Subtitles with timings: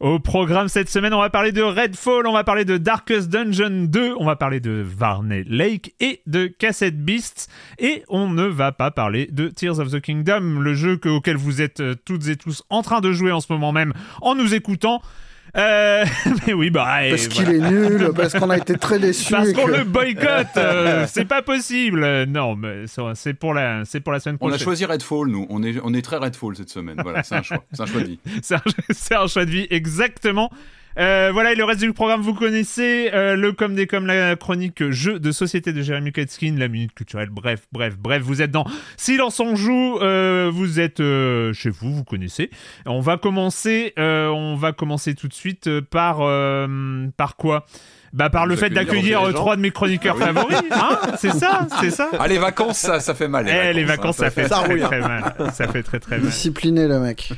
[0.00, 3.86] Au programme cette semaine, on va parler de Redfall, on va parler de Darkest Dungeon
[3.88, 8.72] 2, on va parler de Varney Lake et de Cassette Beasts, et on ne va
[8.72, 12.28] pas parler de Tears of the Kingdom, le jeu que- auquel vous êtes euh, toutes
[12.28, 15.00] et tous en train de jouer en ce moment même en nous écoutant.
[15.56, 16.04] Euh,
[16.46, 17.06] mais oui, bah.
[17.06, 19.32] et Parce qu'il est nul, parce qu'on a été très déçus.
[19.32, 22.24] Parce qu'on que- le boycotte, euh, c'est pas possible.
[22.26, 22.84] Non, mais
[23.14, 24.64] c'est pour la, c'est pour la semaine On a prochaine.
[24.64, 25.46] choisi Redfall, nous.
[25.48, 26.96] On est, on est très Redfall cette semaine.
[27.02, 27.64] Voilà, c'est un choix.
[27.72, 28.18] C'est un choix de vie.
[28.42, 30.50] C'est un, c'est un choix de vie, exactement.
[30.98, 34.34] Euh, voilà, et le reste du programme, vous connaissez euh, le comme des comme la
[34.36, 38.50] chronique jeu de société de Jérémy Katskin, la minute culturelle, bref, bref, bref, vous êtes
[38.50, 38.64] dans
[38.96, 41.02] Silence on joue, euh, vous êtes
[41.52, 42.50] chez vous, vous connaissez.
[42.86, 46.18] On va commencer, on va commencer tout de suite par
[47.16, 47.66] par quoi?
[48.16, 50.98] Bah par le fait accueillir d'accueillir les euh, trois de mes chroniqueurs Ah favoris, hein
[51.18, 52.08] C'est ça, c'est ça.
[52.18, 53.46] Ah, les vacances, ça, ça fait mal.
[53.46, 54.86] Eh, les vacances, ça fait ça très rouille, hein.
[54.86, 55.34] très mal.
[55.52, 56.26] Ça fait très très mal.
[56.26, 57.32] Discipliné, le mec.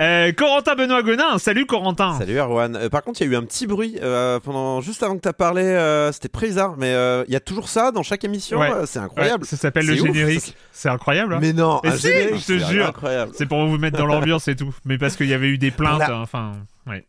[0.00, 2.18] Euh, Corentin Benoît Gonin, salut Corentin.
[2.18, 2.74] Salut Erwan.
[2.74, 5.22] Euh, par contre, il y a eu un petit bruit euh, pendant juste avant que
[5.22, 5.62] tu as parlé.
[5.62, 8.58] euh, C'était très bizarre, mais euh, il y a toujours ça dans chaque émission.
[8.58, 8.70] Ouais.
[8.86, 9.44] c'est incroyable.
[9.44, 10.56] Ouais, ça s'appelle le ouf, générique.
[10.72, 11.34] C'est incroyable.
[11.34, 12.92] hein Mais non, Mais un si, je te jure.
[13.32, 14.74] C'est pour vous mettre dans l'ambiance et tout.
[14.84, 16.02] Mais parce qu'il y avait eu des plaintes.
[16.02, 16.54] Hein, Enfin,
[16.88, 17.04] ouais.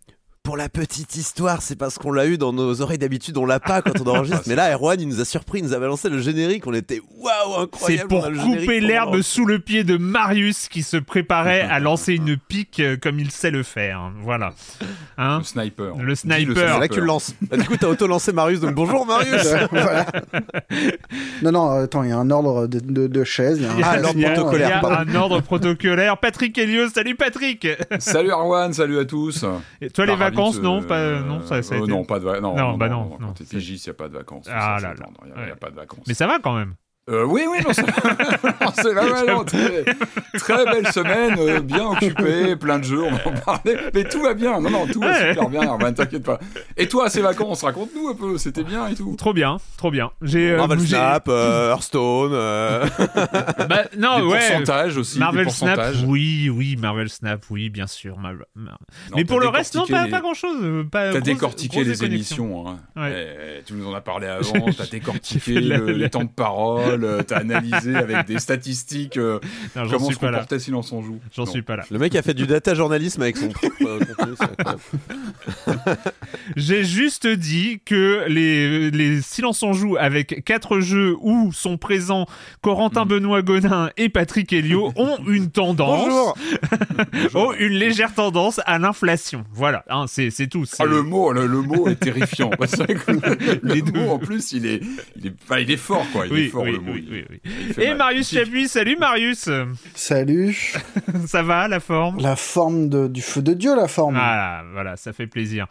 [0.47, 3.59] Pour la petite histoire, c'est parce qu'on l'a eu dans nos oreilles d'habitude, on l'a
[3.59, 4.43] pas quand on enregistre.
[4.47, 6.65] mais là, Erwan, il nous a surpris, il nous a balancé le générique.
[6.67, 8.01] On était waouh, incroyable.
[8.01, 12.37] C'est pour couper l'herbe sous le pied de Marius qui se préparait à lancer une
[12.37, 14.09] pique euh, comme il sait le faire.
[14.23, 14.53] Voilà.
[15.17, 15.95] Hein Le sniper.
[15.97, 16.55] Le sniper.
[16.55, 17.33] C'est là que tu le lances.
[17.41, 19.45] Bah, du coup, t'as auto-lancé Marius, donc bonjour Marius.
[19.71, 20.05] Voilà.
[21.43, 23.57] Non, non, attends, il y a un ordre de, de, de chaises.
[23.59, 25.11] il y a un Il y a- Ah, a- protocolaire, il y a pardon.
[25.11, 26.17] un ordre protocolaire.
[26.19, 27.67] Patrick Helio, salut Patrick.
[27.99, 29.43] Salut Arwan, salut à tous.
[29.81, 32.05] Et toi, les ravi vacances, non, pas, euh, non, ça, ça a euh, été- Non,
[32.05, 32.41] pas de vacances.
[32.41, 34.45] Non, Non, bah non, non, non, Quand t'es pigiste, il n'y a pas de vacances.
[34.49, 35.05] Ah là là.
[35.25, 35.47] Il n'y a, Ouais.
[35.49, 36.03] y a pas de vacances.
[36.07, 36.75] Mais ça va quand même.
[37.09, 37.83] Euh, oui, oui, non, c'est
[39.27, 39.85] non, très,
[40.37, 43.77] très belle semaine, euh, bien occupée, plein de jeux, on va en parler.
[43.93, 45.29] Mais tout va bien, non, non, tout va Ouais.
[45.29, 46.37] super bien, Arwan, t'inquiète pas.
[46.75, 49.15] Et toi, ces vacances, raconte-nous un peu, c'était bien et tout.
[49.17, 50.11] Trop bien, trop bien.
[50.21, 52.31] J'ai euh, Marvel Snap, euh, Hearthstone.
[52.33, 52.85] euh,
[53.69, 54.39] Bah, non, Des ouais.
[54.39, 56.03] pourcentages aussi, des Marvel Snap, pourcentages.
[56.05, 58.17] oui, oui, Marvel Snap, oui, bien sûr.
[58.17, 58.79] Mar- Mar-
[59.11, 60.85] Non, Mais pour le reste, non, pas, les- pas grand chose.
[60.91, 62.79] Pas T'as décortiqué grosse les émissions, hein.
[62.97, 63.59] Ouais.
[63.59, 66.96] Eh, tu nous en as parlé avant, t'as décortiqué le- la- les temps de parole,
[67.03, 69.39] euh, t'as analysé avec des statistiques euh,
[69.75, 70.37] Non, comment suis se pas là.
[70.39, 71.19] comportait Silence on joue.
[71.35, 71.83] J'en suis pas là.
[71.91, 74.35] Le mec a fait du data journalisme avec son propre euh, contenu.
[76.55, 82.25] J'ai juste dit que les, les Silence on joue avec quatre jeux où sont présents
[82.61, 83.09] Corentin Mm.
[83.09, 86.37] Benoît Gonin et Patrick Helio ont une tendance, Bonjour.
[87.35, 89.43] ont une légère tendance à l'inflation.
[89.53, 90.63] Voilà, hein, c'est c'est tout.
[90.79, 92.49] Ah, le mot, le, le mot est terrifiant.
[92.59, 93.99] Le, Les le deux.
[93.99, 94.81] mot, en plus, il est,
[95.15, 96.25] il est, enfin, il est fort, quoi.
[96.27, 96.86] Il Oui, est fort, oui, le mot.
[96.87, 97.83] Oui, oui, oui.
[97.83, 99.49] Et Marius Chapuis, salut Marius
[99.93, 100.73] Salut
[101.27, 102.19] Ça va, la forme?
[102.19, 105.67] La forme de, du feu de Dieu, la forme Ah, voilà, ça fait plaisir.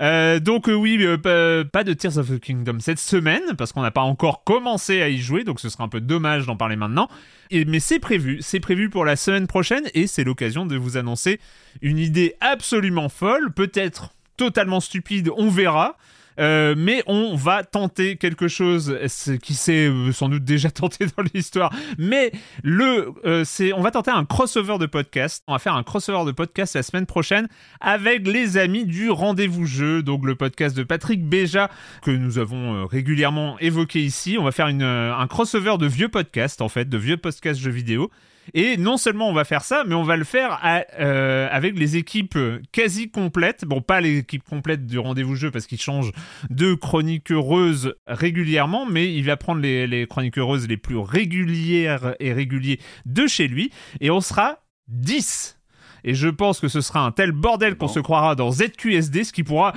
[0.00, 3.82] Euh, donc euh, oui, euh, pas de Tears of the Kingdom cette semaine, parce qu'on
[3.82, 6.76] n'a pas encore commencé à y jouer, donc ce serait un peu dommage d'en parler
[6.76, 7.08] maintenant.
[7.50, 10.96] Et, mais c'est prévu, c'est prévu pour la semaine prochaine, et c'est l'occasion de vous
[10.96, 11.40] annoncer
[11.82, 15.96] une idée absolument folle, peut-être totalement stupide, on verra.
[16.38, 18.96] Euh, mais on va tenter quelque chose
[19.42, 21.72] qui s'est euh, sans doute déjà tenté dans l'histoire.
[21.98, 22.32] Mais
[22.62, 25.42] le, euh, c'est, on va tenter un crossover de podcast.
[25.46, 27.48] On va faire un crossover de podcast la semaine prochaine
[27.80, 31.70] avec les amis du Rendez-vous Jeu, donc le podcast de Patrick Béja
[32.02, 34.36] que nous avons régulièrement évoqué ici.
[34.38, 37.70] On va faire une, un crossover de vieux podcasts en fait, de vieux podcasts jeux
[37.70, 38.10] vidéo.
[38.54, 40.60] Et non seulement on va faire ça, mais on va le faire
[40.98, 42.38] euh, avec les équipes
[42.72, 43.64] quasi complètes.
[43.64, 46.12] Bon, pas l'équipe complète du rendez-vous jeu parce qu'il change
[46.50, 52.80] de chroniqueuses régulièrement, mais il va prendre les, les chroniqueuses les plus régulières et réguliers
[53.06, 53.70] de chez lui.
[54.00, 55.58] Et on sera 10.
[56.04, 59.32] Et je pense que ce sera un tel bordel qu'on se croira dans ZQSD, ce
[59.32, 59.74] qui pourra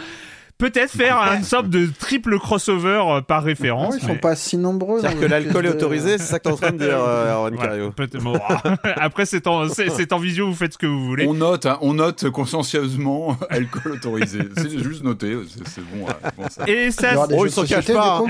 [0.62, 3.96] peut-être faire une sorte de triple crossover euh, par référence.
[3.96, 5.02] Ah ils sont pas si nombreux.
[5.02, 7.58] C'est-à-dire que l'alcool est autorisé, c'est ça que t'es en train de dire, euh, Erwan
[7.58, 7.94] Cario.
[8.96, 11.26] Après, c'est en, en, visio, vous faites ce que vous voulez.
[11.28, 14.40] On note, hein, on note consciencieusement alcool autorisé.
[14.56, 15.36] c'est juste noté,
[15.66, 16.06] c'est bon,
[16.38, 16.64] bon, ça.
[16.68, 18.22] Et ça, oh, ils s'en cachent pas.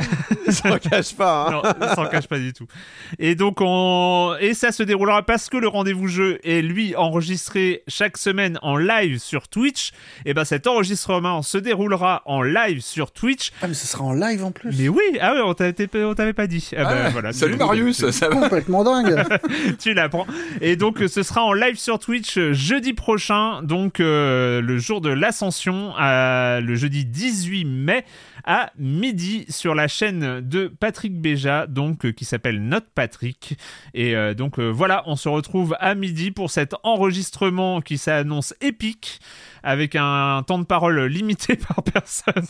[0.48, 1.50] Ils s'en cachent pas.
[1.52, 2.66] Non, ils s'en cachent pas du tout.
[3.20, 4.36] Et donc, on...
[4.40, 8.78] et ça se déroulera parce que le rendez-vous jeu est lui enregistré chaque semaine en
[8.78, 9.92] live sur Twitch.
[10.26, 13.52] Et ben, cet enregistrement se déroulera en live sur Twitch.
[13.62, 14.78] Ah, mais ce sera en live en plus.
[14.78, 16.70] Mais oui, ah ouais, on t'avait pas dit.
[16.78, 19.24] Ah, bah, voilà, salut Marius, ça va complètement dingue.
[19.80, 20.28] tu l'apprends.
[20.62, 25.02] Et donc, ce sera en live sur Twitch euh, jeudi prochain, donc euh, le jour
[25.02, 28.06] de l'ascension, le jeudi 18 mai
[28.44, 33.58] à midi sur la chaîne de Patrick Béja, donc euh, qui s'appelle Note Patrick.
[33.94, 39.20] Et donc voilà, on se retrouve à midi pour cet enregistrement qui s'annonce épique
[39.64, 42.44] avec un temps de parole limité par personne.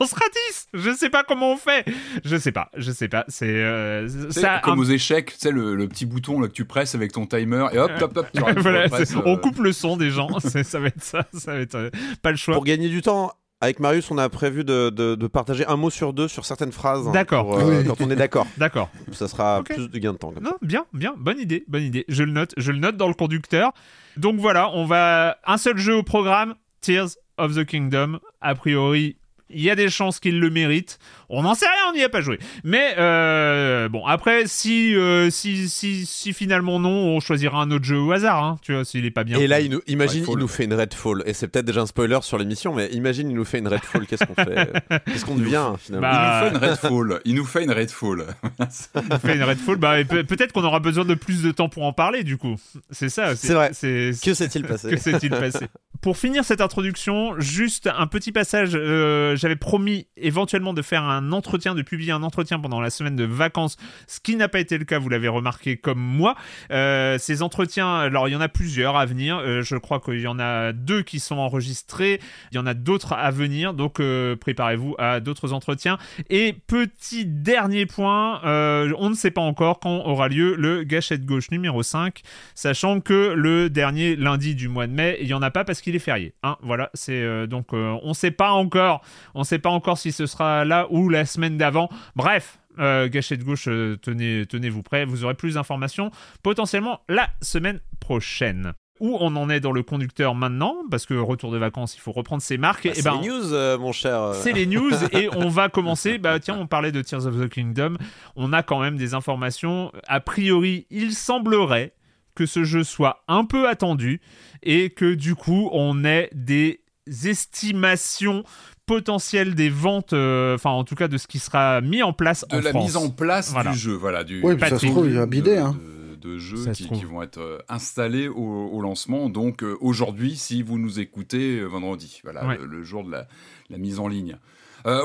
[0.00, 1.84] on sera 10 Je sais pas comment on fait
[2.24, 3.24] Je sais pas, je sais pas.
[3.28, 4.60] C'est euh, ça.
[4.62, 7.66] Comme aux échecs, tu sais, le, petit bouton là, que tu presses avec ton timer
[7.72, 8.86] et hop, hop, hop, tu voilà,
[9.24, 9.36] On euh.
[9.36, 11.90] coupe le son des gens, ça va être ça, ça va être euh,
[12.22, 12.54] pas le choix.
[12.54, 16.12] Pour gagner du temps, avec Marius, on a prévu de, de, partager un mot sur
[16.12, 17.10] deux sur certaines phrases.
[17.12, 17.58] D'accord.
[17.86, 18.46] Quand on est d'accord.
[18.56, 18.88] D'accord.
[19.12, 20.32] Ça sera plus de gain de temps.
[20.40, 21.14] non, bien, bien.
[21.18, 22.04] Bonne idée, bonne idée.
[22.08, 23.72] Je le note, je le note dans le conducteur.
[24.16, 28.20] Donc voilà, on va un seul jeu au programme, Tears of the Kingdom.
[28.40, 29.16] A priori,
[29.50, 30.98] il y a des chances qu'il le mérite.
[31.30, 32.38] On n'en sait rien, on n'y a pas joué.
[32.64, 37.84] Mais euh, bon, après, si, euh, si, si, si, finalement non, on choisira un autre
[37.84, 39.38] jeu au hasard, hein, tu vois, s'il est pas bien.
[39.38, 41.22] Et là, il nous, imagine, il nous fait une Redfall.
[41.26, 44.06] Et c'est peut-être déjà un spoiler sur l'émission, mais imagine, il nous fait une Redfall.
[44.06, 44.72] Qu'est-ce qu'on fait?
[45.06, 46.08] Qu'est-ce qu'on devient finalement?
[46.08, 47.20] Il nous fait une Redfall.
[47.24, 48.26] Il nous fait une Redfall.
[48.58, 49.76] il nous fait une Redfall.
[49.76, 52.56] Bah, peut-être qu'on aura besoin de plus de temps pour en parler, du coup.
[52.90, 53.36] C'est ça.
[53.36, 53.70] C'est vrai.
[53.70, 54.90] Que s'est-il passé?
[54.90, 55.66] Que s'est-il passé?
[56.00, 58.70] Pour finir cette introduction, juste un petit passage.
[58.74, 63.16] Euh, j'avais promis éventuellement de faire un entretien, de publier un entretien pendant la semaine
[63.16, 66.36] de vacances, ce qui n'a pas été le cas, vous l'avez remarqué comme moi.
[66.70, 69.38] Euh, ces entretiens, alors il y en a plusieurs à venir.
[69.38, 72.20] Euh, je crois qu'il y en a deux qui sont enregistrés.
[72.52, 74.00] Il y en a d'autres à venir, donc
[74.40, 75.98] préparez-vous à d'autres entretiens.
[76.30, 81.50] Et petit dernier point, on ne sait pas encore quand aura lieu le gâchette gauche
[81.50, 82.22] numéro 5,
[82.54, 85.80] sachant que le dernier lundi du mois de mai, il n'y en a pas parce
[85.80, 86.34] qu'il est férié.
[86.42, 89.02] Hein, voilà, c'est donc on ne sait pas encore.
[89.34, 91.88] On sait pas encore si ce sera là ou la semaine d'avant.
[92.16, 96.10] Bref, euh, gâchette gauche, euh, tenez, tenez-vous prêts, vous aurez plus d'informations
[96.42, 98.72] potentiellement la semaine prochaine.
[99.00, 102.10] Où on en est dans le conducteur maintenant, parce que retour de vacances, il faut
[102.10, 102.84] reprendre ses marques.
[102.84, 104.34] Bah, et eh c'est ben, les news, euh, mon cher.
[104.34, 106.18] C'est les news, et on va commencer.
[106.18, 107.94] Bah tiens, on parlait de Tears of the Kingdom.
[108.34, 109.92] On a quand même des informations.
[110.08, 111.92] A priori, il semblerait
[112.38, 114.20] que ce jeu soit un peu attendu
[114.62, 116.80] et que du coup, on ait des
[117.24, 118.44] estimations
[118.86, 122.44] potentiel des ventes, euh, enfin en tout cas de ce qui sera mis en place
[122.48, 125.56] de la mise en place du jeu, voilà, du oui, ça se trouve, il bider,
[125.56, 125.76] hein.
[126.22, 129.28] de, jeux qui, vont être euh, installés au, lancement.
[129.28, 133.26] Donc euh, aujourd'hui, si vous nous écoutez vendredi, voilà, le, jour de la,
[133.70, 134.38] mise en ligne.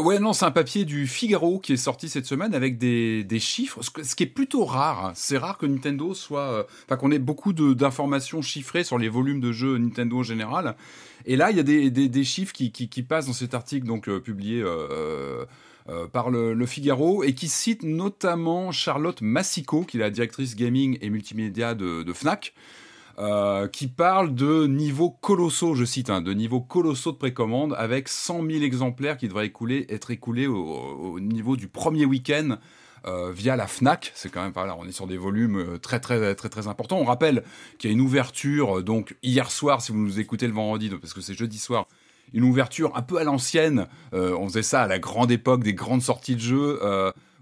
[0.02, 3.82] Ouais, non, c'est un papier du Figaro qui est sorti cette semaine avec des, chiffres,
[3.82, 5.06] ce, qui est plutôt rare.
[5.06, 5.12] Hein.
[5.16, 9.52] C'est rare que Nintendo soit, enfin qu'on ait beaucoup d'informations chiffrées sur les volumes de
[9.52, 10.76] jeux Nintendo en général.
[11.26, 14.62] Et là, il y a des, chiffres qui, passent dans cet article donc euh, publié
[14.62, 15.46] euh,
[15.90, 20.98] euh, par le, Figaro et qui cite notamment Charlotte Massico, qui est la directrice gaming
[21.02, 22.54] et multimédia de, Fnac.
[23.72, 28.46] Qui parle de niveaux colossaux, je cite, hein, de niveaux colossaux de précommande avec 100
[28.46, 29.52] 000 exemplaires qui devraient
[29.90, 32.58] être écoulés au, niveau du premier week-end
[33.34, 34.12] via la Fnac.
[34.16, 36.98] C'est quand même on est sur des volumes très très très très importants.
[36.98, 37.44] On rappelle
[37.78, 41.14] qu'il y a une ouverture donc hier soir si vous nous écoutez le vendredi parce
[41.14, 41.88] que c'est jeudi soir
[42.34, 43.88] une ouverture un peu à l'ancienne.
[44.12, 46.80] on faisait ça à la grande époque des grandes sorties de jeux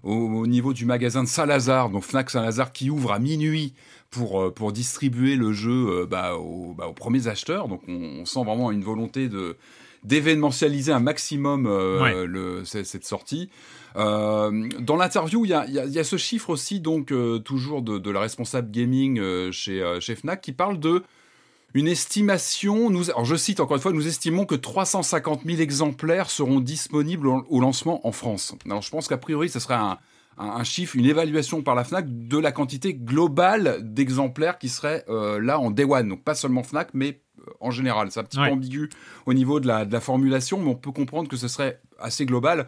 [0.02, 3.74] au, niveau du magasin de Saint-Lazare, donc Fnac Saint-Lazare qui ouvre à minuit
[4.12, 6.34] pour, euh, pour distribuer le jeu euh, bah,
[6.76, 7.66] bah, aux, premiers acheteurs.
[7.66, 9.56] Donc on, sent vraiment une volonté de
[10.04, 13.50] d'événementialiser un maximum euh, le, cette sortie.
[13.94, 17.14] dans l'interview, il y a, y a, ce chiffre aussi, donc
[17.44, 19.20] toujours de, de, la responsable gaming
[19.52, 21.04] chez, chez Fnac, qui parle de
[21.74, 26.30] une estimation, nous, alors je cite encore une fois, nous estimons que 350 000 exemplaires
[26.30, 28.56] seront disponibles au, lancement en France.
[28.66, 29.98] Alors je pense qu'a priori, ce serait un,
[30.64, 35.58] chiffre, une évaluation par la FNAC de la quantité globale d'exemplaires qui seraient euh, là
[35.58, 36.08] en Day One.
[36.08, 38.10] Donc pas seulement FNAC, mais euh, en général.
[38.10, 38.90] C'est un petit peu ambigu
[39.26, 42.26] au niveau de la, de la formulation, mais on peut comprendre que ce serait assez
[42.26, 42.66] global.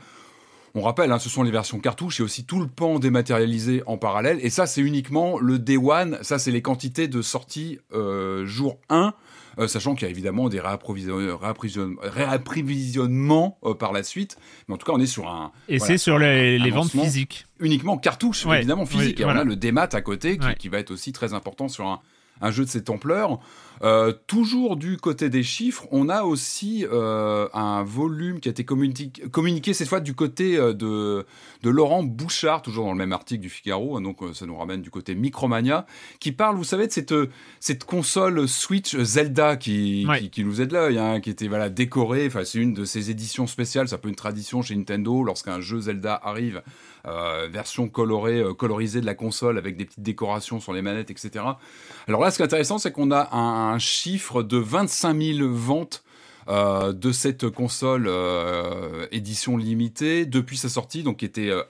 [0.76, 3.96] On rappelle, hein, ce sont les versions cartouches et aussi tout le pan dématérialisé en
[3.96, 4.38] parallèle.
[4.42, 6.18] Et ça, c'est uniquement le Day One.
[6.22, 9.14] Ça, c'est les quantités de sortie euh, jour 1.
[9.58, 14.38] Euh, sachant qu'il y a évidemment des réapprovisionnements euh, par la suite.
[14.68, 15.52] Mais en tout cas, on est sur un.
[15.68, 17.46] Et c'est sur les, ventes physiques.
[17.60, 19.20] Uniquement cartouches, évidemment physiques.
[19.20, 21.86] et on a le démat à côté qui, qui, va être aussi très important sur
[21.86, 22.00] un,
[22.40, 23.38] un jeu de cette ampleur.
[23.82, 28.64] Euh, toujours du côté des chiffres, on a aussi euh, un volume qui a été
[28.64, 31.26] communiqué, cette fois du côté euh, de,
[31.62, 34.80] de, Laurent Bouchard, toujours dans le même article du Figaro, hein, donc ça nous ramène
[34.80, 35.86] du côté Micromania,
[36.20, 37.14] qui parle, vous savez, de cette,
[37.58, 42.44] cette console Switch Zelda qui, qui, nous aide là, hein, qui était voilà, décorée, enfin,
[42.44, 46.20] c'est une de ces éditions spéciales, ça peut une tradition chez Nintendo, lorsqu'un jeu Zelda
[46.22, 46.62] arrive,
[47.50, 51.44] version colorée, colorisée de la console avec des petites décorations sur les manettes, etc.
[52.08, 55.48] Alors là, ce qui est intéressant, c'est qu'on a un, un chiffre de 25 000
[55.50, 56.04] ventes
[56.48, 60.26] euh, de cette console euh, édition limitée.
[60.26, 61.62] Depuis sa sortie, donc qui était euh,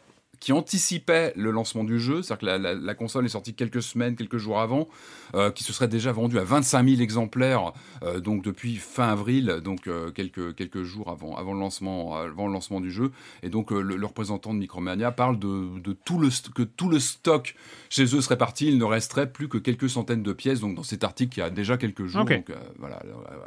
[0.44, 4.36] qui anticipait le lancement du jeu, c'est-à-dire que la, console est sortie quelques semaines, quelques
[4.36, 4.90] jours avant,
[5.34, 7.72] euh, qui se serait déjà vendue à 25 000 exemplaires,
[8.02, 12.46] euh, donc depuis fin avril, donc euh, quelques, quelques jours avant, avant, le lancement, avant
[12.46, 13.10] le lancement du jeu.
[13.42, 17.54] Et donc le, représentant de Micromania parle de, de, tout le, que tout le stock
[17.88, 20.82] chez eux serait parti, il ne resterait plus que quelques centaines de pièces, donc dans
[20.82, 22.26] cet article qui a déjà quelques jours.
[22.26, 22.96] Donc voilà,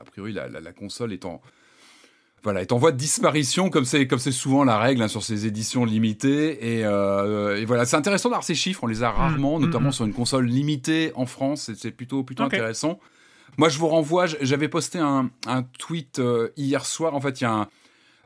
[0.01, 1.43] a priori la, la console étant
[2.43, 5.23] voilà, est en voie de disparition, comme c'est comme c'est souvent la règle hein, sur
[5.23, 6.77] ces éditions limitées.
[6.79, 8.83] Et, euh, et voilà, c'est intéressant d'avoir ces chiffres.
[8.83, 11.71] On les a rarement, mmh, notamment mmh, sur une console limitée en France.
[11.75, 12.99] C'est plutôt plutôt intéressant.
[13.57, 14.27] Moi, je vous renvoie.
[14.41, 17.15] J'avais posté un, un tweet euh, hier soir.
[17.15, 17.67] En fait, il y a un,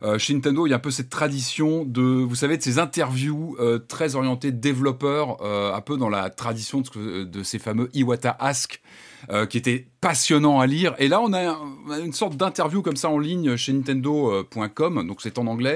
[0.03, 2.79] euh, chez Nintendo, il y a un peu cette tradition de, vous savez, de ces
[2.79, 8.81] interviews très orientées développeurs, un peu dans la tradition de, de ces fameux Iwata Ask,
[9.29, 10.95] euh, qui était passionnant à lire.
[10.97, 11.57] Et là, on a,
[12.03, 15.75] une sorte d'interview comme ça en ligne chez Nintendo.com, euh, donc c'est en anglais,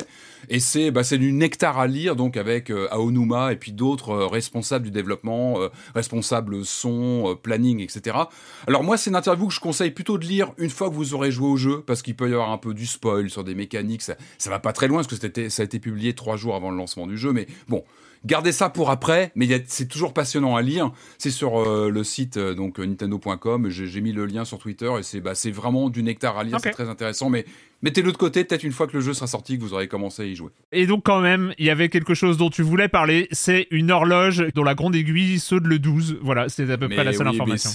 [0.49, 4.85] et c'est bah, du nectar à lire, donc avec euh, Aonuma et puis d'autres responsables
[4.85, 5.57] du développement,
[5.93, 8.17] responsables son, planning, etc.
[8.67, 11.13] Alors moi, c'est une interview que je conseille plutôt de lire une fois que vous
[11.13, 13.55] aurez joué au jeu, parce qu'il peut y avoir un peu du spoil sur des
[13.55, 14.01] mécaniques.
[14.01, 16.71] Ça, ça va pas très loin, parce que ça a été publié trois jours avant
[16.71, 17.83] le lancement du jeu, mais bon.
[18.25, 20.91] Gardez ça pour après, mais c'est toujours passionnant à lire.
[21.17, 23.69] C'est sur euh, le site euh, donc nintendo.com.
[23.69, 26.57] J'ai mis le lien sur Twitter et c'est bah, vraiment du nectar à lire.
[26.61, 27.45] C'est très intéressant, mais
[27.81, 30.23] mettez-le de côté, peut-être une fois que le jeu sera sorti, que vous aurez commencé
[30.23, 30.51] à y jouer.
[30.71, 33.91] Et donc quand même, il y avait quelque chose dont tu voulais parler, c'est une
[33.91, 36.19] horloge dont la grande aiguille de le 12.
[36.21, 37.69] Voilà, c'est à peu près la seule information.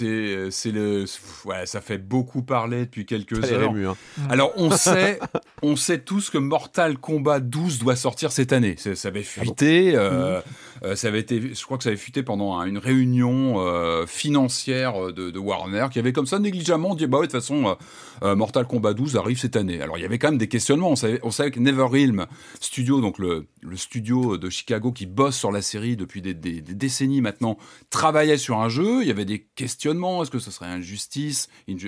[0.50, 1.04] C'est le,
[1.44, 3.72] ouais, ça fait beaucoup parler depuis quelques heures.
[3.72, 3.94] Hein.
[4.28, 5.18] Alors on sait,
[5.62, 8.76] on sait tous que Mortal Kombat 12 doit sortir cette année.
[8.78, 9.92] Ça, avait ah fuité.
[9.94, 10.40] Euh,
[10.82, 15.12] euh, ça avait été, je crois que ça avait fuité pendant une réunion euh, financière
[15.12, 17.76] de, Warner qui avait comme ça négligemment dit bah ouais, de toute façon
[18.22, 19.80] Mortal Kombat 12 arrive cette année.
[19.80, 20.90] Alors il y avait quand même des questionnements.
[20.90, 22.26] On savait, que NetherRealm
[22.60, 27.56] Studio, donc le, studio de Chicago qui bosse sur la série depuis des, décennies maintenant,
[27.88, 29.02] travaillait sur un jeu.
[29.02, 30.22] Il y avait des questionnements.
[30.22, 30.80] Est-ce que ce serait un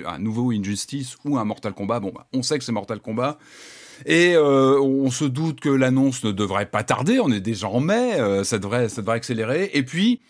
[0.05, 1.99] un nouveau Injustice ou un Mortal Kombat?
[1.99, 3.37] Bon, bah, on sait que c'est Mortal Kombat.
[4.05, 7.19] Et euh, on se doute que l'annonce ne devrait pas tarder.
[7.19, 9.71] On est déjà en mai, euh, ça devrait, ça devrait accélérer.
[9.73, 10.21] Et puis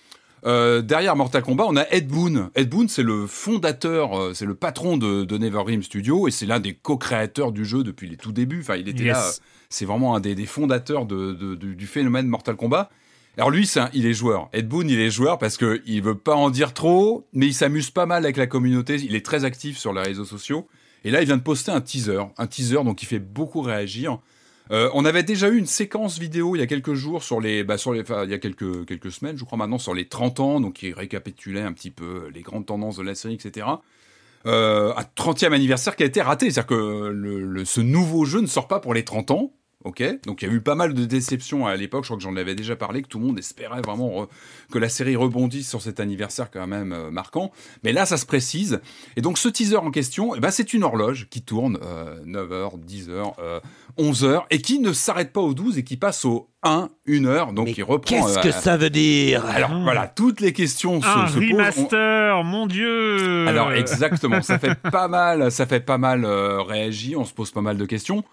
[0.45, 2.49] euh, derrière Mortal Kombat, on a Ed Boon.
[2.55, 6.45] Ed Boon, c'est le fondateur, euh, c'est le patron de, de NetherRealm Studio et c'est
[6.45, 8.61] l'un des co-créateurs du jeu depuis les tout débuts.
[8.61, 9.31] Enfin, il était là.
[9.69, 12.89] C'est vraiment un des, fondateurs de, du phénomène Mortal Kombat.
[13.37, 14.49] Alors lui, il est joueur.
[14.53, 17.53] Ed Boon, il est joueur parce que il veut pas en dire trop, mais il
[17.53, 18.95] s'amuse pas mal avec la communauté.
[18.95, 20.67] Il est très actif sur les réseaux sociaux.
[21.03, 24.19] Et là, il vient de poster un teaser, un teaser donc qui fait beaucoup réagir.
[24.71, 27.63] Euh, on avait déjà eu une séquence vidéo il y a quelques jours sur les,
[27.63, 30.75] bah, sur il y a quelques semaines, je crois maintenant, sur les 30 ans, donc
[30.75, 33.67] qui récapitulait un petit peu les grandes tendances de la série, etc.
[34.45, 38.67] Euh, un 30e anniversaire qui a été raté, c'est-à-dire que ce nouveau jeu ne sort
[38.67, 39.53] pas pour les 30 ans.
[39.83, 42.23] Ok Donc il y a eu pas mal de déceptions à l'époque, je crois que
[42.23, 44.27] j'en avais déjà parlé, que tout le monde espérait vraiment
[44.71, 47.51] que la série rebondisse sur cet anniversaire quand même euh, marquant.
[47.83, 48.81] Mais là, ça se précise.
[49.15, 51.77] Et donc ce teaser en question, eh ben, c'est une horloge qui tourne
[52.25, 53.61] 9h, 10h,
[53.97, 57.53] 11h, et qui ne s'arrête pas au 12 et qui passe au 1, 1 heure,
[57.53, 58.15] donc il reprend.
[58.15, 59.45] Qu'est-ce que euh, ça veut dire?
[59.45, 59.79] Alors ah.
[59.83, 63.47] voilà, toutes les questions se, un se remaster, mon dieu.
[63.47, 67.51] Alors exactement, ça fait pas mal, ça fait pas mal euh, réagir, on se pose
[67.51, 68.23] pas mal de questions.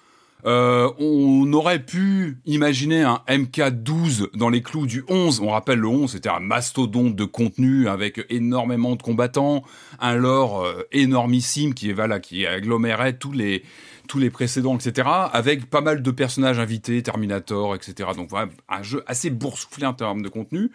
[0.46, 5.40] Euh, on aurait pu imaginer un MK12 dans les clous du 11.
[5.40, 9.62] On rappelle le 11, c'était un mastodonte de contenu avec énormément de combattants,
[9.98, 13.62] un lore euh, énormissime qui voilà, qui agglomérait tous les
[14.08, 15.08] tous les précédents, etc.
[15.32, 18.10] Avec pas mal de personnages invités, Terminator, etc.
[18.16, 20.72] Donc voilà, un jeu assez boursouflé en termes de contenu.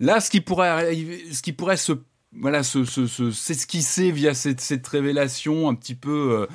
[0.00, 0.94] Là, ce qui pourrait
[1.32, 1.92] ce qui pourrait se
[2.36, 6.46] voilà, se, s'esquisser via cette, cette, révélation un petit peu, euh,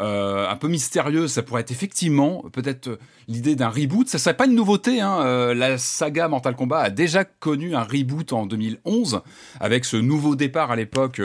[0.00, 1.32] euh, un peu mystérieuse.
[1.32, 4.08] Ça pourrait être effectivement peut-être l'idée d'un reboot.
[4.08, 5.00] Ça serait pas une nouveauté.
[5.00, 5.20] Hein.
[5.22, 9.22] Euh, la saga Mortal Kombat a déjà connu un reboot en 2011
[9.60, 11.20] avec ce nouveau départ à l'époque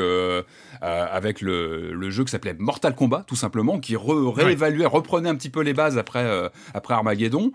[0.82, 5.62] avec le, jeu qui s'appelait Mortal Kombat tout simplement, qui réévaluait, reprenait un petit peu
[5.62, 7.52] les bases après après Armageddon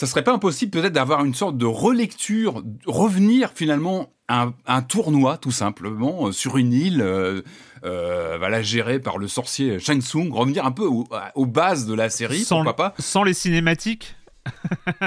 [0.00, 5.50] ça serait pas impossible peut-être d'avoir une sorte de relecture, revenir finalement un, tournoi tout
[5.50, 7.42] simplement euh, sur une île, euh,
[7.84, 12.10] euh, voilà gérée par le sorcier Shang Tsung, revenir un peu aux bases de la
[12.10, 14.14] série, sans, pourquoi pas Sans les cinématiques?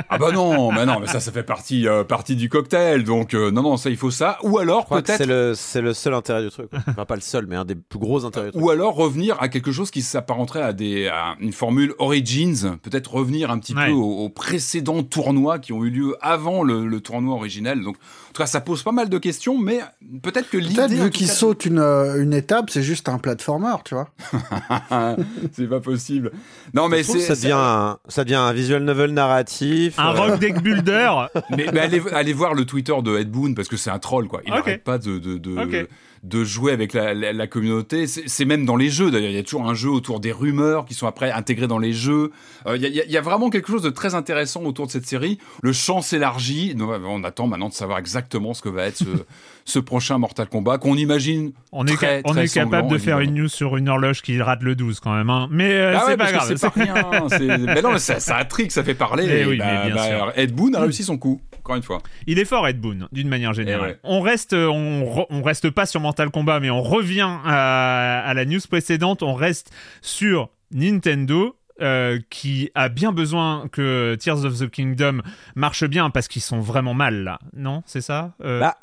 [0.09, 3.03] Ah bah non, mais non, mais ça, ça fait partie, euh, partie du cocktail.
[3.03, 4.37] Donc euh, non, non, ça, il faut ça.
[4.43, 5.17] Ou alors peut-être.
[5.17, 6.69] C'est le, c'est le seul intérêt du truc.
[6.87, 8.47] Enfin, pas le seul, mais un des plus gros intérêts.
[8.47, 8.63] Du truc.
[8.63, 12.77] Ou alors revenir à quelque chose qui s'apparenterait à des, à une formule Origins.
[12.81, 17.01] Peut-être revenir un petit peu aux, précédents tournois qui ont eu lieu avant le, le
[17.01, 17.81] tournoi originel.
[17.81, 17.97] Donc
[18.33, 19.79] tout cas, ça pose pas mal de questions, mais
[20.23, 20.75] peut-être que l'idée.
[20.75, 24.09] Peut-être vu qu'il saute une, euh, une étape, c'est juste un platformer, tu vois.
[25.51, 26.31] c'est pas possible.
[26.73, 27.19] Non, mais c'est.
[27.19, 29.99] Ça devient, un, ça devient un visual novel narratif.
[29.99, 30.19] Un euh.
[30.19, 31.11] rock deck builder.
[31.51, 34.27] mais, mais allez, allez, voir le Twitter de Ed Boon parce que c'est un troll,
[34.27, 34.41] quoi.
[34.45, 35.19] Il n'arrête pas de.
[35.19, 35.87] de, de
[36.23, 38.07] de jouer avec la, la, communauté.
[38.07, 39.29] C'est même dans les jeux, d'ailleurs.
[39.29, 41.91] Il y a toujours un jeu autour des rumeurs qui sont après intégrées dans les
[41.91, 42.31] jeux.
[42.65, 44.91] Euh, il, y a, il, y a, vraiment quelque chose de très intéressant autour de
[44.91, 45.37] cette série.
[45.61, 46.75] Le champ s'élargit.
[46.79, 49.03] On attend maintenant de savoir exactement ce que va être ce,
[49.65, 53.33] ce prochain Mortal Kombat qu'on imagine on est, très, on est capable de faire une
[53.33, 55.29] news sur une horloge qui rate le 12 quand même.
[55.29, 55.49] Hein.
[55.51, 56.55] Mais euh, ah c'est pas grave.
[56.55, 56.93] C'est pas rien.
[57.65, 59.25] mais non, mais ça, ça intrigue, ça fait parler.
[59.27, 60.33] Mais oui, bah, mais bien bah, sûr.
[60.35, 62.01] Ed Boon a réussi son coup, encore une fois.
[62.27, 63.97] Il est fort, Ed Boon, d'une manière générale.
[64.03, 68.45] On reste, on, on, reste pas sur Mortal Kombat, mais on revient à, à la
[68.45, 69.23] news précédente.
[69.23, 69.71] On reste
[70.01, 75.21] sur Nintendo euh, qui a bien besoin que Tears of the Kingdom
[75.55, 78.59] marche bien parce qu'ils sont vraiment mal là, non C'est ça euh...
[78.59, 78.77] bah,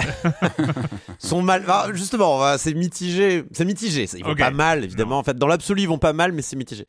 [1.19, 1.65] Sont mal.
[1.93, 3.45] justement, c'est mitigé.
[3.53, 4.09] C'est mitigé.
[4.17, 5.19] Ils vont pas mal, évidemment.
[5.19, 6.87] En fait, dans l'absolu, ils vont pas mal, mais c'est mitigé.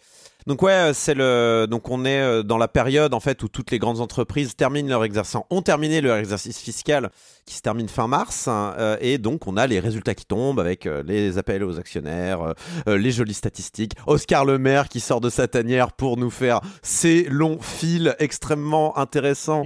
[0.47, 3.47] Donc ouais, euh, c'est le donc on est euh, dans la période en fait où
[3.47, 7.11] toutes les grandes entreprises terminent leur exercice ont terminé leur exercice fiscal
[7.45, 10.59] qui se termine fin mars hein, euh, et donc on a les résultats qui tombent
[10.59, 12.53] avec les appels aux actionnaires,
[12.87, 17.23] les jolies statistiques, Oscar Le Maire qui sort de sa tanière pour nous faire ces
[17.25, 19.63] longs fils extrêmement intéressants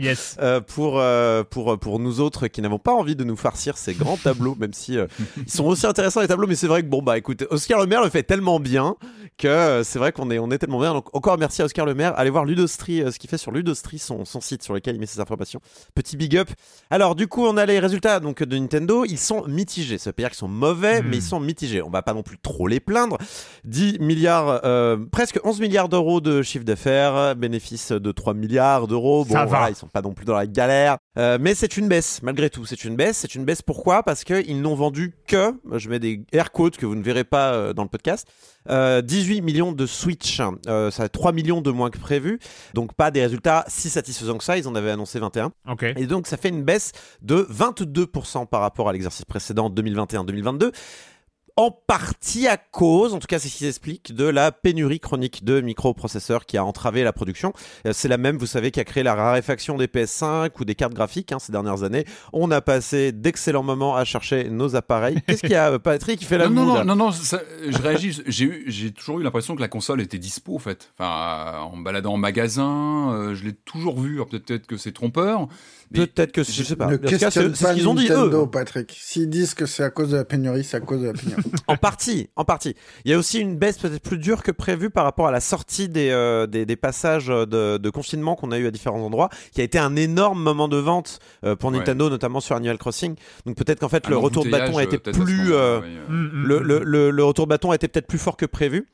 [0.68, 1.02] pour
[1.50, 4.74] pour pour nous autres qui n'avons pas envie de nous farcir ces grands tableaux même
[4.74, 4.98] si
[5.38, 7.88] ils sont aussi intéressants les tableaux mais c'est vrai que bon bah écoutez Oscar Le
[7.88, 8.96] Maire le fait tellement bien
[9.38, 12.14] que c'est vrai qu'on est on donc encore merci à Oscar Le Maire.
[12.18, 15.00] Allez voir Ludostri, euh, ce qu'il fait sur Ludostri, son, son, site sur lequel il
[15.00, 15.60] met ses informations.
[15.94, 16.50] Petit big up.
[16.90, 19.06] Alors du coup, on a les résultats donc de Nintendo.
[19.06, 19.98] Ils sont mitigés.
[19.98, 21.22] Ça veut pas dire qu'ils sont mauvais, mais ils hmm.
[21.22, 21.82] sont mitigés.
[21.82, 23.18] On va pas non plus trop les plaindre.
[23.66, 29.26] 10 milliards, euh, presque 11 milliards d'euros de chiffre d'affaires, bénéfice de 3 milliards d'euros.
[29.26, 30.98] Bon, voilà, ils sont pas non plus dans la galère.
[31.18, 32.66] Euh, mais c'est une baisse, malgré tout.
[32.66, 33.18] C'est une baisse.
[33.18, 34.04] C'est une baisse pourquoi?
[34.04, 37.74] Parce qu'ils n'ont vendu que, je mets des air quotes que vous ne verrez pas
[37.74, 38.28] dans le podcast,
[38.68, 40.42] 18 millions de Switch.
[40.68, 42.40] Euh, ça a 3 millions de moins que prévu.
[42.74, 44.58] Donc pas des résultats si satisfaisants que ça.
[44.58, 45.52] Ils en avaient annoncé 21.
[45.98, 50.72] Et donc ça fait une baisse de 22% par rapport à l'exercice précédent 2021-2022
[51.58, 55.46] en partie à cause, en tout cas c'est ce qui s'explique, de la pénurie chronique
[55.46, 57.54] de microprocesseurs qui a entravé la production.
[57.88, 60.76] Euh, c'est la même, vous savez, qui a créé la raréfaction des PS5 ou des
[60.76, 62.06] cartes graphiques hein, ces dernières années.
[62.34, 65.18] On a passé d'excellents moments à chercher nos appareils.
[65.28, 68.22] Qu'est-ce qu'il y a, Patrick, qui fait la Non, non, non, non, je réagis.
[68.28, 70.92] J'ai toujours eu l'impression que la console était dispo, en fait.
[71.00, 74.22] Enfin, en baladant en magasin, euh, je l'ai toujours vu.
[74.30, 75.48] Peut-être que c'est trompeur.
[75.94, 76.88] Peut-être que je sais pas.
[76.88, 78.46] Ne questionne pas ce qu'ils ont dit eux.
[78.52, 78.96] Patrick?
[79.00, 81.44] S'ils disent que c'est à cause de la pénurie, c'est à cause de la pénurie.
[81.68, 82.76] en partie, en partie.
[83.04, 85.40] Il y a aussi une baisse peut-être plus dure que prévu par rapport à la
[85.40, 89.30] sortie des, euh, des, des, passages de, de confinement qu'on a eu à différents endroits,
[89.52, 93.16] qui a été un énorme moment de vente euh, pour Nintendo, notamment sur Animal Crossing.
[93.46, 97.12] Donc peut-être qu'en fait le retour de bâton a été plus, euh, le, le, le,
[97.12, 98.88] le, retour de bâton a été peut-être plus fort que prévu.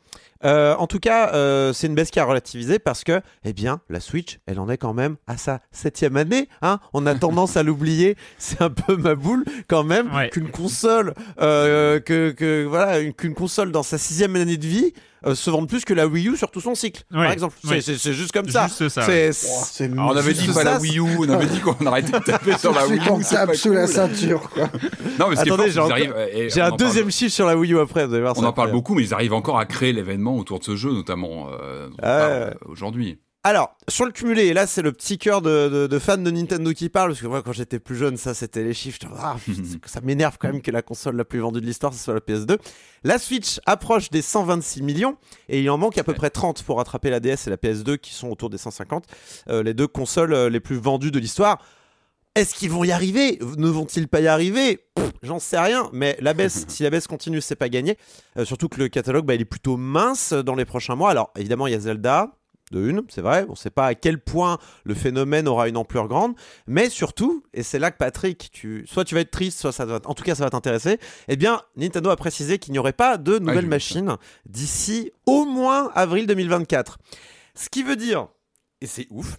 [0.43, 3.82] Euh, en tout cas, euh, c'est une baisse qui a relativisé parce que, eh bien,
[3.89, 6.49] la Switch, elle en est quand même à sa septième année.
[6.62, 8.15] Hein On a tendance à l'oublier.
[8.38, 13.71] C'est un peu ma boule quand même qu'une console, euh, que, que voilà, qu'une console
[13.71, 14.93] dans sa sixième année de vie
[15.25, 17.55] euh, se vendent plus que la Wii U sur tout son cycle, par exemple.
[17.63, 18.67] C'est juste comme ça.
[18.67, 22.19] Juste ça oh, on avait dit pas la Wii U, on avait dit qu'on arrêtait
[22.19, 23.23] de taper sur la Wii U.
[23.23, 24.69] C'est sous la ceinture, quoi.
[25.19, 25.71] Non, mais Attendez,
[26.49, 28.07] j'ai un deuxième chiffre sur la Wii U après.
[28.07, 30.75] Voir on en parle beaucoup, mais ils arrivent encore à créer l'événement autour de ce
[30.75, 33.19] jeu, notamment euh, euh aujourd'hui.
[33.43, 36.73] Alors, sur le cumulé, et là c'est le petit cœur de, de, fans de Nintendo
[36.73, 39.36] qui parle, parce que moi quand j'étais plus jeune, ça c'était les chiffres, ah,
[39.86, 42.19] ça m'énerve quand même que la console la plus vendue de l'histoire, ce soit la
[42.19, 42.60] PS2.
[43.04, 45.17] La Switch approche des 126 millions,
[45.49, 47.97] et il en manque à peu près 30 pour rattraper la DS et la PS2
[47.97, 49.06] qui sont autour des 150,
[49.49, 51.65] euh, les deux consoles euh, les plus vendues de l'histoire.
[52.36, 53.39] Est-ce qu'ils vont y arriver?
[53.58, 54.82] Ne vont-ils pas y arriver?
[55.23, 57.97] J'en sais rien, mais la baisse, si la baisse continue, c'est pas gagné.
[58.38, 61.10] Euh, surtout que le catalogue, bah, il est plutôt mince dans les prochains mois.
[61.10, 62.30] Alors évidemment, il y a Zelda,
[62.71, 63.45] de une, c'est vrai.
[63.47, 66.34] On ne sait pas à quel point le phénomène aura une ampleur grande,
[66.67, 69.86] mais surtout, et c'est là que Patrick, tu, soit tu vas être triste, soit ça
[69.86, 70.99] va, en tout cas ça va t'intéresser.
[71.27, 75.91] Eh bien, Nintendo a précisé qu'il n'y aurait pas de nouvelles machines d'ici au moins
[75.95, 76.97] avril 2024.
[77.55, 78.27] Ce qui veut dire,
[78.81, 79.38] et c'est ouf,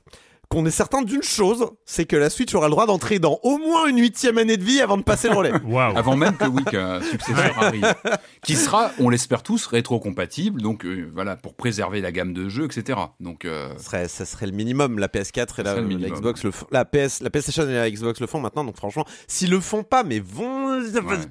[0.53, 3.57] qu'on est certain d'une chose, c'est que la Switch aura le droit d'entrer dans au
[3.57, 5.53] moins une huitième année de vie avant de passer le relais.
[5.97, 7.95] Avant même que oui, qu'un successeur arrive.
[8.43, 12.67] Qui sera, on l'espère tous, rétro-compatible, donc euh, voilà, pour préserver la gamme de jeux,
[12.67, 12.99] etc.
[13.21, 14.99] Donc, euh, ça, serait, ça serait le minimum.
[14.99, 18.41] La PS4 et la, Xbox le la, PS, la PlayStation et la Xbox le font
[18.41, 20.83] maintenant, donc franchement, s'ils le font pas, mais vont.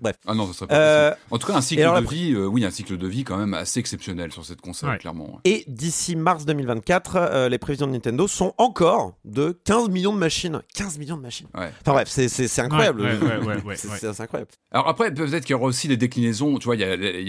[0.02, 0.16] Bref.
[0.26, 2.72] Ah non, ça serait pas euh, En tout cas, un cycle de vie, oui, un
[2.72, 5.40] cycle de vie quand même assez exceptionnel sur cette console, clairement.
[5.46, 10.62] Et d'ici mars 2024, les prévisions de Nintendo sont encore de 15 millions de machines.
[10.76, 11.48] 15 millions de machines.
[11.54, 13.08] Enfin bref, c'est incroyable.
[13.76, 14.52] c'est incroyable.
[14.72, 16.58] Alors après, peut-être qu'il y aura aussi des déclinaisons.
[16.58, 16.84] Tu vois, il y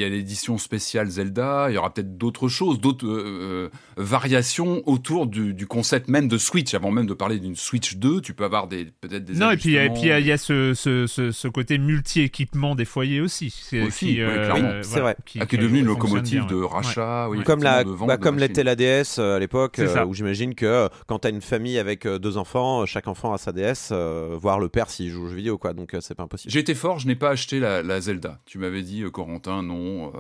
[0.05, 5.27] a, l'édition spéciale Zelda, il y aura peut-être d'autres choses, d'autres euh, euh, variations autour
[5.27, 6.75] du, concept même de Switch.
[6.75, 9.35] Avant même de parler d'une Switch 2, tu peux avoir peut-être des.
[9.35, 13.55] Non, et puis il y a, ce, ce, côté multi-équipement des foyers aussi.
[13.85, 14.81] Aussi, euh, clairement.
[14.83, 15.17] c'est vrai.
[15.27, 17.29] Qui, est devenu une locomotive de rachat.
[17.45, 21.31] comme la, bah, comme l'était la DS à l'époque, où j'imagine que quand tu as
[21.31, 24.91] une famille avec euh, deux enfants, chaque enfant a sa DS, euh, voir le père
[24.91, 25.73] s'il joue aux jeux vidéo, quoi.
[25.73, 26.57] Donc euh, c'est pas impossible.
[26.57, 28.39] Été fort, je n'ai pas acheté la, Zelda.
[28.47, 30.13] Tu m'avais dit, Corentin, non.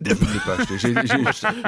[0.00, 0.78] Je ne l'ai pas acheté.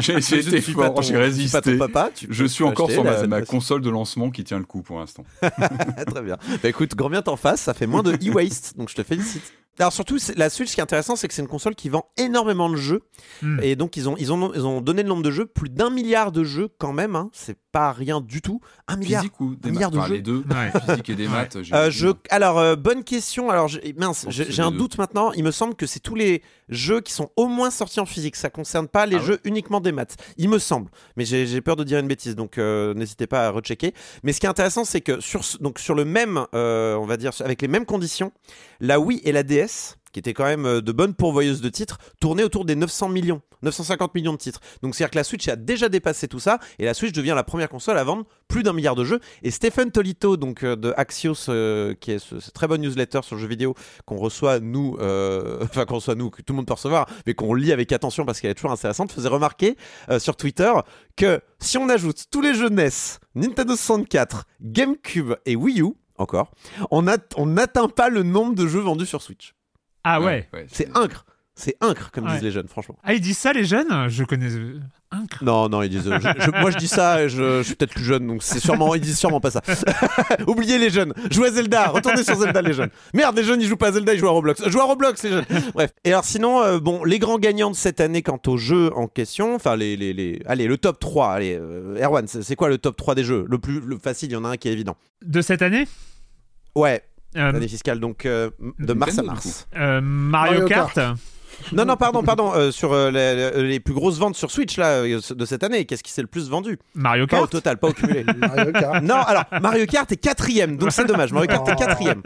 [0.01, 1.77] J'ai été fort, j'ai résisté.
[1.79, 5.25] Papa, je suis encore sur ma, console de lancement qui tient le coup pour l'instant.
[5.41, 6.37] Très bien.
[6.63, 9.55] Bah, écoute, grand bien t'en face, ça fait moins de e-waste, donc je te félicite.
[9.79, 12.11] Alors surtout, la Switch, ce qui est intéressant, c'est que c'est une console qui vend
[12.17, 13.03] énormément de jeux.
[13.43, 13.61] Hmm.
[13.63, 15.91] Et donc, ils ont, ils, ont, ils ont donné le nombre de jeux, plus d'un
[15.91, 17.15] milliard de jeux quand même.
[17.15, 17.31] Hein.
[17.33, 18.61] C'est pas rien du tout.
[18.89, 20.15] Un milliard, physique ou des un milliard de jeux.
[20.15, 20.45] Les deux,
[20.87, 21.57] physique et des maths.
[21.73, 23.51] Euh, je, alors, euh, bonne question.
[23.51, 25.33] Alors, mince, j'ai un doute maintenant.
[25.33, 28.35] Il me semble que c'est tous les jeux qui sont au moins sortis en physique.
[28.35, 30.17] Ça concerne pas les ah jeux uniquement des maths.
[30.39, 30.91] Il me semble.
[31.17, 33.95] Mais j'ai peur de dire une bêtise, donc euh, n'hésitez pas à rechecker.
[34.25, 37.31] Mais ce qui est intéressant, c'est que sur, donc, sur le même, on va dire,
[37.41, 38.33] avec les mêmes conditions,
[38.81, 39.68] la Wii et la DS
[40.13, 43.43] qui était quand même euh, de bonnes pourvoyeuses de titres, tournait autour des 900 millions,
[43.63, 44.61] 950 millions de titres.
[44.83, 47.45] Donc c'est-à-dire que la Switch a déjà dépassé tout ça, et la Switch devient la
[47.45, 49.21] première console à vendre plus d'un milliard de jeux.
[49.43, 53.37] Et Stephen Tolito, donc euh, de Axios, euh, qui est ce, très bonne newsletter sur
[53.37, 53.75] le jeu vidéo
[54.07, 54.97] qu'on reçoit nous,
[55.63, 58.25] enfin qu'on reçoit nous, que tout le monde peut recevoir, mais qu'on lit avec attention
[58.25, 59.77] parce qu'elle est toujours intéressante, faisait remarquer
[60.19, 60.73] sur Twitter
[61.17, 62.89] que si on ajoute tous les jeux NES,
[63.35, 66.51] Nintendo 64, GameCube et Wii U, encore,
[66.91, 69.55] on n'atteint pas le nombre de jeux vendus sur Switch.
[70.05, 71.25] Ah ouais, C'est incre.
[71.55, 72.97] C'est incre, comme disent les jeunes, franchement.
[73.03, 74.09] Ah, ils disent ça, les jeunes?
[74.09, 74.47] Je connais.
[75.11, 75.43] Incre.
[75.43, 76.07] Non, non, ils disent.
[76.61, 78.95] moi, je dis ça, je, je suis peut-être plus jeune, donc c'est sûrement.
[78.95, 79.61] Ils disent sûrement pas ça.
[80.47, 81.13] Oubliez les jeunes.
[81.33, 81.89] Jouez à Zelda.
[81.89, 82.91] Retournez sur Zelda, les jeunes.
[83.13, 84.69] Merde, les jeunes, ils jouent pas à Zelda, ils jouent à Roblox.
[84.69, 85.45] Jouez à Roblox, les jeunes.
[85.75, 85.91] Bref.
[86.05, 89.09] Et alors, sinon, euh, bon, les grands gagnants de cette année quant aux jeux en
[89.09, 91.33] question, enfin, les, les, les, Allez, le top 3.
[91.33, 93.47] Allez, euh, Erwan, c'est quoi le top 3 des jeux?
[93.49, 94.97] Le plus le facile, il y en a un qui est évident.
[95.25, 95.89] De cette année?
[96.77, 97.03] Ouais.
[97.37, 99.69] Euh, L'année fiscale, donc euh, de mars à mars.
[99.77, 100.99] Euh, Mario, Kart.
[101.73, 102.71] Non, non, pardon, pardon.
[102.71, 106.29] sur les, plus grosses ventes sur Switch là de cette année, qu'est-ce qui s'est le
[106.29, 106.79] plus vendu?
[106.95, 107.41] Mario Kart.
[107.41, 108.25] Pas au total, pas au cumulé.
[108.37, 109.03] Mario Kart.
[109.03, 111.33] Non, alors Mario Kart est quatrième, donc c'est dommage.
[111.33, 112.23] Mario Kart est quatrième.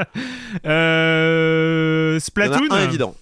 [2.21, 2.71] Splatoon.
[2.71, 3.15] un évident.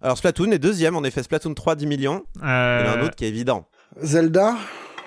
[0.00, 1.24] Alors Splatoon est deuxième, en effet.
[1.24, 2.24] Splatoon 3, 10 millions.
[2.36, 3.66] Il y en a un autre qui est évident.
[4.00, 4.54] Zelda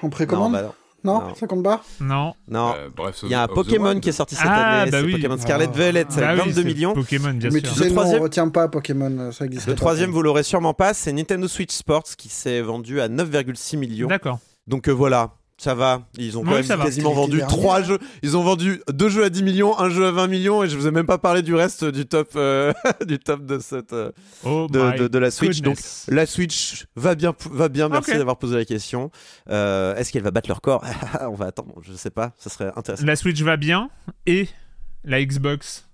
[0.01, 0.51] en précommande?
[0.51, 2.33] Bah non, ça compte pas Non.
[2.47, 2.73] Non.
[2.75, 4.91] Euh, il y a un Pokémon qui est sorti cette ah, année.
[4.91, 5.77] Bah c'est Pokémon Scarlet ah.
[5.77, 6.93] Violet, c'est bah 22 millions.
[6.93, 8.19] Pokémon, bien Mais tu sais, le troisième...
[8.19, 11.73] on retient pas Pokémon, ça existe Le troisième, vous l'aurez sûrement pas, c'est Nintendo Switch
[11.73, 14.07] Sports qui s'est vendu à 9,6 millions.
[14.07, 14.39] D'accord.
[14.67, 15.31] Donc euh, voilà,
[15.61, 17.99] Ça va, ils ont quand même quasiment vendu trois jeux.
[18.23, 20.75] Ils ont vendu deux jeux à 10 millions, un jeu à 20 millions, et je
[20.75, 22.73] vous ai même pas parlé du reste du top, euh,
[23.05, 24.11] du top de cette, euh,
[24.43, 25.61] oh de, de, la Switch.
[25.61, 27.89] Donc la Switch va bien, va bien.
[27.89, 29.11] Merci d'avoir posé la question.
[29.51, 30.83] Euh, est-ce qu'elle va battre leur corps?
[31.29, 31.75] On va attendre.
[31.83, 32.33] Je sais pas.
[32.39, 33.05] Ça serait intéressant.
[33.05, 33.91] La Switch va bien
[34.25, 34.47] et
[35.03, 35.87] la Xbox.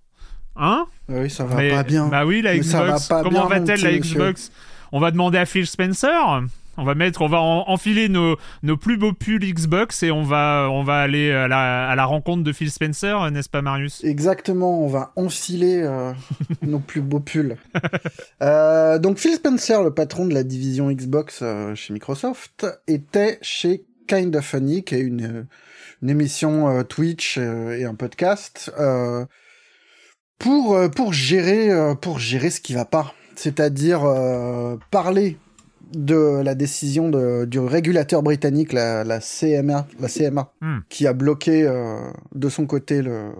[0.56, 0.86] Hein?
[1.10, 2.08] Oui, ça va pas bien.
[2.08, 3.10] Bah oui, la Xbox.
[3.10, 4.50] Comment va-t-elle la Xbox?
[4.94, 6.42] On va demander à Phil Spencer
[6.78, 10.70] on va mettre, on va enfiler nos, nos plus beaux pulls Xbox et on va,
[10.72, 14.04] on va aller à la, à la rencontre de Phil Spencer, n'est-ce pas, Marius?
[14.04, 16.13] Exactement, on va enfiler euh,
[16.62, 17.58] nos plus beaux pulls.
[18.42, 23.86] Euh, donc, Phil Spencer, le patron de la division Xbox euh, chez Microsoft, était chez
[24.08, 25.48] Kind of Funny, qui est une,
[26.02, 28.72] une émission Twitch et un podcast,
[30.40, 33.13] pour, pour, gérer, pour gérer ce qui va pas.
[33.36, 34.02] C'est-à-dire
[34.92, 35.38] parler
[35.93, 40.80] de la décision de, du régulateur britannique, la, la CMA, la CMA hmm.
[40.89, 42.00] qui a bloqué euh,
[42.36, 43.32] de son côté le,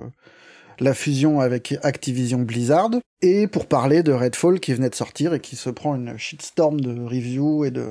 [0.80, 5.40] la fusion avec Activision Blizzard, et pour parler de Redfall qui venait de sortir et
[5.40, 7.88] qui se prend une shitstorm de reviews et de,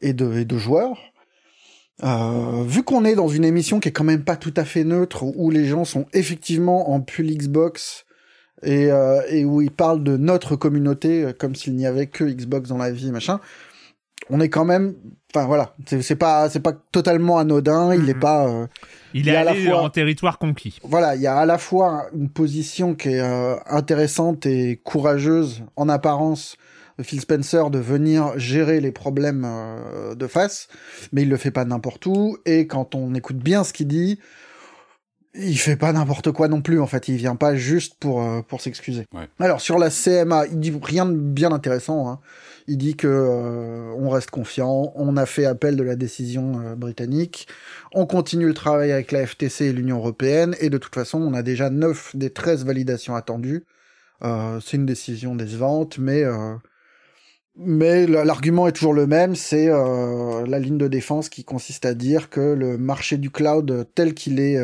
[0.00, 0.98] et de, et de joueurs.
[2.04, 4.84] Euh, vu qu'on est dans une émission qui est quand même pas tout à fait
[4.84, 8.04] neutre, où les gens sont effectivement en pull Xbox
[8.62, 12.68] et, euh, et où ils parlent de notre communauté comme s'il n'y avait que Xbox
[12.68, 13.40] dans la vie, machin,
[14.30, 14.94] on est quand même
[15.34, 15.74] enfin voilà.
[15.86, 17.94] C'est pas c'est pas totalement anodin.
[17.94, 18.20] Il est mhm.
[18.20, 18.66] pas euh,
[19.14, 20.78] il, est à allé la fois, en territoire conquis.
[20.82, 25.62] Voilà il y a à la fois une position qui est euh, intéressante et courageuse
[25.76, 26.56] en apparence
[26.98, 30.68] de Phil Spencer de venir gérer les problèmes euh, de face
[31.12, 32.38] mais il le fait pas n'importe où.
[32.46, 34.18] Et quand on écoute bien ce qu'il dit
[35.38, 37.08] il fait pas n'importe quoi non plus en fait.
[37.08, 39.04] Il vient pas juste pour pour s'excuser.
[39.38, 42.20] Alors sur la CMA il dit rien de bien intéressant hein.
[42.68, 46.74] Il dit que euh, on reste confiant, on a fait appel de la décision euh,
[46.74, 47.46] britannique,
[47.92, 51.32] on continue le travail avec la FTC et l'Union européenne, et de toute façon, on
[51.34, 53.64] a déjà 9 des 13 validations attendues.
[54.24, 56.24] Euh, c'est une décision décevante, mais
[57.58, 62.28] mais l'argument est toujours le même, c'est la ligne de défense qui consiste à dire
[62.28, 64.58] que le marché du cloud tel qu'il est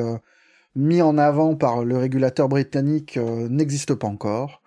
[0.77, 4.62] mis en avant par le régulateur britannique n'existe pas encore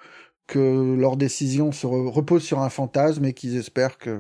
[0.47, 4.19] que leur décision se repose sur un fantasme et qu'ils espèrent que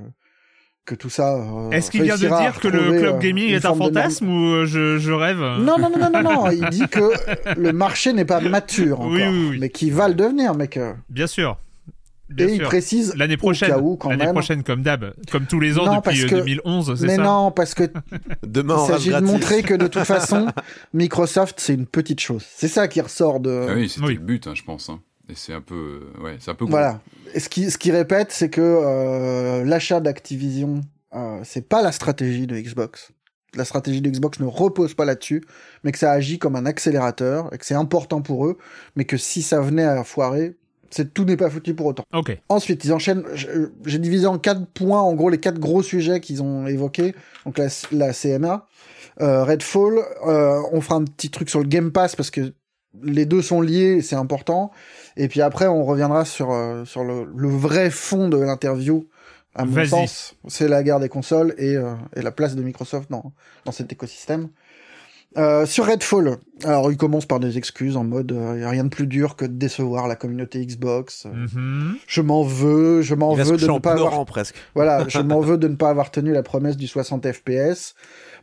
[0.85, 1.35] que tout ça.
[1.35, 4.53] Euh, Est-ce qu'il vient de dire que le club euh, gaming est un fantasme ou
[4.53, 7.11] euh, je, je, rêve non, non, non, non, non, Il dit que
[7.59, 10.79] le marché n'est pas mature encore, mais qu'il va le devenir, mec.
[11.09, 11.57] Bien sûr.
[12.37, 13.71] et il précise l'année prochaine,
[14.09, 17.73] l'année prochaine comme d'hab, comme tous les ans depuis 2011, c'est ça Mais non, parce
[17.73, 17.83] que
[18.45, 20.47] demain il s'agit de montrer que de toute façon,
[20.93, 22.45] Microsoft c'est une petite chose.
[22.47, 23.67] C'est ça qui ressort de.
[23.69, 24.89] Ah oui, c'était le but, hein, je pense.
[24.89, 24.99] Hein.
[25.29, 26.65] Et c'est un peu, euh, ouais, c'est un peu.
[26.65, 27.01] Voilà.
[27.33, 30.81] Et ce qui, ce qui répète, c'est que euh, l'achat d'Activision,
[31.13, 33.11] euh, c'est pas la stratégie de Xbox.
[33.55, 35.43] La stratégie de Xbox ne repose pas là-dessus,
[35.83, 38.57] mais que ça agit comme un accélérateur et que c'est important pour eux,
[38.95, 40.57] mais que si ça venait à foirer,
[40.89, 42.03] c'est tout n'est pas foutu pour autant.
[42.13, 42.37] Ok.
[42.49, 43.23] Ensuite, ils enchaînent.
[43.85, 47.15] J'ai divisé en quatre points, en gros, les quatre gros sujets qu'ils ont évoqués.
[47.45, 48.67] Donc la, la CMA,
[49.21, 49.99] euh, Redfall.
[50.27, 52.53] Euh, on fera un petit truc sur le Game Pass parce que
[53.03, 54.71] les deux sont liés, c'est important.
[55.17, 59.07] Et puis après, on reviendra sur, euh, sur le, vrai fond de l'interview.
[59.55, 63.09] À mon sens, c'est la guerre des consoles et, euh, et la place de Microsoft
[63.09, 63.31] dans,
[63.63, 64.49] dans cet écosystème.
[65.37, 68.85] Euh, sur Redfall, alors il commence par des excuses en mode il y a rien
[68.85, 71.25] de plus dur que de décevoir la communauté Xbox.
[71.25, 71.97] Mhm.
[72.07, 74.55] Je m'en veux, je m'en veux de ne pas avoir presque.
[74.75, 77.95] Voilà, je m'en veux de ne pas avoir tenu la promesse du 60 FPS.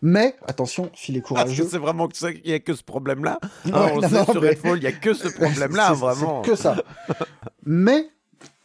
[0.03, 1.67] Mais attention, s'il est courageux.
[1.71, 3.39] c'est vraiment que ça qu'il y a que ce problème-là.
[3.73, 6.43] Ah, on sait sur Redfall, il y a que ce problème-là, vraiment.
[6.43, 6.77] que ça.
[7.65, 8.09] mais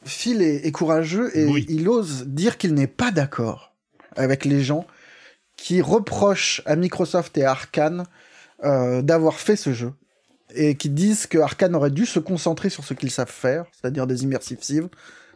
[0.03, 3.75] Phil est, courageux et il ose dire qu'il n'est pas d'accord
[4.15, 4.87] avec les gens
[5.57, 8.05] qui reprochent à Microsoft et à Arkane
[8.63, 9.93] euh, d'avoir fait ce jeu
[10.55, 14.07] et qui disent que Arkane aurait dû se concentrer sur ce qu'ils savent faire, c'est-à-dire
[14.07, 14.89] des immersive sims,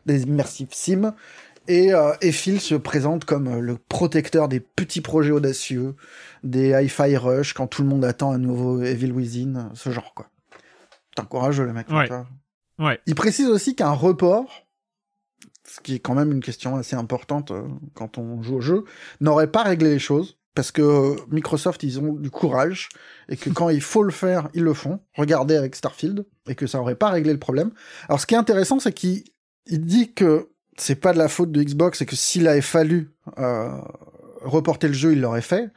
[0.05, 1.13] des immersive sims
[1.67, 5.95] et, euh, et Phil se présente comme euh, le protecteur des petits projets audacieux,
[6.43, 10.27] des hi-fi rush quand tout le monde attend un nouveau Evil Within, ce genre quoi.
[11.15, 11.89] T'es courageux le mec.
[11.89, 12.09] Ouais.
[12.79, 12.99] ouais.
[13.05, 14.65] Il précise aussi qu'un report,
[15.67, 18.85] ce qui est quand même une question assez importante euh, quand on joue au jeu,
[19.19, 20.37] n'aurait pas réglé les choses.
[20.53, 22.89] Parce que euh, Microsoft, ils ont du courage,
[23.29, 24.99] et que quand il faut le faire, ils le font.
[25.15, 27.71] Regardez avec Starfield, et que ça aurait pas réglé le problème.
[28.09, 29.23] Alors ce qui est intéressant, c'est qu'il
[29.67, 30.50] dit que
[30.81, 33.69] c'est pas de la faute de Xbox et que s'il avait fallu euh,
[34.41, 35.69] reporter le jeu, il l'aurait fait.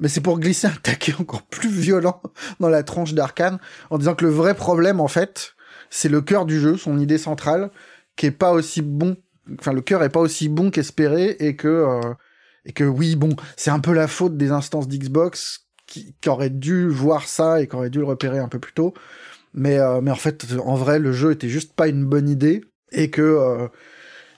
[0.00, 2.20] Mais c'est pour glisser un taquet encore plus violent
[2.58, 5.54] dans la tranche d'Arkane, en disant que le vrai problème, en fait,
[5.90, 7.70] c'est le cœur du jeu, son idée centrale,
[8.16, 9.16] qui est pas aussi bon.
[9.60, 12.14] Enfin, le cœur est pas aussi bon qu'espéré et que euh,
[12.64, 16.88] et que oui, bon, c'est un peu la faute des instances d'Xbox qui, auraient dû
[16.88, 18.92] voir ça et qui auraient dû le repérer un peu plus tôt.
[19.54, 22.64] Mais, euh, mais en fait, en vrai, le jeu était juste pas une bonne idée
[22.90, 23.68] et que,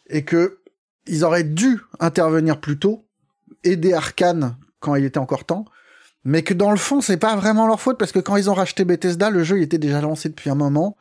[0.08, 0.58] et que
[1.06, 3.06] ils auraient dû intervenir plus tôt,
[3.62, 5.66] aider Arkane quand il était encore temps,
[6.24, 8.54] mais que dans le fond, c'est pas vraiment leur faute parce que quand ils ont
[8.54, 10.96] racheté Bethesda, le jeu il était déjà lancé depuis un moment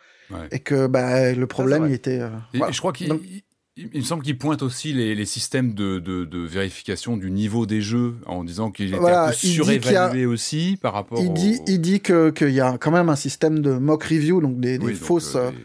[0.51, 2.19] et que bah, le problème il était.
[2.19, 2.29] Euh,
[2.71, 3.17] je crois qu'il
[3.75, 8.15] il me semble qu'il pointe aussi les, systèmes de, de, vérification du niveau des jeux
[8.27, 11.19] en disant qu'il était un peu surévalué aussi par rapport.
[11.19, 14.59] Il dit, il dit qu'il y a quand même un système de mock review, donc
[14.59, 15.35] des, fausses.
[15.35, 15.57] Euh, des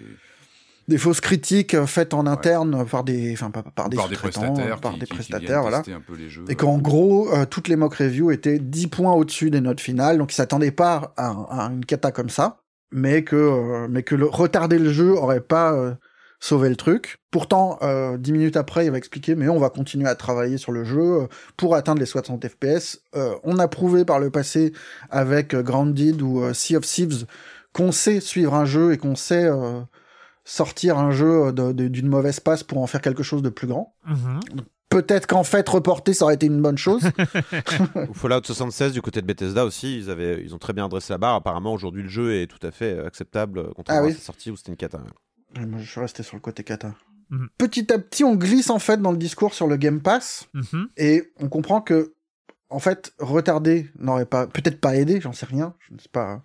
[0.97, 5.05] fausses critiques euh, faites en interne par des, enfin, par, par, des, prestataires, par des
[5.05, 5.83] prestataires, voilà.
[6.49, 10.17] et qu'en gros, euh, toutes les mock reviews étaient 10 points au-dessus des notes finales,
[10.17, 11.33] donc ils s'attendaient pas à,
[11.71, 15.99] une cata comme ça, mais que, mais que le, retarder le jeu aurait pas
[16.41, 17.19] sauver le truc.
[17.31, 20.73] Pourtant, euh, dix minutes après, il va expliquer, mais on va continuer à travailler sur
[20.73, 23.01] le jeu euh, pour atteindre les 60 FPS.
[23.17, 24.73] Euh, on a prouvé par le passé
[25.11, 27.27] avec Grounded ou Sea of Thieves
[27.73, 29.49] qu'on sait suivre un jeu et qu'on sait
[30.49, 33.95] sortir un jeu d'une mauvaise passe pour en faire quelque chose de plus grand.
[34.09, 34.63] Mm-hmm.
[34.89, 37.03] Peut-être qu'en fait, reporter, ça aurait été une bonne chose.
[38.15, 41.19] Fallout 76, du côté de Bethesda aussi, ils, avaient, ils ont très bien adressé la
[41.19, 41.35] barre.
[41.35, 44.57] Apparemment, aujourd'hui, le jeu est tout à fait acceptable, contrairement ah à sa sortie où
[44.57, 45.01] c'était une cata.
[45.59, 46.95] Moi, je suis resté sur le côté kata.
[47.29, 47.49] Mhm.
[47.59, 50.89] Petit à petit, on glisse en fait dans le discours sur le Game Pass mhm.
[50.97, 52.15] et on comprend que,
[52.71, 56.31] en fait, retarder n'aurait pas, peut-être pas aidé, j'en sais rien, je ne sais pas,
[56.31, 56.43] hein.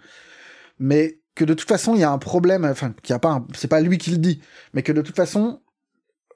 [0.79, 3.43] mais que de toute façon, il y a un problème, enfin, qu'il y a pas,
[3.53, 4.41] c'est pas lui qui le dit,
[4.73, 5.61] mais que de toute façon,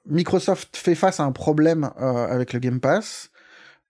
[0.06, 3.30] Microsoft fait face à un problème euh, avec le Game Pass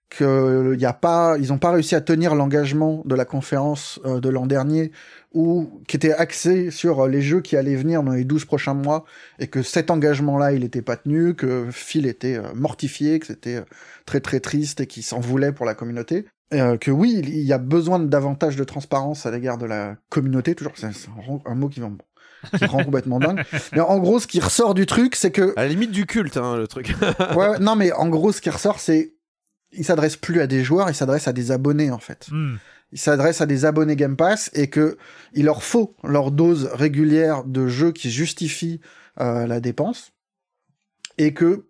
[0.09, 4.19] que y a pas, ils n'ont pas réussi à tenir l'engagement de la conférence euh,
[4.19, 4.91] de l'an dernier,
[5.33, 9.05] ou qui était axé sur les jeux qui allaient venir dans les 12 prochains mois,
[9.37, 13.57] et que cet engagement-là, il n'était pas tenu, que Phil était euh, mortifié, que c'était
[13.57, 13.65] euh,
[14.05, 16.25] très très triste et qu'il s'en voulait pour la communauté.
[16.51, 20.55] Que oui, il y a besoin de davantage de transparence à l'égard de la communauté,
[20.55, 21.81] toujours, c'est un, mot qui
[22.57, 23.43] qui rend complètement dingue.
[23.73, 25.53] Mais en gros, ce qui ressort du truc, c'est que...
[25.57, 26.95] À la limite du culte, hein, le truc.
[27.35, 29.13] ouais, non, mais en gros, ce qui ressort, c'est
[29.71, 32.27] il s'adresse plus à des joueurs, il s'adresse à des abonnés en fait.
[32.31, 32.55] Hmm.
[32.91, 34.97] Il s'adresse à des abonnés Game Pass et que
[35.33, 38.81] il leur faut leur dose régulière de jeux qui justifient
[39.19, 40.11] euh, la dépense
[41.17, 41.68] et que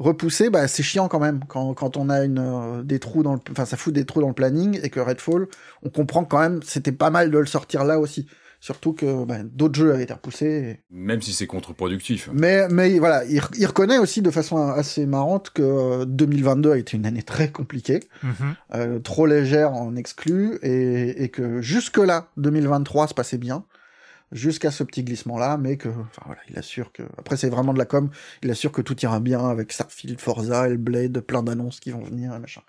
[0.00, 3.34] repousser, bah, c'est chiant quand même quand, quand on a une euh, des trous dans
[3.34, 5.46] le, enfin ça fout des trous dans le planning et que Redfall,
[5.82, 8.26] on comprend quand même c'était pas mal de le sortir là aussi.
[8.62, 10.80] Surtout que ben, d'autres jeux avaient été repoussés.
[10.90, 12.28] Même si c'est contre-productif.
[12.34, 16.98] Mais, mais voilà, il, reconnaît aussi de façon assez marrante que 2022 euh, a été
[16.98, 18.32] une année très compliquée, mhm.
[18.74, 23.64] euh, trop légère en exclu, et, et que jusque-là, 2023 se passait bien
[24.32, 27.72] jusqu'à ce petit glissement là mais que enfin voilà il assure que après c'est vraiment
[27.72, 28.10] de la com
[28.42, 32.34] il assure que tout ira bien avec Starfield Forza Hellblade plein d'annonces qui vont venir
[32.34, 32.62] et machin.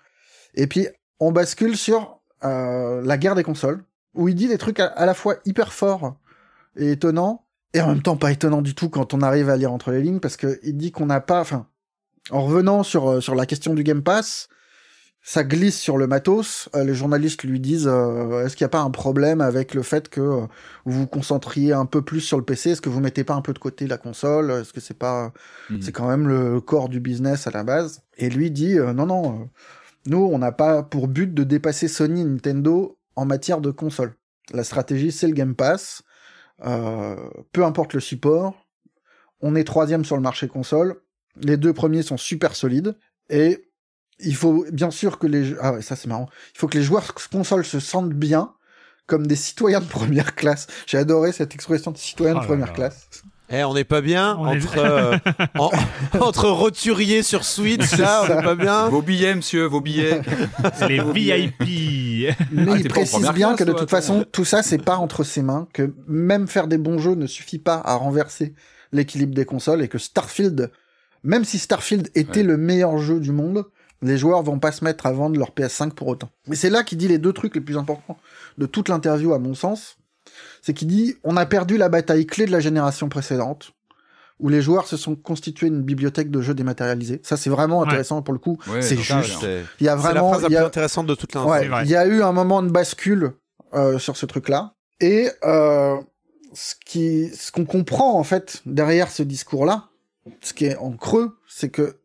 [0.54, 0.88] Et puis
[1.20, 5.14] on bascule sur euh, la guerre des consoles où il dit des trucs à, la
[5.14, 6.16] fois hyper forts
[6.76, 9.72] et étonnants, et en même temps pas étonnants du tout quand on arrive à lire
[9.72, 11.66] entre les lignes, parce qu'il dit qu'on n'a pas, enfin,
[12.30, 14.48] en revenant sur, euh, sur la question du Game Pass,
[15.22, 16.68] ça glisse sur le matos.
[16.74, 19.82] Euh, les journalistes lui disent euh, est-ce qu'il n'y a pas un problème avec le
[19.82, 20.48] fait que vous
[20.84, 23.52] vous concentriez un peu plus sur le PC Est-ce que vous mettez pas un peu
[23.52, 24.50] de côté la console?
[24.50, 25.32] Est-ce que c'est pas
[25.70, 25.82] mhm.
[25.82, 28.02] c'est quand même le corps du business à la base?
[28.16, 29.48] Et lui dit non non,
[30.06, 34.14] nous on n'a pas pour but de dépasser Sony et Nintendo en matière de console.
[34.52, 36.02] La stratégie, c'est le Game Pass.
[36.64, 37.16] Euh,
[37.52, 38.66] peu importe le support,
[39.40, 40.96] on est troisième sur le marché console.
[41.36, 42.96] Les deux premiers sont super solides
[43.30, 43.64] et
[44.18, 46.28] il faut bien sûr que les ah ouais ça c'est marrant.
[46.54, 48.52] Il faut que les joueurs console se sentent bien
[49.06, 50.66] comme des citoyens de première classe.
[50.86, 53.08] J'ai adoré cette expression de citoyen de oh première classe.
[53.54, 55.18] Eh, on n'est pas bien entre, euh,
[56.20, 58.88] entre roturiers sur Switch, ça, on n'est pas bien.
[58.88, 60.22] Vos billets, monsieur, vos billets.
[60.88, 62.34] Les VIP.
[62.50, 65.42] Mais ah, il précise bien que de toute façon, tout ça, c'est pas entre ses
[65.42, 68.54] mains, que même faire des bons jeux ne suffit pas à renverser
[68.90, 70.70] l'équilibre des consoles et que Starfield,
[71.22, 73.66] même si Starfield était le meilleur jeu du monde,
[74.02, 76.30] les joueurs vont pas se mettre à vendre leur PS5 pour autant.
[76.48, 78.18] Mais c'est là qu'il dit les deux trucs les plus importants
[78.58, 79.96] de toute l'interview, à mon sens
[80.62, 83.72] c'est qu'il dit on a perdu la bataille clé de la génération précédente
[84.38, 87.20] où les joueurs se sont constitués une bibliothèque de jeux dématérialisés.
[87.22, 88.58] Ça, c'est vraiment intéressant pour le coup.
[88.80, 89.46] c'est juste.
[89.78, 90.32] Il y a vraiment.
[90.32, 91.72] la phrase la plus intéressante de toute l'interview.
[91.84, 93.34] il y a eu un moment de bascule
[93.74, 94.74] euh, sur ce truc-là.
[95.00, 95.96] Et euh,
[96.52, 99.90] ce qui, ce qu'on comprend en fait derrière ce discours-là,
[100.40, 101.96] ce qui est en creux, c'est que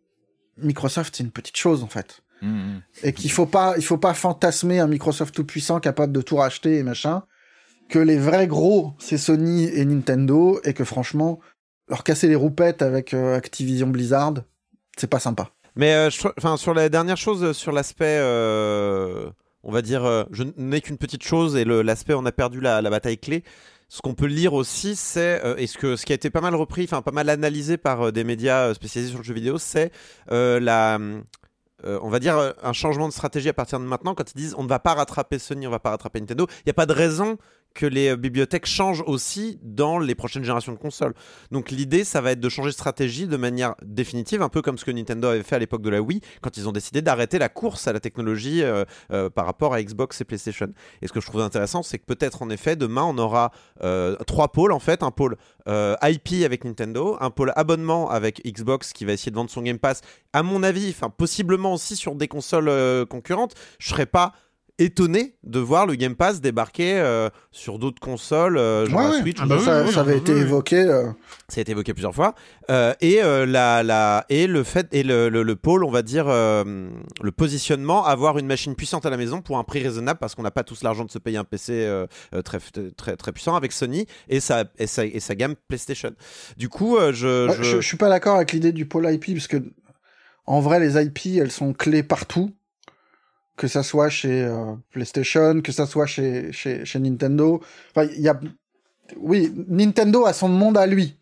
[0.57, 2.21] Microsoft c'est une petite chose en fait.
[2.41, 2.81] Mmh, mmh.
[3.03, 6.35] Et qu'il faut pas, il faut pas fantasmer un Microsoft tout puissant capable de tout
[6.35, 7.23] racheter et machin
[7.89, 11.39] que les vrais gros, c'est Sony et Nintendo, et que franchement,
[11.87, 14.33] leur casser les roupettes avec euh, Activision Blizzard,
[14.97, 15.51] c'est pas sympa.
[15.77, 18.19] Mais enfin, sur la dernière chose, sur l'aspect
[19.63, 22.89] on va dire, je n'ai qu'une petite chose et l'aspect on a perdu la, la
[22.89, 23.43] bataille clé.
[23.89, 26.55] Ce qu'on peut lire aussi, c'est, et ce, que, ce qui a été pas mal
[26.55, 29.91] repris, enfin pas mal analysé par des médias spécialisés sur le jeu vidéo, c'est
[30.29, 30.99] la,
[31.85, 34.37] euh, on va dire, euh, un changement de stratégie à partir de maintenant quand ils
[34.37, 36.47] disent on ne va pas rattraper Sony, on ne va pas rattraper Nintendo.
[36.49, 37.37] Il n'y a pas de raison
[37.77, 41.13] que les euh, bibliothèques changent aussi dans les prochaines générations de consoles.
[41.51, 44.77] Donc l'idée, ça va être de changer de stratégie de manière définitive, un peu comme
[44.77, 47.39] ce que Nintendo avait fait à l'époque de la Wii, quand ils ont décidé d'arrêter
[47.39, 48.63] la course à la technologie
[49.35, 50.67] par rapport à Xbox et PlayStation.
[51.01, 53.51] Et ce que je trouve intéressant, c'est que peut-être en effet, demain, on aura
[54.25, 59.05] trois pôles, en fait, un pôle IP avec Nintendo, un pôle abonnement avec Xbox qui
[59.05, 60.01] va essayer de vendre son Game Pass,
[60.33, 64.33] à mon avis, enfin possiblement aussi sur des consoles euh, concurrentes, je serais pas
[64.79, 69.37] étonné de voir le Game Pass débarquer euh, sur d'autres consoles, euh, genre la Switch.
[69.39, 70.85] Ah bah ça, avait été évoqué.
[71.47, 72.35] Ça a été évoqué plusieurs fois.
[73.01, 78.05] et, la, la, et le fait, et le, le, pôle, on va dire, le positionnement,
[78.05, 80.63] avoir une machine puissante à la maison pour un prix raisonnable parce qu'on n'a pas
[80.63, 81.87] tous l'argent de se payer un PC
[82.43, 82.59] très,
[82.95, 86.11] très, très puissant avec Sony et sa, et sa, et sa gamme PlayStation.
[86.57, 87.63] Du coup, je, je...
[87.63, 89.57] je, je suis pas d'accord avec l'idée du pôle IP parce que
[90.47, 92.51] en vrai, les IP, elles sont clés partout.
[93.57, 97.61] Que ça soit chez euh, PlayStation, que ça soit chez, chez, chez Nintendo.
[97.91, 98.39] Enfin, il y a...
[99.17, 101.17] Oui, Nintendo a son monde à lui.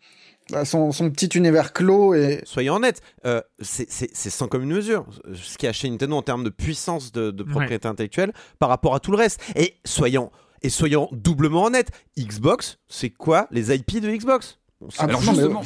[0.64, 2.40] Son, son, petit univers clos et...
[2.44, 6.44] Soyons honnêtes, euh, c'est sans commune mesure ce qu'il y a chez Nintendo en termes
[6.44, 9.40] de puissance de, de propriété intellectuelle par rapport à tout le reste.
[9.56, 10.30] Et soyons,
[10.62, 14.58] et soyons doublement honnêtes, Xbox, c'est quoi les IP de Xbox?
[14.98, 15.62] Alors justement,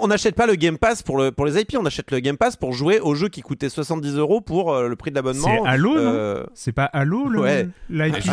[0.00, 2.38] on n'achète pas le Game Pass pour, le, pour les IP, on achète le Game
[2.38, 5.62] Pass pour jouer au jeu qui coûtait 70 euros pour euh, le prix de l'abonnement.
[5.62, 6.44] C'est Halo, euh...
[6.54, 7.68] C'est pas Halo le ouais.
[7.90, 8.26] l'IP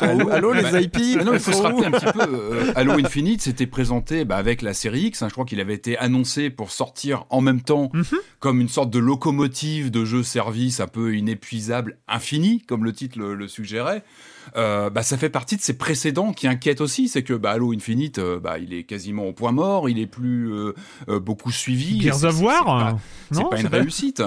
[0.00, 1.22] Halo, Halo, les IP.
[1.22, 2.20] non, il faut se rappeler un petit peu.
[2.20, 5.20] Euh, Halo Infinite s'était présenté bah, avec la série X.
[5.20, 8.04] Hein, je crois qu'il avait été annoncé pour sortir en même temps mhm.
[8.38, 13.18] comme une sorte de locomotive de jeu service un peu inépuisable, infini, comme le titre
[13.18, 14.02] le suggérait.
[14.56, 17.08] Euh, bah, ça fait partie de ces précédents qui inquiètent aussi.
[17.08, 20.06] C'est que bah, Halo Infinite, euh, bah, il est quasiment au point mort, il est
[20.06, 20.72] plus euh,
[21.20, 22.00] beaucoup suivi.
[22.00, 22.98] Gears of War
[23.30, 24.22] C'est pas, pas, une réussite.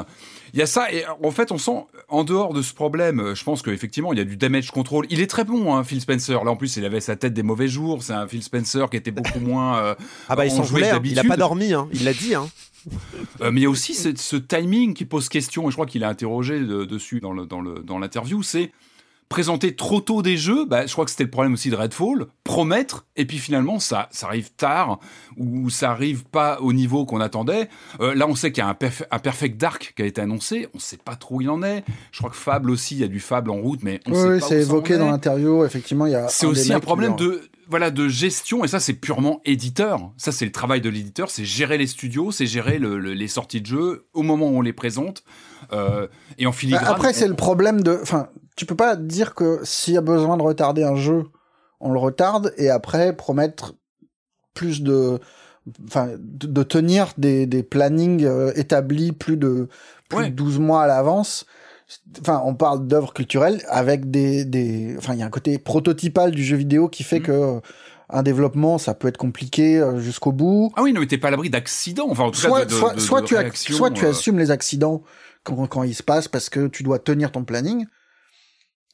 [0.54, 3.44] Il y a ça, et en fait, on sent, en dehors de ce problème, je
[3.44, 5.06] pense qu'effectivement, il y a du damage control.
[5.10, 6.44] Il est très bon, hein, Phil Spencer.
[6.44, 8.04] Là, en plus, il avait sa tête des mauvais jours.
[8.04, 9.96] C'est un Phil Spencer qui était beaucoup moins.
[10.28, 11.00] ah, bah, il s'en jouait, hein.
[11.04, 11.88] il a pas dormi, hein.
[11.94, 12.36] il l'a dit.
[12.36, 12.48] Hein.
[13.40, 16.10] mais il y a aussi ce, timing qui pose question, et je crois qu'il a
[16.10, 18.72] interrogé dessus dans l'interview, dans c'est
[19.32, 22.26] présenter trop tôt des jeux, bah, je crois que c'était le problème aussi de Redfall,
[22.44, 25.00] promettre, et puis finalement ça, ça arrive tard,
[25.38, 27.70] ou ça arrive pas au niveau qu'on attendait.
[28.02, 28.78] Euh, là on sait qu'il y a un,
[29.12, 31.86] un, Perfect Dark qui a été annoncé, on sait pas trop où il en est.
[32.12, 34.18] Je crois que Fable aussi, il y a du Fable en route, mais on oui,
[34.18, 36.28] sait pas c'est évoqué dans l'interview, effectivement, il y a...
[36.28, 40.12] C'est aussi un problème de voilà de gestion et ça c'est purement éditeur.
[40.18, 43.66] Ça c'est le travail de l'éditeur, c'est gérer les studios, c'est gérer les sorties de
[43.66, 45.24] jeux au moment où on les présente
[45.72, 46.08] euh,
[46.38, 46.86] et en filigrane.
[46.86, 50.38] Après c'est le problème de, enfin tu peux pas dire que s'il y a besoin
[50.38, 51.24] de retarder un jeu,
[51.80, 53.76] on le retarde et après promettre
[54.54, 55.20] plus de,
[55.88, 59.68] enfin, de, tenir des, des plannings euh, établis plus de,
[60.10, 61.46] plus de 12 mois à l'avance.
[62.22, 66.32] Enfin, on parle d'œuvres culturelles avec des, des, enfin, il y a un côté prototypal
[66.32, 67.24] du jeu vidéo qui fait mmh.
[67.24, 67.60] que euh,
[68.10, 70.72] un développement, ça peut être compliqué euh, jusqu'au bout.
[70.76, 72.08] Ah oui, non, mais t'es pas à l'abri d'accidents.
[72.10, 73.36] Enfin, en tout soit, cas, soit, soit, tu,
[73.74, 75.02] soit tu assumes les accidents
[75.44, 77.86] quand, quand ils se passent parce que tu dois tenir ton planning,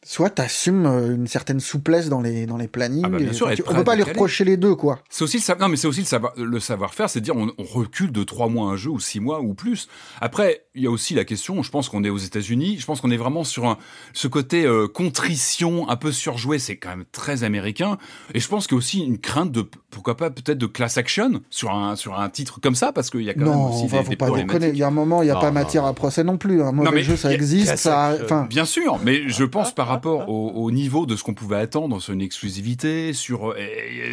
[0.04, 3.04] soit tu assumes euh, une certaine souplesse dans les, dans les plannings.
[3.06, 5.00] Ah bah bien sûr, on peut pas lui reprocher les deux, quoi.
[5.10, 7.64] C'est aussi le non, mais c'est aussi le savoir, le savoir-faire, c'est dire on, on,
[7.64, 9.88] recule de trois mois un jeu ou six mois ou plus.
[10.22, 13.02] Après, il y a aussi la question, je pense qu'on est aux États-Unis, je pense
[13.02, 13.78] qu'on est vraiment sur un,
[14.14, 17.98] ce côté euh, contrition un peu surjoué, c'est quand même très américain.
[18.34, 20.98] Et je pense qu'il y a aussi une crainte de, pourquoi pas, peut-être de class
[20.98, 23.88] action sur un, sur un titre comme ça, parce qu'il y a quand même aussi
[23.88, 26.24] des, des pas Il y a un moment, il n'y a pas matière à procès
[26.24, 26.62] non plus.
[26.62, 27.78] Un mauvais jeu, ça existe.
[27.78, 28.46] Ça, enfin...
[28.50, 32.14] Bien sûr, mais je pense par rapport au, niveau de ce qu'on pouvait attendre sur
[32.14, 33.56] une exclusivité, sur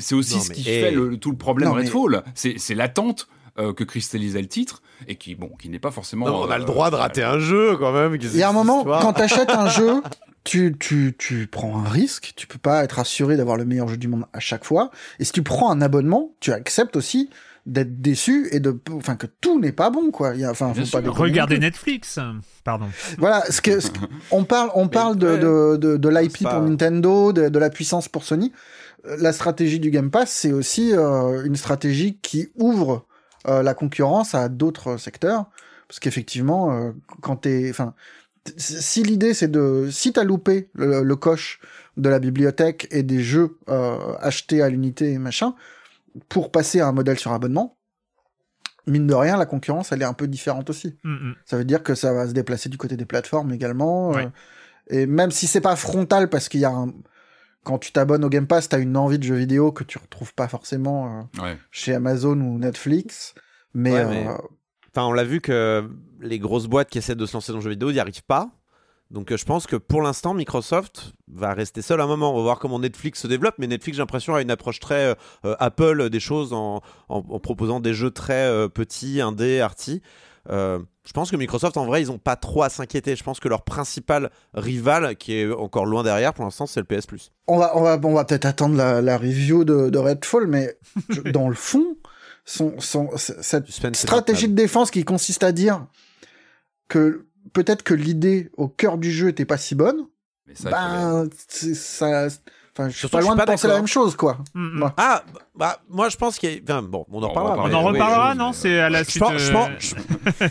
[0.00, 3.28] c'est aussi ce qui fait le, tout le problème non, Redfall, c'est l'attente
[3.58, 6.26] euh, que cristallisait le titre et qui bon qui n'est pas forcément.
[6.26, 8.16] on a le droit de rater un jeu quand même.
[8.20, 10.02] Il y a un moment quand tu achètes un jeu.
[10.46, 13.96] Tu, tu, tu prends un risque, tu peux pas être assuré d'avoir le meilleur jeu
[13.96, 14.90] du monde à chaque fois.
[15.18, 17.30] Et si tu prends un abonnement, tu acceptes aussi
[17.64, 20.74] d'être déçu et de enfin que tout n'est pas bon quoi il y a, enfin
[20.74, 22.18] faut pas regardez Netflix
[22.62, 23.78] pardon voilà ce que,
[24.30, 28.08] on parle on parle de, de, de, de l'IP pour Nintendo de, de la puissance
[28.10, 28.52] pour Sony
[29.04, 33.13] la stratégie du Game Pass c'est aussi euh, une stratégie qui ouvre euh,
[33.46, 35.46] la concurrence à d'autres secteurs
[35.86, 37.94] parce qu'effectivement euh, quand t'es enfin
[38.56, 41.60] si l'idée c'est de si t'as loupé le, le, coche
[41.96, 43.58] de la bibliothèque et des jeux
[44.20, 45.54] achetés à l'unité et machin
[46.28, 47.76] pour passer à un modèle sur abonnement,
[48.86, 50.98] mine de rien, la concurrence, elle est un peu différente aussi.
[51.02, 51.34] Mm, mm.
[51.44, 54.16] Ça veut dire que ça va se déplacer du côté des plateformes également.
[54.16, 54.26] Euh,
[54.88, 56.92] et même si c'est pas frontal, parce qu'il y a un...
[57.64, 60.34] Quand tu t'abonnes au Game Pass, t'as une envie de jeux vidéo que tu retrouves
[60.34, 63.34] pas forcément euh, chez Amazon ou Netflix.
[63.72, 64.36] Mais, euh,
[64.94, 65.90] Enfin, on l'a vu que
[66.20, 68.50] les grosses boîtes qui essaient de se lancer dans le jeu vidéo n'y arrivent pas.
[69.10, 72.32] Donc je pense que pour l'instant, Microsoft va rester seul un moment.
[72.32, 75.16] On va voir comment Netflix se développe, mais Netflix, j'ai l'impression, a une approche très
[75.42, 80.00] Apple des choses en, en, proposant des jeux très petits, indés, arty.
[80.50, 83.16] Euh, je pense que Microsoft, en vrai, ils n'ont pas trop à s'inquiéter.
[83.16, 86.86] Je pense que leur principal rival, qui est encore loin derrière pour l'instant, c'est le
[86.86, 87.32] PS Plus.
[87.46, 90.76] On va, on va, on va peut-être attendre la, review de, Redfall, mais
[91.32, 91.96] dans le fond,
[92.44, 95.86] son, son, cette stratégie de défense qui consiste à dire
[96.88, 100.06] que peut-être que l'idée au cœur du jeu était pas si bonne,
[100.46, 102.28] mais ça, ben, ça,
[102.76, 104.38] Enfin, je suis pas loin de penser la même chose, quoi.
[104.52, 104.92] Mm, mm.
[104.96, 105.22] Ah,
[105.54, 106.80] bah, moi, je pense qu'il y a...
[106.82, 107.68] bon, on en reparlera.
[107.68, 109.22] On, en reparlera, non C'est à la suite.
[109.22, 109.66] Euh,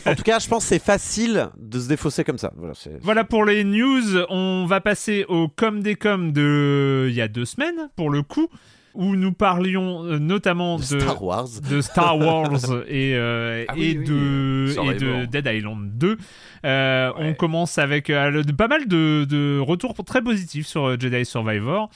[0.05, 2.53] en tout cas, je pense que c'est facile de se défausser comme ça.
[2.55, 4.19] Voilà, voilà, pour les news.
[4.29, 8.21] On va passer au com des com de il y a deux semaines, pour le
[8.23, 8.47] coup
[8.93, 12.51] où nous parlions euh, notamment de, Star Wars, de Star Wars
[12.87, 16.17] et, euh, ah et, de, et de Dead Island 2.
[16.65, 21.89] Euh, on commence avec pas mal de, de, retours très positifs sur Jedi Survivor.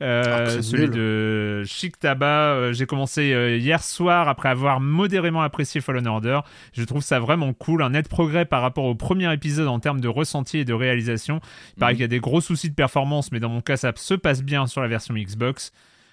[0.00, 6.40] Ah, celui de Chic Tabac, j'ai commencé hier soir après avoir modérément apprécié Fallen Order.
[6.72, 10.00] Je trouve ça vraiment cool, un net progrès par rapport au premier épisode en termes
[10.00, 11.40] de ressenti et de réalisation.
[11.76, 11.96] Il paraît mhm.
[11.96, 14.42] qu'il y a des gros soucis de performance, mais dans mon cas, ça se passe
[14.42, 15.72] bien sur la version Xbox.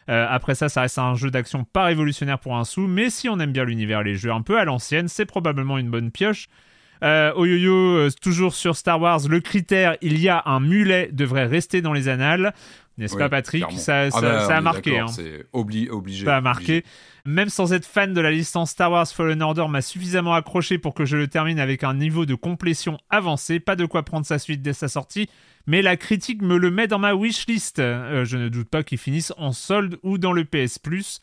[0.09, 3.29] Euh, après ça, ça reste un jeu d'action pas révolutionnaire pour un sou, mais si
[3.29, 6.11] on aime bien l'univers et les jeux un peu à l'ancienne, c'est probablement une bonne
[6.11, 6.47] pioche.
[7.03, 11.09] Euh, oh yo euh, toujours sur Star Wars, le critère il y a un mulet
[11.11, 12.53] devrait rester dans les annales.
[12.97, 13.65] N'est-ce pas, Patrick?
[13.77, 14.99] ça, ah bah, ça, a marqué.
[14.99, 15.07] Hein.
[15.07, 16.25] C'est obligé.
[16.25, 16.83] Ça a marqué.
[17.25, 20.93] Même sans être fan de la licence Star Wars Fallen Order, m'a suffisamment accroché pour
[20.93, 23.59] que je le termine avec un niveau de complétion avancé.
[23.59, 25.29] Pas de quoi prendre sa suite dès sa sortie
[25.67, 27.79] mais la critique me le met dans ma wishlist.
[27.79, 31.21] Euh, je ne doute pas qu'il finisse en solde ou dans le PS Plus.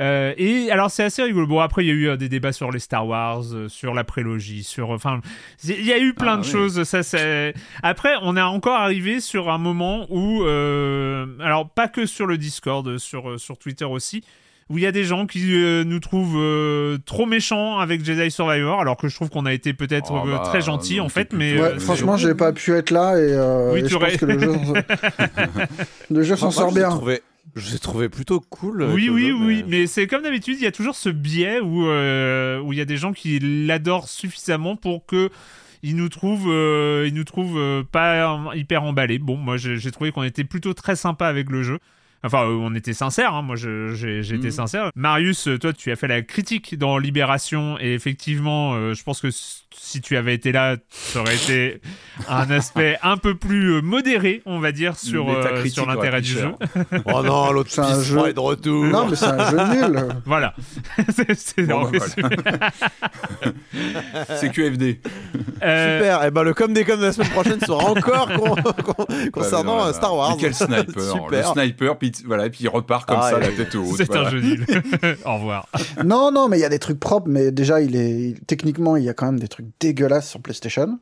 [0.00, 1.46] Euh, et alors c'est assez rigolo.
[1.46, 4.04] Bon après il y a eu euh, des débats sur les Star Wars, sur la
[4.04, 5.20] prélogie, sur enfin
[5.64, 6.82] il y a eu plein ah de choses.
[6.84, 12.26] Ça c'est après on est encore arrivé sur un moment où alors pas que sur
[12.26, 14.22] le Discord, sur sur Twitter aussi
[14.70, 18.30] où il y a des gens qui euh, nous trouvent euh, trop méchants avec Jedi
[18.30, 21.08] Survivor, alors que je trouve qu'on a été peut-être oh, euh, bah, très gentils en
[21.08, 21.32] fait.
[21.32, 24.52] Mais franchement, j'ai pas pu être là et, oui, je pense que le jeu,
[26.10, 26.98] le jeu s'en sort bien.
[27.54, 28.82] Je l'ai trouvé plutôt cool.
[28.82, 32.72] Oui, oui, oui, mais c'est comme d'habitude, il y a toujours ce biais où où
[32.72, 35.30] il y a des gens qui l'adorent suffisamment pour que
[35.82, 36.52] ils nous trouvent,
[37.06, 39.18] ils nous trouvent pas hyper emballés.
[39.18, 41.78] Bon, moi j'ai trouvé qu'on était plutôt très sympa avec le jeu.
[42.24, 43.42] Enfin, euh, on était sincère, hein.
[43.42, 44.50] moi j'ai été mm.
[44.50, 44.90] sincère.
[44.94, 49.28] Marius, toi tu as fait la critique dans Libération et effectivement, euh, je pense que
[49.76, 51.80] si tu avais été là, ça aurait été
[52.28, 55.26] un aspect un peu plus euh, modéré, on va dire, sur,
[55.66, 56.52] sur l'intérêt du jeu.
[57.06, 58.84] oh non, l'autre c'est un jeu de retour.
[58.84, 60.08] Non, mais c'est un jeu nul.
[60.24, 60.54] voilà.
[61.36, 62.70] c'est bon, bah,
[64.52, 65.00] QFD.
[65.54, 66.22] Super.
[66.22, 68.30] Et eh ben le com des com de la semaine prochaine sera encore
[69.32, 70.36] concernant Star Wars.
[70.38, 71.02] quel sniper.
[71.02, 71.30] Super.
[71.30, 73.96] Le sniper, puis voilà, et puis il repart comme ah, ça, la tête haute.
[73.96, 74.66] C'est un jeu nul.
[75.24, 75.68] Au revoir.
[76.04, 79.04] Non, non, mais il y a des trucs propres, mais déjà, il est techniquement, il
[79.04, 80.98] y a quand même des trucs dégueulasses sur PlayStation.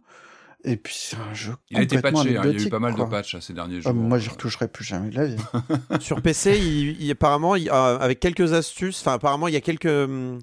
[0.64, 2.78] Et puis c'est un jeu Il a été patché, hein, il y a eu pas
[2.78, 3.94] mal de patchs ces derniers ah, jours.
[3.94, 5.36] moi, je retoucherai plus jamais de la vie.
[6.00, 10.38] Sur PC, il, apparemment, euh, avec quelques astuces, enfin apparemment, il y a quelques hum,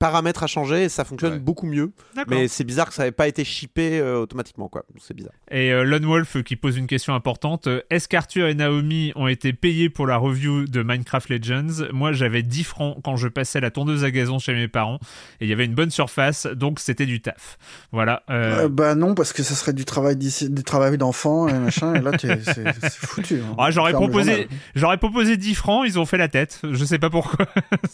[0.00, 1.92] paramètres à changer et ça fonctionne beaucoup mieux.
[2.26, 4.84] Mais c'est bizarre que ça n'ait pas été shippé euh, automatiquement, quoi.
[5.00, 5.32] C'est bizarre.
[5.52, 9.52] Et euh, Lone Wolf qui pose une question importante est-ce qu'Arthur et Naomi ont été
[9.52, 11.86] payés pour la review de Minecraft Legends?
[11.92, 14.98] Moi, j'avais 10 francs quand je passais la tondeuse à gazon chez mes parents
[15.40, 17.58] et il y avait une bonne surface, donc c'était du taf.
[17.92, 18.24] Voilà.
[18.68, 22.12] bah non, parce que ça serait du travail du travail d'enfant et machin, et là,
[22.18, 23.40] c'est foutu.
[23.58, 23.70] Hein.
[23.70, 26.60] j'aurais proposé, j'aurais proposé 10 francs, ils ont fait la tête.
[26.70, 27.46] Je sais pas pourquoi.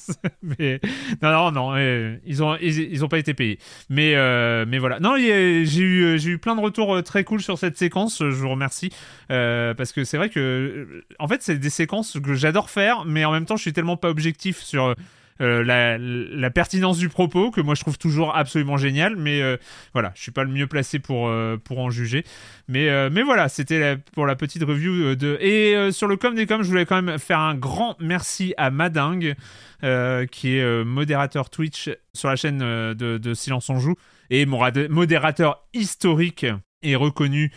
[0.42, 0.80] mais,
[1.22, 3.58] non, non, non, eh, ils ont, ils, ont pas été payés.
[3.90, 5.00] Mais, euh, mais voilà.
[5.00, 8.18] Non, j'ai eu, j'ai eu plein de retours euh, très cool sur cette séquence.
[8.18, 8.90] Je vous remercie.
[9.30, 13.24] Euh, parce que c'est vrai que, en fait, c'est des séquences que j'adore faire, mais
[13.24, 14.94] en même temps, je suis tellement pas objectif sur
[15.41, 19.57] euh, la, pertinence du propos que moi je trouve toujours absolument génial mais euh,
[19.93, 22.24] voilà je suis pas le mieux placé pour euh, en juger.
[22.68, 22.89] Mais
[23.22, 26.87] voilà c'était pour la petite review de et sur le com des com je voulais
[26.87, 29.34] quand même faire un grand merci à Madingue
[29.80, 33.95] qui est modérateur Twitch sur la chaîne de, de Silence on joue
[34.30, 36.47] et mon modérateur historique
[36.89, 37.53] et reconnu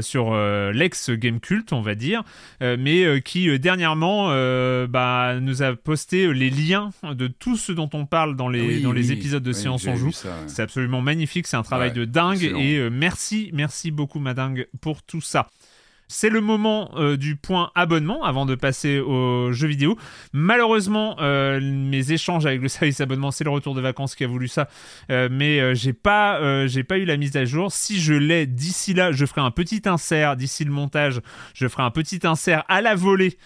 [0.00, 0.34] sur
[0.72, 2.22] l'ex Game Cult, on va dire,
[2.60, 4.28] mais qui dernièrement
[4.86, 8.92] bah, nous a posté les liens de tout ce dont on parle dans les, dans
[8.92, 10.12] les épisodes de Séance en Joue.
[10.46, 15.20] C'est absolument magnifique, c'est un travail de dingue et merci, merci beaucoup Madingue pour tout
[15.20, 15.48] ça.
[16.12, 19.96] C'est le moment euh, du point abonnement avant de passer aux jeux vidéo.
[20.32, 24.26] Malheureusement, euh, mes échanges avec le service abonnement, c'est le retour de vacances qui a
[24.26, 24.68] voulu ça,
[25.12, 27.70] euh, mais j'ai pas, j'ai pas eu la mise à jour.
[27.70, 31.20] Si je l'ai d'ici là, je ferai un petit insert d'ici le montage.
[31.54, 33.38] Je ferai un petit insert à la volée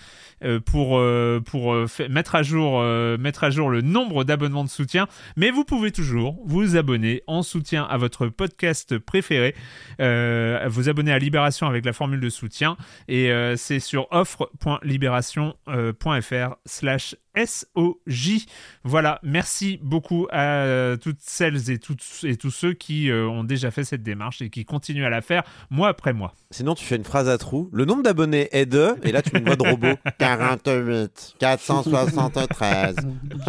[0.64, 2.82] pour, euh, pour euh, mettre, à jour,
[3.18, 5.06] mettre à jour le nombre d'abonnements de soutien.
[5.36, 9.54] Mais vous pouvez toujours vous abonner en soutien à votre podcast préféré,
[9.98, 12.76] vous abonner à Libération avec la formule de soutien.
[13.08, 18.46] Et c'est sur offre.libération.fr slash SOJ.
[18.84, 23.70] Voilà, merci beaucoup à toutes celles et, toutes, et tous ceux qui euh, ont déjà
[23.70, 26.34] fait cette démarche et qui continuent à la faire mois après mois.
[26.50, 27.68] Sinon, tu fais une phrase à trous.
[27.72, 32.96] Le nombre d'abonnés est de, et là tu mets une voix de robot 48, 473.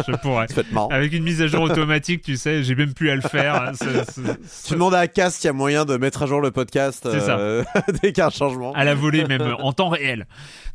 [0.06, 0.46] Je pourrais.
[0.90, 3.72] Avec une mise à jour automatique, tu sais, j'ai même plus à le faire.
[4.66, 7.64] Tu demandes à Cass s'il y a moyen de mettre à jour le podcast euh,
[8.02, 8.72] dès qu'il y a un changement.
[8.72, 10.26] À la volée, même en temps réel.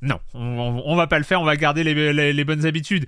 [0.02, 3.01] Non, on, on, va pas le faire, on va garder les, les bonnes habitudes.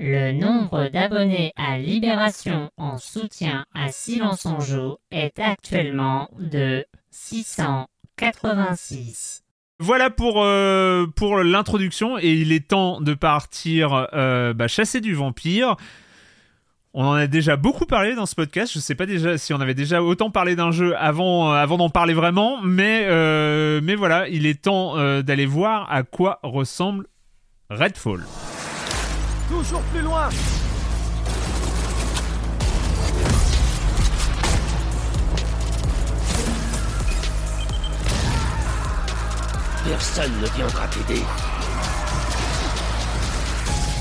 [0.00, 9.42] Le nombre d'abonnés à Libération en soutien à Silence en Joue est actuellement de 686.
[9.80, 15.14] Voilà pour, euh, pour l'introduction et il est temps de partir euh, bah, chasser du
[15.14, 15.74] vampire.
[16.94, 18.72] On en a déjà beaucoup parlé dans ce podcast.
[18.72, 22.14] Je sais pas si on avait déjà autant parlé d'un jeu avant, euh, d'en parler
[22.14, 23.02] vraiment, mais
[23.96, 27.08] voilà, il est temps d'aller voir à quoi ressemble
[27.68, 28.22] Redfall.
[29.48, 30.28] Toujours plus loin
[39.84, 41.22] Personne ne viendra t'aider.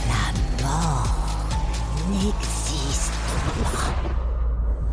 [0.08, 1.48] La mort
[2.10, 3.14] n'existe
[3.64, 4.12] pas.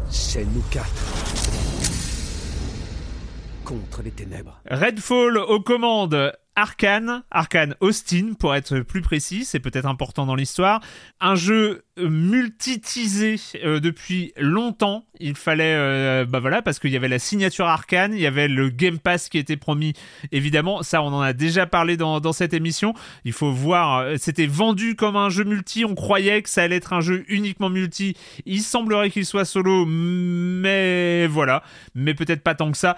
[0.09, 0.87] C'est nous quatre.
[3.65, 4.61] Contre les ténèbres.
[4.71, 10.81] Redfall aux commandes Arkane, Arkane Austin pour être plus précis, c'est peut-être important dans l'histoire.
[11.21, 15.05] Un jeu euh, multitisé euh, depuis longtemps.
[15.19, 18.47] Il fallait, euh, bah voilà, parce qu'il y avait la signature Arkane, il y avait
[18.47, 19.95] le Game Pass qui était promis.
[20.31, 22.95] Évidemment, ça on en a déjà parlé dans, dans cette émission.
[23.25, 25.85] Il faut voir, c'était vendu comme un jeu multi.
[25.85, 28.17] On croyait que ça allait être un jeu uniquement multi.
[28.47, 31.65] Il semblerait qu'il soit solo, mais voilà,
[31.97, 32.97] mais peut-être pas tant que ça.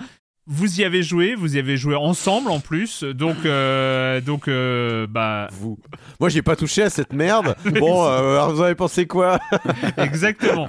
[0.48, 5.08] Vous y avez joué, vous y avez joué ensemble en plus, donc euh, donc euh,
[5.08, 5.76] bah vous.
[6.20, 7.56] Moi j'ai pas touché à cette merde.
[7.64, 9.40] bon, euh, vous avez pensé quoi
[9.96, 10.68] Exactement.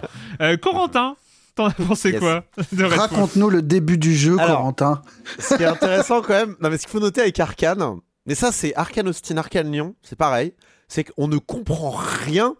[0.63, 1.15] Corentin,
[1.53, 5.03] t'en as pensé quoi Raconte-nous le début du jeu, Corentin.
[5.38, 8.34] Ce qui est intéressant quand même, non mais ce qu'il faut noter avec Arkane, mais
[8.34, 10.55] ça c'est Arkane Austin, Arkane Lyon, c'est pareil,
[10.88, 12.55] c'est qu'on ne comprend rien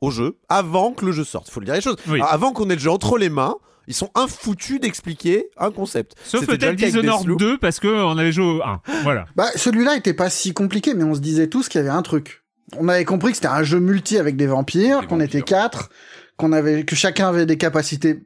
[0.00, 1.48] au jeu avant que le jeu sorte.
[1.48, 1.96] Il faut le dire les choses.
[2.26, 3.56] avant qu'on ait le jeu entre les mains
[3.88, 6.14] ils sont infoutus d'expliquer un concept.
[6.24, 8.80] Sauf peut-être Dishonored 2 parce qu'on avait joué au 1.
[9.02, 9.26] Voilà.
[9.36, 12.02] Bah, celui-là était pas si compliqué, mais on se disait tous qu'il y avait un
[12.02, 12.44] truc.
[12.78, 15.90] On avait compris que c'était un jeu multi avec des vampires, qu'on était quatre,
[16.36, 18.20] qu'on avait, que chacun avait des capacités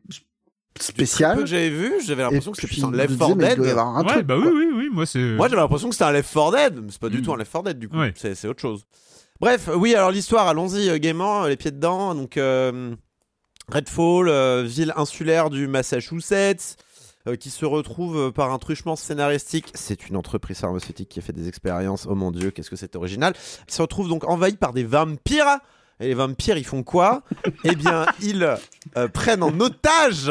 [0.79, 1.39] spéciales.
[1.39, 3.61] que j'avais vu, j'avais l'impression que c'était un Left 4 Dead.
[3.61, 5.19] Un ouais, truc, bah oui, oui, oui, moi c'est.
[5.19, 7.23] Moi j'avais l'impression que c'était un Left 4 Dead, mais c'est pas du hmm.
[7.23, 7.97] tout un Left 4 Dead du coup.
[8.15, 8.85] C'est autre chose.
[9.41, 12.15] Bref, oui, alors l'histoire, allons-y euh, gaiement, les pieds dedans.
[12.15, 12.95] Donc, euh,
[13.73, 16.77] Redfall, euh, ville insulaire du Massachusetts,
[17.27, 19.73] euh, qui se retrouve euh, par un truchement scénaristique.
[19.75, 22.07] C'est une entreprise pharmaceutique qui a fait des expériences.
[22.09, 23.33] Oh mon dieu, qu'est-ce que c'est original.
[23.67, 25.59] Qui se retrouve donc envahi par des vampires.
[25.99, 27.23] Et les vampires, ils font quoi?
[27.65, 28.57] Eh bien, ils
[29.13, 30.31] prennent en otage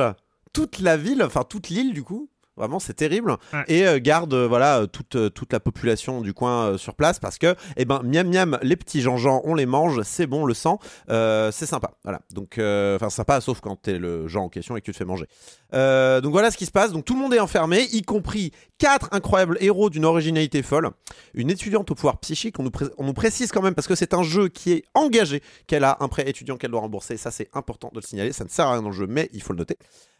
[0.53, 3.35] toute la ville, enfin toute l'île du coup, Vraiment, c'est terrible.
[3.67, 7.37] Et euh, garde euh, voilà euh, toute, toute la population du coin sur place parce
[7.37, 10.79] que, eh ben, miam miam, les petits Jean-Jean, on les mange, c'est bon, le sang,
[11.07, 11.91] c'est sympa.
[12.03, 12.21] Voilà.
[12.33, 15.05] Donc, enfin, sympa, sauf quand t'es le Jean en question et que tu te fais
[15.05, 15.25] manger.
[15.73, 16.91] donc voilà ce qui se passe.
[16.91, 20.91] Donc tout le monde est enfermé, y compris quatre incroyables héros d'une originalité folle.
[21.33, 24.13] Une étudiante au pouvoir psychique, on nous, on nous précise quand même parce que c'est
[24.13, 27.17] un jeu qui est engagé, qu'elle a un prêt étudiant qu'elle doit rembourser.
[27.17, 28.31] Ça, c'est important de le signaler.
[28.31, 29.77] Ça ne sert à rien dans le jeu, mais il faut le noter.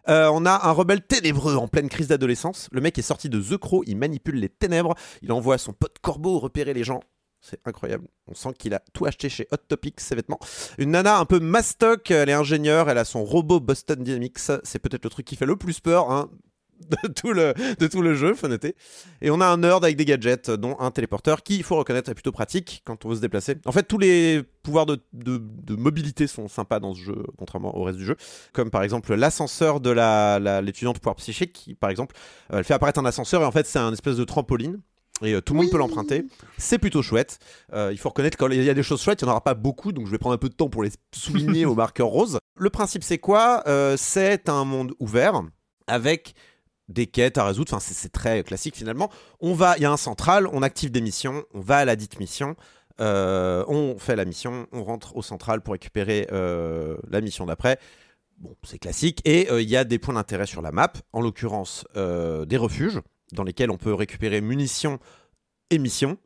[0.08, 2.70] Euh, on a un rebelle ténébreux en pleine crise d'adolescence.
[2.72, 5.97] Le mec est sorti de The Crow, il manipule les ténèbres, il envoie son pote
[6.01, 7.01] Corbeau repérer les gens.
[7.41, 8.08] C'est incroyable.
[8.28, 10.39] On sent qu'il a tout acheté chez Hot Topics, ses vêtements.
[10.80, 14.39] Une nana un peu mastoc, elle est ingénieure, elle a son robot Boston Dynamics.
[14.64, 16.12] C'est peut-être le truc qui fait le plus peur.
[16.12, 16.32] Hein.
[16.89, 18.76] De tout le, de tout le jeu, faut noter.
[19.21, 22.09] Et on a un nerd avec des gadgets, dont un téléporteur qui, il faut reconnaître,
[22.09, 23.55] est plutôt pratique quand on veut se déplacer.
[23.65, 27.78] En fait, tous les pouvoirs de, de, de mobilité sont sympas dans ce jeu, contrairement
[27.78, 28.15] au reste du jeu.
[28.53, 32.15] Comme par exemple l'ascenseur de l'étudiante la, l'étudiante pouvoir psychique, qui par exemple,
[32.51, 34.80] euh, elle fait apparaître un ascenseur et en fait, c'est un espèce de trampoline
[35.21, 36.26] et euh, tout le monde peut l'emprunter.
[36.57, 37.39] C'est plutôt chouette.
[37.73, 39.53] Euh, il faut reconnaître qu'il y a des choses chouettes, il n'y en aura pas
[39.53, 42.38] beaucoup, donc je vais prendre un peu de temps pour les souligner au marqueur rose.
[42.57, 43.63] Le principe, c'est quoi?
[43.67, 45.41] Euh, C'est un monde ouvert
[45.88, 46.36] avec
[46.88, 47.77] des quêtes à résoudre.
[47.79, 49.09] C'est très classique finalement.
[49.39, 51.95] On va, il y a un central, on active des missions, on va à la
[51.95, 52.55] dite mission.
[52.99, 57.79] on fait la mission, on rentre au central pour récupérer la mission d'après.
[58.38, 59.21] Bon, c'est classique.
[59.25, 63.43] Et il y a des points d'intérêt sur la map, en l'occurrence des refuges dans
[63.43, 64.99] lesquels on peut récupérer munitions
[65.71, 66.17] et missions.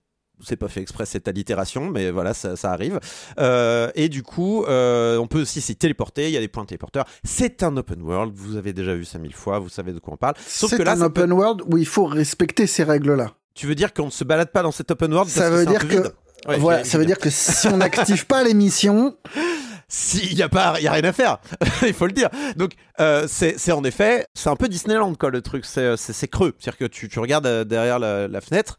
[0.44, 3.00] C'est pas fait exprès cette allitération, mais voilà, ça, arrive.
[3.40, 6.28] Euh, et du coup, euh, on peut aussi s'y téléporter.
[6.28, 7.06] Il y a des points téléporteurs.
[7.24, 8.34] C'est un open world.
[8.36, 9.60] Vous avez déjà vu ça mille fois.
[9.60, 10.36] Vous savez de quoi on parle.
[10.46, 13.34] Sauf que là, un open world où il faut respecter ces règles-là.
[13.54, 15.88] Tu veux dire qu'on ne se balade pas dans cet open world Ça veut dire
[15.88, 16.14] que
[16.58, 19.16] voilà, ça veut dire que si on n'active pas les missions,
[19.88, 21.40] s'il n'y a pas, y a rien à faire,
[21.82, 22.30] il faut le dire.
[22.56, 26.78] Donc euh, c'est en effet, c'est un peu Disneyland quoi le truc, c'est creux, c'est-à-dire
[26.78, 28.78] que tu, tu regardes derrière la, fenêtre,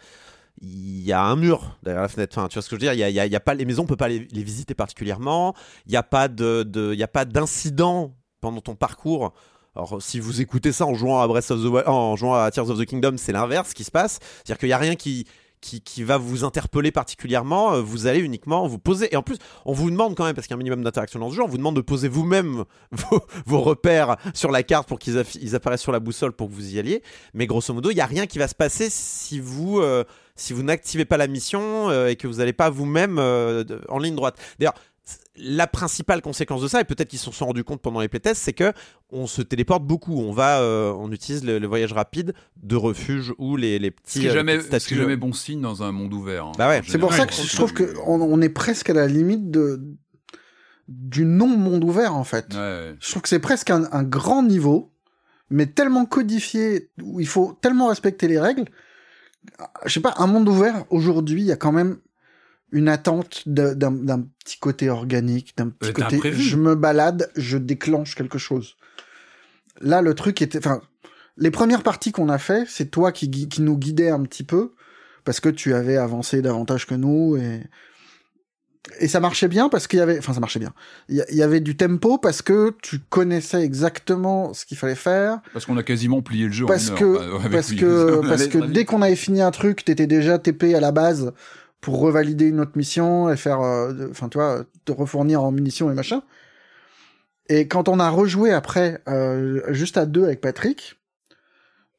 [0.60, 2.36] il y a un mur derrière la fenêtre.
[2.38, 2.92] Enfin, tu vois ce que je veux dire?
[2.92, 5.54] Il y a, y a, pas les maisons, on peut pas les, visiter particulièrement.
[5.86, 9.32] Il n'y a pas de, de a pas d'incident pendant ton parcours.
[9.74, 12.68] Alors, si vous écoutez ça en jouant à Breath of the en jouant à Tears
[12.70, 14.18] of the Kingdom, c'est l'inverse qui se passe.
[14.20, 15.26] C'est-à-dire qu'il n'y a rien qui,
[15.60, 19.12] qui, va vous interpeller particulièrement, euh, vous allez uniquement vous poser.
[19.12, 21.20] Et en plus, on vous demande quand même, parce qu'il y a un minimum d'interaction
[21.20, 22.64] dans ce jeu, on vous demande de poser vous-même
[23.46, 26.78] vos, repères sur la carte pour qu'ils apparaissent sur la boussole pour que vous y
[26.78, 27.02] alliez.
[27.34, 30.04] Mais grosso modo, il n'y a rien qui va se passer si vous, euh,
[30.34, 34.16] si vous n'activez pas la mission euh, et que vous n'allez pas vous-même en ligne
[34.16, 34.38] droite.
[34.58, 34.74] D'ailleurs,
[35.36, 38.42] la principale conséquence de ça, et peut-être qu'ils se sont rendus compte pendant les playtests,
[38.42, 38.72] c'est que
[39.10, 40.20] on se téléporte beaucoup.
[40.20, 44.12] On va, euh, on utilise le, voyage rapide de refuge ou les, les petits.
[44.14, 46.46] Ce qui n'est jamais, jamais, bon signe dans un monde ouvert.
[46.46, 46.52] Hein.
[46.58, 46.82] Bah ouais.
[46.86, 49.80] C'est pour ça que je trouve qu'on on est presque à la limite de
[50.88, 52.46] du non monde ouvert en fait.
[52.50, 54.92] Je trouve que c'est presque un, un, grand niveau,
[55.48, 58.64] mais tellement codifié où il faut tellement respecter les règles.
[59.86, 61.98] Je sais pas, un monde ouvert aujourd'hui, il y a quand même
[62.72, 68.38] une attente d'un petit côté organique, d'un petit côté je me balade, je déclenche quelque
[68.38, 68.76] chose.
[69.80, 70.80] Là, le truc était, enfin,
[71.36, 74.74] les premières parties qu'on a fait, c'est toi qui, qui nous guidais un petit peu
[75.24, 77.62] parce que tu avais avancé davantage que nous et
[78.98, 80.72] et ça marchait bien parce qu'il y avait, enfin ça marchait bien.
[81.08, 85.40] Il y, avait du tempo parce que tu connaissais exactement ce qu'il fallait faire.
[85.52, 86.66] Parce qu'on a quasiment plié le jeu.
[86.66, 90.74] Parce que parce que parce que dès qu'on avait fini un truc, t'étais déjà TP
[90.74, 91.32] à la base
[91.80, 95.90] pour revalider une autre mission et faire, euh, enfin, tu vois, te refournir en munitions
[95.90, 96.22] et machin.
[97.48, 101.00] Et quand on a rejoué après, euh, juste à deux avec Patrick,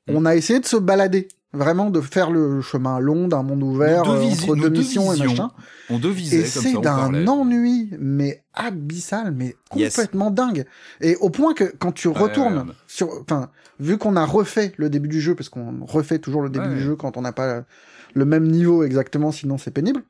[0.07, 0.15] mm.
[0.15, 1.27] on a essayé de se balader.
[1.53, 5.51] Vraiment de faire le chemin long d'un monde ouvert euh, entre deux missions et machin.
[5.89, 10.63] On devisait et c'est d'un ennui, mais abyssal, mais complètement dingue.
[11.01, 13.49] Et au point que quand tu retournes sur, enfin,
[13.81, 16.79] vu qu'on a refait le début du jeu, parce qu'on refait toujours le début du
[16.79, 17.65] jeu quand on n'a pas
[18.13, 20.03] le même niveau exactement, sinon c'est pénible.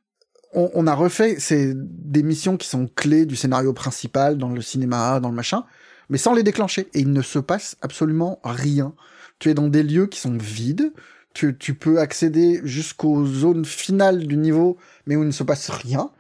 [0.54, 5.22] On, a refait c'est des missions qui sont clés du scénario principal dans le cinéma,
[5.22, 5.64] dans le machin,
[6.10, 6.90] mais sans les déclencher.
[6.94, 8.94] Et il ne se passe absolument rien.
[9.40, 10.92] Tu es dans des lieux qui sont vides.
[11.34, 15.70] Tu, tu peux accéder jusqu'aux zones finales du niveau, mais où il ne se passe
[15.70, 16.12] rien.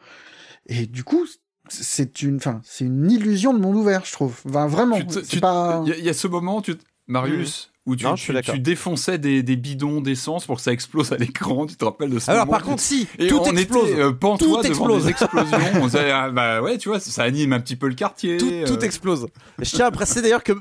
[0.67, 1.27] Et du coup,
[1.67, 4.39] c'est une, enfin, c'est une illusion de monde ouvert, je trouve.
[4.45, 4.97] vraiment.
[4.97, 6.75] Il y, a ce moment, tu,
[7.07, 8.05] Marius, où tu,
[8.43, 11.65] tu, défonçais des, des bidons d'essence pour que ça explose à l'écran.
[11.65, 14.61] Tu te rappelles de ça Alors par contre, si tout on explose, était, euh, tout
[14.63, 15.05] explose.
[15.05, 15.57] Des explosions.
[15.81, 18.37] on disait, ah, bah ouais, tu vois, ça anime un petit peu le quartier.
[18.37, 18.85] Tout, tout euh.
[18.85, 19.27] explose.
[19.59, 20.53] je tiens à préciser d'ailleurs que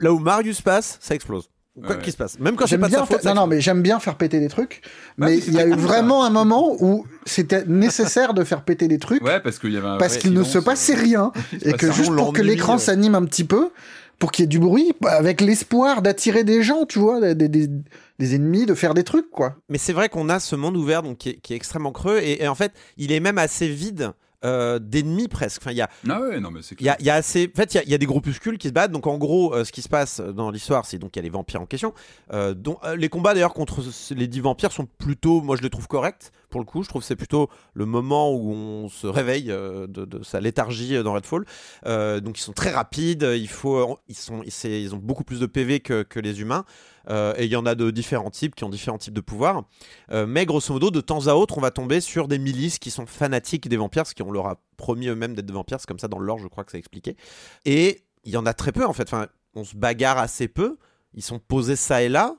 [0.00, 1.48] là où Marius passe, ça explose.
[1.86, 2.38] Quoi qu'il se passe.
[2.38, 4.82] Même quand j'aime pas bien faute, Non, non, mais j'aime bien faire péter des trucs.
[5.16, 8.88] Bah, mais il y a eu vraiment un moment où c'était nécessaire de faire péter
[8.88, 9.22] des trucs.
[9.22, 11.32] Ouais, parce qu'il y avait un Parce qu'il ne se passait euh, rien.
[11.62, 13.70] et que juste pour que l'écran s'anime un petit peu,
[14.18, 18.34] pour qu'il y ait du bruit, avec l'espoir d'attirer des gens, tu vois, des, des,
[18.34, 19.56] ennemis, de faire des trucs, quoi.
[19.68, 22.18] Mais c'est vrai qu'on a ce monde ouvert donc, qui, est, qui est extrêmement creux,
[22.22, 24.12] et, en fait, il est même assez vide.
[24.44, 25.62] Euh, d'ennemis presque.
[25.62, 27.50] Enfin, il y a, ah ouais, non, mais c'est il y a, y a assez.
[27.52, 28.92] En fait, il y, y, a des groupuscules qui se battent.
[28.92, 31.22] Donc, en gros, euh, ce qui se passe dans l'histoire, c'est donc il y a
[31.22, 31.92] les vampires en question.
[32.32, 35.70] Euh, dont, euh, les combats d'ailleurs contre les dix vampires sont plutôt, moi, je les
[35.70, 36.82] trouve corrects pour le coup.
[36.82, 40.96] Je trouve que c'est plutôt le moment où on se réveille euh, de, sa léthargie
[40.96, 41.44] euh, dans Redfall.
[41.86, 45.46] Euh, donc ils sont très rapides, il faut, ils, sont, ils ont beaucoup plus de
[45.46, 46.64] PV que, que les humains.
[47.08, 49.64] Et il y en a de différents types qui ont différents types de pouvoirs.
[50.10, 53.06] mais grosso modo, de temps à autre, on va tomber sur des milices qui sont
[53.06, 55.78] fanatiques des vampires, parce qu'on leur a promis eux-mêmes d'être des vampires.
[55.86, 57.16] Comme ça dans le lore, je crois que c'est expliqué.
[57.64, 59.04] Et il y en a très peu en fait.
[59.04, 60.76] Enfin, on se bagarre assez peu
[61.14, 62.36] ils sont posés ça et là.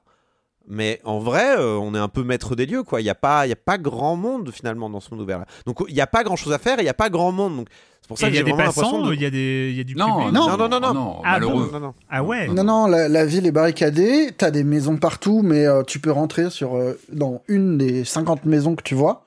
[0.71, 3.01] Mais en vrai, euh, on est un peu maître des lieux, quoi.
[3.01, 5.43] Il n'y a, pas, il y a pas grand monde finalement dans ce monde ouvert.
[5.65, 7.31] Donc il n'y a pas grand chose à faire et il n'y a pas grand
[7.31, 7.55] monde.
[7.57, 7.67] Donc
[8.01, 9.13] c'est pour ça Et que il y j'ai a des vraiment l'impression de.
[9.15, 10.33] il y a des, il y a du Non, public.
[10.33, 11.21] Non, non, non, non.
[11.25, 11.69] Ah malheureux.
[11.73, 11.93] Non, non.
[12.09, 12.47] Ah ouais.
[12.49, 16.11] Non, non, la, la ville est barricadée, t'as des maisons partout, mais euh, tu peux
[16.11, 19.25] rentrer sur euh, dans une des 50 maisons que tu vois.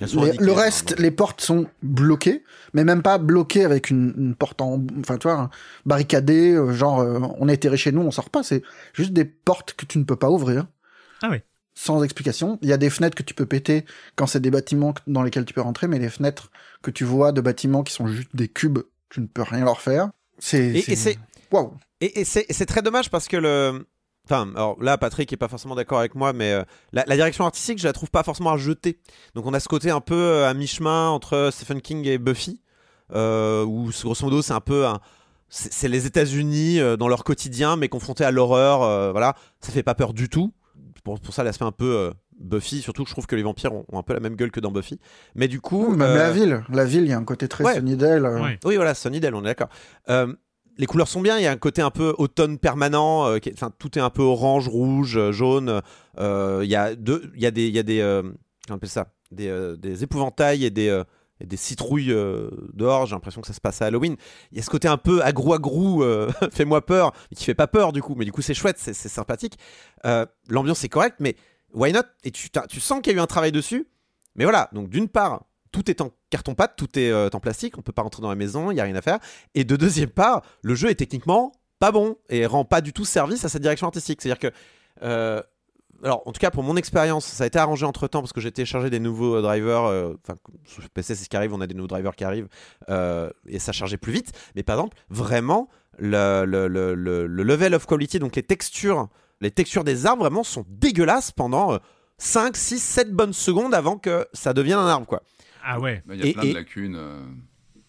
[0.00, 4.12] Les- indiquées, le hein, reste, les portes sont bloquées, mais même pas bloquées avec une,
[4.18, 5.48] une porte en, enfin tu vois,
[5.86, 8.42] barricadées, euh, genre euh, on a été chez nous, on sort pas.
[8.42, 8.62] C'est
[8.92, 10.66] juste des portes que tu ne peux pas ouvrir.
[11.22, 11.38] Ah oui.
[11.74, 12.58] Sans explication.
[12.62, 15.44] Il y a des fenêtres que tu peux péter quand c'est des bâtiments dans lesquels
[15.44, 16.50] tu peux rentrer, mais les fenêtres
[16.82, 18.78] que tu vois de bâtiments qui sont juste des cubes,
[19.10, 20.10] tu ne peux rien leur faire.
[20.38, 21.18] C'est Et, c'est
[21.50, 21.72] waouh.
[22.00, 23.86] et, et c'est très dommage parce que le.
[24.24, 27.44] Enfin, alors là, Patrick est pas forcément d'accord avec moi, mais euh, la, la direction
[27.44, 28.98] artistique, je la trouve pas forcément à jeter.
[29.34, 32.60] Donc on a ce côté un peu euh, à mi-chemin entre Stephen King et Buffy,
[33.14, 34.98] euh, où grosso modo c'est un peu un.
[35.48, 38.82] C'est c'est les États-Unis euh, dans leur quotidien, mais confrontés à l'horreur.
[38.82, 40.52] euh, voilà, ça fait pas peur du tout.
[41.06, 43.72] Pour, pour ça, l'aspect un peu euh, Buffy, surtout que je trouve que les vampires
[43.72, 44.98] ont, ont un peu la même gueule que dans Buffy.
[45.36, 47.62] Mais du coup, Même euh, la ville, la ville, il y a un côté très
[47.62, 47.74] ouais.
[47.74, 48.26] Sunnydale.
[48.26, 48.42] euh.
[48.42, 48.58] Ouais.
[48.64, 49.68] oui, voilà, Sunnydale, on est d'accord.
[50.08, 50.34] Euh,
[50.78, 53.50] les couleurs sont bien, il y a un côté un peu automne permanent, euh, qui
[53.50, 55.80] est- enfin, tout est un peu orange, rouge, euh, jaune.
[56.18, 58.34] euh, Il y a deux, il y a des, il y a des, euh, comment
[58.70, 61.04] on appelle ça, des, euh, des épouvantails et des, euh,
[61.44, 63.06] des citrouilles euh, dehors.
[63.06, 64.16] J'ai l'impression que ça se passe à Halloween.
[64.52, 67.92] Il y a ce côté un peu agrou-agrou, euh, fais-moi peur, qui fait pas peur
[67.92, 68.14] du coup.
[68.16, 69.58] Mais du coup, c'est chouette, c'est sympathique.
[70.04, 71.36] Euh, L'ambiance est correcte, mais
[71.74, 72.00] why not?
[72.24, 73.86] Et tu, tu sens qu'il y a eu un travail dessus.
[74.34, 77.82] Mais voilà, donc d'une part, tout est en carton-pâte, tout est euh, en plastique, on
[77.82, 79.18] peut pas rentrer dans la maison, il y a rien à faire.
[79.54, 83.04] Et de deuxième part, le jeu est techniquement pas bon et rend pas du tout
[83.04, 84.22] service à cette direction artistique.
[84.22, 85.42] C'est-à-dire que,
[86.02, 88.40] alors en tout cas pour mon expérience, ça a été arrangé entre temps parce que
[88.40, 89.84] j'ai téléchargé des nouveaux euh, drivers.
[89.84, 92.48] euh, Enfin, sur PC, c'est ce qui arrive, on a des nouveaux drivers qui arrivent
[92.88, 94.32] euh, et ça chargeait plus vite.
[94.54, 95.68] Mais par exemple, vraiment,
[95.98, 99.08] le, le, le, le- le level of quality, donc les textures,
[99.40, 101.78] les textures des arbres vraiment sont dégueulasses pendant euh,
[102.18, 105.22] 5, 6, 7 bonnes secondes avant que ça devienne un arbre, quoi.
[105.64, 106.02] Ah ouais.
[106.12, 106.96] Il y a Et- plein et- de lacunes.
[106.96, 107.20] euh.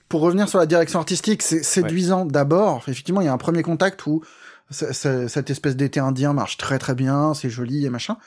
[0.09, 2.77] Pour revenir sur la direction artistique, c'est séduisant d'abord.
[2.87, 4.23] Effectivement, il y a un premier contact où
[4.69, 8.17] cette espèce d'été indien marche très très bien, c'est joli et machin.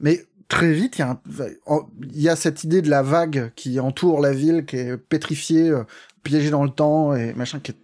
[0.00, 1.20] Mais très vite, il y, a un-
[2.12, 5.68] il y a cette idée de la vague qui entoure la ville, qui est pétrifiée,
[5.70, 5.84] euh,
[6.22, 7.76] piégée dans le temps et machin, qui est,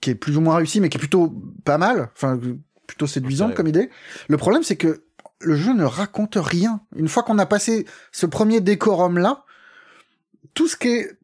[0.00, 2.10] qui est plus ou moins réussi, mais qui est plutôt pas mal.
[2.14, 2.38] Enfin,
[2.86, 3.56] plutôt séduisant Intérêt.
[3.56, 3.90] comme idée.
[4.28, 5.02] Le problème, c'est que
[5.40, 6.80] le jeu ne raconte rien.
[6.96, 9.44] Une fois qu'on a passé ce premier décorum là,
[10.54, 11.18] tout ce qui est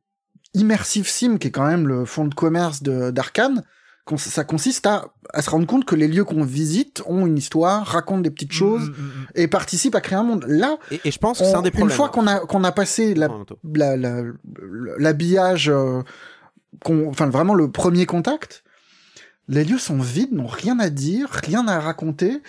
[0.55, 3.65] immersive sim, qui est quand même le fonds de commerce de- d'Arkane,
[4.17, 7.85] ça consiste à, à se rendre compte que les lieux qu'on visite ont une histoire,
[7.87, 9.27] racontent des petites choses Mm, mm, mm.
[9.35, 10.45] et participent à créer un monde.
[10.49, 11.91] Là, Et, et je pense que c'est on- un des problèmes.
[11.91, 13.15] une fois qu'on a qu'on a passé
[14.99, 16.03] l'habillage, euh,
[16.87, 18.65] enfin vraiment le premier contact,
[19.49, 22.43] les lieux sont vides, n'ont rien à dire, rien à raconter.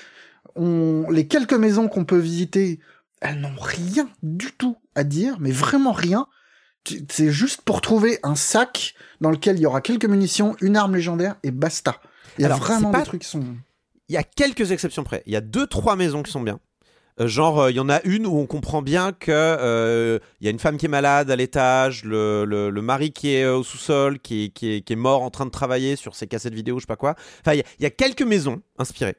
[0.55, 2.79] On, les quelques maisons qu'on peut visiter,
[3.21, 6.27] elles n'ont rien du tout à dire, mais vraiment rien.
[7.09, 10.95] C'est juste pour trouver un sac dans lequel il y aura quelques munitions, une arme
[10.95, 11.97] légendaire et basta.
[12.37, 13.43] Il y a Alors, vraiment pas- des trucs qui sont.
[14.07, 15.21] Il y a quelques exceptions près.
[15.27, 16.59] Il y a deux, trois maisons qui sont bien.
[17.19, 20.45] Euh, genre, euh, il y en a une où on comprend bien que euh, il
[20.45, 23.45] y a une femme qui est malade à l'étage, le, le- le mari qui est
[23.45, 26.27] au sous-sol, qui, est- qui est, qui est mort en train de travailler sur ses
[26.27, 27.15] cassettes vidéo, je sais pas quoi.
[27.41, 29.17] Enfin, il y a- il y, a quelques maisons inspirées.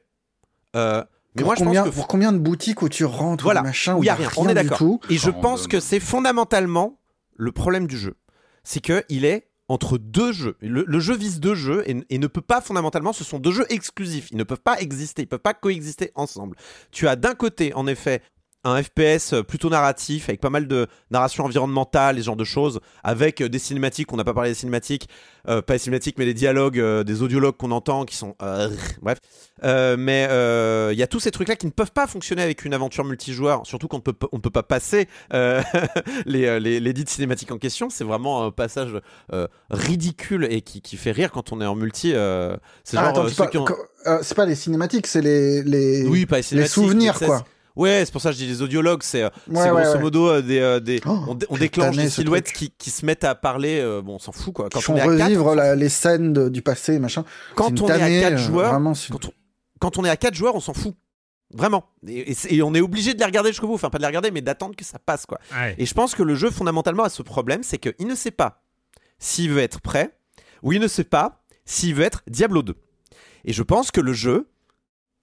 [0.75, 1.03] Euh,
[1.35, 3.61] mais pour, moi, je combien, pense que pour combien de boutiques où tu rentres, voilà,
[3.61, 4.29] ou machin, où il y a rien.
[4.35, 4.77] On est du d'accord.
[4.79, 4.99] tout.
[5.11, 6.97] Et je pense que c'est fondamentalement
[7.41, 8.15] le problème du jeu.
[8.63, 10.57] C'est que il est entre deux jeux.
[10.61, 13.65] Le, jeu vise deux jeux et, et ne peut pas fondamentalement, ce sont deux jeux
[13.69, 14.29] exclusifs.
[14.31, 16.55] Ils ne peuvent pas exister, ils peuvent pas coexister ensemble.
[16.91, 18.21] Tu as d'un côté, en effet,
[18.63, 22.79] un FPS plutôt narratif avec pas mal de narration environnementale, et ce genre de choses,
[23.03, 24.11] avec euh, des cinématiques.
[24.13, 25.09] On n'a pas parlé des cinématiques,
[25.47, 28.35] euh, pas les cinématiques, mais les dialogues, euh, des audiologues qu'on entend qui sont.
[28.41, 28.69] euh,
[29.01, 29.17] bref.
[29.63, 32.65] Euh, mais euh, il y a tous ces trucs-là qui ne peuvent pas fonctionner avec
[32.65, 35.61] une aventure multijoueur, surtout qu'on peut, on peut pas passer euh,
[36.25, 37.89] les, euh, les, les dites cinématiques en question.
[37.89, 38.91] C'est vraiment un passage
[39.33, 42.13] euh, ridicule et qui, qui fait rire quand on est en multi.
[42.13, 43.65] euh, c'est Ah, genre euh, c'est pas, ont-
[44.07, 47.43] euh, les cinématiques, c'est les, les, Oui, pas les souvenirs, quoi.
[47.75, 50.41] Ouais, c'est pour ça que je dis les audiologues, c'est euh, Ouais, grosso modo euh,
[50.41, 53.23] des, euh, des Oh, on, dé- on quelle déclenche des silhouettes qui, qui se mettent
[53.23, 54.69] à parler, euh, bon, on s'en fout quoi.
[54.69, 57.23] Quand on est à revivre la- les scènes de- du passé, machin.
[57.55, 59.31] Quand on est à tannée, quatre euh, joueurs, vraiment, c'est- quand on,
[59.79, 60.95] quand on est à 4 joueurs, on s'en fout.
[61.53, 61.83] Vraiment.
[62.07, 63.73] Et, et c'est- et on est obligé de les regarder jusqu'au bout.
[63.75, 65.39] Enfin, pas de les regarder, mais d'attendre que ça passe, quoi.
[65.53, 65.73] Ouais.
[65.77, 68.63] Et je pense que le jeu, fondamentalement, a ce problème c'est qu'il ne sait pas
[69.19, 70.17] s'il veut être prêt
[70.61, 72.75] ou il ne sait pas s'il veut être Diablo 2.
[73.45, 74.49] Et je pense que le jeu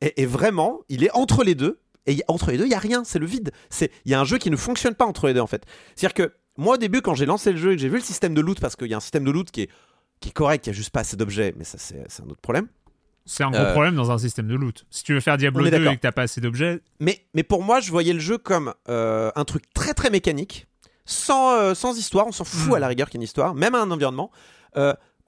[0.00, 1.80] est, est vraiment, il est entre les deux.
[2.08, 3.52] Et entre les deux, il y a rien, c'est le vide.
[3.68, 5.64] C'est, il y a un jeu qui ne fonctionne pas entre les deux en fait.
[5.94, 8.02] C'est-à-dire que moi au début, quand j'ai lancé le jeu et que j'ai vu le
[8.02, 9.70] système de loot, parce qu'il y a un système de loot qui est,
[10.20, 12.40] qui est correct, il y a juste pas assez d'objets, mais ça c'est, un autre
[12.40, 12.66] problème.
[13.26, 14.86] C'est un gros euh, problème dans un système de loot.
[14.90, 16.80] Si tu veux faire Diablo 2 et que t'as pas assez d'objets.
[16.98, 20.66] Mais, mais pour moi, je voyais le jeu comme euh, un truc très très mécanique,
[21.04, 22.88] sans, euh, sans histoire, on s'en fout à la hmm.
[22.88, 24.30] rigueur qu'il y ait une histoire, même un environnement,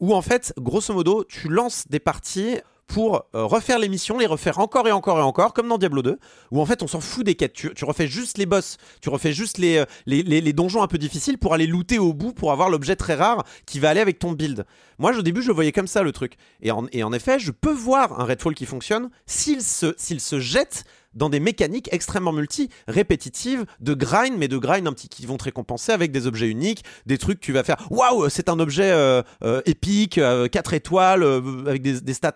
[0.00, 2.58] où en fait, grosso modo, tu lances des parties
[2.90, 6.02] pour euh, refaire les missions, les refaire encore et encore et encore, comme dans Diablo
[6.02, 6.18] 2,
[6.50, 7.52] où en fait on s'en fout des quêtes.
[7.52, 11.38] Tu, refais juste les boss, tu refais juste euh, les, les, donjons un peu difficiles
[11.38, 14.32] pour aller looter au bout, pour avoir l'objet très rare qui va aller avec ton
[14.32, 14.66] build.
[14.98, 16.34] Moi au début je voyais comme ça le truc.
[16.62, 20.40] Et en, et en effet, je peux voir un Redfall qui fonctionne s'il se, se
[20.40, 20.84] jette
[21.14, 25.36] dans des mécaniques extrêmement multi, répétitives, de grind, mais de grind un petit qui vont
[25.36, 27.76] te récompenser avec des objets uniques, des trucs que tu vas faire.
[27.90, 29.22] Waouh, c'est un objet euh,
[29.64, 30.20] épique,
[30.52, 31.24] 4 étoiles,
[31.66, 32.34] avec des, des, stats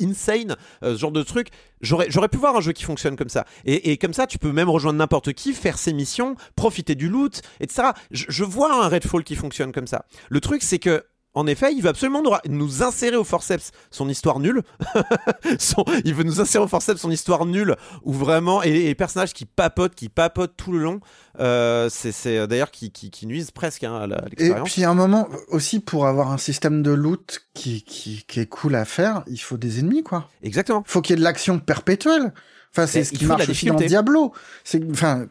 [0.00, 1.48] insane, euh, ce genre de truc.
[1.80, 3.46] J'aurais, j'aurais pu voir un jeu qui fonctionne comme ça.
[3.64, 7.42] Et, comme ça, tu peux même rejoindre n'importe qui, faire ses missions, profiter du loot,
[7.60, 7.88] etc.
[8.10, 10.04] Je vois un Redfall qui fonctionne comme ça.
[10.28, 11.04] Le truc, c'est que
[11.34, 14.62] en effet, il veut absolument nous insérer au forceps son histoire nulle.
[16.04, 19.46] il veut nous insérer au forceps son histoire nulle, où vraiment, et les personnages qui
[19.46, 21.00] papotent, qui papotent tout le long,
[21.40, 24.68] euh, c'est euh, d'ailleurs qui, qui, nuisent presque hein, à l'expérience.
[24.68, 28.46] Et puis, à un moment, aussi, pour avoir un système de loot qui, qui, est
[28.46, 30.28] cool à faire, il faut des ennemis, quoi.
[30.42, 30.82] Exactement.
[30.86, 32.34] Faut qu'il y ait de l'action perpétuelle.
[32.72, 34.32] Enfin, c'est ce qui marche aussi dans Diablo.
[34.64, 35.26] C'est, enfin,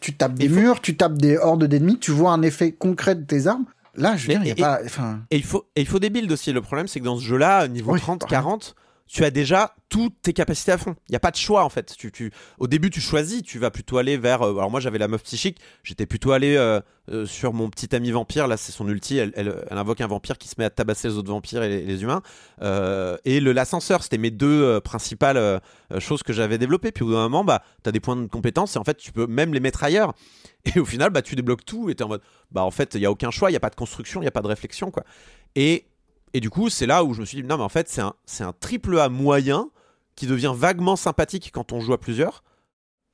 [0.00, 3.24] tu tapes des murs, tu tapes des hordes d'ennemis, tu vois un effet concret de
[3.24, 3.64] tes armes.
[3.94, 4.80] Là, je veux dire, il y a pas.
[5.30, 6.52] Et il faut, et il faut des builds aussi.
[6.52, 8.74] Le problème, c'est que dans ce jeu-là, niveau 30, 40,
[9.12, 10.94] tu as déjà toutes tes capacités à fond.
[11.08, 11.96] Il n'y a pas de choix en fait.
[11.96, 14.42] Tu, au début, tu choisis, tu vas plutôt aller vers.
[14.42, 16.80] Euh, alors moi, j'avais la meuf psychique, j'étais plutôt allé euh,
[17.10, 18.46] euh, sur mon petit ami vampire.
[18.46, 19.18] Là, c'est son ulti.
[19.18, 22.22] Elle, invoque un vampire qui se met à tabasser les autres vampires et les, humains.
[22.62, 25.60] et le l'ascenseur, c'était mes deux principales
[25.98, 26.92] choses que j'avais développées.
[26.92, 28.96] Puis au bout d'un moment, bah, tu as des points de compétence et en fait,
[28.96, 30.14] tu peux même les mettre ailleurs.
[30.74, 32.20] Et au final, bah, tu débloques tout et tu en mode.
[32.52, 34.24] Bah, en fait, il n'y a aucun choix, il n'y a pas de construction, il
[34.24, 34.90] n'y a pas de réflexion.
[34.90, 35.04] quoi.
[35.56, 35.86] Et,
[36.34, 38.00] et du coup, c'est là où je me suis dit, non, mais en fait, c'est
[38.00, 39.68] un, un triple A moyen
[40.16, 42.42] qui devient vaguement sympathique quand on joue à plusieurs.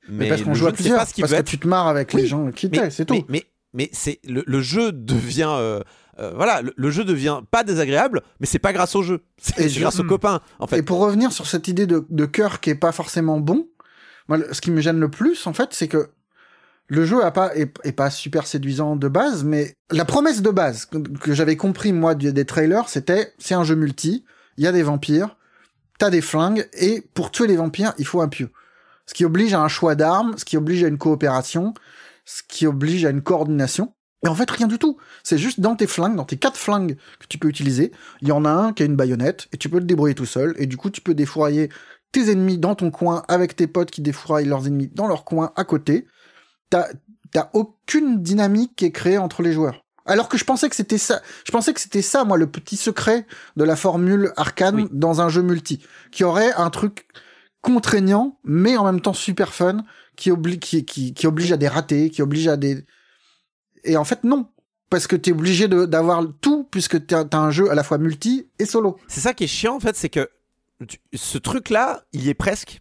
[0.09, 2.69] Mais, parce qu'on joue à plusieurs, parce que tu te marres avec les gens qui
[2.69, 3.25] t'aiment, c'est tout.
[3.27, 3.43] Mais,
[3.73, 5.81] mais, c'est le, jeu devient euh,
[6.19, 9.99] euh, voilà, le, jeu devient pas désagréable, mais c'est pas grâce au jeu, c'est grâce
[9.99, 10.79] aux copains en fait.
[10.79, 13.67] Et pour revenir sur cette idée de, de cœur qui est pas forcément bon,
[14.29, 16.09] moi, ce qui me gêne le plus en fait, c'est que
[16.87, 20.85] le jeu a pas, est, pas super séduisant de base, mais la promesse de base
[20.85, 24.23] que, j'avais compris moi des trailers, c'était c'est un jeu multi,
[24.57, 25.37] il y a des vampires,
[25.99, 28.49] t'as des flingues, et pour tuer les vampires, il faut un pieu.
[29.05, 31.73] Ce qui oblige à un choix d'armes, ce qui oblige à une coopération,
[32.25, 33.93] ce qui oblige à une coordination.
[34.25, 34.97] Et en fait, rien du tout.
[35.23, 38.31] C'est juste dans tes flingues, dans tes quatre flingues que tu peux utiliser, il y
[38.31, 40.65] en a un qui a une baïonnette, et tu peux le débrouiller tout seul, et
[40.65, 41.69] du coup, tu peux défourailler
[42.11, 45.51] tes ennemis dans ton coin avec tes potes qui défouraillent leurs ennemis dans leur coin
[45.55, 46.07] à côté.
[46.69, 46.87] T'as,
[47.31, 49.83] t'as aucune dynamique qui est créée entre les joueurs.
[50.07, 51.21] Alors que je pensais que c'était ça.
[51.45, 55.29] Je pensais que c'était ça, moi, le petit secret de la formule arcane dans un
[55.29, 57.07] jeu multi, qui aurait un truc
[57.61, 59.83] contraignant, mais en même temps super fun,
[60.15, 62.85] qui, oblige, qui, qui, oblige à des ratés, qui oblige à des.
[63.83, 64.47] Et en fait, non.
[64.89, 68.49] Parce que t'es obligé d'avoir tout, puisque t'as as un jeu à la fois multi
[68.57, 68.97] et solo.
[69.09, 70.29] C'est ça qui est chiant, en fait, c'est que
[71.13, 72.79] ce truc-là, il y est presque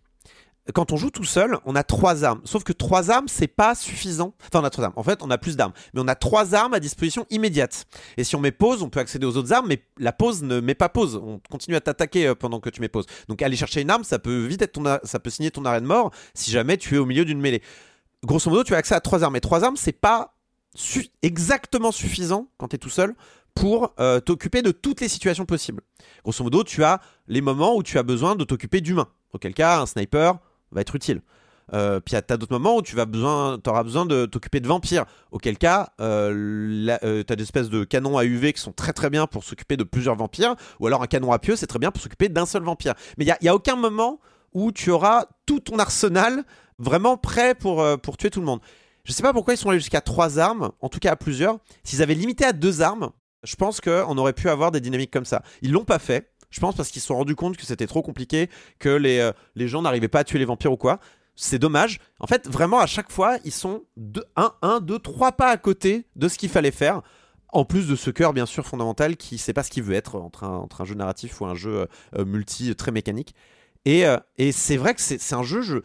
[0.74, 2.40] quand on joue tout seul, on a trois armes.
[2.44, 4.34] Sauf que trois armes, c'est pas suffisant.
[4.46, 4.94] Enfin, on a trois armes.
[4.96, 5.72] En fait, on a plus d'armes.
[5.94, 7.86] Mais on a trois armes à disposition immédiate.
[8.16, 10.60] Et si on met pause, on peut accéder aux autres armes, mais la pause ne
[10.60, 11.20] met pas pause.
[11.22, 13.06] On continue à t'attaquer euh, pendant que tu mets pause.
[13.28, 15.80] Donc, aller chercher une arme, ça peut vite être ton, ça peut signer ton arrêt
[15.80, 17.62] de mort si jamais tu es au milieu d'une mêlée.
[18.24, 19.36] Grosso modo, tu as accès à trois armes.
[19.36, 20.34] Et trois armes, c'est pas
[21.22, 23.14] exactement suffisant quand tu es tout seul
[23.54, 25.82] pour euh, t'occuper de toutes les situations possibles.
[26.22, 29.08] Grosso modo, tu as les moments où tu as besoin de t'occuper d'humains.
[29.32, 30.38] Auquel cas, un sniper,
[30.72, 31.22] va être utile.
[31.72, 35.04] Euh, puis t'as d'autres moments où tu besoin, auras besoin de t'occuper de vampires.
[35.32, 39.10] Auquel cas, euh, euh, t'as des espèces de canons à UV qui sont très très
[39.10, 40.54] bien pour s'occuper de plusieurs vampires.
[40.80, 42.94] Ou alors un canon à pieu, c'est très bien pour s'occuper d'un seul vampire.
[43.18, 44.20] Mais il n'y a, aucun moment
[44.52, 46.44] où tu auras tout ton arsenal
[46.78, 48.60] vraiment prêt pour, euh, pour tuer tout le monde.
[49.04, 51.58] Je sais pas pourquoi ils sont allés jusqu'à trois armes, en tout cas à plusieurs.
[51.84, 53.10] S'ils avaient limité à deux armes,
[53.44, 55.42] je pense qu'on aurait pu avoir des dynamiques comme ça.
[55.62, 56.32] Ils l'ont pas fait.
[56.56, 58.48] Je pense parce qu'ils se sont rendus compte que c'était trop compliqué,
[58.78, 61.00] que les, euh, les gens n'arrivaient pas à tuer les vampires ou quoi.
[61.34, 62.00] C'est dommage.
[62.18, 63.82] En fait, vraiment, à chaque fois, ils sont
[64.36, 67.02] 1, 1, 2, 3 pas à côté de ce qu'il fallait faire.
[67.48, 70.16] En plus de ce cœur, bien sûr, fondamental, qui sait pas ce qu'il veut être
[70.16, 73.34] entre un, entre un jeu narratif ou un jeu euh, multi très mécanique.
[73.84, 75.76] Et, euh, et c'est vrai que c'est un jeu, je,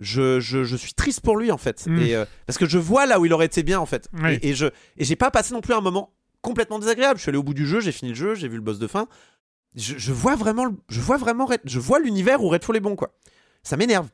[0.00, 1.86] je, je, je, suis triste pour lui, en fait.
[1.86, 1.98] Mm.
[2.00, 4.08] Et, parce que je vois là où il aurait été bien, en fait.
[4.28, 7.18] Et, et, je et j'ai pas passé non plus un moment complètement désagréable.
[7.18, 8.80] Je suis allé au bout du jeu, j'ai fini le jeu, j'ai vu le boss
[8.80, 9.06] de fin
[9.74, 13.14] je, vois vraiment, je vois vraiment, je vois l'univers où Redfall est bon, quoi.
[13.62, 14.08] Ça m'énerve.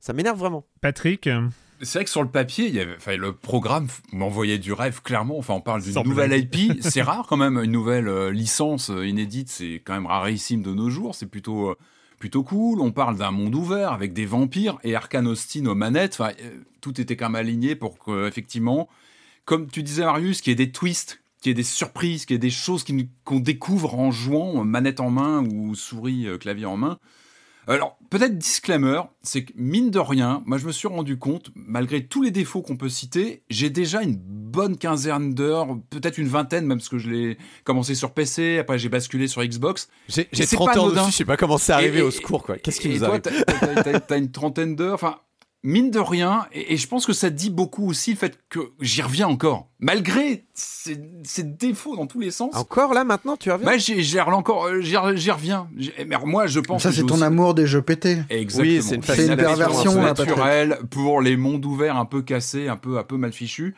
[0.00, 0.64] Ça m'énerve vraiment.
[0.80, 1.48] Patrick euh,
[1.84, 5.36] c'est vrai que sur le papier, il y avait, le programme m'envoyait du rêve clairement.
[5.36, 6.74] Enfin, on parle d'une nouvelle IP.
[6.80, 9.48] c'est rare quand même une nouvelle euh, licence euh, inédite.
[9.48, 11.16] C'est quand même rarissime de nos jours.
[11.16, 11.76] C'est plutôt
[12.22, 12.80] plutôt cool.
[12.80, 16.12] On parle d'un monde ouvert avec des vampires et Arkane Austin aux manettes.
[16.20, 18.88] Enfin, euh, tout était quand même aligné pour que, effectivement,
[19.44, 22.34] comme tu disais, Marius, qu'il y ait des twists, qu'il y ait des surprises, qu'il
[22.34, 22.84] y ait des choses
[23.24, 26.98] qu'on découvre en jouant manette en main ou souris euh, clavier en main.
[27.68, 32.04] Alors, peut-être disclaimer, c'est que mine de rien, moi je me suis rendu compte, malgré
[32.04, 36.66] tous les défauts qu'on peut citer, j'ai déjà une bonne quinzaine d'heures, peut-être une vingtaine,
[36.66, 39.88] même parce que je l'ai commencé sur PC, après j'ai basculé sur Xbox.
[40.08, 42.58] J'ai 30 heures dessus, je sais pas comment c'est arrivé au secours, quoi.
[42.58, 45.18] Qu'est-ce qui vous arrive T'as une trentaine d'heures, enfin,
[45.62, 49.02] mine de rien, et, je pense que ça dit beaucoup aussi le fait que j'y
[49.02, 49.68] reviens encore.
[49.78, 50.96] Malgré ces,
[51.44, 52.54] défauts dans tous les sens.
[52.54, 53.66] Encore là maintenant, tu reviens?
[53.66, 55.68] Bah, j'y encore, euh, j'y reviens.
[56.06, 56.82] Mais moi, je pense.
[56.82, 58.18] Ça, c'est ton amour des jeux pétés.
[58.30, 58.74] Exactement.
[58.74, 62.98] Oui, c'est une, une perversion naturelle pour les mondes ouverts un peu cassés, un peu,
[62.98, 63.74] un peu mal fichus.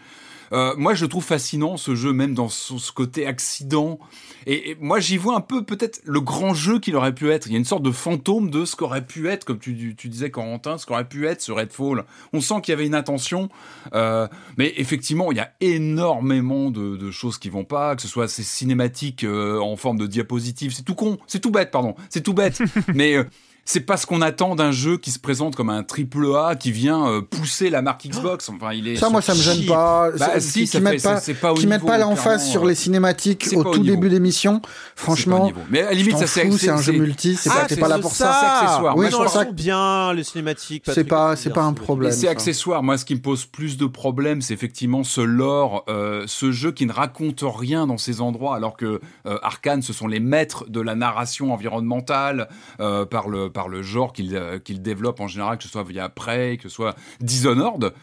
[0.54, 3.98] Euh, moi, je trouve fascinant ce jeu, même dans ce côté accident.
[4.46, 7.46] Et, moi, j'y vois un peu peut-être le grand jeu qu'il aurait pu être.
[7.46, 10.08] Il y a une sorte de fantôme de ce qu'aurait pu être, comme tu, tu
[10.08, 12.04] disais, Corentin, ce qu'aurait pu être ce Redfall.
[12.32, 13.48] On sent qu'il y avait une intention,
[13.94, 18.28] euh, mais effectivement, il y a énormément de, choses qui vont pas, que ce soit
[18.28, 20.72] ces cinématiques euh, en forme de diapositive.
[20.72, 22.62] C'est tout con, c'est tout bête, pardon, c'est tout bête.
[22.94, 23.16] mais
[23.64, 26.70] c'est pas ce qu'on attend d'un jeu qui se présente comme un triple A qui
[26.70, 28.48] vient euh, pousser la marque Xbox.
[28.50, 30.10] Enfin, il est ça, moi, ça me gêne pas.
[30.18, 31.20] Bah, si, qui mettent pas,
[31.54, 34.60] qui mettent pas l'emphase sur les cinématiques au tout début d'émission.
[34.96, 37.36] Franchement, mais à la limite, ça c'est c'est un jeu multi.
[37.36, 38.38] C'est pas, t'es pas là pour ça.
[38.40, 38.96] C'est accessoire.
[38.96, 40.84] Oui, je pense bien les cinématiques.
[40.86, 42.12] C'est pas, c'est pas un problème.
[42.12, 42.82] C'est accessoire.
[42.82, 46.72] Moi, ce qui me pose plus de problèmes, c'est effectivement ce lore, euh, ce jeu
[46.72, 50.68] qui ne raconte rien dans ces endroits, alors que euh, Arkane, ce sont les maîtres
[50.68, 52.48] de la narration environnementale
[52.78, 56.10] par le par le genre qu'il euh, qu'il développe en général, que ce soit via
[56.10, 57.94] Prey, que ce soit Dishonored.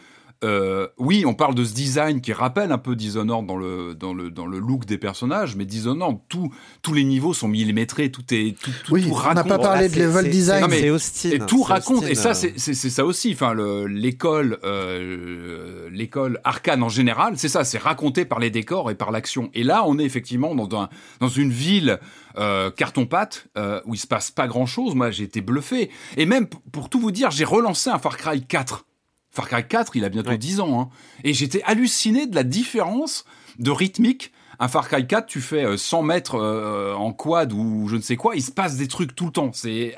[0.44, 4.12] Euh, oui, on parle de ce design qui rappelle un peu Dishonored dans le, dans
[4.12, 8.22] le, dans le look des personnages, mais Dishonored, tout, tous les niveaux sont millimétrés, tout
[8.32, 10.66] est tout, tout, oui, on n'a pas parlé de level design.
[10.70, 11.30] C'est Austin.
[11.30, 13.32] Et tout raconte, et ça, c'est ça aussi.
[13.32, 13.54] Enfin,
[13.86, 19.12] l'école, euh, l'école arcane en général, c'est ça, c'est raconté par les décors et par
[19.12, 19.50] l'action.
[19.54, 20.88] Et là, on est effectivement dans, un,
[21.20, 22.00] dans une ville
[22.38, 24.94] euh, carton-pâte, euh, où il se passe pas grand-chose.
[24.94, 25.90] Moi, j'ai été bluffé.
[26.16, 28.86] Et même, pour tout vous dire, j'ai relancé un Far Cry 4.
[29.32, 30.80] Far Cry 4, il a bientôt 10 ans.
[30.80, 30.88] Hein.
[31.24, 33.24] Et j'étais halluciné de la différence
[33.58, 34.32] de rythmique.
[34.58, 38.16] Un Far Cry 4, tu fais 100 euh, mètres en quad ou je ne sais
[38.16, 39.50] quoi, il se passe des trucs tout le temps.
[39.52, 39.96] C'est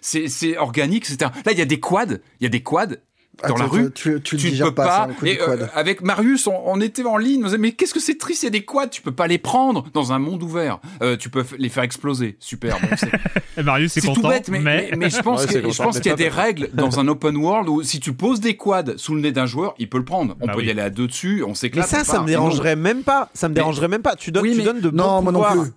[0.00, 1.30] c'est organique, etc.
[1.44, 2.96] Là, il y a des quads, il y a des quads
[3.48, 3.90] dans la rue.
[3.92, 5.08] Tu, tu, tu ne peux pas.
[5.24, 7.42] et, euh, avec Marius, on, était en ligne.
[7.42, 8.88] On disait, mais qu'est-ce que c'est triste, il y a des quads?
[8.88, 10.80] Tu peux pas les prendre dans un monde ouvert.
[11.02, 12.36] Euh, tu peux les faire exploser.
[12.38, 12.78] Super.
[12.80, 14.20] Bon, Marius est, content.
[14.20, 17.68] tout bête, mais, mais, je pense qu'il y a des règles dans un open world
[17.68, 20.36] où si tu poses des quads sous le nez d'un joueur, il peut le prendre.
[20.40, 21.44] On bah peut y aller à deux dessus.
[21.46, 21.90] On s'éclate.
[21.90, 23.30] Mais ça, ça me dérangerait même pas.
[23.34, 24.16] Ça me dérangerait même pas.
[24.16, 25.72] Tu donnes, tu donnes de non, moi non plus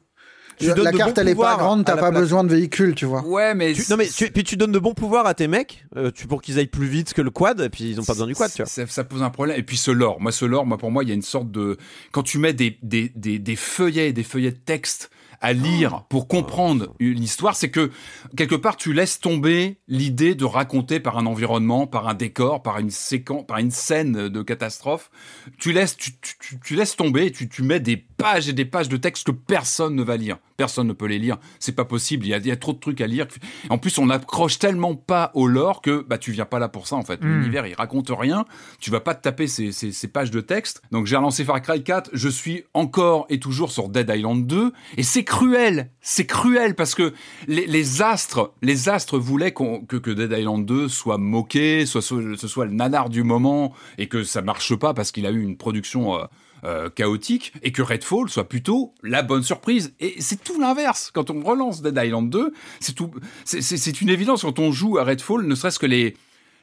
[0.62, 3.26] la carte elle est pas grande, t'as pas besoin de véhicule, tu vois.
[3.26, 6.28] Ouais, mais non mais puis tu donnes de bons pouvoirs à tes mecs, euh, tu
[6.28, 8.36] pour qu'ils aillent plus vite que le quad, et puis ils ont pas besoin du
[8.36, 8.88] quad, tu vois.
[8.88, 9.58] Ça, pose un problème.
[9.58, 11.52] Et puis ce lore, moi ce lore, moi pour moi il y a une sorte
[11.52, 11.78] de
[12.12, 15.10] quand tu mets des des des, des feuillets, des feuillets de texte
[15.42, 17.92] à lire pour comprendre une histoire, c'est que
[18.36, 22.80] quelque part tu laisses tomber l'idée de raconter par un environnement, par un décor, par
[22.80, 25.12] une séquence, par une scène de catastrophe.
[25.60, 28.90] Tu laisses, tu, tu, tu laisses tomber, tu, tu mets des pages et des pages
[28.90, 30.38] de texte que personne ne va lire.
[30.58, 31.38] Personne ne peut les lire.
[31.60, 32.26] C'est pas possible.
[32.26, 33.28] Il y, a, il y, a, trop de trucs à lire.
[33.70, 36.88] En plus, on n'accroche tellement pas au lore que bah tu viens pas là pour
[36.88, 37.22] ça en fait.
[37.22, 37.28] Hmm.
[37.28, 38.46] L'univers il raconte rien.
[38.80, 40.82] Tu vas pas te taper ces, ces, ces pages de texte.
[40.92, 42.12] Donc j'ai relancé Far Cry 4.
[42.14, 45.92] Je suis encore et toujours sur Dead Island 2 et c'est cruel.
[46.02, 47.14] C'est cruel parce que
[47.48, 52.48] les, les, astres, les astres voulaient que, que Dead Island 2 soit moqué, soit, ce
[52.48, 55.58] soit le nanar du moment et que ça marche pas parce qu'il a eu une
[55.58, 56.26] production euh,
[56.66, 59.94] euh, chaotique et que Redfall soit plutôt la bonne surprise.
[60.00, 61.12] Et c'est tout l'inverse.
[61.14, 63.12] Quand on relance Dead Island 2, c'est tout,
[63.44, 66.16] c'est une évidence quand on joue à Redfall, ne serait-ce que les,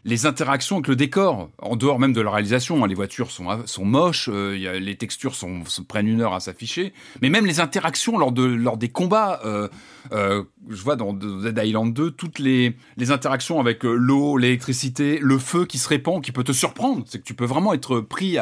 [0.04, 3.46] les interactions avec le décor, en dehors même de la réalisation, hein, les voitures sont,
[3.66, 8.18] sont moches, euh, les textures sont, prennent une heure à s'afficher, mais même les interactions
[8.18, 9.68] lors, de, lors des combats, euh,
[10.12, 15.38] euh, je vois dans Dead Island 2, toutes les, les interactions avec l'eau, l'électricité, le
[15.38, 18.38] feu qui se répand, qui peut te surprendre, c'est que tu peux vraiment être pris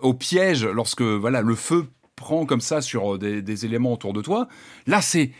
[0.00, 1.86] au piège lorsque voilà le feu
[2.16, 4.48] prend comme ça sur des éléments autour de toi.
[4.86, 5.30] Là, c'est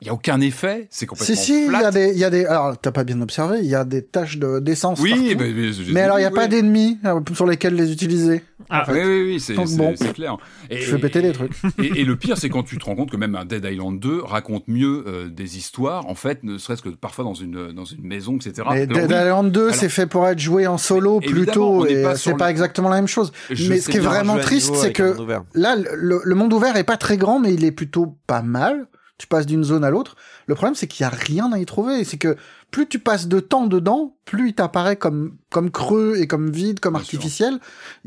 [0.00, 2.24] il y a aucun effet, c'est complètement Si si, il y a des il y
[2.24, 5.34] a des alors t'as pas bien observé, il y a des taches de d'essence Oui,
[5.38, 5.52] mais,
[5.92, 8.42] mais, alors il y a pas d'ennemis euh, sur lesquels les utiliser.
[8.68, 10.36] Ah oui oui oui, c'est bon, clair.
[10.68, 11.52] Et, je fais péter des trucs.
[11.78, 14.22] Et, le pire c'est quand tu te rends compte que même un Dead Island 2
[14.22, 18.06] raconte mieux euh, des histoires en fait, ne serait-ce que parfois dans une dans une
[18.06, 18.68] maison etc.
[18.70, 22.50] Mais Dead Island 2 c'est fait pour être joué en solo plutôt et c'est pas
[22.50, 23.32] exactement la même chose.
[23.48, 25.16] mais ce qui est vraiment triste c'est que
[25.54, 28.86] là le, le monde ouvert est pas très grand mais il est plutôt pas mal
[29.18, 30.16] tu passes d'une zone à l'autre.
[30.46, 32.02] Le problème, c'est qu'il y a rien à y trouver.
[32.04, 32.36] C'est que
[32.70, 36.80] plus tu passes de temps dedans, plus il t'apparaît comme comme creux et comme vide,
[36.80, 37.60] comme artificiel.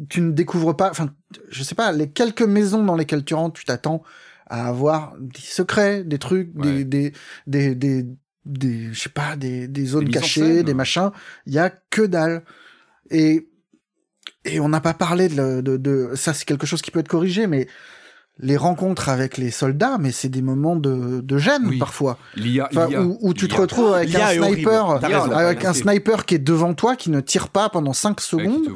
[0.10, 0.90] Tu ne découvres pas.
[0.90, 1.10] Enfin,
[1.50, 1.92] je sais pas.
[1.94, 4.04] Les quelques maisons dans lesquelles tu rentres, tu t'attends
[4.50, 7.14] à avoir des secrets, des trucs, des, des,
[7.48, 8.06] des, des,
[8.46, 11.12] des, je sais pas, des, des zones cachées, des machins.
[11.46, 12.44] Il y a que dalle.
[13.10, 13.50] Et,
[14.46, 17.08] et on n'a pas parlé de, de, de ça, c'est quelque chose qui peut être
[17.08, 17.68] corrigé, mais
[18.40, 22.18] les rencontres avec les soldats, mais c'est des moments de, de gêne parfois.
[22.72, 25.04] Enfin, où, où tu te retrouves avec un sniper,
[25.36, 28.68] avec un sniper qui est devant toi, qui ne tire pas pendant 5 secondes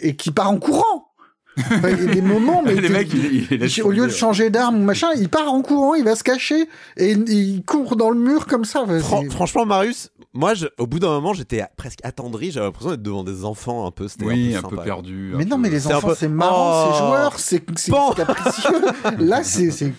[0.00, 1.08] et qui part en courant.
[1.56, 3.10] il y a des moments, mais les mecs,
[3.84, 6.68] au lieu de changer d'arme ou machin, il part en courant, il va se cacher
[6.96, 8.84] et il court dans le mur comme ça.
[9.30, 12.50] franchement, Marius, moi, au bout d'un moment, j'étais presque attendri.
[12.50, 14.06] J'avais l'impression d'être devant des enfants un peu.
[14.20, 15.32] Oui, un peu, perdu.
[15.36, 17.06] Mais non, mais les enfants, c'est marrant, c'est oh.
[17.06, 18.70] joueur, c'est capricieux.
[19.18, 19.94] Là, c'est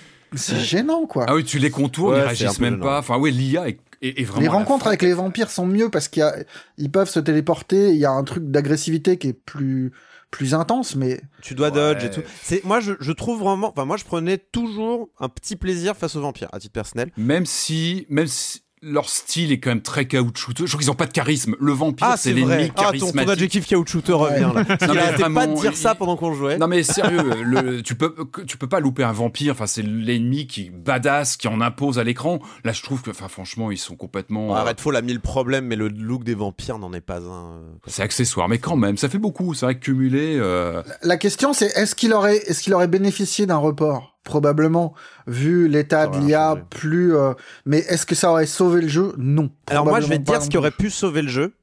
[0.60, 1.26] gênant, quoi.
[1.28, 3.00] Ah oui, tu les contours, ils réagissent même pas.
[3.00, 3.68] Enfin, oui, l'IA
[4.02, 7.92] est vraiment les rencontres avec les vampires sont mieux parce qu'ils peuvent se téléporter.
[7.92, 9.92] Il y a un truc d'agressivité qui est plus
[10.30, 12.22] plus intense, mais tu dois dodge et tout.
[12.42, 16.16] C'est moi je, je, trouve vraiment, enfin moi je prenais toujours un petit plaisir face
[16.16, 17.12] aux vampires à titre personnel.
[17.18, 20.66] Même si, même si, leur style est quand même très caoutchouteux.
[20.66, 21.56] Je crois qu'ils ont pas de charisme.
[21.60, 23.18] Le vampire, ah, c'est l'ennemi ah, charismatique.
[23.18, 24.88] Ton, ton adjectif caoutchouteux revient là.
[24.88, 26.58] non, il pas de dire ça pendant qu'on jouait.
[26.58, 28.14] Non mais sérieux, le, tu peux
[28.46, 29.54] tu peux pas louper un vampire.
[29.54, 32.40] Enfin, c'est l'ennemi qui badass, qui en impose à l'écran.
[32.64, 34.56] Là, je trouve que, enfin, franchement, ils sont complètement.
[34.56, 37.62] Arrête, faut la mille problèmes, mais le look des vampires n'en est pas un.
[37.88, 39.54] C'est accessoire, mais quand même, ça fait beaucoup.
[39.54, 40.38] C'est vrai que cumuler.
[40.40, 44.13] Euh, la question, c'est est-ce qu'il aurait est-ce qu'il aurait bénéficié d'un report?
[44.24, 44.94] Probablement
[45.28, 47.34] vu l'état de l'IA plus euh,
[47.66, 49.14] mais est-ce que ça aurait sauvé le jeu?
[49.18, 51.54] Non alors moi je vais te dire ce qui aurait pu sauver le jeu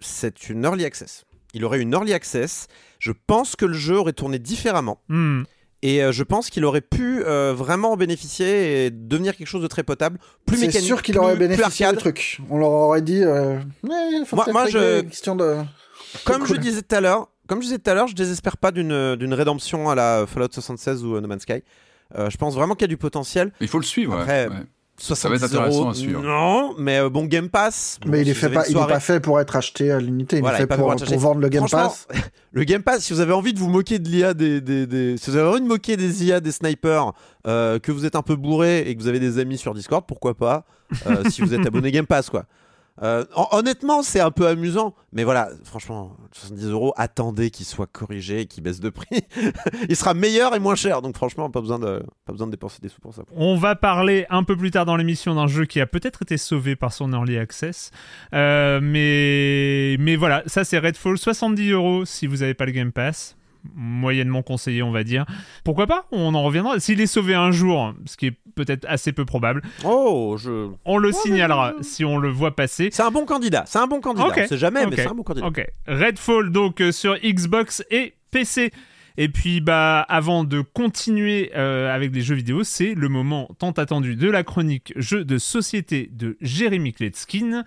[0.00, 1.24] c'est une early access
[1.54, 2.66] il aurait une early access
[2.98, 5.42] je pense que le jeu aurait tourné différemment hmm.
[5.84, 9.62] Et euh, je pense qu'il aurait pu euh, vraiment en bénéficier et devenir quelque chose
[9.62, 10.76] de très potable, plus mécanique.
[10.78, 12.38] C'est sûr qu'il aurait bénéficié du truc.
[12.50, 13.20] On leur aurait dit.
[13.82, 15.00] moi, moi je.
[15.00, 15.56] Question de...
[16.24, 18.70] Comme je disais tout à l'heure, comme je disais tout à l'heure, je désespère pas
[18.70, 21.64] d'une d'une rédemption à la Fallout 76 ou No Man's Sky.
[22.16, 23.52] Euh, je pense vraiment qu'il y a du potentiel.
[23.60, 24.18] Il faut le suivre.
[24.18, 24.54] Après, ouais.
[24.96, 26.22] ça va être intéressant à suivre.
[26.22, 27.98] Non, mais euh, bon Game Pass.
[28.06, 30.38] mais il est fait pas, il est pas fait pour être acheté à l'unité.
[30.38, 32.06] Il est fait pour, pour, vendre le Game Pass.
[32.52, 35.16] le Game Pass, si vous avez envie de vous moquer de l'IA des, des, des,
[35.16, 37.12] si vous avez envie de moquer des IA des snipers,
[37.46, 40.04] euh, que vous êtes un peu bourré et que vous avez des amis sur Discord,
[40.06, 40.64] pourquoi pas
[41.30, 42.44] Si vous êtes abonné Game Pass, quoi.
[43.00, 48.40] Euh, honnêtement, c'est un peu amusant, mais voilà, franchement, 70 euros, attendez qu'il soit corrigé
[48.40, 49.22] et qu'il baisse de prix.
[49.88, 52.78] il sera meilleur et moins cher, donc franchement, pas besoin, de, pas besoin de dépenser
[52.82, 53.22] des sous pour ça.
[53.34, 56.36] On va parler un peu plus tard dans l'émission d'un jeu qui a peut-être été
[56.36, 57.90] sauvé par son early access,
[58.34, 62.92] euh, mais, mais voilà, ça c'est Redfall, 70 euros si vous n'avez pas le Game
[62.92, 63.36] Pass
[63.74, 65.24] moyennement conseillé, on va dire.
[65.64, 66.06] Pourquoi pas?
[66.12, 66.80] On en reviendra.
[66.80, 69.62] S'il est sauvé un jour, ce qui est peut-être assez peu probable.
[69.84, 70.68] Oh, je.
[70.84, 72.90] On le signalera si on le voit passer.
[72.92, 73.64] C'est un bon candidat.
[73.66, 74.28] C'est un bon candidat.
[74.28, 74.46] Okay.
[74.50, 75.46] On jamais, mais c'est un bon candidat.
[75.46, 75.66] Ok.
[75.86, 78.72] Redfall donc euh, sur Xbox et PC.
[79.18, 83.72] Et puis, bah, avant de continuer euh, avec les jeux vidéo, c'est le moment tant
[83.72, 87.64] attendu de la chronique jeux de société de Jérémy Kletskin.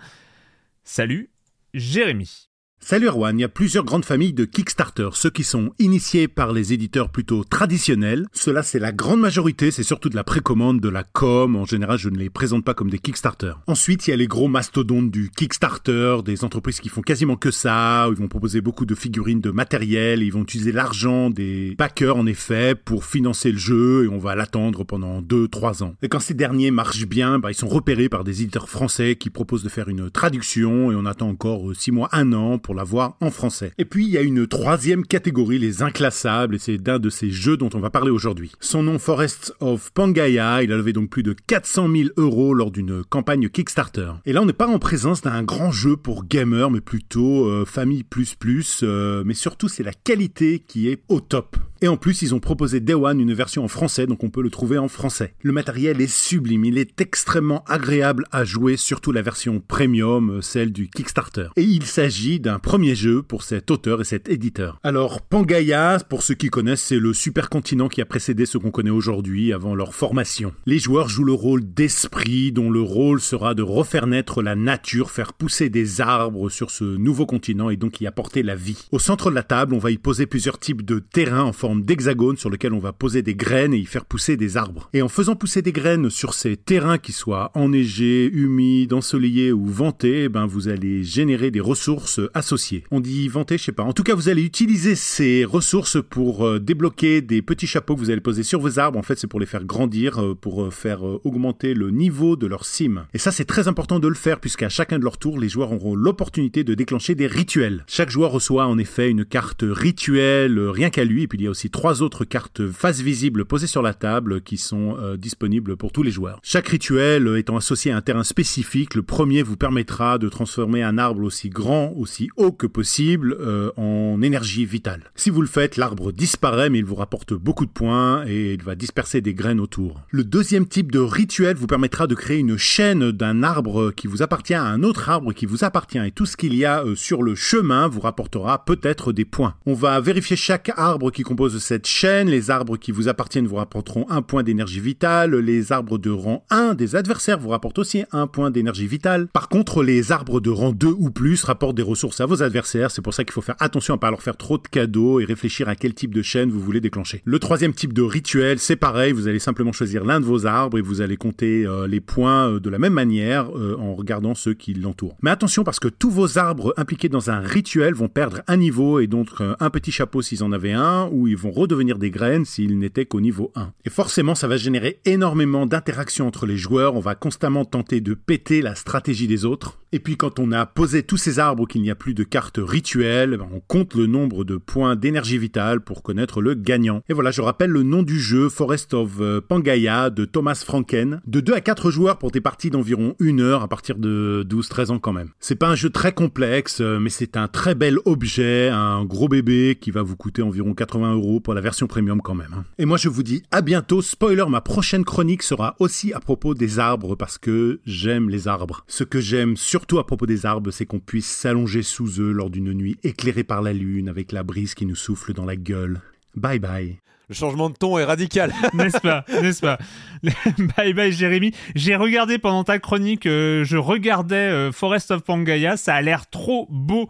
[0.82, 1.30] Salut,
[1.72, 2.45] Jérémy.
[2.78, 6.52] Salut Erwan, il y a plusieurs grandes familles de Kickstarter, ceux qui sont initiés par
[6.52, 8.26] les éditeurs plutôt traditionnels.
[8.32, 11.98] Cela c'est la grande majorité, c'est surtout de la précommande, de la com, en général
[11.98, 13.54] je ne les présente pas comme des Kickstarter.
[13.66, 17.50] Ensuite il y a les gros mastodontes du Kickstarter, des entreprises qui font quasiment que
[17.50, 22.16] ça, ils vont proposer beaucoup de figurines, de matériel, ils vont utiliser l'argent des backers
[22.16, 25.96] en effet pour financer le jeu et on va l'attendre pendant 2-3 ans.
[26.02, 29.30] Et quand ces derniers marchent bien, bah, ils sont repérés par des éditeurs français qui
[29.30, 32.82] proposent de faire une traduction et on attend encore 6 mois, 1 an pour la
[32.82, 33.70] voir en français.
[33.78, 37.30] Et puis il y a une troisième catégorie, les inclassables, et c'est d'un de ces
[37.30, 38.50] jeux dont on va parler aujourd'hui.
[38.58, 42.72] Son nom Forests of Pangaea, il a levé donc plus de 400 000 euros lors
[42.72, 44.14] d'une campagne Kickstarter.
[44.24, 47.64] Et là on n'est pas en présence d'un grand jeu pour gamers, mais plutôt euh,
[47.64, 51.56] famille plus plus, euh, mais surtout c'est la qualité qui est au top.
[51.82, 54.42] Et en plus, ils ont proposé Day One une version en français, donc on peut
[54.42, 55.34] le trouver en français.
[55.42, 60.40] Le matériel est sublime, il est extrêmement agréable à jouer, surtout la version premium, euh,
[60.40, 61.48] celle du Kickstarter.
[61.56, 64.80] Et il s'agit d'un premier jeu pour cet auteur et cet éditeur.
[64.82, 68.90] Alors, Pangaea, pour ceux qui connaissent, c'est le supercontinent qui a précédé ce qu'on connaît
[68.90, 70.54] aujourd'hui avant leur formation.
[70.64, 75.10] Les joueurs jouent le rôle d'esprit, dont le rôle sera de refaire naître la nature,
[75.10, 78.86] faire pousser des arbres sur ce nouveau continent et donc y apporter la vie.
[78.92, 81.65] Au centre de la table, on va y poser plusieurs types de terrains en forme
[81.74, 84.88] d'hexagone sur lequel on va poser des graines et y faire pousser des arbres.
[84.92, 89.66] Et en faisant pousser des graines sur ces terrains qui soient enneigés, humides, ensoleillés ou
[89.66, 92.84] ventés, eh ben vous allez générer des ressources associées.
[92.90, 93.82] On dit vanter, je sais pas.
[93.82, 98.00] En tout cas, vous allez utiliser ces ressources pour euh, débloquer des petits chapeaux que
[98.00, 98.98] vous allez poser sur vos arbres.
[98.98, 102.46] En fait, c'est pour les faire grandir, euh, pour euh, faire augmenter le niveau de
[102.46, 103.06] leur cime.
[103.14, 105.72] Et ça, c'est très important de le faire puisqu'à chacun de leur tour, les joueurs
[105.72, 107.84] auront l'opportunité de déclencher des rituels.
[107.86, 111.22] Chaque joueur reçoit en effet une carte rituel rien qu'à lui.
[111.22, 114.40] Et puis il y a aussi trois autres cartes face visible posées sur la table
[114.40, 116.40] qui sont disponibles pour tous les joueurs.
[116.42, 120.98] Chaque rituel étant associé à un terrain spécifique, le premier vous permettra de transformer un
[120.98, 123.36] arbre aussi grand, aussi haut que possible
[123.76, 125.10] en énergie vitale.
[125.14, 128.62] Si vous le faites, l'arbre disparaît mais il vous rapporte beaucoup de points et il
[128.62, 130.00] va disperser des graines autour.
[130.10, 134.22] Le deuxième type de rituel vous permettra de créer une chaîne d'un arbre qui vous
[134.22, 136.94] appartient à un autre arbre qui vous appartient et tout ce qu'il y a euh,
[136.94, 139.54] sur le chemin vous rapportera peut-être des points.
[139.66, 143.56] On va vérifier chaque arbre qui compose cette chaîne, les arbres qui vous appartiennent vous
[143.56, 148.04] rapporteront un point d'énergie vitale, les arbres de rang 1 des adversaires vous rapportent aussi
[148.12, 149.28] un point d'énergie vitale.
[149.28, 152.90] Par contre, les arbres de rang 2 ou plus rapportent des ressources à vos adversaires,
[152.90, 155.24] c'est pour ça qu'il faut faire attention à pas leur faire trop de cadeaux et
[155.24, 157.22] réfléchir à quel type de chaîne vous voulez déclencher.
[157.24, 160.78] Le troisième type de rituel, c'est pareil, vous allez simplement choisir l'un de vos arbres
[160.78, 164.34] et vous allez compter euh, les points euh, de la même manière euh, en regardant
[164.34, 165.16] ceux qui l'entourent.
[165.22, 169.00] Mais attention parce que tous vos arbres impliqués dans un rituel vont perdre un niveau
[169.00, 172.44] et donc un petit chapeau s'ils en avaient un ou ils vont redevenir des graines
[172.44, 173.72] s'ils n'étaient qu'au niveau 1.
[173.84, 178.14] Et forcément, ça va générer énormément d'interactions entre les joueurs, on va constamment tenter de
[178.14, 179.78] péter la stratégie des autres.
[179.96, 182.60] Et puis quand on a posé tous ces arbres qu'il n'y a plus de cartes
[182.62, 187.00] rituelles, ben, on compte le nombre de points d'énergie vitale pour connaître le gagnant.
[187.08, 191.22] Et voilà, je rappelle le nom du jeu, Forest of euh, Pangaya de Thomas Franken.
[191.26, 194.90] De 2 à 4 joueurs pour des parties d'environ 1 heure à partir de 12-13
[194.90, 195.30] ans quand même.
[195.40, 199.28] C'est pas un jeu très complexe, euh, mais c'est un très bel objet, un gros
[199.28, 202.52] bébé qui va vous coûter environ 80 euros pour la version premium quand même.
[202.54, 202.64] Hein.
[202.76, 204.02] Et moi je vous dis à bientôt.
[204.02, 208.84] Spoiler, ma prochaine chronique sera aussi à propos des arbres parce que j'aime les arbres.
[208.88, 212.32] Ce que j'aime sur surtout à propos des arbres, c'est qu'on puisse s'allonger sous eux
[212.32, 215.54] lors d'une nuit éclairée par la lune avec la brise qui nous souffle dans la
[215.54, 216.00] gueule.
[216.34, 216.96] Bye bye.
[217.28, 218.52] Le changement de ton est radical.
[218.74, 219.24] n'est-ce pas?
[219.28, 219.78] N'est-ce pas?
[220.76, 221.52] Bye bye Jérémy.
[221.76, 226.28] J'ai regardé pendant ta chronique, euh, je regardais euh, Forest of Pangaya, ça a l'air
[226.28, 227.08] trop beau.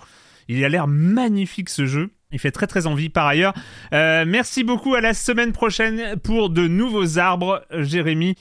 [0.48, 2.10] Il a l'air magnifique ce jeu.
[2.30, 3.54] Il fait très très envie par ailleurs.
[3.94, 8.34] Euh, merci beaucoup à la semaine prochaine pour de nouveaux arbres, Jérémy.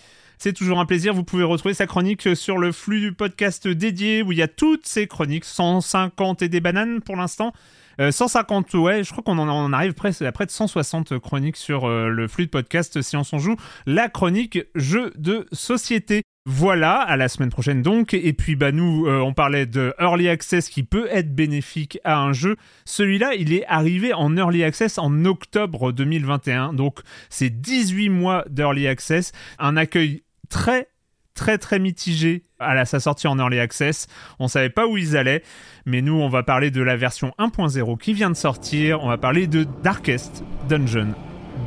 [0.46, 1.16] C'est toujours un plaisir.
[1.16, 4.48] Vous pouvez retrouver sa chronique sur le flux du podcast dédié où il y a
[4.48, 7.52] toutes ces chroniques, 150 et des bananes pour l'instant.
[7.98, 11.86] 150, euh, ouais, je crois qu'on en, arrive presque à près de 160 chroniques sur
[11.86, 13.56] euh, le flux de podcast si on s'en joue.
[13.88, 16.22] La chronique jeu de société.
[16.48, 18.14] Voilà, à la semaine prochaine donc.
[18.14, 22.20] Et puis bah nous, euh, on parlait de Early Access qui peut être bénéfique à
[22.20, 22.56] un jeu.
[22.86, 26.74] Celui-là, il est arrivé en Early Access en octobre 2021.
[26.74, 27.00] Donc
[27.32, 29.32] c'est 18 mois d'Early Access.
[29.58, 30.90] Un accueil très
[31.36, 34.08] très très mitigé à sa sortie en Early Access.
[34.40, 35.44] On savait pas où ils allaient,
[35.86, 39.04] mais nous on va parler de la version 1.0 qui vient de sortir.
[39.04, 41.14] On va parler de Darkest Dungeon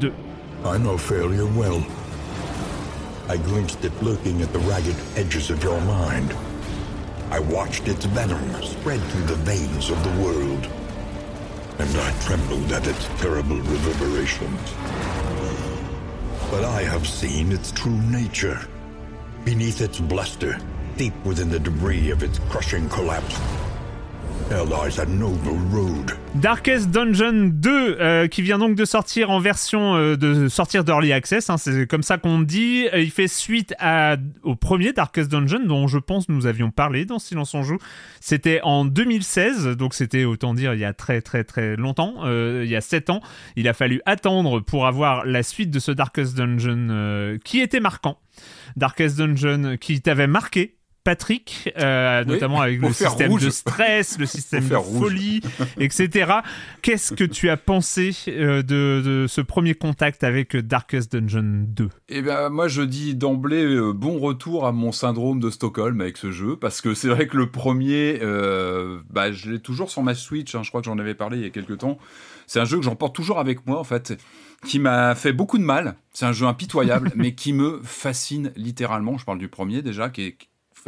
[0.01, 0.13] 2.
[0.65, 1.83] I know failure well.
[3.31, 6.35] I glimpsed it lurking at the ragged edges of your mind.
[7.31, 10.67] I watched its venom spread through the veins of the world.
[11.79, 14.75] And I trembled at its terrible reverberations.
[16.51, 18.59] But I have seen its true nature.
[19.45, 20.59] Beneath its bluster,
[20.97, 23.39] deep within the debris of its crushing collapse,
[26.35, 31.13] Darkest Dungeon 2 euh, qui vient donc de sortir en version euh, de sortir d'Early
[31.13, 32.89] Access, hein, c'est comme ça qu'on dit.
[32.95, 37.05] Euh, il fait suite à, au premier Darkest Dungeon dont je pense nous avions parlé
[37.05, 37.77] dans Silence on joue.
[38.21, 42.69] C'était en 2016, donc c'était autant dire il y a très très très longtemps, il
[42.69, 43.21] y a 7 ans.
[43.57, 48.19] Il a fallu attendre pour avoir la suite de ce Darkest Dungeon qui était marquant.
[48.77, 50.78] Darkest Dungeon qui t'avait marqué
[51.09, 55.41] Patrick, euh, notamment avec le système de stress, le système de folie,
[55.81, 56.33] etc.
[56.83, 62.21] Qu'est-ce que tu as pensé euh, de, ce premier contact avec Darkest Dungeon 2 Eh
[62.21, 66.31] bien, moi, je dis d'emblée euh, bon retour à mon syndrome de Stockholm avec ce
[66.31, 68.19] jeu, parce que c'est vrai que le premier,
[69.09, 70.55] bah, je l'ai toujours sur ma Switch.
[70.55, 71.97] Hein, je crois que j'en avais parlé il y a quelques temps.
[72.47, 74.15] C'est un jeu que j'emporte toujours avec moi, en fait,
[74.67, 75.97] qui m'a fait beaucoup de mal.
[76.13, 79.17] C'est un jeu impitoyable, mais qui me fascine littéralement.
[79.17, 80.39] Je parle du premier déjà, qui est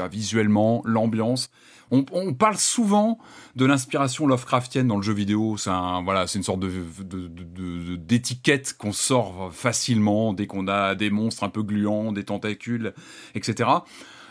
[0.09, 1.51] visuellement, l'ambiance.
[1.93, 3.19] On, parle souvent
[3.57, 5.57] de l'inspiration Lovecraftienne dans le jeu vidéo.
[5.57, 5.71] C'est
[6.05, 11.49] voilà, c'est une sorte de, d'étiquette qu'on sort facilement dès qu'on a des monstres un
[11.49, 12.95] peu gluants, des tentacules,
[13.35, 13.69] etc.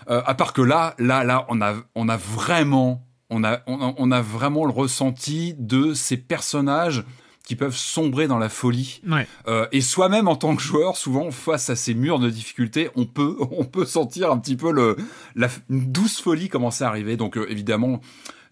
[0.09, 4.11] Euh, à part que là, là, là, on a, on a vraiment, on a, on
[4.11, 7.03] a, vraiment le ressenti de ces personnages
[7.49, 9.01] qui peuvent sombrer dans la folie.
[9.07, 9.27] Ouais.
[9.47, 13.07] Euh, et soi-même en tant que joueur, souvent face à ces murs de difficulté, on
[13.07, 14.95] peut, on peut sentir un petit peu le,
[15.34, 17.17] la une douce folie commencer à arriver.
[17.17, 18.01] Donc euh, évidemment,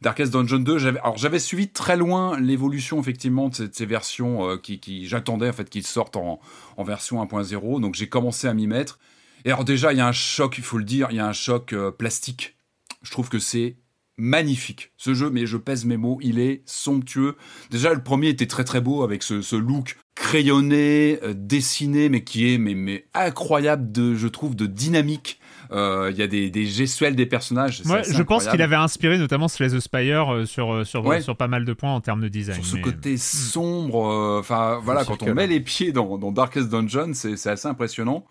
[0.02, 3.86] Darkest Dungeon 2, j'avais, alors j'avais suivi très loin l'évolution effectivement de ces, de ces
[3.86, 6.40] versions euh, qui, qui j'attendais en fait qu'ils sortent en,
[6.76, 7.80] en version 1.0.
[7.80, 8.98] Donc j'ai commencé à m'y mettre.
[9.46, 11.28] Et alors déjà, il y a un choc, il faut le dire, il y a
[11.28, 12.58] un choc euh, plastique.
[13.04, 13.78] Je trouve que c'est
[14.18, 17.36] magnifique ce jeu, mais je pèse mes mots, il est somptueux.
[17.70, 22.24] Déjà, le premier était très très beau avec ce, ce look crayonné, euh, dessiné, mais
[22.24, 25.40] qui est mais, mais incroyable de, je trouve, de dynamique.
[25.72, 27.82] Euh, Il y a des, des gestuels des personnages.
[27.86, 31.22] Ouais, je pense qu'il avait inspiré notamment Slay the Spire euh, sur, euh, sur, Ouais.
[31.22, 32.56] sur pas mal de points en termes de design.
[32.56, 34.08] sur ce mais- côté sombre.
[34.10, 37.68] euh, Enfin, voilà, quand on met les pieds dans, dans Darkest Dungeon, c'est c'est assez
[37.68, 38.26] impressionnant.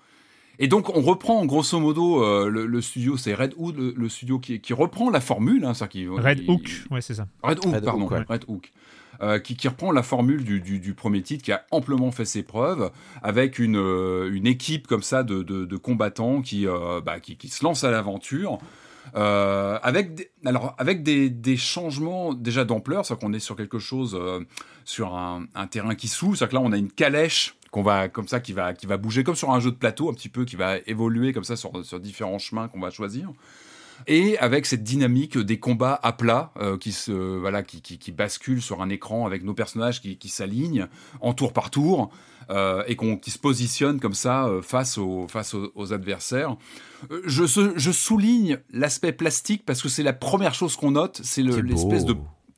[0.59, 4.09] Et donc, on reprend grosso modo euh, le, le studio, c'est Red Hood, le, le
[4.09, 5.65] studio qui, qui reprend la formule.
[5.65, 7.27] Hein, c'est-à-dire qu'il- Red il- Hook, ouais, c'est ça.
[7.43, 8.25] Red Hook, Red pardon, Hook, ouais.
[8.29, 8.73] Red Hook.
[9.23, 12.27] Euh, qui, qui reprend la formule du, du, du premier titre, qui a amplement fait
[12.27, 12.91] ses preuves,
[13.23, 17.39] avec une, euh, une équipe comme ça de, de, de combattants qui, euh, bah, qui,
[17.39, 18.59] qui se lancent à l'aventure.
[19.15, 23.79] Euh, avec des, alors avec des, des changements déjà d'ampleur, c'est-à-dire qu'on est sur quelque
[23.79, 24.41] chose euh,
[24.85, 28.09] sur un, un terrain qui s'ouvre, c'est-à-dire que là on a une calèche qu'on va
[28.09, 30.29] comme ça qui va qui va bouger comme sur un jeu de plateau un petit
[30.29, 33.31] peu qui va évoluer comme ça sur, sur différents chemins qu'on va choisir
[34.07, 38.13] et avec cette dynamique des combats à plat euh, qui se voilà qui, qui, qui
[38.13, 40.87] basculent sur un écran avec nos personnages qui, qui s'alignent
[41.21, 42.11] en tour par tour
[42.51, 46.57] euh, et qu'on qui se positionnent comme ça euh, face aux face aux, aux adversaires.
[47.25, 47.45] Je,
[47.77, 52.05] je souligne l'aspect plastique parce que c'est la première chose qu'on note, c'est le- l'espèce
[52.05, 52.13] de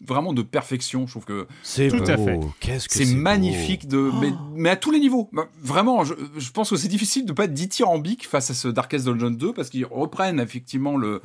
[0.07, 1.07] vraiment de perfection.
[1.07, 2.39] Je trouve que C'est Tout à fait.
[2.61, 3.11] Qu'est-ce que c'est beau.
[3.15, 3.17] Oh.
[3.23, 5.29] magnifique de mais, mais à tous les niveaux.
[5.33, 8.69] Bah, Vraiment, je, je pense que c'est difficile de pas être dithyrambique face à ce
[8.69, 11.21] Darkest Dungeon 2 parce qu'ils reprennent effectivement le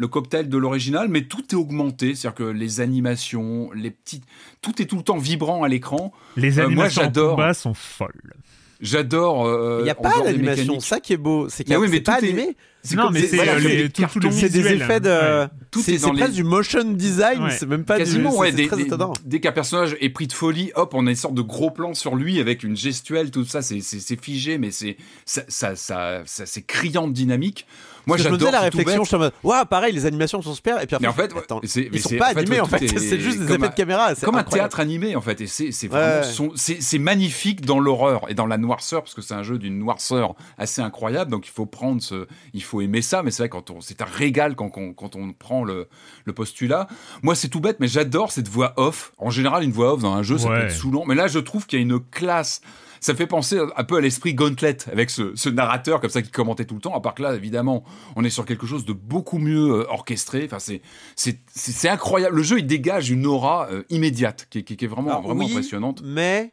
[0.00, 4.22] le cocktail de l'original, mais tout est augmenté, c'est-à-dire que les animations, les petites,
[4.62, 6.12] tout est tout le temps vibrant à l'écran.
[6.36, 7.30] Les Euh, moi, animations de j'adore.
[7.34, 8.12] combat sont folles.
[8.80, 9.44] J'adore.
[9.46, 11.48] euh, Il n'y a en pas d'animation, ça qui est beau.
[11.48, 12.56] C'est qu'il y Mais a- oui, mais c'est pas tout est- animé.
[12.96, 14.30] Non, mais c'est voilà, c'est les- des tout- le.
[14.30, 15.08] C'est des effets de.
[15.08, 15.48] ouais.
[15.70, 17.42] Tout c'est presque du motion design.
[17.44, 17.50] Ouais.
[17.50, 18.36] C'est même pas Quasiment, du.
[18.38, 18.50] ouais.
[18.50, 19.12] c'est Des, très des- étonnant.
[19.24, 21.92] dès qu'un personnage est pris de folie, hop, on a une sorte de gros plan
[21.94, 25.76] sur lui avec une gestuelle, tout ça, c'est- c'est c'est figé, mais c'est ça, ça,
[25.76, 27.66] ça, ça- c'est criant de dynamique.
[28.08, 28.38] Moi, je me j'adore.
[28.48, 30.82] faisais la réflexion, je suis en mode, waouh, pareil, les animations sont super.
[30.82, 32.66] Et puis Mais en après, fait, attends, mais ils sont pas en fait, animés en
[32.66, 32.82] fait.
[32.82, 34.14] est C'est juste des effets de caméra.
[34.14, 35.40] c'est Comme un théâtre animé, en fait.
[35.40, 36.26] Et c'est vraiment.
[36.26, 36.98] Ouais.
[36.98, 40.80] magnifique dans l'horreur et dans la noirceur, parce que c'est un jeu d'une noirceur assez
[40.80, 41.30] incroyable.
[41.30, 42.26] Donc il faut prendre ce.
[42.54, 45.16] Il faut aimer ça, mais c'est vrai, quand on- c'est un régal quand, on- quand
[45.16, 45.88] on prend le,
[46.24, 46.86] le postulat.
[47.22, 49.12] Moi, c'est tout bête, mais j'adore cette voix off.
[49.18, 50.60] En général, une voix off dans un jeu, ça Ouais.
[50.60, 51.04] peut être saoulant.
[51.06, 52.60] Mais là, je trouve qu'il y a une classe.
[53.00, 56.30] Ça fait penser un peu à l'esprit Gauntlet, avec ce, ce narrateur comme ça qui
[56.30, 56.94] commentait tout le temps.
[56.94, 57.84] À part que là, évidemment,
[58.16, 60.44] on est sur quelque chose de beaucoup mieux euh, orchestré.
[60.46, 60.82] Enfin, c'est
[61.16, 62.36] c'est c'est- c'est incroyable.
[62.36, 65.10] Le jeu, il dégage une aura euh, immédiate qui, est- qui est- qui est vraiment
[65.10, 66.02] Alors, vraiment oui, impressionnante.
[66.04, 66.52] Mais.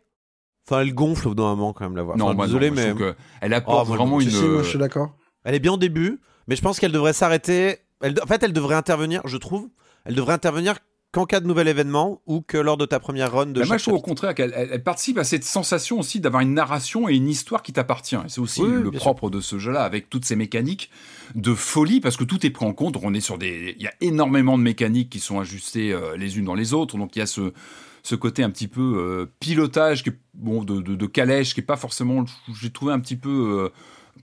[0.68, 2.16] Enfin, elle gonfle au bout d'un moment quand même la voix.
[2.16, 3.00] Non, Enfin, désolé, non, moi, je mais.
[3.00, 4.32] que elle apporte Oh, moi, vraiment une.
[4.32, 5.16] si, moi je suis d'accord.
[5.44, 7.78] Elle est bien au début, mais je pense qu'elle devrait s'arrêter.
[8.02, 9.70] Elle, en fait, elle devrait intervenir, je trouve.
[10.06, 10.76] Elle devrait intervenir
[11.16, 13.78] qu'en cas de nouvel événement ou que lors de ta première run de Mais moi,
[13.78, 17.08] je trouve au contraire qu'elle elle- elle participe à cette sensation aussi d'avoir une narration
[17.08, 18.18] et une histoire qui t'appartient.
[18.28, 20.90] C'est aussi Oui, le propre de ce jeu-là, avec toutes ces mécaniques
[21.34, 22.98] de folie, parce que tout est pris en compte.
[23.02, 26.38] On est sur des, il y a énormément de mécaniques qui sont ajustées euh, les
[26.38, 26.98] unes dans les autres.
[26.98, 27.54] Donc il y a ce
[28.04, 31.64] ce côté un petit peu euh, pilotage, qui bon, de, de, de calèche, qui est
[31.64, 32.24] pas forcément,
[32.62, 33.30] j'ai trouvé un petit peu,
[33.64, 33.70] euh,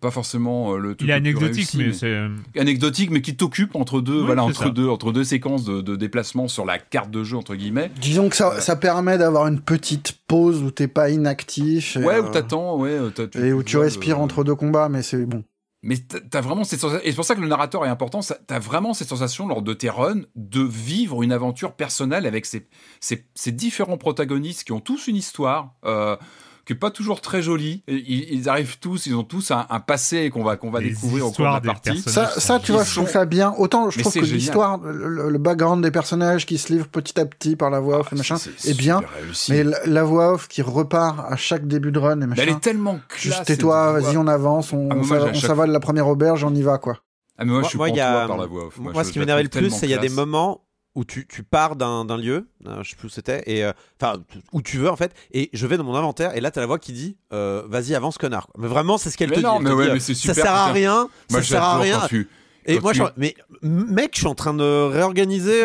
[0.03, 0.95] pas forcément euh, le.
[0.95, 2.07] truc Il est anecdotique, réussi, mais c'est.
[2.07, 4.69] euh, anecdotique, mais qui t'occupe entre deux, Oui, voilà, entre ça.
[4.71, 7.91] deux, entre deux séquences de, de déplacement sur la carte de jeu entre guillemets.
[8.01, 11.97] Disons que ça, ça permet d'avoir une petite pause où t'es pas inactif.
[11.97, 13.11] et, Ouais, où euh, t'attends, ouais, euh,
[13.43, 15.43] Et où tu respires euh, entre deux combats, mais c'est bon.
[15.85, 18.39] Mais t'as- vraiment cette sensation, et c'est pour ça que le narrateur est important, ça-
[18.47, 22.69] t'as vraiment cette sensation lors de tes runs de vivre une aventure personnelle avec ces,
[23.01, 26.17] ces, ces différents protagonistes qui ont tous une histoire, euh,
[26.65, 27.83] qui est pas toujours très jolie.
[27.89, 30.81] Et Ils, ils arrivent tous, ils ont tous un, un passé qu'on va, qu'on va
[30.81, 32.01] Les découvrir au cours de la partie.
[32.03, 33.55] Ça, ça, tu vois, je trouve ça bien.
[33.59, 37.19] Autant je Mais trouve que l'histoire, le, le background des personnages qui se livrent petit
[37.19, 39.01] à petit par la voix off Ah, et machin, est bien.
[39.25, 39.51] réussi.
[39.53, 42.43] Mais la, la voix off qui repart à chaque début de run et machin.
[42.43, 43.23] elle est tellement classe.
[43.23, 46.55] Juste tais-toi, vas-y, on avance, on, Ah, on moi, chaque- s'avale la première auberge, on
[46.55, 46.99] y va, quoi.
[47.39, 48.79] Ah, mais moi, je suis Moi, il y a- par la voix off.
[48.79, 50.61] Moi, je- ce qui m'énervait le plus, c'est qu'il y a des moments
[50.95, 53.73] où tu, tu pars d'un d'un lieu, euh, je sais plus où c'était, et euh,
[54.01, 54.19] enfin
[54.53, 56.67] où tu veux en fait, et je vais dans mon inventaire, et là t'as la
[56.67, 58.49] voix qui dit euh, vas-y avance connard.
[58.59, 59.65] Mais vraiment c'est ce qu'elle te non, dit.
[59.65, 61.99] mais ouais, dit, mais c'est ça super, sert à rien, Moi, ça sert à rien.
[62.01, 62.29] quand tu-
[62.67, 65.65] Et moi, tu- je, mais mec, je suis en train de réorganiser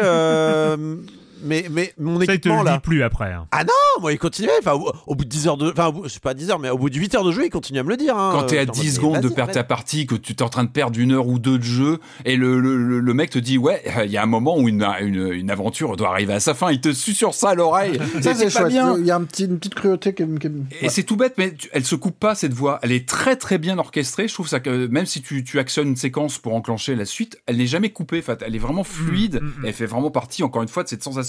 [1.44, 2.74] mais, mais mon Ça, il te le là.
[2.76, 3.32] dit plus après.
[3.34, 3.48] hein.
[3.52, 4.52] Ah non, moi il continuait.
[4.60, 5.72] Enfin, au, au bout de 10 heures de.
[5.72, 7.32] Enfin, au bout- je sais pas 10 heures, mais au bout de 8 heures de
[7.32, 8.18] jeu, il continue à me le dire.
[8.18, 8.32] hein.
[8.34, 9.68] Quand t'es à J'étais en 10 mode, secondes de vas-y, perdre ta arrête.
[9.68, 12.36] partie, que tu t'es en train de perdre une heure ou deux de jeu, et
[12.36, 14.84] le, le, le- le mec te dit ouais, il y a un moment où une,
[15.02, 18.00] une, une aventure doit arriver à sa fin, il te suit sur ça à l'oreille.
[18.22, 18.68] Ça, c'est pas chouette.
[18.70, 18.98] bien.
[18.98, 20.38] Il y a un petit, une petite cruauté qui me.
[20.40, 22.80] qui me- Et c'est tout bête, mais tu- elle se coupe pas cette voix.
[22.82, 24.28] Elle est très très bien orchestrée.
[24.28, 27.40] Je trouve ça que même si tu, tu actionnes une séquence pour enclencher la suite,
[27.46, 28.20] elle n'est jamais coupée.
[28.20, 29.40] Enfin, elle est vraiment fluide.
[29.42, 31.27] Mm, Elle fait vraiment partie, encore une fois, de cette sensation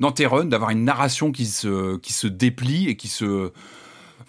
[0.00, 3.52] dans tes runs d'avoir une narration qui se qui se déplie et qui se.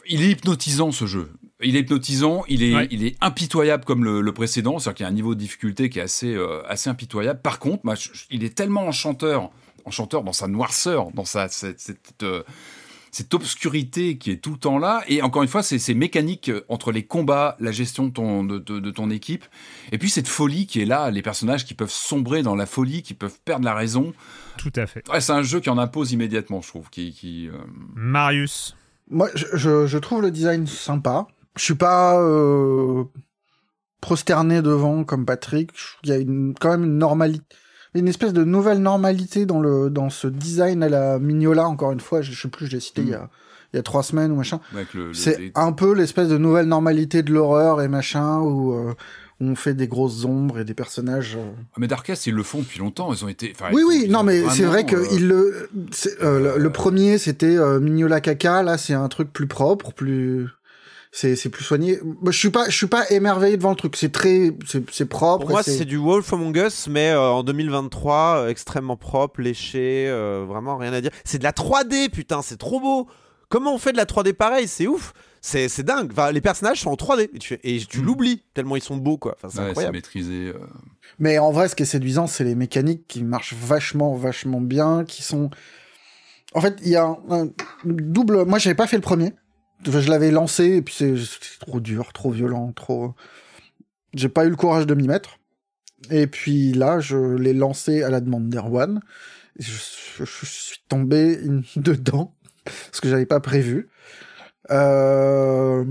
[0.09, 1.31] Il est hypnotisant ce jeu.
[1.61, 2.43] Il est hypnotisant.
[2.47, 2.87] Il est Ouais.
[2.91, 4.79] il est impitoyable comme le, le précédent.
[4.79, 7.41] C'est-à-dire qu'il y a un niveau de difficulté qui est assez euh, assez impitoyable.
[7.41, 9.49] Par contre, je- il est tellement enchanteur,
[9.85, 12.43] enchanteur dans sa noirceur, dans sa cette, cette, euh,
[13.11, 15.01] cette obscurité qui est tout le temps là.
[15.07, 18.43] Et encore une fois, c'est ces mécaniques euh, entre les combats, la gestion de ton,
[18.43, 19.43] de, de- de ton équipe,
[19.91, 23.01] et puis cette folie qui est là, les personnages qui peuvent sombrer dans la folie,
[23.01, 24.13] qui peuvent perdre la raison.
[24.57, 25.03] Tout à fait.
[25.09, 26.89] Ouais, c'est un jeu qui en impose immédiatement, je trouve.
[26.89, 27.53] Qui, qui, euh,
[27.95, 28.75] Marius.
[29.09, 31.27] Moi, je, je, je trouve le design sympa.
[31.57, 33.03] Je suis pas euh,
[34.01, 35.71] prosterné devant comme Patrick.
[36.03, 37.45] Il y a une, quand même une normalité,
[37.93, 41.67] une espèce de nouvelle normalité dans le dans ce design à la Mignola.
[41.67, 43.29] Encore une fois, je, je sais plus, je l'ai cité il y a
[43.73, 44.59] il y a trois semaines ou machin.
[45.13, 48.93] C'est les- un peu l'espèce de nouvelle normalité de l'horreur et machin où euh,
[49.39, 51.35] on fait des grosses ombres et des personnages.
[51.37, 53.13] euh, Ah, Mais Darkest, ils le font depuis longtemps.
[53.13, 53.53] Ils ont été.
[53.55, 56.71] enfin, oui, oui, non, mais c'est vrai que euh, il le, c'est, euh, le, le
[56.71, 60.47] premier c'était euh, Mignola caca, là c'est un truc plus propre, plus,
[61.11, 61.99] c'est c'est plus soigné.
[62.25, 63.95] Je suis pas, je suis pas émerveillé devant le truc.
[63.95, 65.41] C'est très, c'est c'est propre.
[65.45, 70.07] Pour moi, c'est du Wolf Among Us, mais euh, en 2023, euh, extrêmement propre, léché,
[70.09, 71.11] euh, vraiment rien à dire.
[71.25, 73.07] C'est de la 3D, putain, c'est trop beau.
[73.49, 74.67] Comment on fait de la 3D pareil?
[74.67, 75.13] C'est ouf.
[75.47, 76.09] C'est c'est dingue.
[76.11, 79.17] Enfin, les personnages sont en 3D et tu, et tu l'oublies tellement ils sont beaux,
[79.17, 79.35] quoi.
[79.37, 79.95] Enfin, c'est ouais, c'est incroyable.
[79.97, 80.47] maîtrisé.
[80.53, 80.59] euh.
[81.19, 85.05] Mais en vrai, ce qui est séduisant, c'est les mécaniques qui marchent vachement, vachement bien,
[85.05, 85.49] qui sont.
[86.53, 87.49] En fait, il y a un, un
[87.85, 88.43] double.
[88.45, 89.33] Moi, j'avais pas fait le premier.
[89.87, 93.13] Enfin, je l'avais lancé et puis c'est c'est trop dur, trop violent, trop.
[94.13, 95.39] J'ai pas eu le courage de m'y mettre.
[96.09, 98.99] Et puis là, je l'ai lancé à la demande d'Erwan.
[99.59, 101.39] Je, je- je suis tombé
[101.75, 102.35] dedans
[102.91, 103.87] ce que j'avais pas prévu.
[104.71, 105.85] Euh,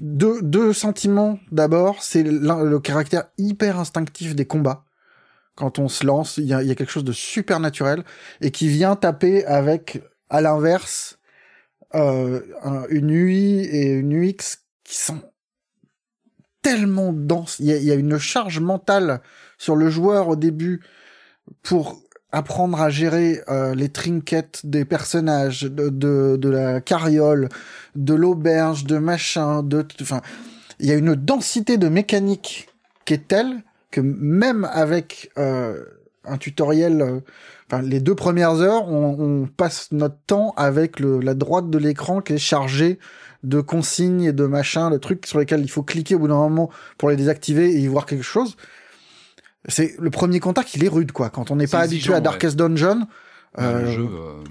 [0.00, 4.84] deux, deux sentiments d'abord, c'est le caractère hyper instinctif des combats.
[5.54, 8.04] Quand on se lance, il y y a quelque chose de super naturel
[8.40, 11.18] et qui vient taper avec, à l'inverse,
[11.94, 15.20] euh, un- une UI et une UX qui sont
[16.62, 17.58] tellement denses.
[17.60, 19.22] Il y y a une charge mentale
[19.56, 20.82] sur le joueur au début
[21.62, 22.02] pour
[22.32, 27.48] apprendre à gérer euh, les trinkets des personnages, de, de, de la carriole,
[27.94, 29.86] de l'auberge, de machin, de...
[30.00, 30.20] Enfin,
[30.80, 32.68] il y a une densité de mécanique
[33.04, 35.84] qui est telle que même avec euh,
[36.24, 37.00] un tutoriel...
[37.00, 37.20] euh,
[37.68, 41.78] Enfin, les deux premières heures, on, on passe notre temps avec le, la droite de
[41.78, 43.00] l'écran qui est chargée
[43.42, 46.36] de consignes et de machins, de trucs sur lesquels il faut cliquer au bout d'un
[46.36, 48.56] moment pour les désactiver et y voir quelque chose.
[49.68, 51.30] C'est le premier contact, il est rude quoi.
[51.30, 53.06] Quand on n'est pas habitué à Darkest Dungeon,
[53.58, 54.44] euh, le jeu, euh,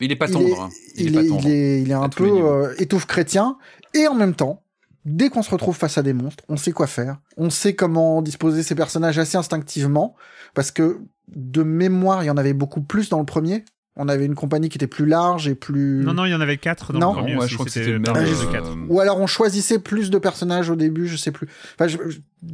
[0.00, 0.46] il est pas il tendre.
[0.48, 0.68] est- hein.
[0.96, 1.40] il, pas est, tendre.
[1.44, 3.56] il est, il est un peu euh, étouffe chrétien
[3.94, 4.62] et en même temps,
[5.04, 8.22] dès qu'on se retrouve face à des monstres, on sait quoi faire, on sait comment
[8.22, 10.14] disposer ses personnages assez instinctivement
[10.54, 11.00] parce que
[11.34, 13.64] de mémoire, il y en avait beaucoup plus dans le premier.
[14.00, 16.04] On avait une compagnie qui était plus large et plus.
[16.04, 17.08] Non, non, il y en avait quatre dans Non.
[17.14, 18.76] le premier Ouais, aussi, je crois que c'était euh, quatre.
[18.88, 21.48] Ou alors on choisissait plus de personnages au début, je sais plus.
[21.78, 21.92] Enfin,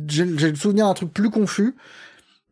[0.09, 1.75] j'ai le souvenir d'un truc plus confus.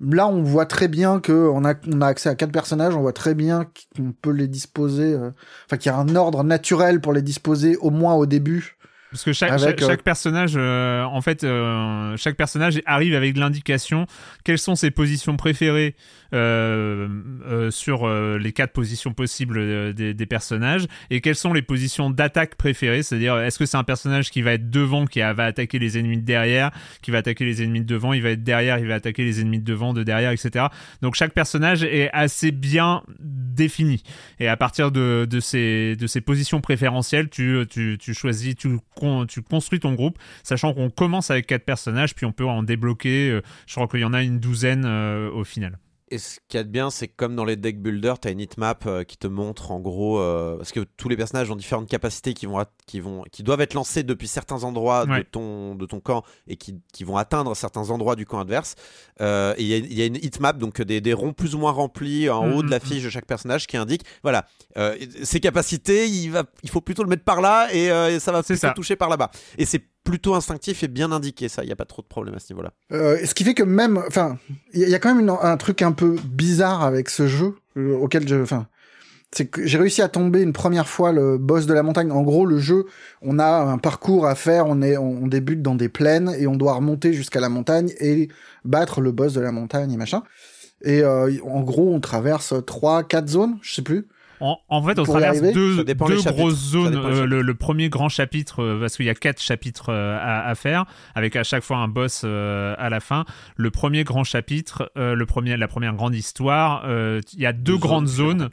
[0.05, 3.01] Là, on voit très bien que on a, on a accès à quatre personnages, on
[3.03, 3.67] voit très bien
[3.97, 5.31] qu'on peut les disposer, euh,
[5.67, 8.77] enfin qu'il y a un ordre naturel pour les disposer au moins au début.
[9.13, 13.15] Parce que chaque, Avec, chaque, euh, chaque personnage, euh, en fait, euh, chaque personnage arrive
[13.15, 14.07] avec l'indication
[14.43, 15.95] quelles sont ses positions préférées
[16.33, 17.09] euh,
[17.47, 20.87] euh, sur euh, les quatre positions possibles des, des personnages?
[21.11, 23.03] Et quelles sont les positions d'attaque préférées?
[23.03, 26.17] C'est-à-dire, est-ce que c'est un personnage qui va être devant, qui va attaquer les ennemis
[26.17, 26.71] de derrière,
[27.03, 29.41] qui va attaquer les ennemis de devant, il va être derrière, il va attaquer les
[29.41, 30.67] ennemis de devant, de derrière, etc.
[31.03, 34.03] Donc chaque personnage est assez bien défini.
[34.41, 38.79] Et à partir de, de, ces, de ces positions préférentielles, tu, tu, tu choisis, tu,
[39.27, 43.31] tu construis ton groupe, sachant qu'on commence avec quatre personnages, puis on peut en débloquer,
[43.31, 45.79] euh, je crois qu'il y en a une douzaine euh, au final.
[46.13, 48.29] Et ce qu'il y a de bien, c'est que comme dans les deck builders, tu
[48.29, 50.19] as une heatmap euh, qui te montre en gros.
[50.21, 53.63] euh, parce que tous les personnages ont différentes capacités qui, vont qui, vont, qui doivent
[53.63, 57.57] être lancées depuis certains endroits de, ton, de ton camp et qui, qui vont atteindre
[57.57, 58.75] certains endroits du camp adverse.
[59.23, 61.55] Euh, et il y a- il y, a une heatmap, donc des, des ronds plus
[61.55, 64.45] ou moins remplis en Mhm, haut de la fiche de chaque personnage qui indique voilà,
[65.23, 68.43] ses capacités, il, va, il faut plutôt le mettre par là et, et ça va
[68.43, 68.71] ça.
[68.75, 69.31] toucher par là-bas.
[69.59, 71.49] Et c'est plutôt instinctif et bien indiqué.
[71.49, 72.73] Ça, il y a pas trop de problème à ce niveau-là.
[72.93, 74.39] Euh, ce qui fait que même, enfin,
[74.73, 78.29] il y, a quand même un truc un peu bizarre avec ce jeu euh, auquel
[78.29, 78.67] je, enfin,
[79.35, 82.11] c'est que j'ai réussi à tomber une première fois le boss de la montagne.
[82.13, 82.85] En gros, le jeu,
[83.23, 86.57] on a un parcours à faire, on est, on, débute dans des plaines et on
[86.57, 88.29] doit remonter jusqu'à la montagne et
[88.65, 90.23] battre le boss de la montagne et machin.
[90.85, 94.07] Et euh, en gros, on traverse trois, quatre zones, je sais plus.
[94.43, 96.97] En, fait, on traverse deux, deux grosses zones.
[96.97, 100.85] Euh, le, premier grand chapitre, euh, parce qu'il y a quatre chapitres euh, à, faire,
[101.15, 103.25] avec à chaque fois un boss à la fin.
[103.57, 108.09] Le premier grand chapitre, le premier, la première grande histoire, il y a deux, grandes
[108.09, 108.51] zones.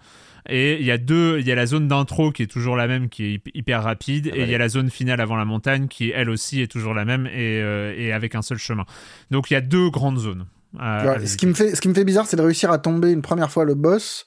[0.51, 2.87] Et il y a deux, il y a la zone d'intro qui est toujours la
[2.87, 5.35] même, qui est hyper rapide, ah et bah il y a la zone finale avant
[5.35, 7.59] la montagne qui elle aussi est toujours la même et,
[7.97, 8.85] et avec un seul chemin.
[9.29, 10.45] Donc il y a deux grandes zones.
[10.73, 13.21] ce qui me fait, ce qui me fait bizarre, c'est de réussir à tomber une
[13.21, 14.25] première fois le boss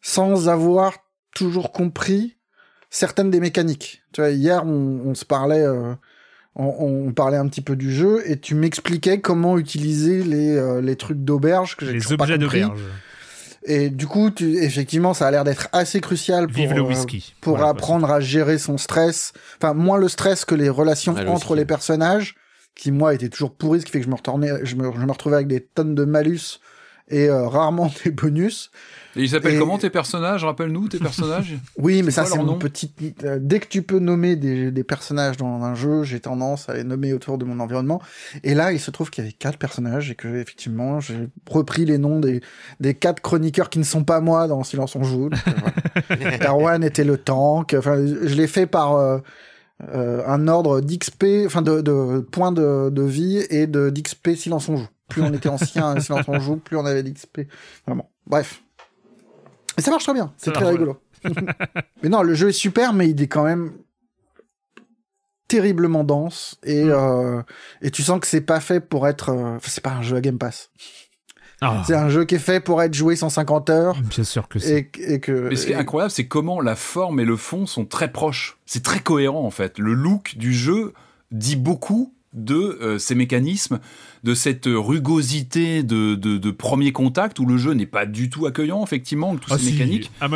[0.00, 0.94] sans avoir
[1.34, 2.36] toujours compris
[2.90, 4.02] certaines des mécaniques.
[4.12, 5.94] Tu vois, hier, on, se parlait, euh,
[6.56, 10.96] on, parlait un petit peu du jeu et tu m'expliquais comment utiliser les, euh, les
[10.96, 12.80] trucs d'auberge que j'ai Les objets d'auberge.
[13.62, 17.62] Et du coup, tu, effectivement, ça a l'air d'être assez crucial pour, le euh, pour
[17.62, 19.34] apprendre à gérer son stress.
[19.58, 22.36] Enfin, moins le stress que les relations entre les personnages,
[22.74, 24.98] qui moi étaient toujours pourris, ce qui fait que je me, retournais, je me, je
[24.98, 26.58] me retrouvais avec des tonnes de malus
[27.08, 28.70] et rarement des bonus.
[29.16, 30.44] Et ils s'appellent comment tes personnages?
[30.44, 31.56] Rappelle-nous tes personnages.
[31.78, 32.92] oui, mais ça c'est mon petite.
[33.24, 36.74] Euh, dès que tu peux nommer des, des personnages dans un jeu, j'ai tendance à
[36.74, 38.00] les nommer autour de mon environnement.
[38.44, 41.84] Et là, il se trouve qu'il y avait quatre personnages et que effectivement, j'ai repris
[41.84, 42.40] les noms des
[42.78, 45.30] des quatre chroniqueurs qui ne sont pas moi dans Silence on joue.
[46.10, 47.74] Euh, Erwan était le tank.
[47.76, 48.94] Enfin, je l'ai fait par
[49.88, 54.68] euh, un ordre d'XP, enfin de, de points de, de vie et de d'XP Silence
[54.68, 54.88] on joue.
[55.08, 57.40] Plus on était ancien Silence on joue, plus on avait d'XP.
[57.86, 58.10] Vraiment.
[58.26, 58.62] Bref.
[59.80, 61.00] Mais ça marche très bien, c'est très rigolo.
[62.02, 63.72] mais non, le jeu est super, mais il est quand même
[65.48, 66.90] terriblement dense et, mm.
[66.90, 67.42] euh,
[67.80, 69.30] et tu sens que c'est pas fait pour être.
[69.30, 70.68] Euh, c'est pas un jeu à Game Pass.
[71.62, 71.82] Ah.
[71.86, 73.96] C'est un jeu qui est fait pour être joué 150 heures.
[74.02, 74.90] Bien sûr que c'est.
[74.98, 77.86] Et, que, Mais ce qui est incroyable, c'est comment la forme et le fond sont
[77.86, 78.58] très proches.
[78.66, 79.78] C'est très cohérent en fait.
[79.78, 80.92] Le look du jeu
[81.30, 83.80] dit beaucoup de euh, ces mécanismes,
[84.22, 88.84] de cette rugosité de, de, premier contact où le jeu n'est pas du tout accueillant,
[88.84, 90.10] effectivement, tous ah ces mécaniques.
[90.20, 90.28] Ah,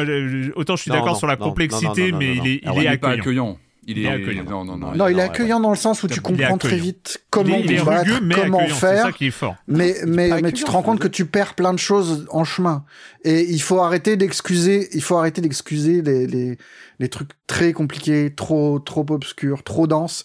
[0.57, 3.59] autant je suis d'accord sur la complexité, mais il est, il est accueillant.
[3.87, 4.45] Il est, accueillant.
[4.45, 7.61] Non, non, non, il, est accueillant dans le sens où tu comprends très vite comment
[7.61, 9.03] combattre, comment faire.
[9.03, 9.57] Ça qui est fort.
[9.69, 12.85] Mais, mais, mais tu te rends compte que tu perds plein de choses en chemin.
[13.25, 16.57] Et il faut arrêter d'excuser, il faut arrêter d'excuser les, les,
[16.99, 20.25] les trucs très compliqués, trop, trop obscurs, trop denses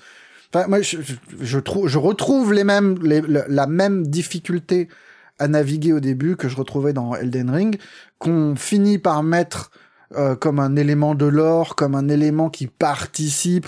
[0.53, 4.87] Enfin, moi, je, trouve, je retrouve les mêmes, la même difficulté
[5.37, 7.79] à naviguer au début que je retrouvais dans Elden Ring,
[8.17, 9.71] qu'on finit par mettre
[10.15, 13.67] euh, comme un élément de l'or, comme un élément qui participe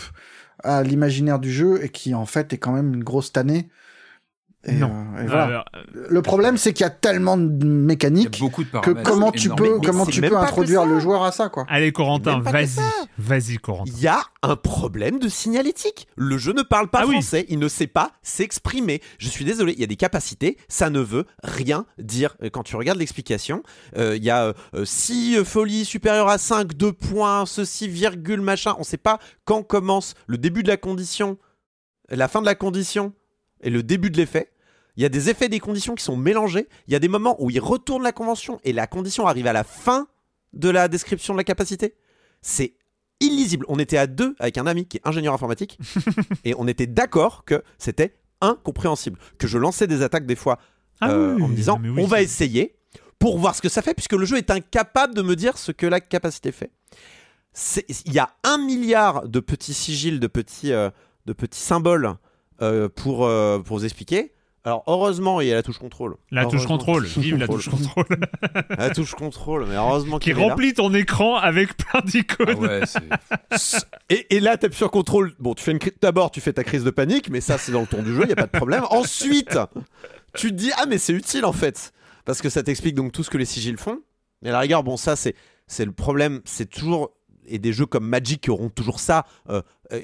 [0.64, 3.70] à l'imaginaire du jeu et qui en fait est quand même une grosse tannée
[4.68, 4.92] non.
[5.18, 5.66] Euh, voilà.
[5.92, 8.44] le problème, c'est qu'il y a tellement de mécaniques
[8.84, 11.66] que comment tu peux, comment tu peux introduire le joueur à ça, quoi.
[11.68, 12.80] Allez, Corentin, vas-y,
[13.18, 13.92] vas-y, Corentin.
[13.92, 16.08] Il y a un problème de signalétique.
[16.16, 19.02] Le jeu ne parle pas ah français, il ne sait pas s'exprimer.
[19.18, 22.38] Je suis désolé, il y a des capacités, ça ne veut rien dire.
[22.52, 23.64] Quand tu regardes l'explication,
[23.98, 28.76] euh, il y a 6 euh, folies supérieures à 5, 2 points, ceci, virgule, machin.
[28.78, 31.38] On ne sait pas quand commence le début de la condition,
[32.10, 33.14] la fin de la condition
[33.62, 34.52] et le début de l'effet.
[34.98, 36.68] Il y a des effets des conditions qui sont mélangés.
[36.88, 39.54] Il y a des moments où il retourne la convention et la condition arrive à
[39.54, 40.08] la fin
[40.54, 41.96] de la description de la capacité.
[42.42, 42.74] C'est
[43.22, 43.66] illisible.
[43.70, 45.80] On était à deux avec un ami qui est ingénieur informatique
[46.44, 49.18] et on était d'accord que c'était incompréhensible.
[49.38, 50.60] Que je lançais des attaques des fois
[51.00, 52.76] ah euh, en me disant on va essayer
[53.18, 55.72] pour voir ce que ça fait puisque le jeu est incapable de me dire ce
[55.72, 56.72] que la capacité fait.
[57.78, 60.90] Il y a un milliard de petits sigils, de petits, euh,
[61.26, 62.16] de petits symboles
[62.62, 64.32] euh, pour, euh, pour vous expliquer.
[64.64, 66.18] Alors heureusement il y a la touche contrôle.
[66.30, 68.06] La touche contrôle, vive la touche contrôle.
[68.70, 72.70] la touche contrôle, mais heureusement qui remplit ton écran avec plein d'icônes.
[73.50, 73.60] Ah
[74.10, 75.34] et, et, là t'appuies sur contrôle.
[75.40, 77.82] Bon, tu fais une d'abord tu fais ta crise de panique, mais ça c'est dans
[77.82, 78.84] le ton du jeu, il y a pas de problème.
[78.92, 79.58] Ensuite,
[80.36, 81.92] tu te dis ah mais c'est utile en fait
[82.26, 84.00] parce que ça t'explique donc tout ce que les sigils font.
[84.44, 85.34] Et à la rigueur, bon ça c'est
[85.66, 87.14] c'est le problème, c'est toujours
[87.52, 89.26] et des jeux comme Magic qui auront toujours ça.
[89.50, 89.62] Euh,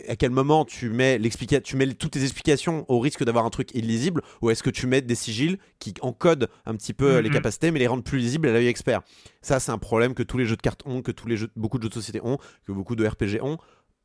[0.07, 1.19] à quel moment tu mets,
[1.63, 4.85] tu mets toutes tes explications au risque d'avoir un truc illisible ou est-ce que tu
[4.85, 8.49] mets des sigils qui encodent un petit peu les capacités mais les rendent plus lisibles
[8.49, 9.01] à l'œil expert?
[9.41, 11.49] Ça, c'est un problème que tous les jeux de cartes ont, que tous les jeux,
[11.55, 13.57] beaucoup de jeux de société ont, que beaucoup de RPG ont.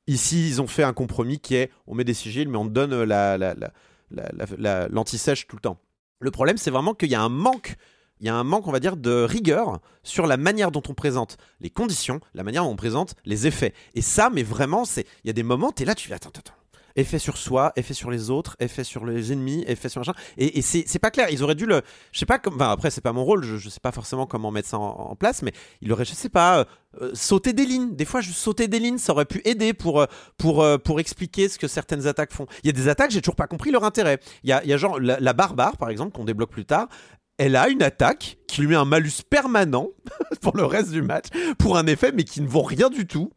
[0.06, 2.94] Ici, ils ont fait un compromis qui est on met des sigils mais on donne
[4.90, 5.78] l'anti-sèche tout le temps.
[6.20, 7.76] Le problème, c'est vraiment qu'il y a un manque
[8.22, 10.94] il y a un manque, on va dire, de rigueur sur la manière dont on
[10.94, 13.74] présente les conditions, la manière dont on présente les effets.
[13.94, 16.28] Et ça, mais vraiment, c'est, il y a des moments, tu es là, tu attends,
[16.28, 16.54] attends.
[16.94, 20.14] effet sur soi, effet sur les autres, effet sur les ennemis, effet sur machin.
[20.38, 21.30] Et, et c'est pas clair.
[21.30, 21.82] Ils auraient dû le.
[22.12, 22.54] Je sais pas, comme.
[22.54, 25.16] Enfin, après, c'est pas mon rôle, je, je sais pas forcément comment mettre ça en,
[25.16, 26.64] place, mais il aurait, je sais pas, euh,
[27.00, 27.96] euh, sauter des lignes.
[27.96, 30.06] Des fois, juste sauter des lignes, ça aurait pu aider pour, euh,
[30.38, 32.46] pour, pour expliquer ce que certaines attaques font.
[32.62, 34.20] Il y a des attaques, j'ai toujours pas compris leur intérêt.
[34.44, 36.86] Il y a, y a genre la barbare, par exemple, qu'on débloque plus tard
[37.38, 39.88] elle a une attaque qui lui met un malus permanent
[40.40, 41.26] pour le reste du match,
[41.58, 43.30] pour un effet, mais qui ne vaut rien du tout.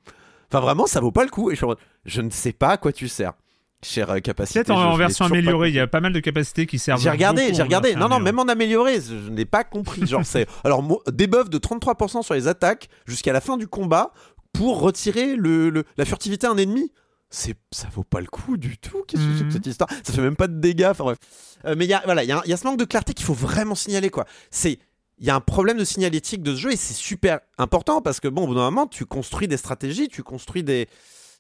[0.52, 1.52] Enfin, vraiment, ça vaut pas le coup.
[1.52, 3.34] Et je, ne sais pas à quoi tu sers.
[3.82, 4.64] Chère euh, capacité.
[4.64, 7.02] Peut-être en, version améliorée, il y a pas mal de capacités qui servent.
[7.02, 7.96] J'ai regardé, j'ai regardé.
[7.96, 10.06] Non, non, même en amélioré, je n'ai pas compris.
[10.08, 10.48] Genre, c'est.
[10.64, 14.12] Alors, debuff de 33% sur les attaques jusqu'à la fin du combat
[14.54, 16.92] pour retirer le, la furtivité à un ennemi
[17.36, 19.52] c'est ça vaut pas le coup du tout qu'est-ce que c'est que mhm.
[19.52, 21.18] cette histoire ça fait même pas de dégâts enfin bref
[21.66, 23.34] euh, mais il y a voilà il y, a ce manque de clarté qu'il faut
[23.34, 24.80] vraiment signaler quoi c'est
[25.18, 28.20] il y a un problème de signalétique de ce jeu et c'est super important parce
[28.20, 30.88] que bon au bout d'un moment tu construis des stratégies tu construis des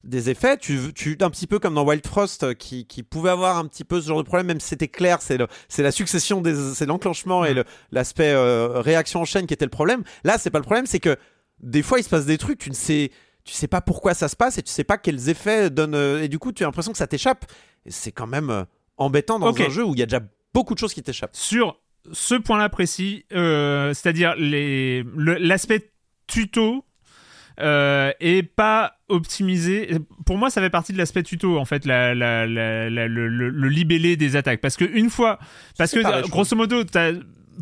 [0.06, 3.32] des effets, tu, tu un petit peu comme dans Wild Frost euh, qui, qui pouvait
[3.32, 5.92] avoir un petit peu ce genre de problème, même si c'était clair, c'est c'est la
[5.92, 6.44] succession
[6.76, 7.56] c'est l'enclenchement et
[7.92, 10.04] l'aspect euh, réaction en chaîne qui était le problème.
[10.24, 11.18] Là, c'est pas le problème, c'est que
[11.60, 13.12] des fois il se passe des trucs, tu ne sais,
[13.46, 15.96] tu sais pas pourquoi ça se passe et tu sais pas quels effets donnent.
[15.96, 17.46] Euh, et du coup, tu as l'impression que ça t'échappe.
[17.88, 18.64] C'est quand même euh,
[18.98, 20.22] embêtant dans un jeu où il y a déjà
[20.54, 21.36] beaucoup de choses qui t'échappent.
[21.36, 21.80] Sur
[22.12, 25.92] ce point-là précis, euh, c'est-à-dire l'aspect
[26.28, 26.84] tuto
[27.60, 29.98] euh, et pas optimisé.
[30.26, 34.36] Pour moi, ça fait partie de l'aspect tuto, en fait, la, le, le, libellé des
[34.36, 34.62] attaques.
[34.62, 35.40] Parce que une fois,
[35.78, 37.12] parce que grosso modo, as,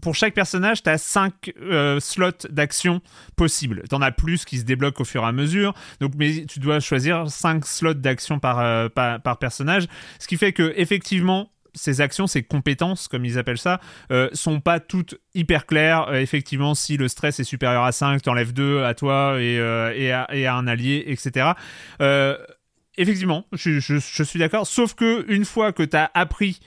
[0.02, 3.02] pour chaque personnage, tu as 5 euh, slots d'action
[3.36, 3.84] possibles.
[3.90, 5.74] Tu en as plus qui se débloquent au fur et à mesure.
[6.00, 9.88] Donc, mais tu dois choisir 5 slots d'action par, euh, par, personnage.
[10.20, 13.80] Ce qui fait que, effectivement, ces actions, ces compétences, comme ils appellent ça,
[14.12, 16.08] euh, sont pas toutes hyper claires.
[16.10, 20.28] Euh, effectivement, si le stress est supérieur à 5, t'enlèves 2 à toi et, à,
[20.34, 21.52] et, à, un allié, etc.
[22.98, 24.68] effectivement, je, je, je suis d'accord.
[24.68, 26.60] Sauf que une fois que tu as appris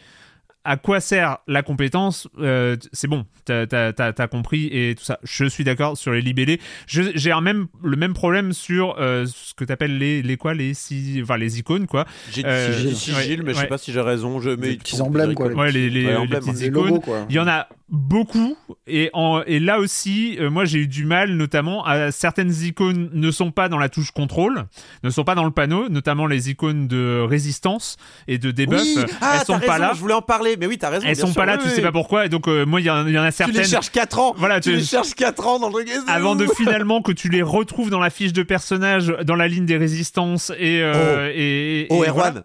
[0.67, 5.19] à quoi sert la compétence euh, C'est bon, t'as as, compris et tout ça.
[5.23, 6.61] Je suis d'accord sur les libellés.
[6.87, 11.21] J'ai même le même problème sur euh, ce que t'appelles les les quoi les si,
[11.23, 12.05] enfin les icônes quoi.
[12.33, 14.41] J'ai euh, sigil, mais je sais pas si j'ai raison.
[14.41, 15.53] Je mets les petits emblèmes quoi.
[15.53, 17.01] Ouais, les, les, petites icônes.
[17.29, 18.57] Il y en a beaucoup
[18.89, 23.31] et, en, et là aussi moi j'ai eu du mal notamment à certaines icônes ne
[23.31, 24.65] sont pas dans la touche contrôle
[25.05, 29.05] ne sont pas dans le panneau notamment les icônes de résistance et de debuff oui
[29.21, 31.33] ah, elles sont pas là je voulais en parler mais oui t'as raison elles sont
[31.33, 33.55] pas là tu sais pas pourquoi et donc euh, moi il y, en a certaines
[33.55, 34.35] tu les cherches 4 ans.
[34.37, 37.91] Voilà tu, les cherches 4 ans dans le avant de finalement que tu les retrouves
[37.91, 41.33] dans la fiche de personnage dans la ligne des résistances et euh, oh.
[41.35, 42.45] et, oh Erwan.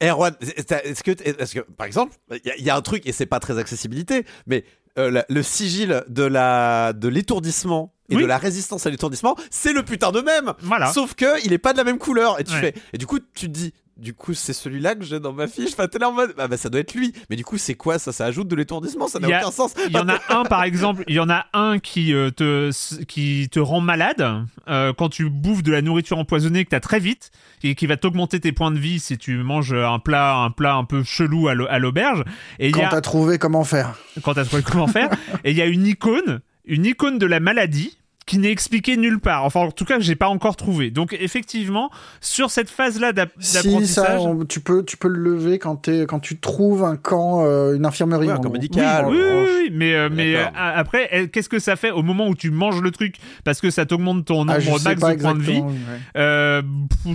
[0.00, 3.40] Erwan, est-ce que, est que, par exemple, il y, a un truc et c'est pas
[3.40, 4.64] très accessibilité, mais
[4.96, 10.20] euh, le sigil de l'étourdissement et de la résistance à l'étourdissement, c'est le putain de
[10.20, 10.54] même.
[10.60, 10.92] Voilà.
[10.92, 13.18] Sauf que il est pas de la même couleur et tu fais et du coup
[13.18, 15.72] tu te dis du coup, c'est celui-là que j'ai dans ma fiche.
[15.72, 17.12] Enfin, t'es là en mode, ah bah ça doit être lui.
[17.30, 18.12] Mais du coup, c'est quoi ça?
[18.12, 19.08] Ça ajoute de l'étourdissement?
[19.08, 19.74] Ça n'a aucun sens.
[19.88, 22.70] Il y en a un, par exemple, il y en a un qui euh, te
[23.04, 27.00] qui te rend malade euh, quand tu bouffes de la nourriture empoisonnée que t'as très
[27.00, 27.32] vite
[27.64, 30.76] et qui va t'augmenter tes points de vie si tu manges un plat un plat
[30.76, 32.22] un peu chelou à l'auberge.
[32.60, 33.98] Et quand t'as trouvé comment faire.
[34.22, 35.10] Quand t'as trouvé comment faire.
[35.44, 37.97] et il y a une icône, une icône de la maladie
[38.28, 39.44] qui n'est expliqué nulle part.
[39.44, 40.90] Enfin, en tout cas, que j'ai pas encore trouvé.
[40.90, 41.90] Donc, effectivement,
[42.20, 44.18] sur cette phase-là d'apprentissage, si, ça,
[44.48, 47.86] tu peux, tu peux le lever quand, es, quand tu trouves un camp, euh, une
[47.86, 49.06] infirmerie, un camp médical.
[49.08, 52.50] Oui, oui, mais, euh, mais euh, après, qu'est-ce que ça fait au moment où tu
[52.50, 53.16] manges le truc?
[53.44, 55.62] Parce que ça t'augmente ton ah, nombre max de points de vie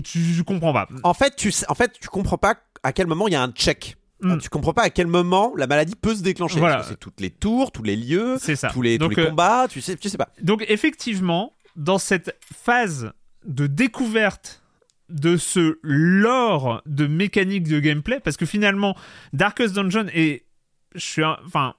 [0.04, 0.88] tu, tu comprends pas.
[1.04, 3.52] En fait, tu, en fait, tu comprends pas à quel moment il y a un
[3.52, 3.98] check.
[4.24, 4.38] Mm.
[4.40, 6.60] Tu comprends pas à quel moment la maladie peut se déclencher.
[6.60, 6.84] Voilà.
[6.84, 9.96] C'est toutes les tours, tous les lieux, tous les, tous les euh, combats, tu sais,
[9.96, 10.30] tu sais pas.
[10.42, 13.12] Donc effectivement, dans cette phase
[13.46, 14.62] de découverte
[15.10, 18.96] de ce lore de mécanique de gameplay, parce que finalement,
[19.34, 20.46] Darkest Dungeon est,
[20.96, 21.76] je suis, enfin,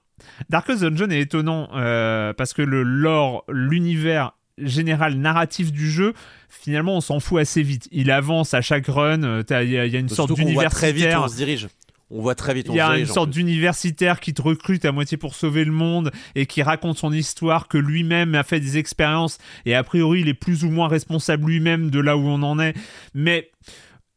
[0.49, 6.13] Darkest Dungeon est étonnant euh, parce que le lore, l'univers général narratif du jeu,
[6.47, 7.89] finalement, on s'en fout assez vite.
[7.91, 9.23] Il avance à chaque run.
[9.23, 11.09] Euh, il y, a une sorte d'univers très vite.
[11.17, 11.67] On se dirige
[12.11, 12.67] on voit très vite.
[12.69, 16.11] Il y a une sorte d'universitaire qui te recrute à moitié pour sauver le monde
[16.35, 20.29] et qui raconte son histoire, que lui-même a fait des expériences et a priori il
[20.29, 22.75] est plus ou moins responsable lui-même de là où on en est.
[23.13, 23.49] Mais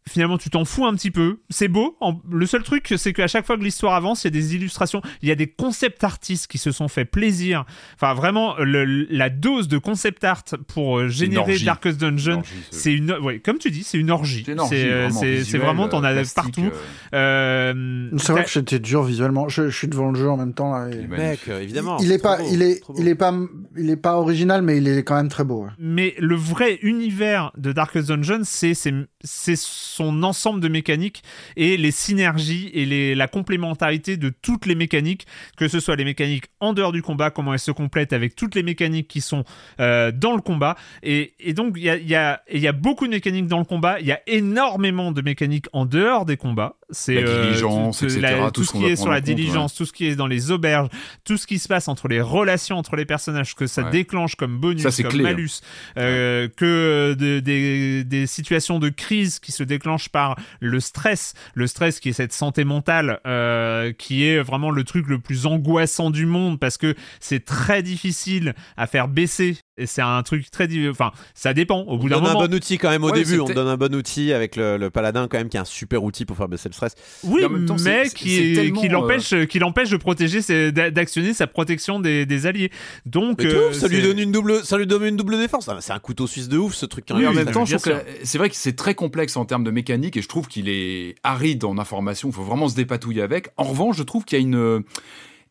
[0.09, 1.40] finalement tu t'en fous un petit peu.
[1.51, 1.97] C'est beau.
[2.30, 5.02] Le seul truc, c'est qu'à chaque fois que l'histoire avance, il y a des illustrations,
[5.22, 7.64] il y a des concept artistes qui se sont fait plaisir.
[7.94, 13.40] Enfin, vraiment, la dose de concept art pour euh, générer Darkest Dungeon, c'est une, ouais,
[13.40, 14.44] comme tu dis, c'est une orgie.
[14.68, 16.70] C'est vraiment, t'en as partout.
[17.14, 19.48] Euh, euh, c'est vrai que c'était dur visuellement.
[19.48, 20.72] Je, suis devant le jeu en même temps.
[20.72, 21.98] Là, Mec, évidemment.
[22.01, 23.35] Il est pas, il est, il est pas,
[23.76, 25.66] il est pas original, mais il est quand même très beau.
[25.78, 29.56] Mais le vrai univers de Darkest Dungeon, c'est, c'est
[29.98, 31.22] son ensemble de mécaniques
[31.56, 35.26] et les synergies et les, la complémentarité de toutes les mécaniques,
[35.56, 38.54] que ce soit les mécaniques en dehors du combat, comment elles se complètent avec toutes
[38.54, 39.44] les mécaniques qui sont
[39.80, 40.76] euh, dans le combat.
[41.02, 43.64] Et, et donc, il y a, y, a, y a beaucoup de mécaniques dans le
[43.64, 46.76] combat, il y a énormément de mécaniques en dehors des combats.
[46.90, 48.48] C'est la diligence, etc.
[48.52, 50.89] tout, ce qui est sur la diligence, tout ce qui est dans les auberges,
[51.24, 54.59] tout ce qui se passe entre les relations entre les personnages, que ça déclenche comme
[54.59, 55.23] bonus, comme clé, hein.
[55.23, 55.60] malus,
[55.98, 61.66] euh, que de, des, des situations de crise qui se déclenchent par le stress, le
[61.66, 66.10] stress qui est cette santé mentale, euh, qui est vraiment le truc le plus angoissant
[66.10, 70.68] du monde parce que c'est très difficile à faire baisser et c'est un truc très
[70.88, 71.80] enfin ça dépend.
[71.82, 73.40] Au bout d'un moment on donne un bon outil quand même au début.
[73.40, 76.24] on donne un bon outil avec le, paladin quand même qui est un super outil
[76.24, 76.94] pour faire baisser le stress.
[77.24, 77.42] Oui
[77.84, 80.40] mais qui, qui l'empêche euh, qui l'empêche de protéger
[80.70, 82.70] d'actionner sa protection des, des alliés.
[83.06, 85.68] Donc euh, ça lui donne une double ça lui donne une double défense.
[85.68, 87.50] Ah, c'est un couteau suisse de ouf ce truc oui, en même.
[87.50, 90.68] temps c'est vrai que c'est très complexe en termes de mécanique et je trouve qu'il
[90.68, 92.28] est aride en information.
[92.28, 93.48] Il faut vraiment se dépatouiller avec.
[93.56, 94.82] En revanche je trouve qu'il y a une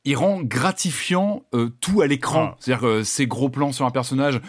[0.07, 2.51] il rend gratifiant euh, tout à l'écran.
[2.51, 2.55] Ah.
[2.59, 4.39] C'est-à-dire que ces gros plans sur un personnage,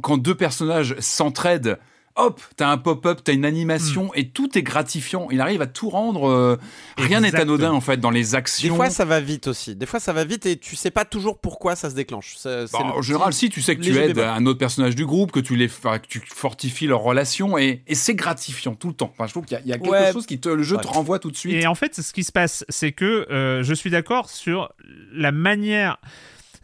[0.00, 1.78] quand deux personnages s'entraident
[2.18, 4.18] hop, t'as un pop-up, t'as une animation hmm.
[4.18, 5.28] et tout est gratifiant.
[5.30, 6.28] Il arrive à tout rendre.
[6.28, 6.58] Euh,
[6.98, 8.68] rien n'est anodin en fait dans les actions.
[8.68, 9.74] Des fois ça va vite aussi.
[9.74, 12.36] Des fois ça va vite et tu sais pas toujours pourquoi ça se déclenche.
[12.44, 15.40] Bah, en général, si tu sais que tu aides un autre personnage du groupe, que
[15.40, 19.10] tu les, que tu fortifies leur relation et, c'est gratifiant tout le temps.
[19.12, 21.30] Enfin, je trouve qu'il y, a quelque chose qui te, le jeu te renvoie tout
[21.30, 21.54] de suite.
[21.54, 24.72] Et en fait, ce qui se passe, c'est que euh, je suis d'accord sur
[25.12, 25.98] la manière.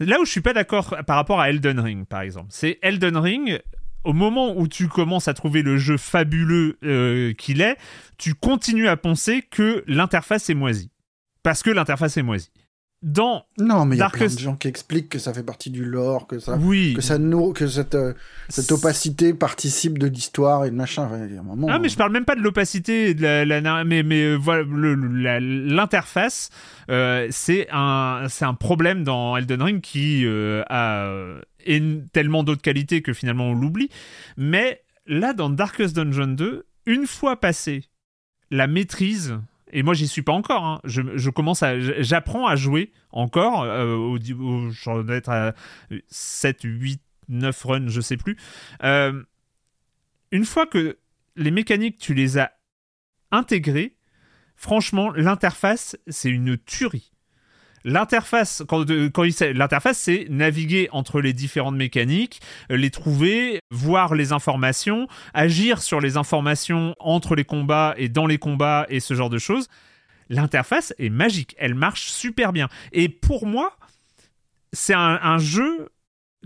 [0.01, 3.16] Là où je suis pas d'accord par rapport à Elden Ring, par exemple, c'est Elden
[3.16, 3.60] Ring
[4.05, 7.76] au moment où tu commences à trouver le jeu fabuleux euh, qu'il est,
[8.18, 10.90] tu continues à penser que l'interface est moisie.
[11.43, 12.51] Parce que l'interface est moisie.
[13.02, 15.68] Dans non, mais il y a plein de gens qui expliquent que ça fait partie
[15.68, 18.14] du lore, que ça, que ça nous, que cette, euh,
[18.48, 21.10] cette opacité participe de l'histoire et de machin.
[21.68, 24.64] ah, mais je parle même pas de l'opacité, de la, mais mais euh, voilà,
[25.39, 26.48] l'interface,
[26.89, 31.82] c'est un c'est un problème dans Elden Ring qui a et
[32.12, 33.89] tellement d'autres qualités que finalement on l'oublie.
[34.36, 37.85] Mais là, dans Darkest Dungeon 2, une fois passé
[38.51, 39.39] la maîtrise,
[39.73, 43.95] et moi j'y suis pas encore, hein, je, commence à, j'apprends à jouer encore, euh,
[43.95, 45.55] au, je dois être à
[46.09, 48.36] 7, 8, 9 runs, je sais plus.
[48.82, 49.23] Euh,
[50.31, 50.99] une fois que
[51.36, 52.53] les mécaniques, tu les as
[53.31, 53.97] intégrées,
[54.57, 57.14] franchement, l'interface, c'est une tuerie.
[57.85, 58.86] L'interface, quand,
[59.93, 62.40] c'est naviguer entre les différentes mécaniques,
[62.70, 68.27] euh, les trouver, voir les informations, agir sur les informations entre les combats et dans
[68.27, 69.69] les combats et ce genre de choses.
[70.31, 72.70] L'interface est magique, elle marche super bien.
[72.93, 73.77] Et pour moi,
[74.73, 75.90] c'est un, un jeu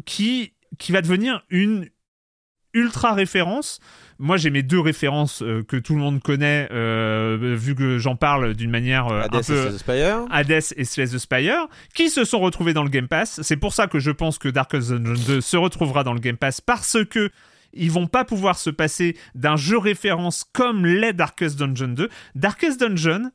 [0.04, 1.88] qui, qui va devenir une
[2.74, 3.80] ultra référence
[4.20, 8.16] moi, j'ai mes deux références euh, que tout le monde connaît, euh, vu que j'en
[8.16, 9.68] parle d'une manière euh, Hades un peu...
[9.68, 10.26] Et Spire.
[10.30, 13.40] Hades et Slay the Spire, qui se sont retrouvés dans le Game Pass.
[13.42, 16.36] C'est pour ça que je pense que Darkest Dungeon 2 se retrouvera dans le Game
[16.36, 17.30] Pass, parce que
[17.72, 22.08] ils vont pas pouvoir se passer d'un jeu référence comme l'est Darkest Dungeon 2.
[22.34, 23.30] Darkest Dungeon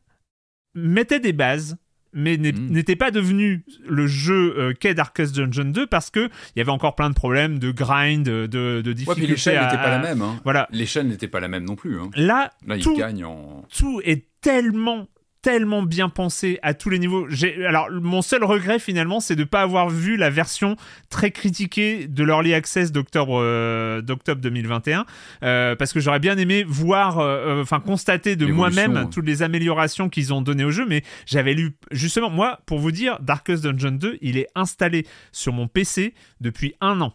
[0.76, 1.78] mettait des bases
[2.14, 2.70] mais hmm.
[2.70, 6.72] n'était pas devenu le jeu euh, qu'est Darkest Dungeon 2 parce que il y avait
[6.72, 9.22] encore plein de problèmes de grind, de, de difficultés.
[9.22, 10.22] Ouais, l'échelle n'était pas la même.
[10.22, 10.40] Hein.
[10.44, 10.68] Voilà.
[10.72, 12.00] L'échelle n'était pas la même non plus.
[12.00, 12.10] Hein.
[12.16, 13.64] Là, Là tout, il en...
[13.76, 15.08] tout est tellement
[15.44, 17.28] tellement bien pensé à tous les niveaux.
[17.68, 20.78] Alors, mon seul regret finalement, c'est de ne pas avoir vu la version
[21.10, 25.06] très critiquée de l'Early Access d'octobre euh, d'octobre 2021,
[25.44, 30.08] euh, parce que j'aurais bien aimé voir, euh, enfin constater de moi-même toutes les améliorations
[30.10, 33.92] qu'ils ont données au jeu, mais j'avais lu justement moi pour vous dire, Darkest Dungeon
[33.92, 37.14] 2, il est installé sur mon PC depuis un an.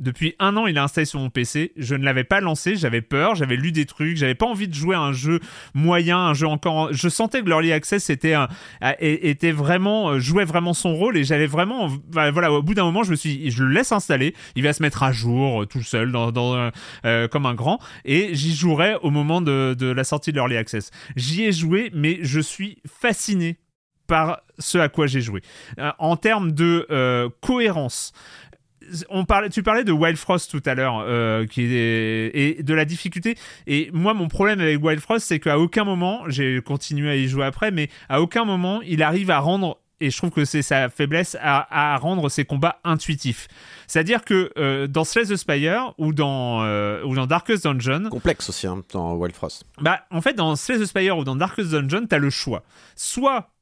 [0.00, 1.72] Depuis un an, il est installé sur mon PC.
[1.76, 4.74] Je ne l'avais pas lancé, j'avais peur, j'avais lu des trucs, j'avais pas envie de
[4.74, 5.38] jouer à un jeu
[5.72, 6.92] moyen, un jeu encore.
[6.92, 8.48] Je sentais que l'Early Access était, un,
[8.98, 11.88] était vraiment, euh, jouait vraiment son rôle et j'avais vraiment.
[12.10, 14.82] Voilà, au bout d'un moment, je me suis je le laisse installer, il va se
[14.82, 19.40] mettre à jour euh, tout seul, euh, comme un grand, et j'y jouerai au moment
[19.40, 20.90] de, de la sortie de l'Early Access.
[21.14, 23.58] J'y ai joué, mais je suis fasciné
[24.08, 25.40] par ce à quoi j'ai joué.
[25.98, 28.12] en termes de cohérence,
[29.08, 32.74] on parlait, tu parlais de Wild Frost tout à l'heure, euh, qui est, et de
[32.74, 33.36] la difficulté.
[33.66, 37.28] Et moi, mon problème avec Wild Frost, c'est qu'à aucun moment, j'ai continué à y
[37.28, 40.62] jouer après, mais à aucun moment, il arrive à rendre et je trouve que c'est
[40.62, 43.48] sa faiblesse à, rendre ses combats intuitifs.
[43.86, 48.10] C'est-à-dire que euh, dans Slay the Spire ou dans, euh, ou dans Darkest Dungeon.
[48.10, 49.64] Complexe aussi hein, dans Wild Frost.
[49.80, 52.64] Bah, en fait, dans Slay the Spire ou dans Darkest Dungeon, t'as le choix.
[52.96, 53.53] Soit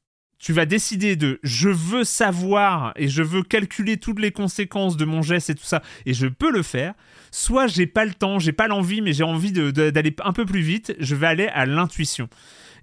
[0.43, 5.05] tu vas décider de je veux savoir et je veux calculer toutes les conséquences de
[5.05, 6.95] mon geste et tout ça et je peux le faire.
[7.31, 10.59] Soit j'ai pas le temps j'ai pas l'envie mais j'ai envie d'aller un peu plus
[10.59, 12.27] vite je vais aller à l'intuition.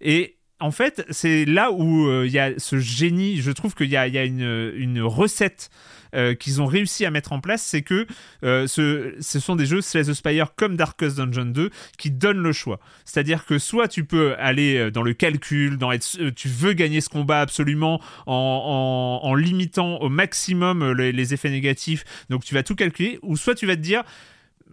[0.00, 3.40] Et en fait, c'est là où euh, il y a ce génie.
[3.40, 5.70] Je trouve qu'il y a, une, recette
[6.14, 8.06] euh, qu'ils ont réussi à mettre en place, c'est que
[8.44, 12.52] euh, ce, sont des jeux Slay the Spire comme Darkest Dungeon 2 qui donnent le
[12.52, 12.80] choix.
[13.04, 17.40] C'est-à-dire que soit tu peux aller dans le calcul, dans tu veux gagner ce combat
[17.40, 23.54] absolument en, limitant au maximum les effets négatifs, donc tu vas tout calculer, ou soit
[23.54, 24.02] tu vas te dire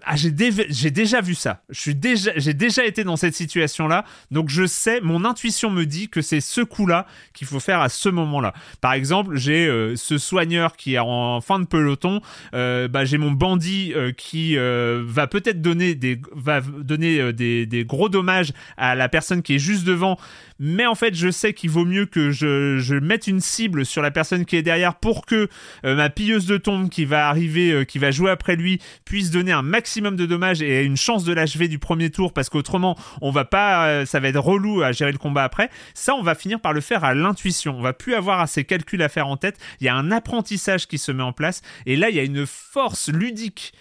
[0.06, 1.64] ah, j'ai, déjà vu ça.
[1.70, 6.42] J'ai déjà été dans cette situation-là, donc je sais, mon intuition me dit que c'est
[6.42, 8.54] ce coup-là qu'il faut faire à ce moment-là.
[8.82, 12.22] Par exemple, j'ai euh, ce soigneur qui est en fin de peloton,
[12.54, 19.10] euh, bah, j'ai mon bandit euh, qui va peut-être donner des, gros dommages à la
[19.10, 20.18] personne qui est juste devant,
[20.60, 24.12] mais en fait, je sais qu'il vaut mieux que je, mette une cible sur la
[24.12, 25.48] personne qui est derrière pour que
[25.84, 29.62] ma pilleuse de tombe qui va arriver, qui va jouer après lui, puisse donner un
[29.62, 32.34] maximum de dommages et une chance de l'achever du premier tour.
[32.34, 35.70] Parce qu'autrement on va pas euh, ça va être relou à gérer le combat après.
[35.94, 37.78] Ça on va finir par le faire à l'intuition.
[37.78, 39.58] On va plus avoir assez calculs à faire en tête.
[39.80, 41.62] Il y a un apprentissage qui se met en place.
[41.86, 43.74] Et là il y a une force ludique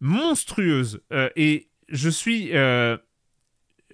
[0.00, 2.96] monstrueuse euh, et je suis euh,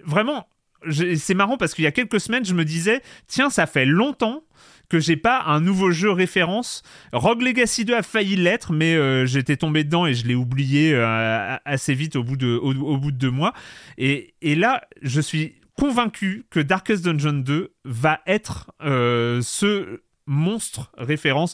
[0.03, 0.47] vraiment
[0.91, 4.43] c'est marrant parce qu'il y a quelques semaines je me disais tiens ça fait longtemps
[4.89, 6.83] que j'ai pas un nouveau jeu référence.
[7.11, 10.93] Rogue Legacy 2 a failli l'être, mais euh, j'étais tombé dedans et je l'ai oublié
[10.93, 13.53] euh, assez vite au bout de, au, bout de deux mois.
[13.97, 20.91] Et, et, là, je suis convaincu que Darkest Dungeon 2 va être euh, ce monstre
[20.97, 21.53] référence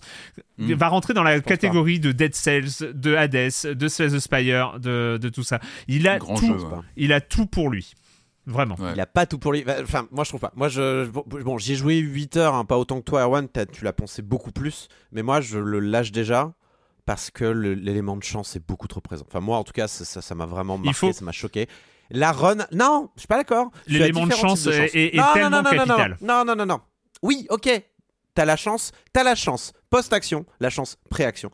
[0.58, 0.74] hmm.
[0.74, 5.20] va rentrer dans la catégorie de Dead Cells, de Hades, de Slay the Spire, de,
[5.22, 5.60] de tout ça.
[5.90, 6.56] Il a tout,
[6.95, 7.94] il a tout pour lui.
[8.47, 8.76] Vraiment.
[8.93, 9.63] Il a pas tout pour lui.
[9.81, 10.51] Enfin, moi je trouve pas.
[10.55, 13.47] Moi, je, bon, j'ai joué 8 heures, hein, pas autant que toi, Erwan.
[13.72, 14.88] Tu l'as pensé beaucoup plus.
[15.11, 16.53] Mais moi, je le lâche déjà
[17.05, 19.26] parce que l'élément de chance est beaucoup trop présent.
[19.27, 21.68] Enfin, moi, en tout cas, ça m'a vraiment marqué, ça m'a choqué.
[22.09, 23.72] La run, non, je suis pas d'accord.
[23.88, 26.18] L'élément de chance, est, tellement capital.
[26.22, 26.81] Non, non, non, non.
[27.22, 27.69] Oui, ok.
[28.34, 31.51] T'as la chance, t'as la chance post-action, la chance pré-action.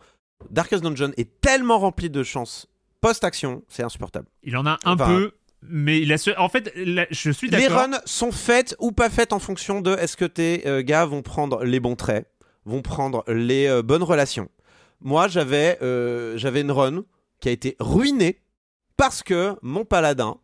[0.52, 2.68] Darkest Dungeon est tellement rempli de chance
[3.02, 4.28] post-action, c'est insupportable.
[4.44, 5.32] Il en a un peu
[5.64, 6.06] mais
[6.38, 6.72] en fait,
[7.10, 7.70] je suis d'accord.
[7.70, 11.06] Les runs sont faites ou pas faites en fonction de est-ce que tes euh, gars
[11.06, 12.28] vont prendre les bons traits,
[12.66, 14.50] vont prendre les euh, bonnes relations.
[15.02, 17.04] Moi, j'avais euh, j'avais une run
[17.40, 18.42] qui a été ruinée
[18.98, 20.38] parce que mon paladin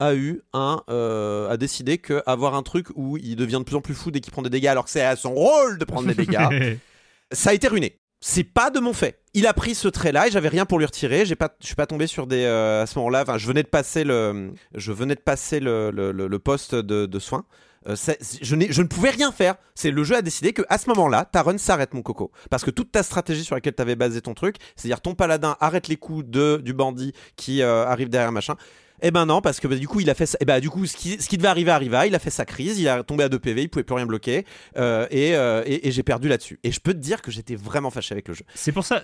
[0.00, 3.80] a eu un a décidé que avoir un truc où il devient de plus en
[3.80, 6.08] plus fou dès qu'il prend des dégâts alors que c'est à son rôle de prendre
[6.08, 6.78] des dégâts.
[7.32, 9.20] ça a été ruiné c'est pas de mon fait.
[9.34, 11.26] Il a pris ce trait-là et j'avais rien pour lui retirer.
[11.26, 13.20] J'ai pas, je suis pas tombé sur des euh, à ce moment-là.
[13.20, 17.18] Enfin, je venais de passer le, je venais de passer le, le, poste de, de
[17.18, 17.44] soins.
[17.86, 17.96] Euh,
[18.40, 19.56] je, je, ne pouvais rien faire.
[19.74, 22.64] C'est le jeu a décidé que à ce moment-là, ta run s'arrête, mon coco, parce
[22.64, 25.88] que toute ta stratégie sur laquelle tu avais basé ton truc, c'est-à-dire ton paladin arrête
[25.88, 28.56] les coups de du bandit qui euh, arrive derrière machin,
[29.02, 30.26] eh ben non, parce que bah, du coup, il a fait.
[30.26, 32.06] Ça, eh ben, du coup, ce qui, ce qui devait arriver arriva.
[32.06, 32.78] Il a fait sa crise.
[32.78, 33.62] Il a tombé à 2 PV.
[33.62, 34.46] Il pouvait plus rien bloquer.
[34.76, 36.60] Euh, euh, et, et, j'ai perdu là-dessus.
[36.62, 38.44] Et je peux te dire que j'étais vraiment fâché avec le jeu.
[38.54, 39.02] C'est pour ça.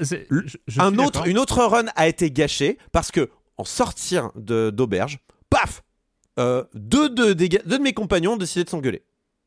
[0.78, 5.18] un autre, une autre run a été gâchée parce que en sortir d'auberge,
[5.50, 5.82] paf,
[6.38, 9.02] euh, deux, de, de mes compagnons ont décidé de s'engueuler,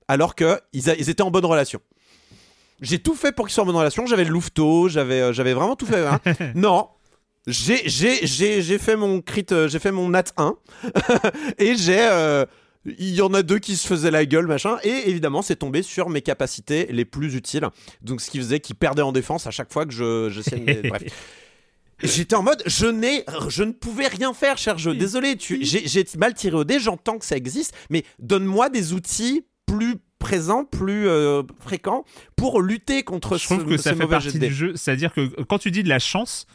[0.08, 1.80] alors que ils, ils étaient en bonne relation.
[2.82, 4.06] J'ai tout fait pour qu'ils soient en bonne relation.
[4.06, 6.06] J'avais le louveteau, j'avais, j'avais vraiment tout fait.
[6.06, 6.20] Hein.
[6.56, 6.90] non,
[7.48, 10.56] j'ai fait mon crit, euh, j'ai fait mon nat 1
[11.58, 12.46] et j'ai euh,
[12.86, 15.82] il y en a deux qui se faisaient la gueule machin et évidemment c'est tombé
[15.84, 17.68] sur mes capacités les plus utiles.
[18.02, 21.04] Donc ce qui faisait qu'ils perdaient en défense à chaque fois que je j'essayais bref.
[22.02, 24.94] J'étais en mode, je n'ai, je ne pouvais rien faire, cher jeu.
[24.94, 26.80] Désolé, tu, j'ai mal tiré au dé.
[26.80, 32.06] J'entends que ça existe, mais donne-moi des outils plus présents, plus euh, fréquents
[32.36, 34.74] pour lutter contre je trouve que ça fait partie du jeu.
[34.76, 36.48] C'est-à-dire que quand tu dis de la chance,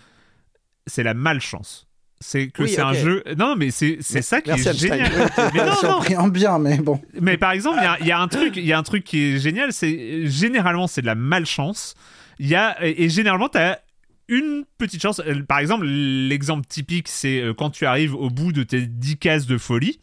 [0.88, 1.86] c'est la malchance.
[2.20, 3.22] C'est que c'est un jeu.
[3.36, 5.12] Non, mais c'est ça qui est génial.
[5.54, 7.00] mais non, en bien, mais bon.
[7.20, 9.38] Mais par exemple, il y, a, un truc, il y a un truc qui est
[9.38, 9.72] génial.
[9.72, 11.94] C'est généralement c'est de la malchance.
[12.40, 13.80] Il y a et généralement tu as
[14.28, 15.20] une petite chance.
[15.20, 19.16] Euh, par exemple, l'exemple typique, c'est euh, quand tu arrives au bout de tes 10
[19.16, 19.98] cases de folie.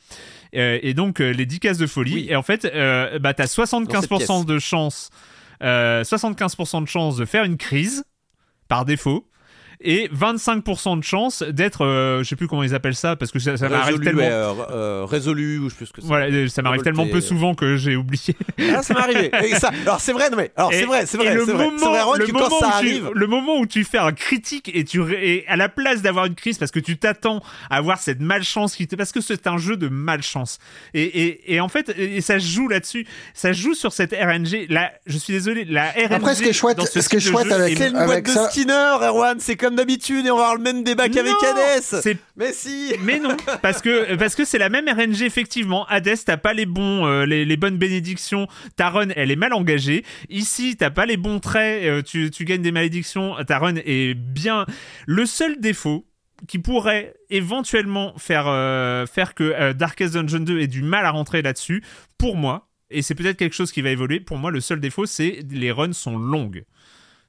[0.55, 2.27] Euh, et donc, les 10 cases de folie.
[2.29, 2.63] Et en fait,
[3.19, 5.09] bah, tu as 75% de chance.
[5.61, 8.03] 75% de chance de faire une crise
[8.67, 9.27] par défaut
[9.85, 13.39] et 25% de chance d'être, euh, je sais plus comment ils appellent ça, parce que
[13.39, 14.21] ça, ça m'arrive tellement.
[14.23, 16.07] euh, euh, résolu ou je sais plus ce que c'est.
[16.07, 18.35] Voilà, euh, ça m'arrive tellement peu souvent que j'ai oublié.
[18.75, 19.31] Ah, ça m'est arrivé.
[19.45, 21.65] Et ça- alors c'est vrai, non mais alors c'est vrai, c'est vrai, le c'est vrai.
[21.65, 24.71] moment- C'est vrai, le moment ça où tu- le moment où tu fais un critique
[24.73, 27.99] et tu et à la place d'avoir une crise parce que tu t'attends à avoir
[27.99, 30.57] cette malchance qui te parce que c'est un jeu de malchance
[30.93, 34.11] et, et, et en fait et ça se joue là-dessus ça se joue sur cette
[34.13, 37.09] RNG là je suis désolé la RNG Après, ce qui est chouette- dans ce ce
[37.09, 40.37] qui est chouette avec- une avec boîte de Skinner, Erwan, c'est comme d'habitude et on
[40.37, 41.81] va avoir le même débat qu'avec Hades.
[41.81, 42.93] c'est Mais si.
[43.03, 45.85] Mais non, parce que parce que c'est la même RNG effectivement.
[45.87, 48.47] Hades, t'as pas les bons, euh, les, les bonnes bénédictions.
[48.75, 50.03] Ta run, elle est mal engagée.
[50.29, 51.83] Ici, t'as pas les bons traits.
[51.83, 53.35] euh, tu, tu gagnes des malédictions.
[53.45, 54.65] Ta run est bien.
[55.05, 56.05] Le seul défaut
[56.47, 61.11] qui pourrait éventuellement faire euh, faire que euh, Darkest Dungeon 2 ait du mal à
[61.11, 61.81] rentrer là-dessus,
[62.17, 64.19] pour moi, et c'est peut-être quelque chose qui va évoluer.
[64.19, 66.65] Pour moi, le seul défaut, c'est les runs sont longues,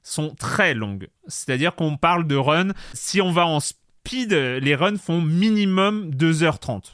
[0.09, 1.07] sont très longues.
[1.27, 2.71] C'est-à-dire qu'on parle de runs.
[2.93, 6.93] Si on va en speed, les runs font minimum 2h30.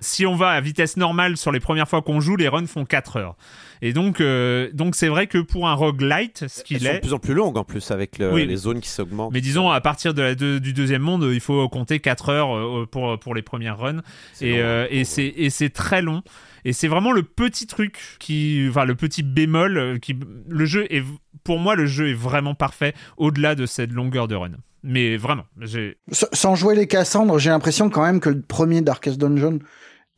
[0.00, 2.84] Si on va à vitesse normale sur les premières fois qu'on joue, les runs font
[2.84, 3.36] 4 heures.
[3.80, 7.00] Et donc, euh, donc c'est vrai que pour un roguelite, ce qu'il sont de est,
[7.00, 8.46] plus en plus longues en plus avec le- Oui.
[8.46, 9.32] les zones qui s'augmentent.
[9.32, 12.86] mais disons à partir de la du deuxième monde, il faut compter 4 heures euh,
[12.90, 14.02] pour, pour les premières runs.
[14.42, 16.22] Et, euh, hein, c'est et c'est très long.
[16.66, 20.18] Et c'est vraiment le petit truc qui, enfin le petit bémol euh, qui,
[20.48, 21.04] le jeu est,
[21.44, 24.50] pour moi le jeu est vraiment parfait au-delà de cette longueur de run.
[24.82, 29.16] Mais vraiment, j'ai, Sans jouer les Cassandres, j'ai l'impression quand même que le premier Darkest
[29.16, 29.60] Dungeon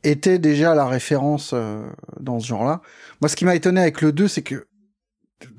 [0.03, 1.87] était déjà la référence euh,
[2.19, 2.81] dans ce genre-là.
[3.21, 4.65] Moi, ce qui m'a étonné avec le 2, c'est que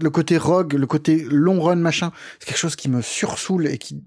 [0.00, 2.10] le côté rogue, le côté long run, machin,
[2.40, 4.02] c'est quelque chose qui me sursoule et qui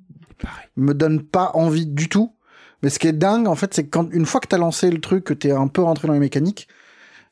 [0.76, 2.36] me donne pas envie du tout.
[2.84, 5.02] Mais ce qui est dingue, en fait, c'est quand, une fois que t'as lancé le
[5.02, 6.68] truc, que t'es un peu rentré dans les mécaniques,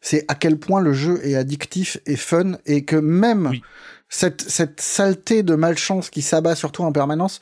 [0.01, 3.61] c'est à quel point le jeu est addictif et fun et que même Oui.
[4.09, 7.39] cette, cette saleté de malchance qui s'abat sur toi en permanence,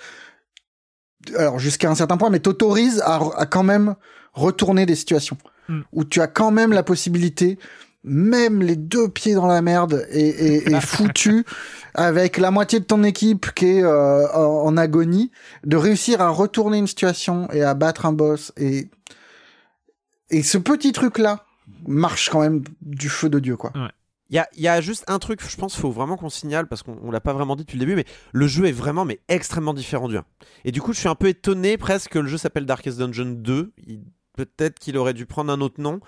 [1.38, 3.96] alors jusqu'à un certain point, mais t'autorise à, à quand même
[4.34, 5.38] retourner des situations
[5.70, 5.82] Mm.
[5.94, 7.60] où tu as quand même la possibilité,
[8.04, 11.46] même les deux pieds dans la merde et, et, et foutu,
[11.94, 15.32] avec la moitié de ton équipe qui est euh, en, agonie,
[15.66, 18.90] de réussir à retourner une situation et à battre un boss et
[20.30, 21.46] et ce petit truc là
[21.88, 23.72] marche quand même du feu de dieu quoi.
[24.32, 26.84] Il y a, y a juste un truc, je pense faut vraiment qu'on signale, parce
[26.84, 29.20] qu'on on l'a pas vraiment dit depuis le début, mais le jeu est vraiment mais
[29.28, 30.24] extrêmement différent du 1.
[30.66, 33.26] Et du coup, je suis un peu étonné presque que le jeu s'appelle Darkest Dungeon
[33.38, 33.74] 2.
[33.88, 34.04] Il-
[34.38, 36.00] Peut-être qu'il aurait dû prendre un autre nom,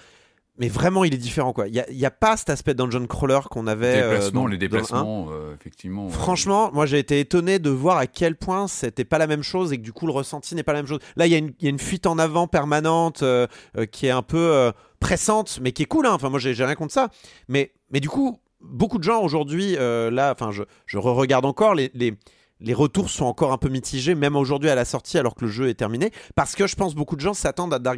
[0.57, 1.53] mais vraiment, il est différent.
[1.53, 1.67] quoi.
[1.67, 3.95] Il n'y a, il y a pas cet aspect dungeon crawler qu'on avait.
[3.95, 4.69] Les euh, déplacements, dans- les dans le 1.
[4.81, 6.05] déplacements, euh, effectivement.
[6.07, 9.43] euh, Franchement, moi j'ai été étonné de voir à quel point c'était pas la même
[9.43, 10.99] chose et que du coup le ressenti n'est pas la même chose.
[11.15, 13.47] Là, il y, a une- il y a une fuite en avant permanente euh,
[13.91, 16.05] qui est un peu pressante, mais qui est cool.
[16.05, 16.11] hein.
[16.13, 17.09] Enfin, moi j'ai rien contre ça.
[17.47, 21.89] Mais, mais du coup, beaucoup de gens aujourd'hui, là, enfin, je, je re-regarde encore les.
[21.93, 22.13] les
[22.61, 25.51] les retours sont encore un peu mitigés, même aujourd'hui à la sortie, alors que le
[25.51, 27.95] jeu est terminé, parce que je pense beaucoup de gens s'attendent à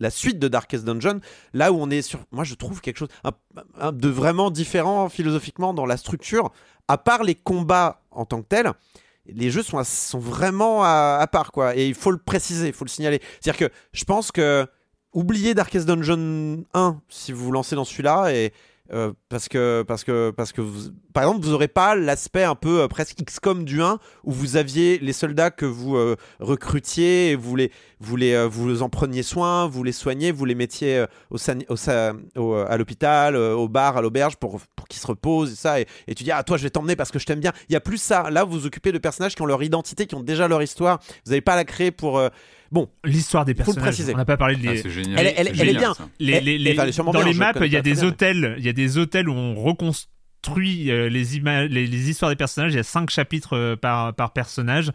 [0.00, 1.20] la suite de Darkest Dungeon,
[1.52, 3.08] là où on est sur, moi je trouve quelque chose
[3.92, 6.50] de vraiment différent philosophiquement dans la structure,
[6.88, 8.72] à part les combats en tant que tels,
[9.26, 11.76] les jeux sont, sont vraiment à, à part, quoi.
[11.76, 13.20] Et il faut le préciser, il faut le signaler.
[13.40, 14.66] C'est-à-dire que je pense que
[15.12, 18.52] oubliez Darkest Dungeon 1 si vous vous lancez dans celui-là et
[18.92, 22.54] euh, parce que parce que parce que vous, par exemple vous aurez pas l'aspect un
[22.54, 27.30] peu euh, presque XCOM du 1 où vous aviez les soldats que vous euh, recrutiez
[27.30, 30.54] et vous les vous les euh, vous en preniez soin vous les soignez vous les
[30.54, 34.86] mettiez euh, au, au, sa- au, euh, à l'hôpital au bar à l'auberge pour pour
[34.86, 37.10] qu'ils se reposent et ça et, et tu dis ah toi je vais t'emmener parce
[37.10, 39.34] que je t'aime bien il y a plus ça là vous vous occupez de personnages
[39.34, 41.90] qui ont leur identité qui ont déjà leur histoire vous n'avez pas à la créer
[41.90, 42.28] pour euh,
[42.70, 43.88] bon l'histoire des Faut le personnages.
[43.88, 44.12] préciser.
[44.14, 45.18] On n'a pas parlé de ah, les, c'est génial.
[45.20, 45.94] Elle est- elle- c'est elle est génial, bien.
[46.18, 48.72] les, les- les- dans bien, les maps, il y a des hôtels, il y a
[48.72, 52.72] des hôtels où on reconstruit les, les, les histoires des personnages.
[52.72, 54.90] Il y a cinq chapitres par, par personnage.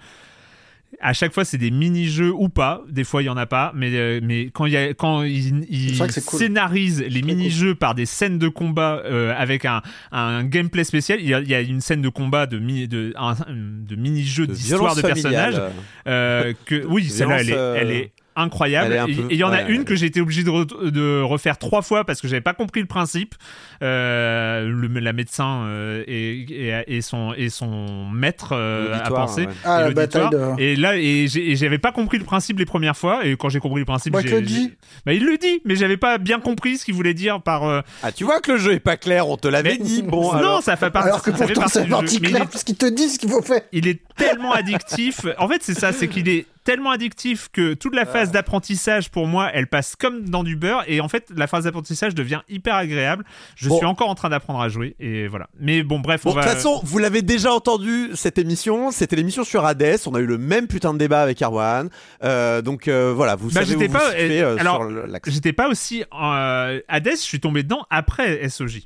[1.02, 2.82] À chaque fois, c'est des mini-jeux ou pas.
[2.90, 3.72] Des fois, il y en a pas.
[3.76, 5.66] Mais, euh, mais quand, il y a, quand ils,
[5.98, 6.40] cool.
[6.40, 11.28] scénarisent les mini-jeux par des scènes de combat euh, avec un, un gameplay spécial, il
[11.28, 14.46] y, a, il y a une scène de combat de, mi- de, un- de mini-jeux
[14.48, 15.62] de d'histoire de personnages.
[16.08, 18.12] euh, que oui, celle-là, elle est, Violence, elle est
[18.42, 18.94] incroyable.
[19.06, 21.22] peu- et il y en a ouais, une que j'ai été obligé de, re- de
[21.22, 23.36] refaire trois fois parce que j'avais pas compris le principe.
[23.84, 29.46] Euh, le, la médecin euh, et, et, et son et son maître euh, à penser.
[29.48, 29.54] ouais.
[29.66, 33.26] Ah, et de- Et là, et j'avais pas compris le principe les premières fois.
[33.26, 34.72] Et quand j'ai compris le principe, Bah, le dit.
[35.06, 37.64] bah, il le dit, mais j'avais pas bien compris ce qu'il voulait dire par.
[37.64, 40.24] euh, ah tu vois que le jeu est pas clair on te l'avait dit bon
[40.24, 40.64] non, alors.
[40.64, 41.10] ça fait partie.
[41.10, 43.62] Alors que pourtant c'est parti clair qu'ils te disent ce qu'il faut faire.
[43.72, 45.26] il est tellement addictif.
[45.38, 49.28] En fait, c'est ça, c'est qu'il est tellement addictif que toute la phase d'apprentissage pour
[49.28, 52.76] moi, elle passe comme dans du beurre et en fait la phase d'apprentissage devient hyper
[52.76, 53.24] agréable.
[53.56, 55.48] Je suis encore en train d'apprendre à jouer et voilà.
[55.60, 56.42] Mais bon, bref, on va.
[56.42, 58.92] De toute façon, vous l'avez déjà entendu cette émission.
[58.92, 60.00] C'était l'émission sur Hades.
[60.06, 61.90] On a eu le même putain de débat avec Arwan.
[62.24, 64.88] Euh, donc euh, voilà, vous bah, savez où pas, vous situez, euh, alors,
[65.28, 67.10] j'étais pas aussi Hades.
[67.12, 68.82] Je suis tombé dedans après SOJ.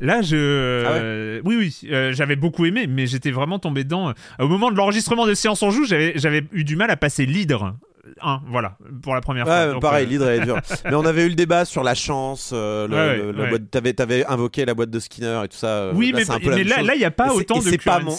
[0.00, 0.84] Là, je.
[0.86, 4.12] Ah ouais euh, oui, oui, euh, j'avais beaucoup aimé, mais j'étais vraiment tombé dedans.
[4.38, 7.76] Au moment de l'enregistrement de Séance en Joue, j'avais, eu du mal à passer l'hydre.
[8.22, 9.72] Un, voilà, pour la première fois.
[9.72, 10.56] Donc, pareil, euh, l'hydre est dur.
[10.84, 12.50] Mais on avait eu le débat sur la chance.
[12.52, 13.58] euh, Ouais,
[13.94, 15.66] t'avais, invoqué la boîte de Skinner et tout ça.
[15.68, 17.28] euh, Oui, là, mais, c'est un peu la mais même là, il n'y a pas
[17.28, 18.16] Et autant de c'est pas mon-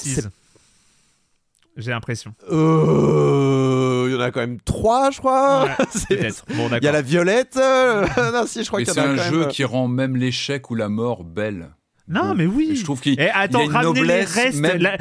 [1.78, 2.34] J'ai l'impression.
[2.52, 5.64] Euh, Il y en a quand même trois, je crois.
[5.66, 6.46] Ouais, C'est- Peut-être.
[6.56, 7.56] Bon, Il y a la violette.
[7.58, 9.48] euh, non, si, je crois Mais qu'il y en c'est a un quand jeu même.
[9.50, 11.70] qui rend même l'échec ou la mort belle.
[12.12, 12.76] Non, mais oui.
[12.76, 14.98] Je trouve qu'il Eh, y a une ramenez noblesse, les restes, même- la-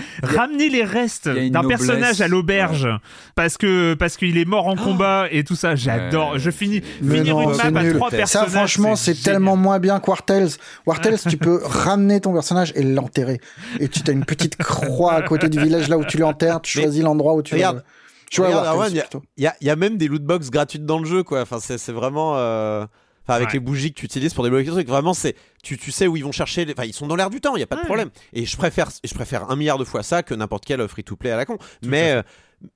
[0.71, 2.89] les restes d'un personnage à l'auberge
[3.35, 5.75] parce que parce qu'il est mort en combat et tout ça.
[5.75, 6.33] J'adore.
[6.33, 7.95] Ouais, je finis Mais finir non, une map à nul.
[7.95, 8.51] trois Ça, personnages.
[8.51, 10.51] franchement, c'est tellement moins bien que Wartels.
[10.87, 13.41] Wartels, tu peux ramener ton personnage et l'enterrer.
[13.81, 16.61] Et tu as une petite croix à côté du village là où tu l'enterres.
[16.63, 17.83] Tu choisis l'endroit où tu regarde, vas.
[18.31, 21.41] Tu vois, il y a- y même des loot box gratuites dans le jeu, quoi.
[21.43, 22.35] Enfin, c'est, c'est vraiment.
[22.37, 22.87] euh,
[23.31, 23.55] Enfin, avec Ouais.
[23.55, 25.37] les bougies que tu utilises pour débloquer le truc, vraiment, c'est.
[25.63, 26.65] Tu, tu sais où ils vont chercher.
[26.65, 26.73] Les...
[26.73, 27.87] Enfin, ils sont dans l'air du temps, il y a pas de Ouais.
[27.87, 28.11] problème.
[28.33, 31.37] Et je préfère, je préfère un milliard de fois ça que n'importe quel free-to-play à
[31.37, 31.57] la con.
[31.85, 32.23] Mais, euh,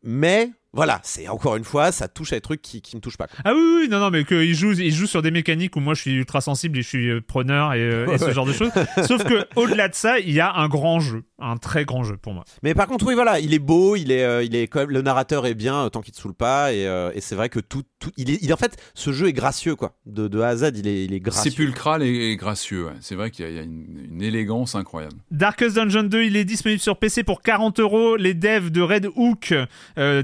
[0.02, 3.16] mais, voilà, c'est encore une fois, ça touche à des trucs qui, qui me touchent
[3.16, 3.26] pas.
[3.26, 3.38] quoi.
[3.44, 5.94] Ah oui, oui, non, non, mais qu'il joue, il joue sur des mécaniques où moi
[5.94, 8.32] je suis ultra sensible et je suis euh, preneur et, euh, et ce Ouais.
[8.34, 8.70] genre de choses.
[9.06, 12.16] Sauf que au-delà de ça, il y a un grand jeu, un très grand jeu
[12.16, 12.44] pour moi.
[12.62, 14.90] Mais par contre, oui, voilà, il est beau, il est, euh, il est quand même,
[14.90, 17.48] le narrateur est bien euh, tant qu'il te saoule pas, et, euh, et c'est vrai
[17.48, 19.96] que tout, tout, il est, il, en fait, ce jeu est gracieux, quoi.
[20.06, 21.50] De, de A à Z, il est, il est gracieux.
[21.50, 22.86] Sépulcral et, et gracieux.
[22.86, 22.92] ouais.
[23.00, 25.14] C'est vrai qu'il y a, il y a une, une élégance incroyable.
[25.30, 28.16] Darkest Dungeon 2, il est disponible sur PC pour 40 euros.
[28.16, 29.54] Les devs de Red Hook,
[29.98, 30.22] euh,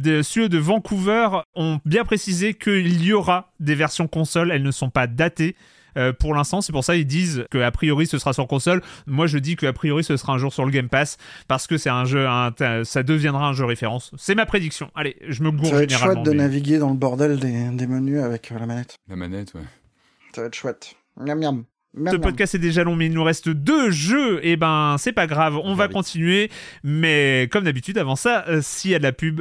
[0.49, 4.51] de, Vancouver, ont bien précisé qu'il y aura des versions console.
[4.51, 5.57] Elles ne sont pas datées.
[5.97, 8.81] euh, pour l'instant, c'est pour ça ils disent que a priori ce sera sur console.
[9.09, 11.17] Moi, je dis que a priori ce sera un jour sur le Game Pass
[11.49, 12.53] parce que c'est un jeu, un-
[12.85, 14.13] ça deviendra un jeu référence.
[14.17, 14.91] C'est ma prédiction.
[14.95, 16.15] Allez, je me gourre Ça va être généralement.
[16.23, 18.99] chouette de mais- naviguer dans le bordel des, des menus avec euh, la manette.
[19.09, 19.63] La manette, ouais.
[20.33, 20.95] Ça va être chouette.
[21.17, 21.65] Miam miam.
[22.09, 24.39] Ce podcast est déjà long, mais il nous reste deux jeux.
[24.47, 25.95] Et ben, c'est pas grave, on va vite.
[25.95, 26.49] continuer.
[26.85, 29.41] Mais comme d'habitude, avant ça, euh, s'il y a de la pub,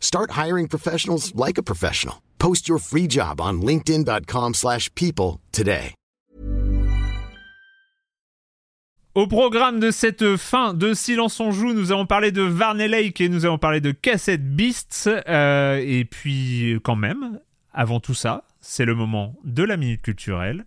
[0.00, 2.22] Start hiring professionals like a professional.
[2.38, 5.92] Post your free job on linkedin.com/people today.
[9.16, 13.18] Au programme de cette fin de Silence on joue, nous avons parlé de Varney Lake
[13.22, 15.08] et nous avons parlé de Cassette Beasts.
[15.26, 17.40] Euh, et puis, quand même,
[17.72, 20.66] avant tout ça, c'est le moment de la minute culturelle.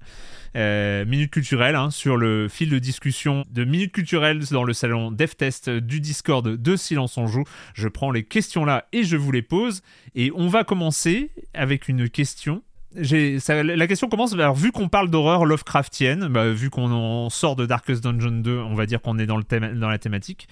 [0.55, 5.11] Euh, minute culturelle hein, sur le fil de discussion de Minute culturelle dans le salon
[5.11, 7.43] DevTest du Discord de Silence on joue.
[7.73, 9.81] Je prends les questions là et je vous les pose.
[10.15, 12.63] Et on va commencer avec une question
[12.95, 18.03] la question commence, vu qu'on parle d'horreur Lovecraftienne, bah, vu qu'on en sort de Darkest
[18.03, 20.47] Dungeon 2, on va dire qu'on est dans, le thème, dans la thématique.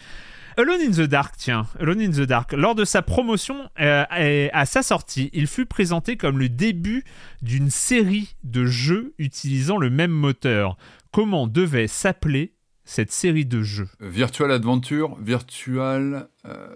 [0.59, 2.51] Alone in the Dark, tiens, Alone in the Dark.
[2.53, 7.03] Lors de sa promotion euh, et à sa sortie, il fut présenté comme le début
[7.43, 10.75] d'une série de jeux utilisant le même moteur.
[11.11, 12.53] Comment devait s'appeler
[12.85, 13.87] cette série de jeux?
[13.99, 16.27] Virtual Adventure, Virtual.
[16.47, 16.67] euh,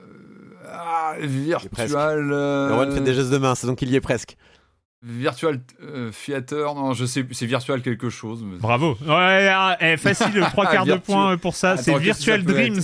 [0.72, 2.32] ah, Virtual.
[2.32, 4.38] euh, Erwan fait des gestes de main, c'est donc il y est presque.
[5.04, 8.44] Virtual euh, Theater, non, je sais, c'est Virtual quelque chose.
[8.46, 8.98] mais- Bravo.
[9.02, 11.76] Ouais, ah, eh, facile, trois quarts de point pour ça.
[11.78, 12.80] C'est Virtual Dreams.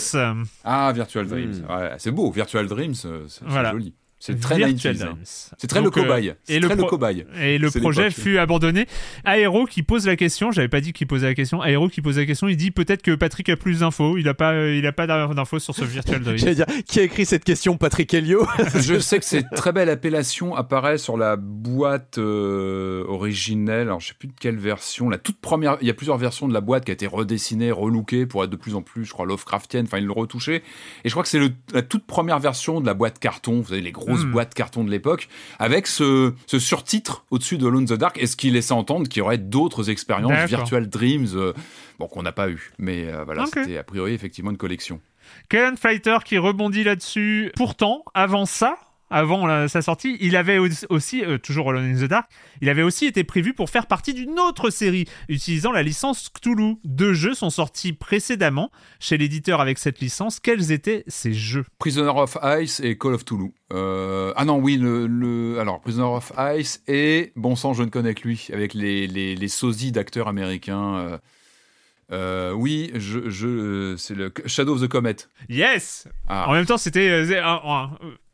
[0.64, 1.64] Ah, Virtual Dreams.
[1.68, 1.72] Hmm.
[1.72, 3.72] Ouais, c'est beau, Virtual Dreams, euh, c'est c'est Voilà.
[3.72, 3.94] joli.
[4.20, 5.18] C'est très Virtual 90s, hein.
[5.58, 6.34] C'est très Donc, le euh, cobaye.
[6.44, 7.26] C'est et le très le pro- cobaye.
[7.40, 8.88] Et le projet fut abandonné.
[9.26, 11.62] Aéro qui pose la question, j'avais pas dit qu'il posait la question.
[11.62, 14.18] Aéro qui pose la question, il dit peut-être que Patrick a plus d'infos.
[14.18, 17.26] Il a pas, euh, il a pas d'infos sur ce Virtual dire, qui a écrit
[17.28, 22.18] cette question Patrick Helio Je sais que cette très belle appellation apparaît sur la boîte
[22.18, 23.88] euh, originelle.
[23.88, 25.10] Alors, je sais plus de quelle version.
[25.10, 27.72] La toute première, il y a plusieurs versions de la boîte qui a été redessinée,
[27.72, 29.86] relookée pour être de plus en plus, je crois, Lovecraftienne.
[29.86, 30.64] Enfin, ils l'ont retouché.
[31.04, 31.40] Et je crois que c'est
[31.72, 33.62] la toute première version de la boîte carton.
[33.62, 35.28] Vous savez, les grosses boîtes carton de l'époque,
[35.60, 38.18] avec ce, ce surtitre au-dessus de Alone the Dark.
[38.20, 40.48] Et ce qui laissait entendre qu'il y aurait d'autres expériences.
[40.48, 41.54] Virtual Dreams, euh,
[42.00, 42.72] bon, qu'on n'a pas eu.
[42.78, 45.02] Mais euh, voilà, c'était a priori effectivement une collection.
[45.50, 47.52] Kellen Fighter qui rebondit là-dessus.
[47.56, 48.78] Pourtant, avant ça,
[49.10, 52.30] avant sa sortie, il avait aussi, euh, toujours Alone in the Dark,
[52.62, 56.76] il avait aussi été prévu pour faire partie d'une autre série utilisant la licence Cthulhu.
[56.84, 60.40] Deux jeux sont sortis précédemment chez l'éditeur avec cette licence.
[60.40, 61.66] Quels étaient ces jeux?
[61.80, 63.54] Prisoner of Ice et Call of Cthulhu.
[63.74, 68.14] Euh, ah non, oui, le, alors Prisoner of Ice et bon sang, je ne connais
[68.14, 71.20] que lui, avec les, les, les sosies d'acteurs américains.
[72.12, 75.18] Euh, oui, je, je c'est le Shadow of the Comet.
[75.50, 76.08] Yes.
[76.30, 76.50] Ah.
[76.50, 77.26] En même temps, c'était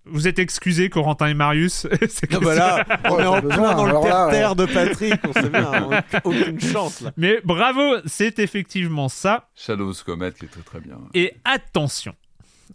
[0.05, 1.87] vous êtes excusés, Corentin et Marius.
[2.09, 6.59] c'est voilà, on est en plein dans le terre-terre de Patrick, on sait bien, aucune
[6.59, 7.11] chance là.
[7.17, 9.49] Mais bravo, c'est effectivement ça.
[9.55, 10.99] Shadows Comet qui est très très bien.
[11.13, 12.15] Et attention,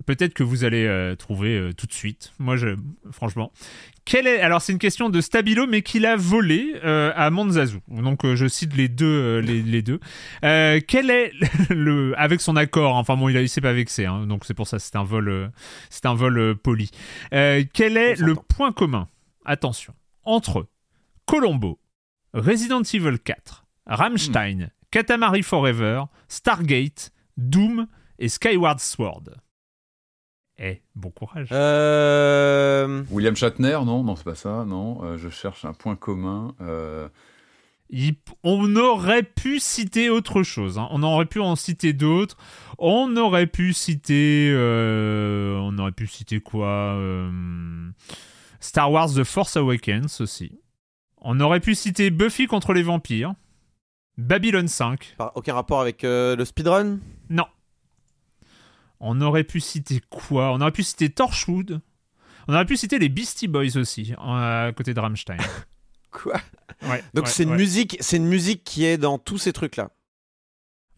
[0.07, 2.33] peut-être que vous allez euh, trouver euh, tout de suite.
[2.39, 2.77] Moi, je,
[3.11, 3.53] franchement.
[4.09, 7.81] Quel est, alors, c'est une question de Stabilo, mais qu'il a volé euh, à Manzazu.
[7.89, 9.41] Donc, je cite les deux.
[9.41, 10.01] les, deux.
[10.41, 11.31] quel est
[11.69, 12.15] le.
[12.17, 13.01] Avec son accord, hein.
[13.01, 14.27] enfin bon, il, a, s'est pas vexé, hein.
[14.27, 15.53] donc c'est pour ça, c'est un vol,
[15.91, 16.91] c'est un vol poli.
[17.31, 19.09] quel est le point commun,
[19.45, 19.93] attention,
[20.25, 20.67] entre
[21.27, 21.79] Colombo,
[22.33, 24.69] Resident Evil 4, Rammstein, hmm.
[24.91, 27.87] Katamari Forever, Stargate, Doom
[28.19, 29.35] et Skyward Sword?
[30.59, 31.49] Eh, bon courage.
[31.53, 33.05] Euh...
[33.11, 35.05] William Shatner, non, non, c'est pas ça, non.
[35.05, 36.55] Euh, je cherche un point commun.
[36.61, 37.09] Euh.
[38.43, 40.79] On aurait pu citer autre chose.
[40.79, 40.89] Hein.
[40.91, 42.37] On aurait pu en citer d'autres.
[42.77, 44.51] On aurait pu citer.
[44.53, 47.01] Euh, on aurait pu citer quoi
[48.61, 50.59] Star Wars The Force Awakens aussi.
[51.21, 53.33] On aurait pu citer Buffy contre les vampires.
[54.19, 55.17] Babylon 5.
[55.37, 56.99] aucun rapport avec le speedrun?
[57.31, 57.47] Non.
[59.01, 60.53] On aurait pu citer quoi?
[60.53, 61.81] On aurait pu citer Torchwood.
[62.49, 65.37] On aurait pu citer les Beastie Boys aussi, à côté de Rammstein.
[66.11, 66.41] quoi?
[67.15, 69.91] Donc c'est une musique, c'est une musique qui est dans tous ces trucs là.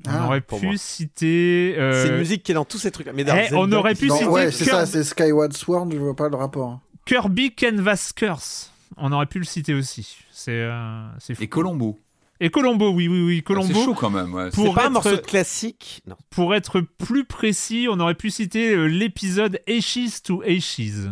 [0.06, 1.74] On ah, aurait pu citer.
[1.76, 3.06] Euh, c'est une musique qui est dans tous ces trucs.
[3.06, 3.12] là.
[3.12, 4.24] Mais eh, on aurait pu citer.
[4.24, 5.88] Ouais, c'est ça, c'est Skyward Sword.
[5.92, 6.80] Je vois pas le rapport.
[7.04, 8.72] Kirby Canvas Curse.
[8.96, 10.16] On aurait pu le citer aussi.
[10.30, 10.52] C'est.
[10.52, 11.06] Euh,
[11.38, 11.98] Et Colombo.
[12.42, 13.74] Et Colombo, oui, oui, oui, Colombo.
[13.74, 14.32] c'est chaud quand même.
[14.32, 14.48] Ouais.
[14.50, 16.00] Pour pas un morceau classique.
[16.06, 16.16] Non.
[16.30, 21.10] Pour être plus précis, on aurait pu citer euh, l'épisode Ashes to Ashes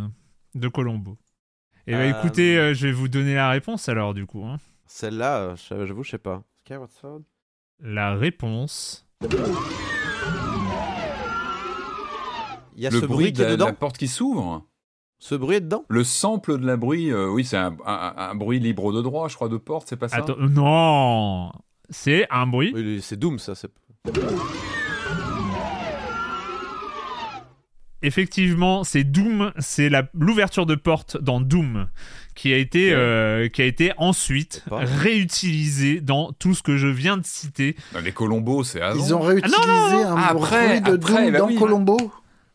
[0.54, 1.18] de Colombo.
[1.86, 4.24] Et eh bah ben, euh, écoutez, euh, je vais vous donner la réponse alors du
[4.24, 4.42] coup.
[4.44, 4.56] Hein.
[4.86, 6.42] Celle-là, j'avoue, je sais pas.
[6.64, 7.20] Skyward Sword.
[7.80, 9.06] La réponse.
[12.74, 13.66] Il y a ce bruit qui est dedans.
[13.66, 14.66] La porte qui s'ouvre.
[15.20, 15.84] Ce bruit est dedans?
[15.88, 19.48] Le sample de la bruit, euh, oui, c'est un, bruit libre de droit, je crois,
[19.48, 20.18] de porte, c'est pas ça?
[20.18, 21.50] Attends, Non
[21.90, 22.72] C'est un bruit.
[22.74, 23.54] Oui, c'est Doom, ça.
[28.00, 31.88] Effectivement, c'est Doom, c'est l'ouverture de porte dans Doom
[32.36, 37.16] qui a été, euh, qui a été ensuite réutilisé dans tout ce que je viens
[37.16, 37.74] de citer.
[38.00, 41.96] les Colombo, c'est Ils ont réutilisé un bruit de Doom bah dans Colombo?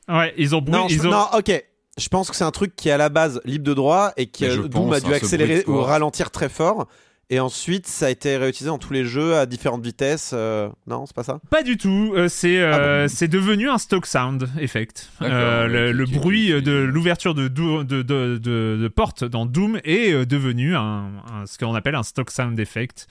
[0.08, 0.64] Ouais, ils ont...
[0.66, 1.12] Non, ils ont...
[1.12, 1.62] non ok,
[1.98, 4.28] je pense que c'est un truc qui est à la base libre de droit et
[4.28, 6.88] qui a, Doom a dû accélérer ou ralentir très fort.
[7.30, 10.32] Et ensuite, ça a été réutilisé dans tous les jeux à différentes vitesses.
[10.34, 11.40] Euh, non, c'est pas ça?
[11.50, 12.14] Pas du tout.
[12.16, 15.10] Euh, c'est euh, ah c'est devenu un stock sound effect.
[15.22, 21.12] le, bruit de l'ouverture de, de, de, de, porte dans Doom est devenu un,
[21.46, 23.08] ce qu'on appelle un stock sound effect,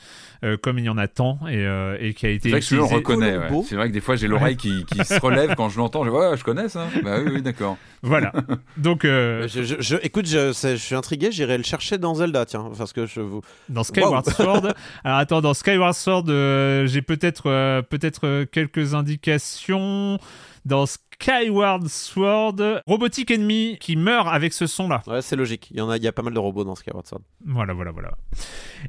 [0.62, 1.64] comme il y en a tant et,
[1.98, 2.50] et qui a été.
[2.50, 3.38] C'est vrai que je le reconnais.
[3.66, 6.04] C'est vrai que des fois j'ai l'oreille qui, qui se relève quand je l'entends.
[6.04, 6.86] Je ouais, je connais ça.
[7.02, 7.78] Bah oui, oui d'accord.
[8.04, 8.32] Voilà.
[8.76, 9.02] Donc.
[9.04, 11.30] Je, je, écoute, je, je suis intrigué.
[11.30, 13.42] J'irai le chercher dans Zelda, tiens, parce que je vous.
[13.68, 14.74] Dans Skyward Sword.
[15.04, 20.18] Alors attends, dans Skyward Sword, euh, j'ai peut-être euh, peut-être euh, quelques indications.
[20.64, 25.02] Dans Skyward Sword, robotique ennemi qui meurt avec ce son-là.
[25.08, 25.68] Ouais, c'est logique.
[25.72, 27.22] Il y en a, il y a pas mal de robots dans Skyward Sword.
[27.44, 28.12] Voilà, voilà, voilà.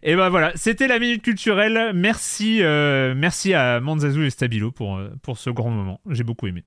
[0.04, 1.92] Et ben voilà, c'était la minute culturelle.
[1.96, 6.00] Merci, merci à Manzazu et Stabilo pour pour ce grand moment.
[6.12, 6.64] J'ai beaucoup aimé.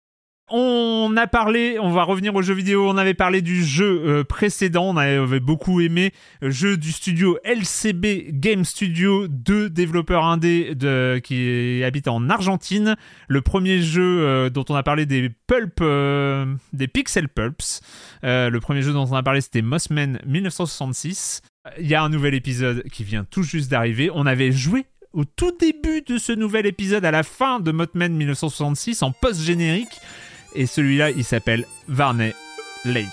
[0.48, 4.24] On a parlé, on va revenir aux jeux vidéo, on avait parlé du jeu euh,
[4.24, 10.74] précédent, on avait beaucoup aimé, euh, jeu du studio LCB Game Studio, deux développeurs indés
[11.22, 12.96] qui habitent en Argentine.
[13.28, 15.82] Le premier jeu euh, dont on a parlé des pulp,
[16.72, 17.82] des pixel pulps.
[18.22, 21.42] le premier jeu dont on a parlé c'était Mossman 1966.
[21.78, 24.10] Il y a un nouvel épisode qui vient tout juste d'arriver.
[24.14, 28.12] On avait joué au tout début de ce nouvel épisode, à la fin de Mothman
[28.12, 30.00] 1966, en post-générique.
[30.58, 32.34] Et celui-là, il s'appelle Varney
[32.86, 33.08] Lake.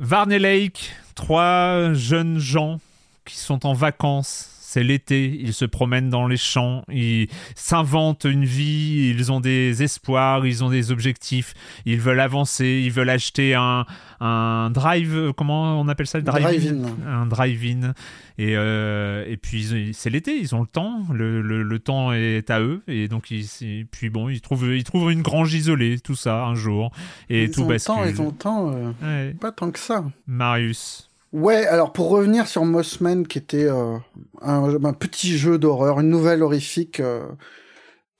[0.00, 2.80] Varney Lake, trois jeunes gens
[3.24, 8.44] qui sont en vacances c'est l'été, ils se promènent dans les champs, ils s'inventent une
[8.44, 11.54] vie, ils ont des espoirs, ils ont des objectifs,
[11.86, 13.86] ils veulent avancer, ils veulent acheter un,
[14.18, 16.18] un drive, comment on appelle ça?
[16.18, 17.92] Le drive-in Un drive-in.
[18.36, 22.60] Et, euh, et puis c'est l'été, ils ont le temps, le, le, temps est à
[22.60, 26.42] eux, et donc ils, puis bon, ils trouvent, ils trouvent une grange isolée, tout ça,
[26.46, 26.90] un jour,
[27.30, 27.94] et ils tout ont bascule.
[27.94, 30.04] Le temps, ils ont le temps, euh, pas tant que ça.
[30.26, 31.08] Marius.
[31.34, 33.98] Ouais, alors pour revenir sur Mossman, qui était euh,
[34.40, 37.26] un, petit jeu d'horreur, une nouvelle horrifique euh,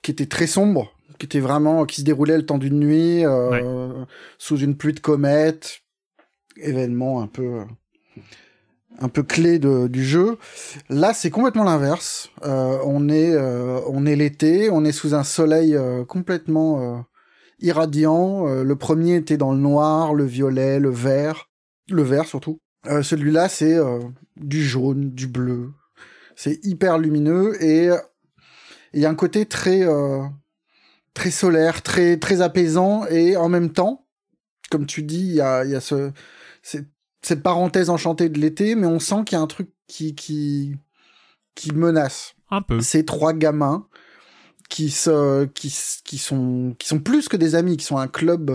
[0.03, 4.05] qui était très sombre, qui était vraiment, qui se déroulait le temps d'une nuit, euh,
[4.39, 5.82] sous une pluie de comètes,
[6.57, 7.61] événement un peu,
[8.99, 10.36] un peu clé de, du jeu.
[10.89, 12.32] Là, c'est complètement l'inverse.
[12.43, 13.39] on est,
[13.86, 15.78] on est l'été, on est sous un soleil
[16.09, 17.07] complètement
[17.61, 18.45] irradiant.
[18.45, 21.49] le premier était dans le noir, le violet, le vert,
[21.89, 22.59] le vert surtout.
[22.86, 24.01] Euh, celui-là, c'est euh,
[24.36, 25.73] du jaune, du bleu.
[26.36, 27.90] C'est hyper lumineux et
[28.93, 30.23] il y a un côté très euh,
[31.15, 34.06] très solaire, très très apaisant et en même temps,
[34.70, 36.12] comme tu dis, il y a, y a ce
[36.62, 40.74] cette parenthèse enchantée de l'été, mais on sent qu'il y a un truc qui qui
[41.55, 42.35] qui menace.
[42.51, 42.81] Un peu.
[42.81, 43.86] Ces trois gamins
[44.69, 45.73] qui se qui
[46.05, 48.51] qui sont qui sont plus que des amis, qui sont un club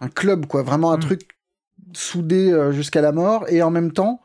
[0.00, 1.00] un club quoi, vraiment un mm.
[1.00, 1.34] truc
[1.96, 3.44] soudés euh, jusqu'à la mort.
[3.48, 4.20] Et en même temps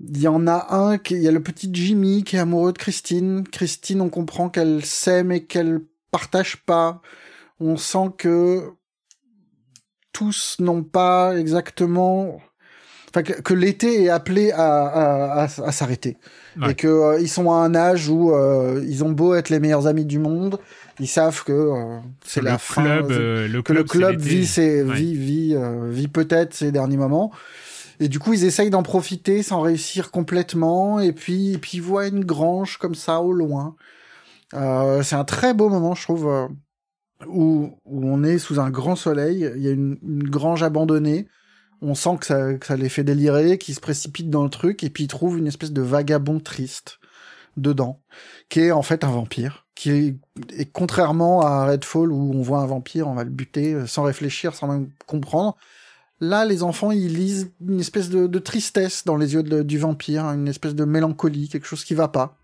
[0.00, 2.72] il y en a un qui il y a le petit Jimmy qui est amoureux
[2.72, 3.44] de Christine.
[3.50, 5.80] Christine on comprend qu'elle s'aime et qu'elle
[6.10, 7.00] partage pas.
[7.60, 8.72] On sent que
[10.12, 12.40] tous n'ont pas exactement
[13.10, 16.18] enfin que, l'été est appelé à, à, s'arrêter.
[16.68, 19.60] Et que euh, ils sont à un âge où euh, ils ont beau être les
[19.60, 20.58] meilleurs amis du monde
[21.00, 24.46] ils savent que euh, c'est la club, fin, euh, le que club, le club vit,
[24.46, 27.32] ses, vit, vit, euh, vit peut-être ses derniers moments.
[28.00, 31.00] Et du coup, ils essayent d'en profiter sans réussir complètement.
[31.00, 33.76] Et puis, et puis ils voient une grange comme ça au loin.
[34.54, 36.48] Euh, c'est un très beau moment, je trouve,
[37.26, 39.50] où, où, on est sous un grand soleil.
[39.56, 41.26] Il y a une, une grange abandonnée.
[41.82, 44.82] On sent que ça, que ça les fait délirer, qu'ils se précipitent dans le truc.
[44.84, 46.98] Et puis ils trouvent une espèce de vagabond triste
[47.56, 48.02] dedans,
[48.48, 50.16] qui est en fait un vampire, qui est,
[50.56, 54.04] et contrairement à Redfall où on voit un vampire, on va le buter euh, sans
[54.04, 55.56] réfléchir, sans même comprendre.
[56.20, 60.48] Là, les enfants, ils lisent une espèce de, tristesse dans les yeux du vampire, une
[60.48, 62.36] espèce de mélancolie, quelque chose qui va pas,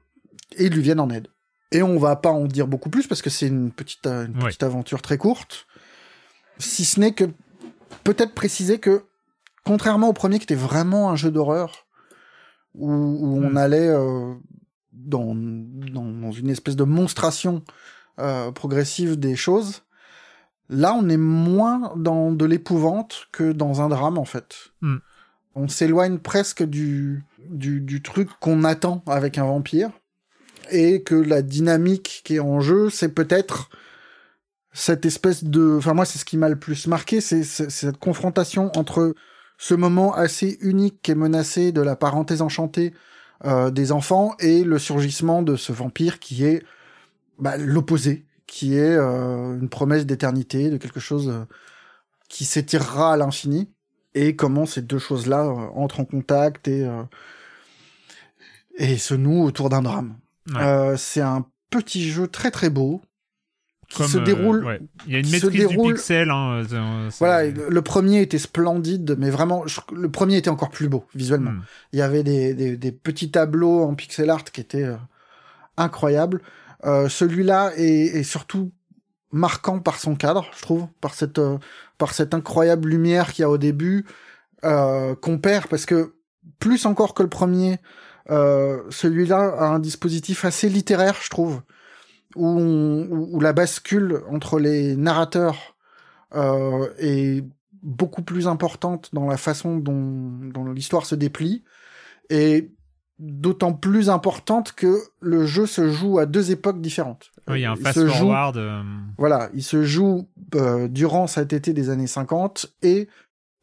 [0.57, 1.28] et ils lui viennent en aide.
[1.73, 4.35] Et on va pas en dire beaucoup plus parce que c'est une petite, euh, une
[4.35, 5.66] petite aventure très courte,
[6.59, 7.24] si ce n'est que
[8.02, 9.05] peut-être préciser que
[9.65, 11.86] contrairement au premier qui était vraiment un jeu d'horreur
[12.74, 13.57] où, on hmm.
[13.57, 14.35] allait euh,
[14.93, 17.62] dans, dans, une espèce de monstration
[18.19, 19.83] euh, progressive des choses.
[20.69, 24.71] Là, on est moins dans de l'épouvante que dans un drame, en fait.
[24.81, 24.99] Hmm.
[25.55, 29.91] On s'éloigne presque du, du, du truc qu'on attend avec un vampire.
[30.71, 33.71] Et que la dynamique qui est en jeu, c'est peut-être
[34.73, 35.77] cette espèce de...
[35.79, 39.15] Enfin, moi, c'est ce qui m'a le plus marqué, c'est cette confrontation entre
[39.59, 42.95] ce moment assez unique qui est menacé de la parenthèse enchantée
[43.45, 46.62] euh, des enfants et le surgissement de ce vampire qui est
[47.39, 51.45] bah, l'opposé, qui est euh, une promesse d'éternité, de quelque chose euh,
[52.29, 53.71] qui s'étirera à l'infini,
[54.15, 55.45] et comment ces deux choses-là
[55.75, 56.85] entrent en contact et,
[58.77, 60.17] et se nouent autour d'un drame.
[60.97, 63.03] c'est un petit jeu très très beau,
[63.91, 64.67] qui se déroule.
[64.67, 66.31] Euh, Il y a une maîtrise du pixel.
[66.31, 66.62] Hein,
[67.19, 71.51] voilà, le premier était splendide, mais vraiment, le premier était encore plus beau visuellement.
[71.51, 71.62] Hmm.
[71.93, 74.97] Il y avait des, des, des, petits tableaux en pixel art qui étaient euh,
[75.77, 76.41] incroyables.
[76.85, 78.71] Euh, Celui-là est, est, surtout
[79.33, 81.59] marquant par son cadre, je trouve, par cette euh,
[81.99, 84.07] par cette incroyable lumière qu'il y a au début
[84.62, 86.15] qu'on perd parce que
[86.59, 87.79] plus encore que le premier,
[88.29, 91.62] celui-là a un dispositif assez littéraire, je trouve
[92.36, 95.77] où, la bascule entre les narrateurs
[96.35, 97.44] euh, est
[97.82, 101.65] beaucoup plus importante dans la façon dont, l'histoire se déplie,
[102.28, 102.70] et
[103.19, 107.31] d'autant plus importante que le jeu se joue à deux époques différentes.
[107.48, 108.57] Oui, il y a un fast-forward.
[108.57, 108.82] Euh.
[109.19, 113.09] Voilà, il se joue euh, durant cet été des années 50 et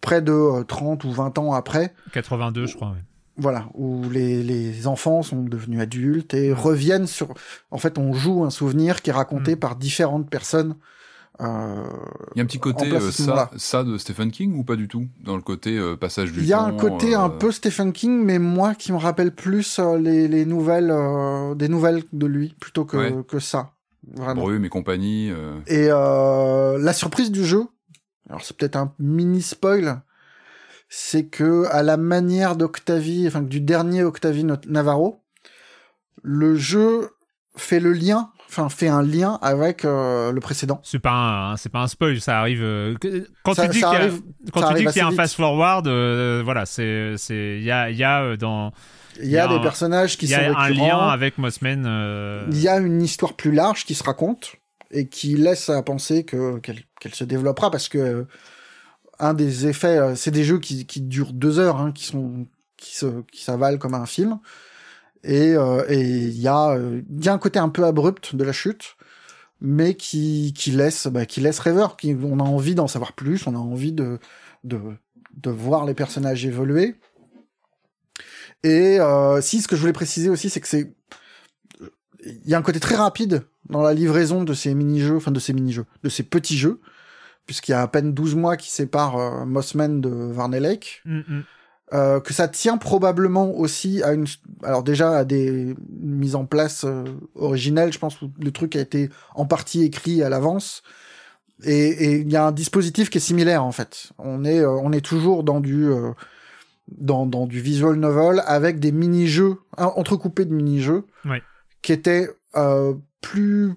[0.02, 1.94] près de 30 ou 20 ans après.
[2.12, 3.02] 82, je crois, oui
[3.38, 7.34] voilà, où les, les, enfants sont devenus adultes et reviennent sur.
[7.72, 9.60] En fait, on joue un souvenir qui est raconté mm.
[9.60, 10.76] par différentes personnes.
[11.40, 11.84] Euh,
[12.34, 14.88] il y a un petit côté euh, ça, ça de Stephen King ou pas du
[14.88, 16.44] tout dans le côté euh, passage du temps.
[16.44, 19.80] Il y a un côté un peu Stephen King, mais moi qui me rappelle plus
[20.00, 20.92] les, les, nouvelles,
[21.56, 23.74] des nouvelles de lui plutôt que, que ça.
[24.16, 24.42] Vraiment.
[24.42, 25.32] Brume et compagnie.
[25.68, 27.66] Et la surprise du jeu,
[28.30, 30.02] alors c'est peut-être un mini spoil,
[30.90, 35.22] c'est que à la manière d'Octavie, enfin du dernier Octavie Navarro,
[36.24, 37.10] le jeu
[37.56, 40.80] fait le lien, enfin fait un lien avec euh, le précédent.
[40.84, 42.62] C'est pas un, c'est pas un spoil, ça arrive.
[42.64, 42.96] euh,
[43.44, 44.10] quand tu dis qu'il y a,
[44.54, 45.88] quand tu dis qu'il y a un fast forward,
[46.44, 48.72] voilà, c'est, c'est, il y a, il y a euh, dans,
[49.20, 50.70] Il y a Il y a des un- personnages qui il y sont a un
[50.70, 51.84] lien avec Mossman.
[51.88, 54.56] euh, Il y a une histoire plus large qui se raconte
[54.92, 58.24] et qui laisse à penser que qu'elle se développera parce que euh,
[59.20, 62.48] un des effets, euh, c'est des jeux qui, qui durent deux heures, hein, qui sont
[62.78, 64.40] qui se qui s'avalent comme un film.
[65.24, 68.36] Et euh, et il y a euh, il y a un côté un peu abrupt
[68.36, 68.96] de la chute,
[69.62, 71.98] mais qui qui laisse bah, qui laisse rêveur.
[71.98, 74.20] Qui, on a envie d'en savoir plus, on a envie de
[74.64, 74.80] de
[75.36, 76.96] de voir les personnages évoluer.
[78.64, 80.94] Et euh, si ce que je voulais préciser aussi, c'est que c'est
[82.26, 85.40] il y a un côté très rapide dans la livraison de ces mini-jeux, enfin de
[85.40, 86.82] ces mini-jeux, de ces petits jeux,
[87.48, 91.18] puisqu'il y a à peine 12 mois qui séparent euh, Mossman de Varney Lake, mm,
[91.20, 91.44] mm.
[91.94, 94.26] euh, que ça tient probablement aussi à une,
[94.64, 97.06] alors déjà à des mises en place euh,
[97.36, 100.84] originelles, je pense où le truc a été en partie écrit à l'avance,
[101.64, 104.12] et et il y a un dispositif qui est similaire en fait.
[104.20, 105.90] On est euh, on est toujours dans du
[106.90, 111.42] dans, dans du visual novel avec des mini-jeux, hein, entrecoupés de mini-jeux, Ouais.
[111.82, 112.30] qui étaient
[113.22, 113.74] plus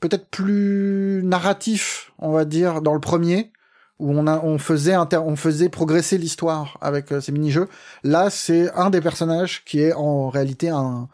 [0.00, 3.52] peut-être plus narratifs, on va dire, dans le premier,
[3.98, 7.68] où on, a, on, faisait, inter- on faisait progresser l'histoire avec euh, ces mini-jeux.
[8.02, 11.08] Là, c'est un des personnages qui est en réalité un,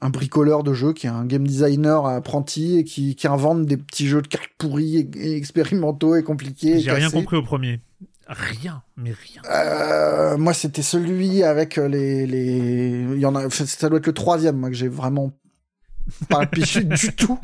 [0.00, 3.76] un bricoleur de jeux, qui est un game designer apprenti et qui, qui invente des
[3.76, 6.80] petits jeux de cartes pourris et, et expérimentaux et compliqués.
[6.80, 7.80] J'ai rien compris au premier.
[8.28, 9.42] Rien, mais rien.
[9.52, 13.06] Euh, moi, c'était celui avec euh, les, les.
[13.14, 13.48] Il y en a.
[13.50, 15.30] Ça doit être le troisième, moi, que j'ai vraiment
[16.28, 17.38] pas piché du tout.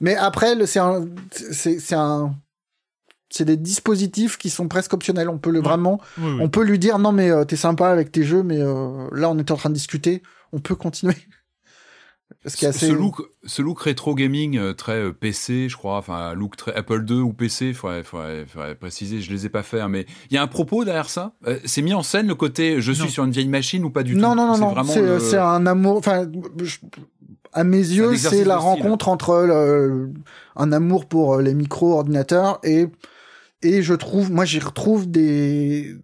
[0.00, 2.34] Mais après, le- c'est un, c'est c'est un,
[3.30, 5.28] c'est des dispositifs qui sont presque optionnels.
[5.28, 6.38] On peut le vraiment, Oui, oui.
[6.40, 9.30] on peut lui dire non mais euh, t'es sympa avec tes jeux, mais euh, là
[9.30, 10.22] on était en train de discuter.
[10.52, 11.16] On peut continuer.
[12.44, 12.86] Ce qui est Ce- assez.
[12.88, 16.74] Ce look, ce look rétro gaming euh, très euh, PC, je crois, enfin look très
[16.74, 20.06] Apple II ou PC, faudrait, faudrait, faudrait préciser, je les ai pas fait, hein, mais
[20.30, 21.32] il y a un propos derrière ça?
[21.46, 23.08] Euh, c'est mis en scène le côté je suis Non.
[23.10, 24.36] sur une vieille machine ou pas du non, tout?
[24.36, 24.84] non, non, non.
[24.84, 25.96] C'est le- un amour.
[25.98, 26.26] Enfin,
[26.62, 26.78] je-
[27.52, 30.10] à mes yeux, c'est la rencontre entre le-
[30.56, 32.86] un amour pour les micro-ordinateurs et
[33.62, 35.96] et je trouve, moi, j'y retrouve des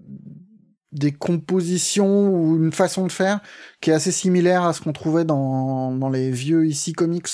[0.93, 3.41] des compositions ou une façon de faire
[3.81, 7.29] qui est assez similaire à ce qu'on trouvait dans dans les vieux ici comics.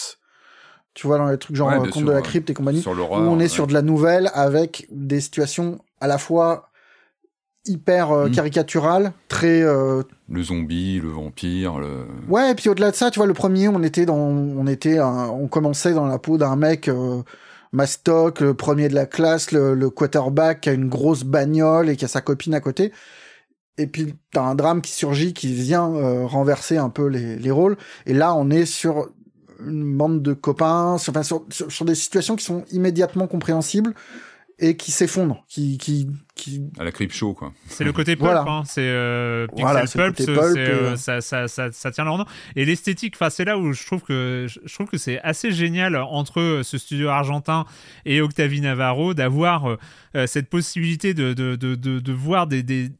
[0.94, 2.92] Tu vois, dans les trucs genre Ouais, euh, Conte de la crypte et compagnie sur
[2.92, 3.48] où on est ouais.
[3.48, 6.70] sur de la nouvelle avec des situations à la fois
[7.66, 8.32] hyper euh, Mm.
[8.32, 12.06] caricaturales, très euh, le zombie, le vampire, le.
[12.28, 14.98] Ouais, et puis au-delà de ça, tu vois, le premier, on était dans, on était,
[14.98, 17.22] un- on commençait dans la peau d'un mec euh,
[17.72, 21.96] mastoc, le premier de la classe, le, le quarterback qui a une grosse bagnole et
[21.96, 22.92] qui a sa copine à côté.
[23.78, 27.50] Et puis t'as un drame qui surgit, qui vient euh, renverser un peu les, les
[27.50, 27.76] rôles.
[28.06, 29.08] Et là, on est sur
[29.64, 33.94] une bande de copains, sur, enfin, sur, sur, sur des situations qui sont immédiatement compréhensibles
[34.60, 37.52] et qui s'effondrent, qui, qui, qui, À la Crip Show, quoi.
[37.68, 38.44] C'est le côté pulp, Voilà.
[38.48, 38.62] hein.
[38.66, 42.24] c'est euh, Pixel Voilà, Pulp, côté euh, euh, ça, ça, ça, ça tient leur nom.
[42.56, 45.94] Et l'esthétique, enfin, c'est là où je trouve que je trouve que c'est assez génial
[45.94, 47.66] entre euh, ce studio argentin
[48.04, 49.76] et Octavie Navarro d'avoir
[50.16, 52.90] euh, cette possibilité de, de, de, de, de voir des, des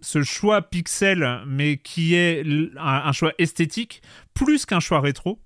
[0.00, 2.44] ce choix pixel, mais qui est
[2.78, 4.02] un, choix esthétique
[4.34, 5.38] plus qu'un choix rétro.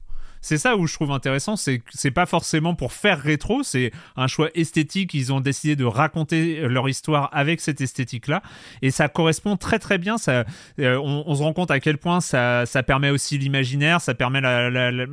[0.45, 3.93] C'est ça où je trouve intéressant, c'est que c'est pas forcément pour faire rétro, c'est
[4.17, 5.15] un choix esthétique.
[5.15, 8.43] Ils ont décidé de raconter leur histoire avec cette esthétique-là,
[8.83, 10.19] et ça correspond très très bien.
[10.19, 10.45] Ça,
[10.81, 15.07] euh, on, se rend compte à quel point ça, permet aussi l'imaginaire, ça permet la,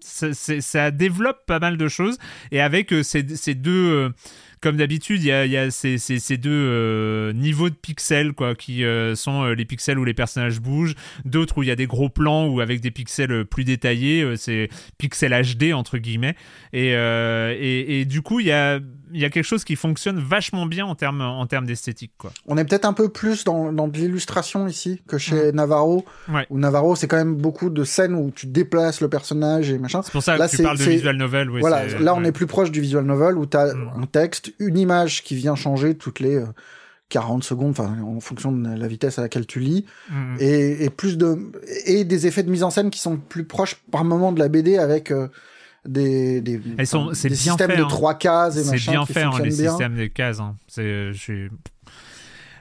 [0.00, 2.18] ça, développe pas mal de choses,
[2.50, 4.10] et avec euh, ces, ces deux euh,
[4.60, 9.44] comme d'habitude, il y a, ces, deux euh, niveaux de pixels quoi, qui euh, sont
[9.44, 10.94] euh, les pixels où les personnages bougent,
[11.24, 14.68] d'autres où il y a des gros plans ou avec des pixels plus détaillés, c'est
[14.98, 16.34] pixel HD entre guillemets.
[16.72, 18.80] Et, et, et du coup, il y a,
[19.12, 22.12] il y a quelque chose qui fonctionne vachement bien en termes en termes d'esthétique.
[22.18, 22.32] quoi.
[22.46, 26.04] on est peut-être un peu plus dans, dans de l'illustration ici que chez Navarro.
[26.28, 26.46] Ouais.
[26.50, 30.02] Où Navarro, c'est quand même beaucoup de scènes où tu déplaces le personnage et machin.
[30.02, 31.50] C'est pour ça Là, que tu parles de visual novel.
[31.50, 32.28] oui, voilà, là on ouais.
[32.28, 33.90] est plus proche du visual novel où tu as Mm.
[34.02, 36.46] un texte, une image qui vient changer toutes les euh,
[37.10, 40.36] 40 secondes, enfin en fonction de la vitesse à laquelle tu lis, Mm.
[40.40, 41.38] et, et plus de
[41.86, 44.48] et des effets de mise en scène qui sont plus proches par moment de la
[44.48, 45.28] BD avec euh,
[45.86, 47.88] des des, Elles sont- enfin, c'est des bien systèmes fait, de hein.
[47.88, 49.68] trois cases et C'est machin bien qui fait, hein, les bien.
[49.70, 50.40] systèmes des cases.
[50.40, 50.56] hein.
[50.66, 51.48] C'est, euh, je suis-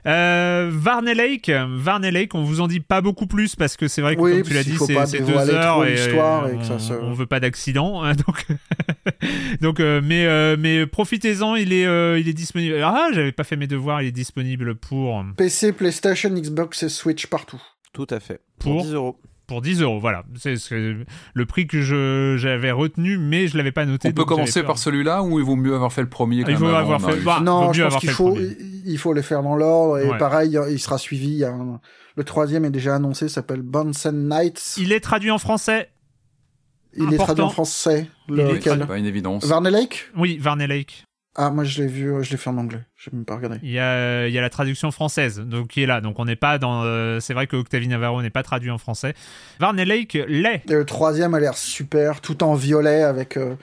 [0.05, 4.01] Euh, Varney Lake, Varney Lake, on vous en dit pas beaucoup plus parce que c'est
[4.01, 6.63] vrai que Oui, comme tu l'as dit, c'est, c'est deux heures et, et on, que
[6.65, 8.45] ça se- on veut pas d'accident, hein, donc
[9.59, 12.79] donc euh, mais euh, mais profitez-en, il est euh, il est disponible.
[12.83, 17.27] Ah, j'avais pas fait mes devoirs, il est disponible pour PC, PlayStation, Xbox et Switch
[17.27, 17.61] partout.
[17.91, 18.39] Tout à fait.
[18.59, 19.19] Pour, 10 euros.
[19.47, 20.23] Pour 10 euros, voilà.
[20.35, 21.81] C'est le prix que
[22.37, 24.09] j'avais retenu, mais je l'avais pas noté.
[24.09, 26.67] On peut commencer par celui-là ou il vaut mieux avoir fait le premier Il vaut
[26.67, 27.15] avoir fait.
[27.21, 29.99] Bah, non, je pense qu'il faut, il faut les faire dans l'ordre.
[29.99, 31.45] Et pareil, il sera suivi.
[32.15, 34.75] Le troisième est déjà annoncé, s'appelle Bunsen Nights.
[34.77, 35.91] Il est traduit en français.
[36.93, 38.09] Il est traduit en français.
[38.27, 39.45] Lequel Pas une évidence.
[39.45, 40.09] Varney Lake?
[40.17, 41.05] Oui, Varney Lake.
[41.39, 42.81] Ah, moi je l'ai vu, je l'ai fait en anglais.
[42.95, 43.59] Je même pas regardé.
[43.61, 46.01] Il y a, il y a la traduction française, donc qui est là.
[46.01, 46.83] Donc on n'est pas dans.
[46.83, 49.13] Euh, c'est vrai que Octavie Navarro n'est pas traduit en français.
[49.59, 50.63] Varney Lake l'est.
[50.67, 53.55] le troisième a l'air super, tout en violet avec euh,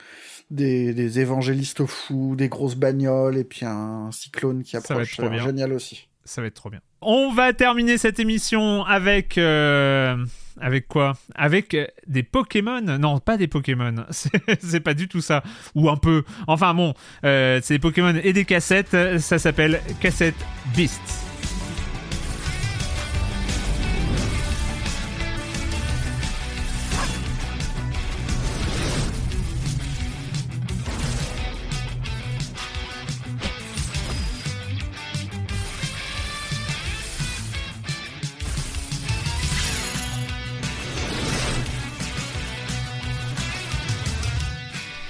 [0.51, 4.87] des, des, évangélistes fous, des grosses bagnoles et puis un cyclone qui approche.
[4.87, 5.43] Ça va être trop bien.
[5.43, 6.07] Génial aussi.
[6.23, 6.79] Ça va être trop bien.
[7.07, 9.37] On va terminer cette émission avec.
[9.37, 10.17] Euh,
[10.59, 11.13] avec quoi?
[11.35, 13.93] Avec euh, des Pokémon Non, pas des Pokémon.
[14.59, 15.43] C'est pas du tout ça.
[15.75, 16.23] Ou un peu.
[16.47, 19.19] Enfin bon, euh, c'est des Pokémon et des cassettes.
[19.19, 20.33] Ça s'appelle Cassette
[20.75, 21.24] Beasts.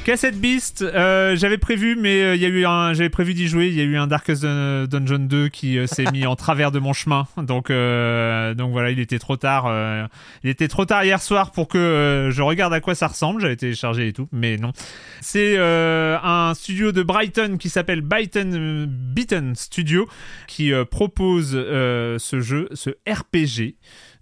[0.05, 3.47] Cassette Beast, euh, j'avais prévu, mais euh, il y a eu un, j'avais prévu d'y
[3.47, 3.69] jouer.
[3.69, 6.77] Il y a eu un Darkest Dungeon 2 qui euh, s'est mis en travers de
[6.77, 7.25] mon chemin.
[7.37, 9.65] Donc, donc voilà, il était trop tard.
[10.43, 13.41] il était trop tard hier soir pour que je regarde à quoi ça ressemble.
[13.41, 14.73] J'avais téléchargé et tout, mais non.
[15.21, 20.07] C'est un studio de Brighton qui s'appelle Brighton Beaton Studio
[20.45, 23.73] qui propose ce jeu, ce RPG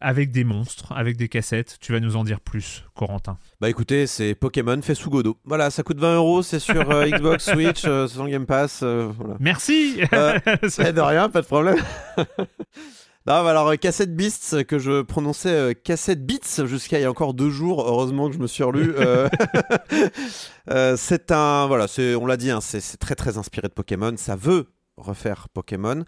[0.03, 1.77] avec des monstres, avec des cassettes.
[1.79, 3.37] Tu vas nous en dire plus, Corentin.
[3.61, 5.37] Bah écoutez, c'est Pokémon fait sous Godot.
[5.45, 8.81] Voilà, ça coûte 20 euros, c'est sur euh, Xbox, Switch, euh, sans Game Pass.
[8.83, 11.79] Euh, Merci De rien, pas de problème.
[13.25, 17.49] Non, alors Cassette Beasts que je prononçais Cassette Beats jusqu'à il y a encore deux
[17.49, 17.81] jours.
[17.87, 18.93] Heureusement que je me suis relu.
[20.97, 24.13] c'est un voilà, c'est on l'a dit, hein, c'est très très inspiré de Pokémon.
[24.17, 24.67] Ça veut
[24.97, 26.03] refaire Pokémon.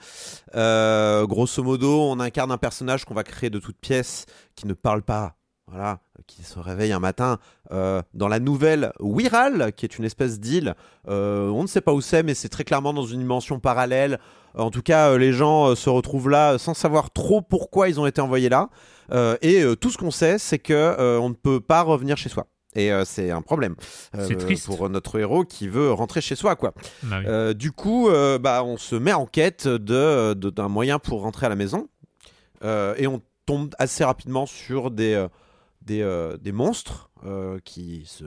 [0.55, 4.25] Euh, grosso modo, on incarne un personnage qu'on va créer de toutes pièces,
[4.55, 5.35] qui ne parle pas,
[5.67, 7.39] voilà, qui se réveille un matin
[7.71, 10.75] euh, dans la nouvelle Wiral, qui est une espèce d'île.
[11.07, 14.19] Euh, on ne sait pas où c'est, mais c'est très clairement dans une dimension parallèle.
[14.57, 18.21] En tout cas, les gens se retrouvent là sans savoir trop pourquoi ils ont été
[18.21, 18.69] envoyés là.
[19.41, 22.47] et tout ce qu'on sait, c'est que on ne peut pas revenir chez soi.
[22.75, 23.75] Et euh, c'est un problème
[24.15, 24.27] euh,
[24.65, 26.55] pour notre héros qui veut rentrer chez soi.
[26.55, 26.73] quoi.
[27.03, 31.45] Bah euh, du coup, bah, on se met en quête d'un de, moyen pour rentrer
[31.45, 31.87] à la maison.
[32.63, 35.25] et on tombe assez rapidement sur des,
[35.81, 38.25] des, des monstres euh, qui ce,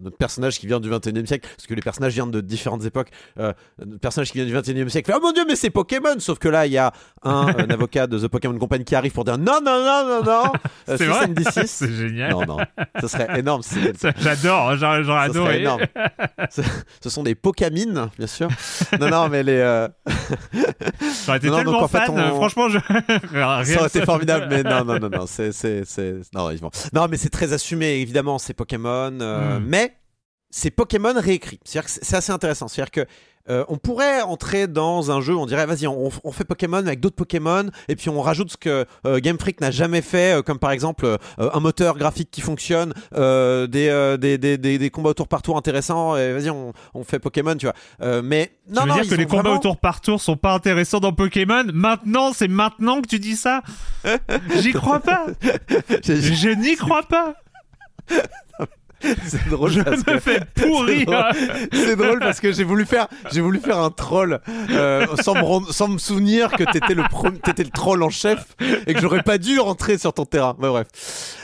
[0.00, 3.10] notre personnage qui vient du 21e siècle, parce que les personnages viennent de différentes époques,
[3.38, 6.18] euh, notre personnage qui vient du 21e siècle fait Oh mon dieu, mais c'est Pokémon
[6.18, 9.24] Sauf que là, il y a un, avocat de The Pokémon Company qui arrive pour
[9.24, 10.52] dire Non, non, non, non, non
[10.88, 11.26] euh, C'est vrai?
[11.66, 12.56] C'est génial Non, non,
[13.00, 13.62] ce serait énorme.
[14.18, 15.60] J'adore, hein, j'aurais adoré.
[15.60, 15.82] énorme.
[16.48, 18.48] ce sont des Pokémines, bien sûr.
[18.98, 19.58] Non, non, mais les.
[19.58, 19.88] Euh...
[21.26, 22.78] J'aurais été tellement en fan, franchement, je...
[22.78, 25.52] ça aurait été formidable, mais non, non, non, non, c'est.
[26.34, 26.50] Non,
[26.92, 29.64] non, mais c'est très assumé, évidemment c'est Pokémon, euh, hmm.
[29.66, 29.96] mais
[30.50, 31.58] c'est Pokémon réécrit.
[31.64, 32.68] C'est assez intéressant.
[32.68, 33.06] C'est-à-dire que
[33.48, 37.14] euh, on pourrait entrer dans un jeu, on dirait vas-y, on, fait Pokémon avec d'autres
[37.14, 40.72] Pokémon, et puis on rajoute ce que euh, Game Freak n'a jamais fait, comme par
[40.72, 46.32] exemple un moteur graphique qui fonctionne, des, des, combats au tour par tour intéressants, et
[46.32, 46.72] vas-y, on,
[47.04, 48.22] fait Pokémon, tu vois.
[48.22, 50.98] mais non, tu veux dire que les combats au tour par tour sont pas intéressants
[50.98, 51.64] dans Pokémon?
[51.72, 53.62] Maintenant, c'est maintenant que tu dis ça?
[54.60, 55.26] J'y crois pas
[56.02, 57.36] Je n'y crois pas
[59.26, 59.70] C'est drôle.
[59.70, 61.32] Je me fais pourrir.
[61.72, 65.72] C'est drôle, parce que j'ai voulu faire, j'ai voulu faire un troll euh, sans, me
[65.72, 67.04] sans, me souvenir que t'étais le
[67.46, 68.56] étais le troll en chef
[68.86, 70.56] et que j'aurais pas dû rentrer sur ton terrain.
[70.58, 70.86] Mais bref.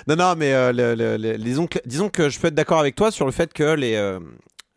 [0.09, 3.27] Non, non, mais euh, disons, que, disons que je peux être d'accord avec toi sur
[3.27, 4.19] le fait que les, euh,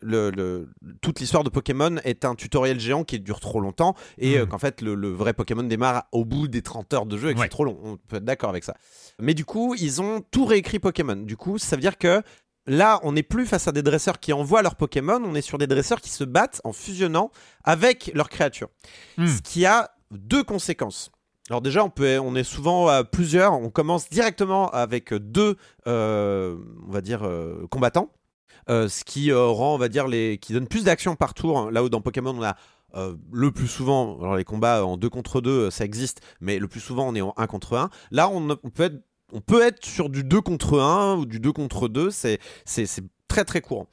[0.00, 0.68] le,
[1.00, 4.46] toute l'histoire de Pokémon est un tutoriel géant qui dure trop longtemps et hmm.
[4.46, 7.40] qu'en fait le, vrai Pokémon démarre au bout des 30 heures de jeu et que
[7.40, 7.78] c'est trop long.
[7.82, 8.74] On peut être d'accord avec ça.
[9.18, 11.16] Mais du coup, ils ont tout réécrit Pokémon.
[11.16, 12.22] Du coup, ça veut dire que
[12.66, 15.58] là, on n'est plus face à des dresseurs qui envoient leurs Pokémon, on est sur
[15.58, 17.30] des dresseurs qui se battent en fusionnant
[17.64, 18.68] avec leurs créatures.
[19.16, 19.26] Hmm.
[19.26, 21.10] Ce qui a deux conséquences.
[21.48, 25.56] Alors déjà, on, peut, on est souvent à plusieurs, on commence directement avec deux,
[25.86, 26.56] euh,
[26.88, 28.10] on va dire, euh, combattants.
[28.68, 31.58] Euh, ce qui rend, on va dire, les, qui donne plus d'action par tour.
[31.58, 31.70] Hein.
[31.70, 32.56] Là où dans Pokémon, on a
[33.30, 36.80] le plus souvent, alors les combats en 2 contre 2, ça existe, mais le plus
[36.80, 37.90] souvent on est en 1 contre 1.
[38.10, 41.40] Là, on, on peut être on peut être sur du 2 contre 1 ou du
[41.40, 42.38] 2 contre 2, c'est
[43.28, 43.88] très très courant.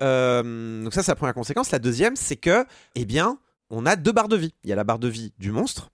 [0.00, 1.70] Euh, donc ça, c'est la première conséquence.
[1.70, 3.38] La deuxième, c'est que, eh bien,
[3.70, 4.54] on a deux barres de vie.
[4.64, 5.90] Il y a la barre de vie du monstre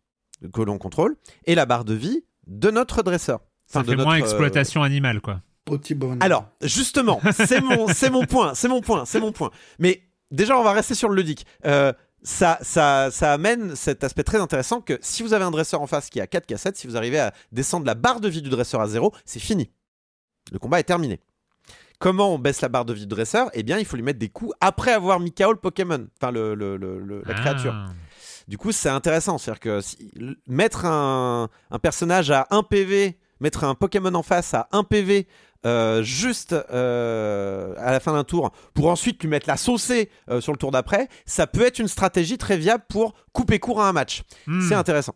[0.52, 3.40] que l'on contrôle et la barre de vie de notre dresseur.
[3.66, 5.42] Ça fait moins exploitation animale, quoi.
[5.68, 5.96] Petit.
[6.20, 9.50] Alors, justement, c'est mon, c'est mon point, c'est mon point, c'est mon point.
[9.78, 11.46] Mais déjà, on va rester sur le ludique.
[11.66, 15.80] Euh, ça, ça, ça amène cet aspect très intéressant que si vous avez un dresseur
[15.80, 18.42] en face qui a 4 cassettes, si vous arrivez à descendre la barre de vie
[18.42, 19.70] du dresseur à zéro, c'est fini.
[20.50, 21.20] Le combat est terminé.
[22.00, 23.50] Comment on baisse la barre de vie du dresseur?
[23.54, 26.30] Eh bien, il faut lui mettre des coups après avoir mis KO le Pokémon, enfin
[26.30, 27.34] le, la Ah.
[27.40, 27.74] créature.
[28.46, 29.36] Du coup, c'est intéressant.
[29.36, 30.10] C'est-à-dire que si-
[30.46, 35.26] mettre un, un personnage à 1 PV, mettre un Pokémon en face à 1 PV,
[35.66, 40.40] euh, juste euh, à la fin d'un tour, pour ensuite lui mettre la saucée euh,
[40.40, 43.88] sur le tour d'après, ça peut être une stratégie très viable pour couper court à
[43.88, 44.22] un match.
[44.46, 44.66] Hmm.
[44.68, 45.14] C'est intéressant.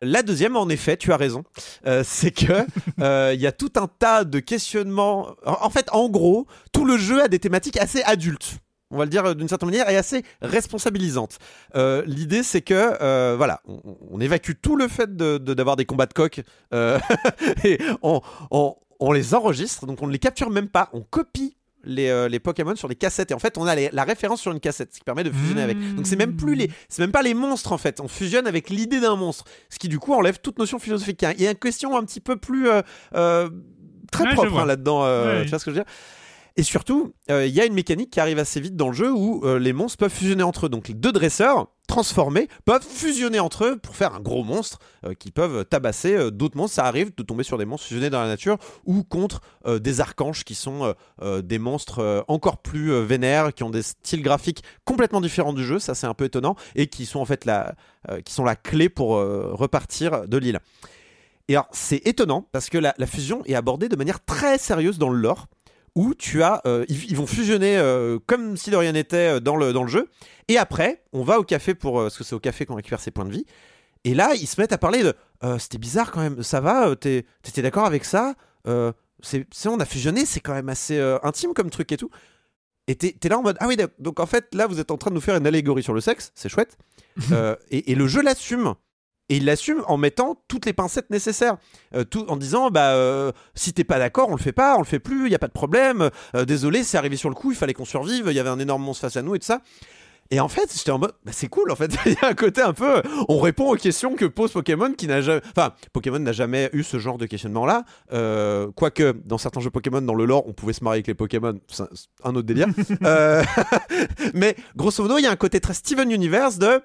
[0.00, 1.42] La deuxième, en effet, tu as raison,
[1.86, 2.52] euh, c'est que
[3.00, 5.30] euh, il y a tout un tas de questionnements.
[5.44, 8.58] En fait, en gros, tout le jeu a des thématiques assez adultes.
[8.90, 11.38] On va le dire d'une certaine manière, et assez responsabilisantes.
[11.74, 13.80] Euh, L'idée, c'est que, voilà, on,
[14.10, 16.40] on évacue tout le fait de- de- d'avoir des combats de coq,
[17.64, 21.56] et on, on- on les enregistre, donc on ne les capture même pas, on copie
[21.84, 23.30] les, euh, les Pokémon sur les cassettes.
[23.30, 25.30] Et en fait on a les- la référence sur une cassette ce qui permet de
[25.30, 25.76] fusionner avec.
[25.94, 28.00] Donc c'est même plus les c'est même pas les monstres en fait.
[28.00, 29.44] On fusionne avec l'idée d'un monstre.
[29.70, 31.24] Ce qui du coup enlève toute notion philosophique.
[31.38, 32.82] Il y a une question un petit peu plus euh,
[33.14, 33.48] euh,
[34.10, 35.44] très Ouais, propre hein, là-dedans Ouais.
[35.44, 35.92] tu vois ce que je veux dire?
[36.56, 39.44] Et surtout, il y a une mécanique qui arrive assez vite dans le jeu où
[39.58, 40.68] les monstres peuvent fusionner entre eux.
[40.68, 45.14] Donc les deux dresseurs transformés peuvent fusionner entre eux pour faire un gros monstre euh,
[45.14, 46.76] qui peuvent tabasser euh, d'autres monstres.
[46.76, 50.00] Ça arrive de tomber sur des monstres fusionnés dans la nature ou contre euh, des
[50.00, 50.94] archanges qui sont
[51.42, 55.78] des monstres encore plus vénères, qui ont des styles graphiques complètement différents du jeu.
[55.78, 57.74] Ça c'est un peu étonnant et qui sont en fait la,
[58.24, 60.60] qui sont la clé pour repartir de l'île.
[61.48, 65.08] Et alors, c'est étonnant parce que la fusion est abordée de manière très sérieuse dans
[65.08, 65.46] le lore,
[65.98, 69.40] où tu as, euh, ils, ils vont fusionner euh, comme si de rien n'était euh,
[69.40, 70.08] dans le, dans le jeu.
[70.46, 73.00] Et après, on va au café pour, euh, parce que c'est au café qu'on récupère
[73.00, 73.44] ses points de vie.
[74.04, 75.14] Et là, ils se mettent à parler de,
[75.58, 76.42] c'était bizarre quand même.
[76.42, 78.34] Ça va, t'es- t'étais d'accord avec ça
[79.20, 82.10] c'est, on a fusionné, c'est quand même assez intime comme truc et tout.
[82.86, 84.96] Et t'es, t'es là en mode, ah oui, donc en fait, là, vous êtes en
[84.96, 86.78] train de nous faire une allégorie sur le sexe, c'est chouette.
[87.70, 88.74] Et, et le jeu l'assume.
[89.30, 91.56] Et il l'assume en mettant toutes les pincettes nécessaires.
[91.94, 94.80] Euh, tout, en disant, bah, euh, si t'es pas d'accord, on le fait pas, on
[94.80, 96.10] le fait plus, il y a pas de problème.
[96.34, 98.58] Euh, désolé, c'est arrivé sur le coup, il fallait qu'on survive, il y avait un
[98.58, 99.60] énorme monstre face à nous et tout ça.
[100.30, 101.90] Et en fait, j'étais en mode, bah, c'est cool en fait.
[102.06, 103.00] Il y a un côté un peu,
[103.30, 106.82] on répond aux questions que pose Pokémon qui n'a jamais, enfin, Pokémon n'a jamais eu
[106.82, 107.84] ce genre de questionnement-là.
[108.12, 111.14] Euh, Quoique, dans certains jeux Pokémon, dans le lore, on pouvait se marier avec les
[111.14, 111.84] Pokémon, c'est
[112.24, 112.68] un- autre délire.
[113.04, 113.42] Euh,
[114.34, 116.82] Mais grosso modo, il y a un côté très Steven Universe de,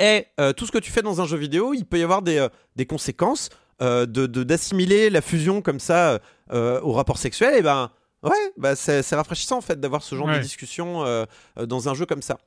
[0.00, 2.38] et tout ce que tu fais dans un jeu vidéo, il peut y avoir des,
[2.38, 3.50] euh, des conséquences
[3.82, 6.18] euh, de d'assimiler la fusion comme ça
[6.52, 7.54] euh, au rapport sexuel.
[7.56, 7.90] Et ben,
[8.22, 10.38] ouais, bah, c'est rafraîchissant en fait d'avoir ce genre Ouais.
[10.38, 11.24] de discussion euh,
[11.58, 12.38] euh, dans un jeu comme ça.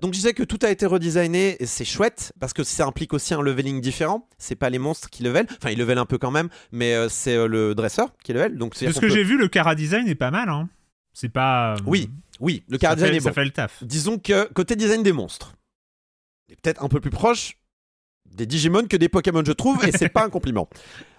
[0.00, 3.12] Donc je disais que tout a été redesigné et c'est chouette parce que ça implique
[3.14, 4.26] aussi un leveling différent.
[4.38, 7.08] C'est pas les monstres qui level, enfin ils level un peu quand même, mais euh,
[7.08, 8.58] c'est euh, le dresseur qui level.
[8.58, 10.48] Donc De ce que j'ai vu, le Cara Design est pas mal.
[10.48, 10.68] Hein.
[11.12, 11.76] C'est pas.
[11.86, 13.34] Oui, oui, le ça cara design fait, est ça bon.
[13.34, 13.84] fait le taf.
[13.84, 15.52] Disons que côté design des monstres,
[16.48, 17.56] est peut-être un peu plus proche
[18.34, 20.66] des Digimon que des Pokémon, je trouve, et c'est pas un compliment.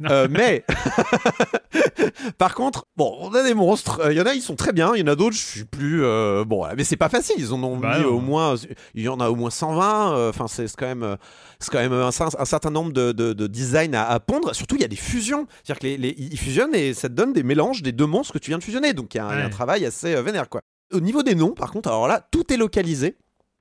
[0.10, 0.66] Euh, mais
[2.38, 4.00] par contre, bon, on a des monstres.
[4.02, 4.94] Euh, Il y en a, ils sont très bien.
[4.96, 6.66] Il y en a d'autres, je suis plus euh, bon.
[6.76, 7.36] Mais c'est pas facile.
[7.38, 8.10] Ils en ont Bah mis non.
[8.16, 8.56] au moins.
[8.96, 10.16] Il y en a au moins 120.
[10.18, 11.18] euh, Enfin, c'est quand même.
[11.60, 14.54] C'est quand même un, un certain nombre de, de, de designs à, à pondre.
[14.56, 15.46] Surtout, il y a des fusions.
[15.64, 18.34] C'est-à-dire que les, les- ils fusionnent et ça te donne des mélanges des deux monstres
[18.34, 18.94] que tu viens de fusionner.
[18.94, 19.52] Donc, il y a un, il y a un Ouais.
[19.52, 20.62] travail assez vénère, quoi.
[20.92, 23.18] Au niveau des noms, par contre, alors là, tout est localisé.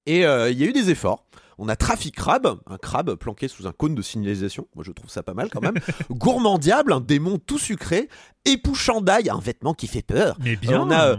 [0.06, 1.26] Et il y a eu des efforts.
[1.58, 4.68] On a Trafic Crabe, un crabe planqué sous un cône de signalisation.
[4.74, 5.74] Moi, je trouve ça pas mal quand même.
[6.10, 8.08] Gourmand Diable, un démon tout sucré.
[8.44, 10.36] Épouchandail, un vêtement qui fait peur.
[10.40, 10.80] Mais bien.
[10.80, 11.16] on a, euh,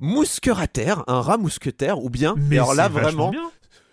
[0.00, 2.02] Mousquerater, un rat mousquetaire.
[2.02, 3.50] Ou bien, Mais alors là, vraiment, bien.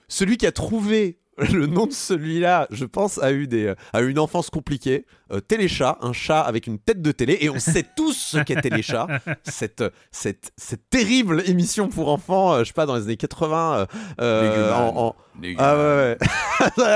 [0.08, 1.21] celui qui a trouvé
[1.54, 5.06] le nom de celui-là, je pense, a eu, des, a eu une enfance compliquée.
[5.32, 7.38] Euh, Téléchat, un chat avec une tête de télé.
[7.42, 9.08] Et on sait tous ce qu'est Téléchat.
[9.44, 13.78] cette, cette, cette terrible émission pour enfants, euh, je sais pas, dans les années 80.
[13.78, 13.86] euh,
[14.22, 15.16] euh, en-.
[15.58, 16.18] Ah ouais,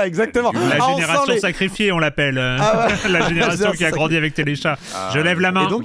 [0.06, 0.52] Exactement.
[0.52, 2.36] La Ah, on génération les- sacrifiée, on l'appelle.
[2.38, 3.08] euh, Ah ouais.
[3.10, 4.76] la génération qui a grandi avec Téléchat.
[4.94, 5.66] Ah, Je lève la main.
[5.66, 5.84] Et donc,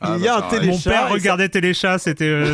[0.00, 0.42] Ah, il y a un.
[0.42, 0.72] Téléchat.
[0.72, 2.44] Mon père ça- regardait Téléchat, c'était.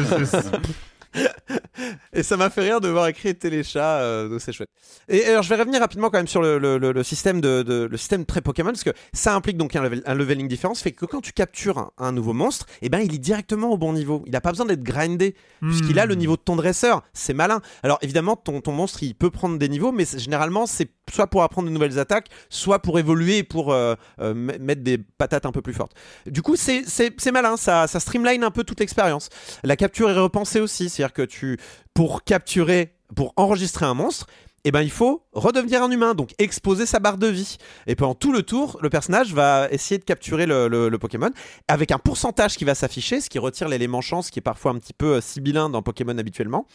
[2.12, 4.70] Et ça m'a fait rire de voir écrit Téléchat, euh, donc c'est chouette.
[5.09, 7.62] Et alors je vais revenir rapidement quand même sur le, le- le- le système de,
[7.62, 10.75] de- le système très Pokémon parce que ça implique donc un, level- un leveling différent,
[10.75, 13.70] ça fait que quand tu captures un, un nouveau monstre, et ben il est directement
[13.70, 14.23] au bon niveau.
[14.27, 16.19] Il n'a pas besoin d'être grindé puisqu'il a le Hmm.
[16.19, 17.03] niveau de ton dresseur.
[17.12, 17.61] C'est malin.
[17.83, 21.43] Alors évidemment ton, ton monstre il peut prendre des niveaux, mais généralement c'est soit pour
[21.43, 25.52] apprendre de nouvelles attaques, soit pour évoluer et pour euh, euh, mettre des patates un
[25.52, 25.93] peu plus fortes.
[26.26, 26.85] Du coup c'est
[27.33, 29.28] malin, ça, ça streamline un peu toute l'expérience.
[29.62, 31.59] La capture est repensée aussi, c'est-à-dire que tu
[31.94, 34.26] pour capturer, pour enregistrer un monstre,
[34.65, 37.59] eh ben il faut redevenir un humain, donc exposer sa barre de vie.
[37.87, 41.31] Et pendant tout le tour, le personnage va essayer de capturer le, Pokémon
[41.69, 44.79] avec un pourcentage qui va s'afficher, ce qui retire l'élément chance qui est parfois un
[44.79, 46.67] petit peu euh, sibyllin dans Pokémon habituellement.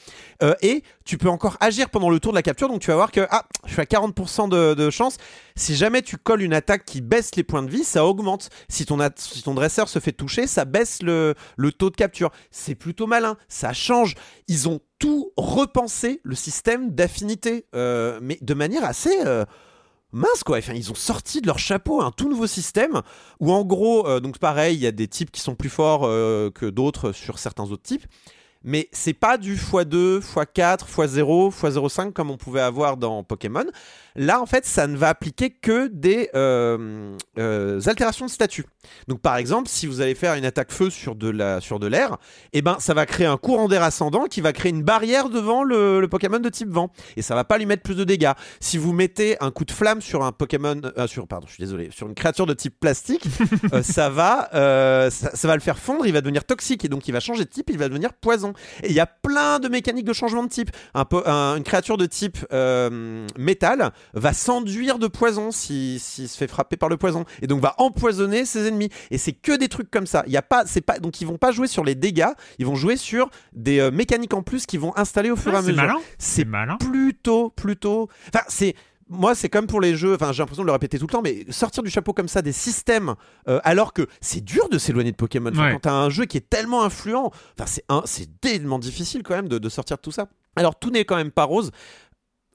[0.44, 2.96] Euh, et tu peux encore agir pendant le tour de la capture, donc tu vas
[2.96, 5.18] voir que ah, je suis à 40% de, chance.
[5.56, 8.50] Si jamais tu colles une attaque qui baisse les points de vie, ça augmente.
[8.70, 12.30] Si ton, si ton dresseur se fait toucher, ça baisse le, le taux de capture.
[12.52, 14.16] C'est plutôt malin, ça change.
[14.48, 19.46] Ils ont tout repensé le système d'affinité, euh, mais de manière assez euh,
[20.12, 20.58] mince quoi.
[20.58, 23.02] Enfin, ils ont sorti de leur chapeau un tout nouveau système
[23.40, 26.02] où en gros, euh, donc pareil, il y a des types qui sont plus forts
[26.02, 28.06] que d'autres sur certains autres types.
[28.64, 33.66] Mais c'est pas du x2, x4, x0, x05 comme on pouvait avoir dans Pokémon.
[34.16, 38.66] Là, en fait, ça ne va appliquer que des euh, euh, altérations de statut.
[39.08, 41.88] Donc, par exemple, si vous allez faire une attaque feu sur de la sur de
[41.88, 42.18] l'air,
[42.52, 45.64] eh ben, ça va créer un courant d'air ascendant qui va créer une barrière devant
[45.64, 48.32] le, Pokémon de type vent, et ça va pas lui mettre plus de dégâts.
[48.60, 51.64] Si vous mettez un coup de flamme sur un Pokémon, euh, sur pardon, je suis
[51.64, 53.26] désolé, sur une créature de type plastique,
[53.84, 54.50] ça va
[55.10, 57.50] ça, va le faire fondre, il va devenir toxique et donc il va changer de
[57.50, 58.51] type, il va devenir poison.
[58.84, 60.72] Et il y a plein de mécaniques de changement de type.
[60.94, 61.06] Un,
[61.58, 62.38] une créature de type
[63.38, 67.26] métal va s'enduire de poison s'il se fait frapper par le poison.
[67.42, 68.90] Et donc va empoisonner ses ennemis.
[69.10, 70.24] Et c'est que des trucs comme ça.
[70.28, 72.32] Il y a pas c'est pas donc ils vont pas jouer sur les dégâts.
[72.60, 75.58] Ils vont jouer sur des euh, mécaniques en plus qui vont installer au fur et
[75.58, 76.00] à mesure.
[76.18, 76.78] c'est malin.
[76.78, 78.76] plutôt plutôt enfin c'est
[79.12, 81.22] moi, c'est comme pour les jeux, enfin, j'ai l'impression de le répéter tout le temps,
[81.22, 83.16] mais sortir du chapeau comme ça des systèmes,
[83.50, 85.52] euh, alors que c'est dur de s'éloigner de Pokémon.
[85.74, 89.50] Quand t'as un jeu qui est tellement influent, enfin, c'est c'est tellement difficile quand même
[89.50, 90.28] de, de sortir de tout ça.
[90.56, 91.72] Alors, tout n'est quand même pas rose.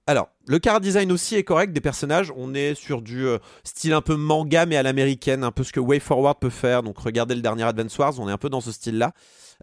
[0.08, 2.32] Alors, le car design aussi est correct des personnages.
[2.36, 5.72] On est sur du euh, style un peu manga, mais à l'américaine, un peu ce
[5.72, 6.84] que Way Forward peut faire.
[6.84, 9.12] Donc, regardez le dernier Advance Wars, on est un peu dans ce style-là.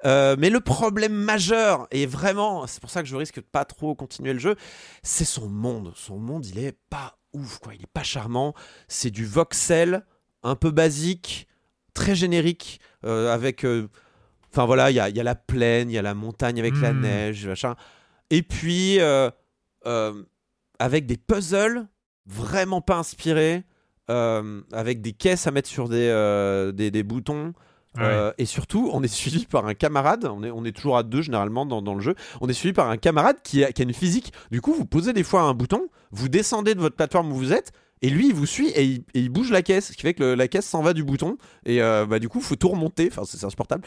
[0.06, 3.64] Euh, mais le problème majeur, et vraiment, c'est pour ça que je risque de pas
[3.64, 4.56] trop continuer le jeu,
[5.02, 5.94] c'est son monde.
[5.96, 7.74] Son monde, il est pas ouf, quoi.
[7.74, 8.54] Il est pas charmant.
[8.90, 10.06] C'est du voxel,
[10.42, 11.48] un peu basique,
[11.94, 13.66] très générique, euh, avec.
[14.52, 17.00] Enfin voilà, il y a, la plaine, il y a la montagne avec la hmm.
[17.00, 17.76] neige, machin.
[18.30, 19.00] Et puis
[20.80, 21.88] avec des puzzles
[22.26, 23.64] vraiment pas inspirés,
[24.10, 27.54] euh, avec des caisses à mettre sur des, euh, des, boutons.
[28.00, 30.26] Euh, et surtout, on est suivi par un camarade.
[30.26, 32.16] On est, on est toujours à deux généralement dans, dans le jeu.
[32.42, 34.34] On est suivi par un camarade qui a, qui a, une physique.
[34.52, 37.54] Du coup, vous posez des fois un bouton, vous descendez de votre plateforme où vous
[37.54, 37.72] êtes,
[38.04, 40.50] et lui, il vous suit et il, bouge la caisse, ce qui fait que la
[40.50, 41.38] caisse s'en va du bouton.
[41.66, 43.08] Et euh, bah, du coup, il faut tout remonter.
[43.10, 43.84] Enfin, c'est insupportable.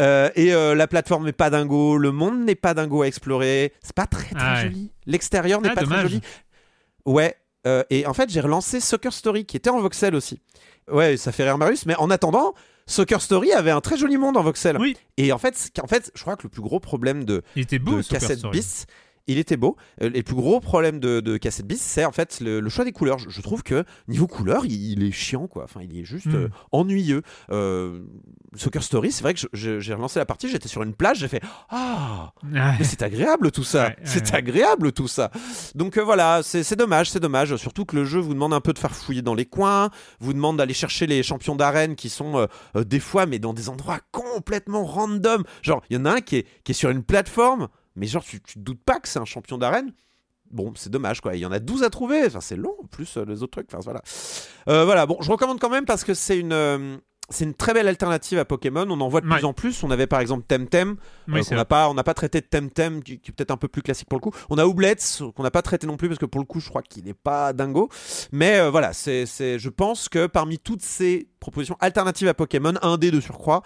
[0.00, 3.74] Euh, et euh, la plateforme n'est pas dingo, le monde n'est pas dingo à explorer.
[3.82, 4.90] C'est pas très très ah joli.
[5.04, 6.22] L'extérieur n'est ah, pas très joli.
[7.04, 7.36] Ouais.
[7.90, 10.40] et en fait, j'ai relancé Soccer Story, qui était en voxel aussi.
[10.90, 12.54] Ouais, ça fait rire Marius, mais en attendant,
[12.86, 14.78] Soccer Story avait un très joli monde en voxel.
[14.78, 14.96] Oui.
[15.18, 17.78] Et en fait, en fait, je crois que le plus gros problème de, Il était
[17.78, 18.86] beau, de Cassette Bis,
[19.28, 19.76] il était beau.
[20.02, 22.92] Euh, les plus gros problèmes de, de Cassette Beast, c'est en fait le, choix des
[22.92, 23.18] couleurs.
[23.18, 25.64] Je, trouve que niveau couleur, il, est chiant, quoi.
[25.64, 26.34] Enfin, il est juste hmm.
[26.34, 27.22] euh, ennuyeux.
[27.50, 28.02] Euh,
[28.56, 31.42] Soccer Story, c'est vrai que j'ai relancé la partie, j'étais sur une plage, j'ai fait
[31.68, 33.92] Ah, mais c'est agréable tout ça.
[34.04, 35.30] c'est agréable tout ça.
[35.74, 37.54] Donc voilà, c'est dommage, c'est dommage.
[37.56, 40.32] Surtout que le jeu vous demande un peu de faire fouiller dans les coins, vous
[40.32, 44.84] demande d'aller chercher les champions d'arène qui sont des fois, mais dans des endroits complètement
[44.84, 45.44] random.
[45.62, 47.68] Genre, il y en a un qui est, qui est sur une plateforme
[47.98, 49.92] mais genre, tu, tu te doutes pas que c'est un champion d'arène
[50.50, 51.36] Bon, c'est dommage quoi.
[51.36, 52.24] Il y en a 12 à trouver.
[52.26, 53.68] Enfin, c'est long, plus euh, les autres trucs.
[53.72, 54.02] Enfin, voilà.
[54.68, 56.52] Euh, voilà, bon, je recommande quand même parce que c'est une.
[56.52, 56.96] Euh,
[57.30, 58.86] c'est une très belle alternative à Pokémon.
[58.88, 59.82] On en voit de plus en plus.
[59.82, 60.96] On avait par exemple Temtem,
[61.28, 63.58] oui, qu'on n'a pas, on n'a pas traité de Temtem, qui, qui est peut-être un
[63.58, 64.34] peu plus classique pour le coup.
[64.48, 64.94] On a Oublets,
[65.36, 67.12] qu'on n'a pas traité non plus parce que pour le coup, je crois qu'il n'est
[67.12, 67.90] pas dingo.
[68.32, 73.10] Mais voilà, c'est, je pense que parmi toutes ces propositions alternatives à Pokémon, un dé
[73.10, 73.62] de surcroît,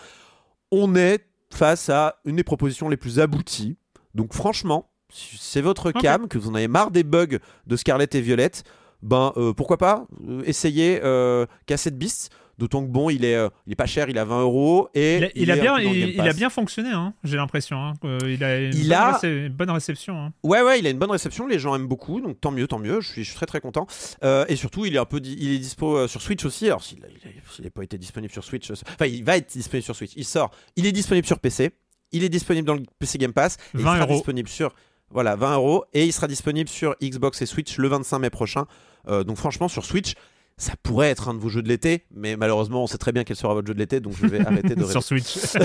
[0.73, 3.77] on est face à une des propositions les plus abouties
[4.15, 8.15] donc franchement, si c'est votre cam, que vous en avez marre des bugs de Scarlett
[8.15, 8.65] et Violette,
[9.03, 13.73] ben euh, pourquoi pas euh, essayer euh, Cassette Beast D'autant que bon, il est, il
[13.73, 16.91] est pas cher, il a 20 euros et il, a, bien, il, a bien fonctionné,
[16.91, 17.79] hein, j'ai l'impression.
[17.79, 17.95] Hein,
[18.27, 20.17] il a une, bonne, bonne, réception.
[20.17, 20.33] Hein.
[20.45, 21.47] Ouais, ouais, il a une bonne réception.
[21.47, 23.01] Les gens aiment beaucoup, donc tant mieux, tant mieux.
[23.01, 23.87] Je suis, je suis très très content.
[24.23, 26.67] et surtout, il est un peu, il est dispo sur Switch aussi.
[26.67, 30.13] Alors s'il n'a pas été disponible sur Switch, enfin, il va être disponible sur Switch.
[30.17, 30.51] Il sort.
[30.77, 31.73] Il est disponible sur PC.
[32.13, 33.57] Il est disponible dans le PC Game Pass.
[33.75, 34.75] Et il sera disponible sur
[35.11, 38.67] voilà 20 euros et il sera disponible sur Xbox et Switch le 25 mai prochain.
[39.09, 40.15] Euh, donc franchement sur Switch.
[40.59, 43.25] Ça pourrait être un de vos jeux de l'été, mais malheureusement, on sait très bien
[43.25, 45.35] quel sera votre jeu de l'été, donc je vais arrêter de Sur Switch.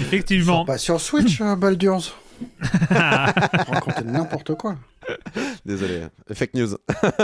[0.00, 0.64] Effectivement.
[0.64, 2.14] Pas sur Switch, euh, Baldur's.
[2.90, 4.76] Raconter n'importe quoi.
[5.64, 6.76] Désolé, fake news.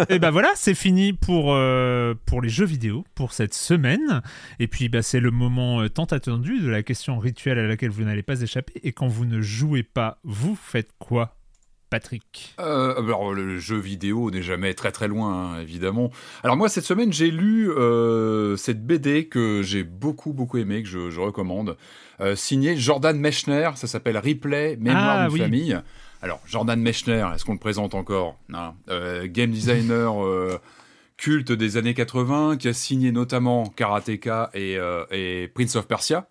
[0.08, 4.23] et ben voilà, c'est fini pour, euh, pour les jeux vidéo pour cette semaine.
[4.58, 7.91] Et puis bah, c'est le moment euh, tant attendu de la question rituelle à laquelle
[7.91, 8.74] vous n'allez pas échapper.
[8.82, 11.36] Et quand vous ne jouez pas, vous faites quoi?
[11.93, 16.11] Patrick euh, Alors, le jeu vidéo n'est jamais très très loin, hein, évidemment.
[16.43, 20.89] Alors, moi, cette semaine, j'ai lu euh, cette BD que j'ai beaucoup beaucoup aimé, que
[20.89, 21.77] je, recommande,
[22.23, 23.73] euh, signée Jordan Mechner.
[23.75, 25.79] Ça s'appelle Replay, Mémoire ah, d'une famille.
[26.23, 28.39] Alors, Jordan Mechner, est-ce qu'on le présente encore
[29.25, 30.15] Game designer
[31.19, 34.79] culte des années 80, qui a signé notamment Karateka et,
[35.11, 36.27] et Prince of Persia.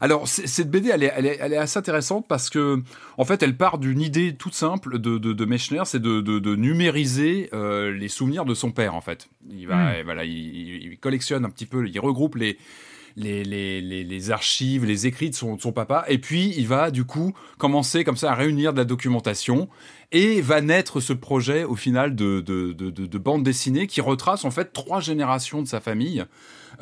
[0.00, 2.82] Alors, cette BD, elle est, assez intéressante parce que,
[3.16, 7.92] en fait, elle part d'une idée toute simple de, de, Mechner, c'est de, numériser euh,
[7.92, 9.28] les souvenirs de son père, en fait.
[9.50, 10.04] Il, va, hmm.
[10.04, 12.58] voilà, il, collectionne un petit peu, il regroupe les,
[13.16, 17.32] les, les, archives, les écrits de son, son, papa, et puis il va, du coup,
[17.58, 19.68] commencer comme ça à réunir de la documentation,
[20.12, 24.72] et va naître ce projet, au final, de, de bande dessinée qui retrace, en fait,
[24.72, 26.24] trois générations de sa famille.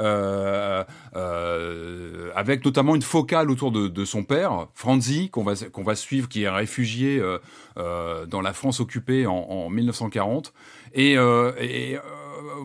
[0.00, 5.94] Euh, euh, avec notamment une focale autour de, son père, Franzi, qu'on va, qu'on va
[5.94, 7.22] suivre, qui est réfugié
[7.76, 10.52] euh, dans la France occupée en, 1940.
[10.94, 11.16] Et,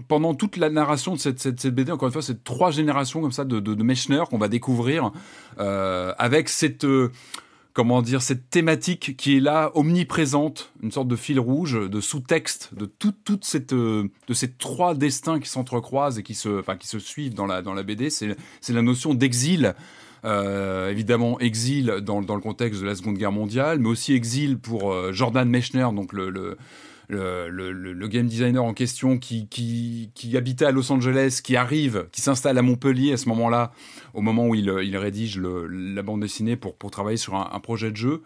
[0.07, 3.31] pendant toute la narration de cette, cette, BD, encore une fois, c'est trois générations comme
[3.31, 5.11] ça de, de, de Mechner qu'on va découvrir
[5.57, 6.85] avec cette
[7.73, 12.71] comment dire, cette thématique qui est là, omniprésente, une sorte de fil rouge, de sous-texte,
[12.73, 12.89] de
[13.41, 16.61] cette, euh, ces trois destins qui s'entrecroisent et qui se,
[16.99, 18.35] suivent dans la, BD, c'est
[18.69, 19.75] la notion d'exil.
[20.25, 24.57] Euh, évidemment, exil dans, dans, le contexte de la Seconde Guerre mondiale, mais aussi exil
[24.57, 26.57] pour euh, Jordan Mechner, donc le
[27.09, 32.61] le, game designer en question qui, habitait à Los Angeles, qui arrive, qui s'installe à
[32.61, 33.71] Montpellier à ce moment-là,
[34.13, 38.23] au moment où il, rédige la bande dessinée pour, travailler sur un, projet de jeu.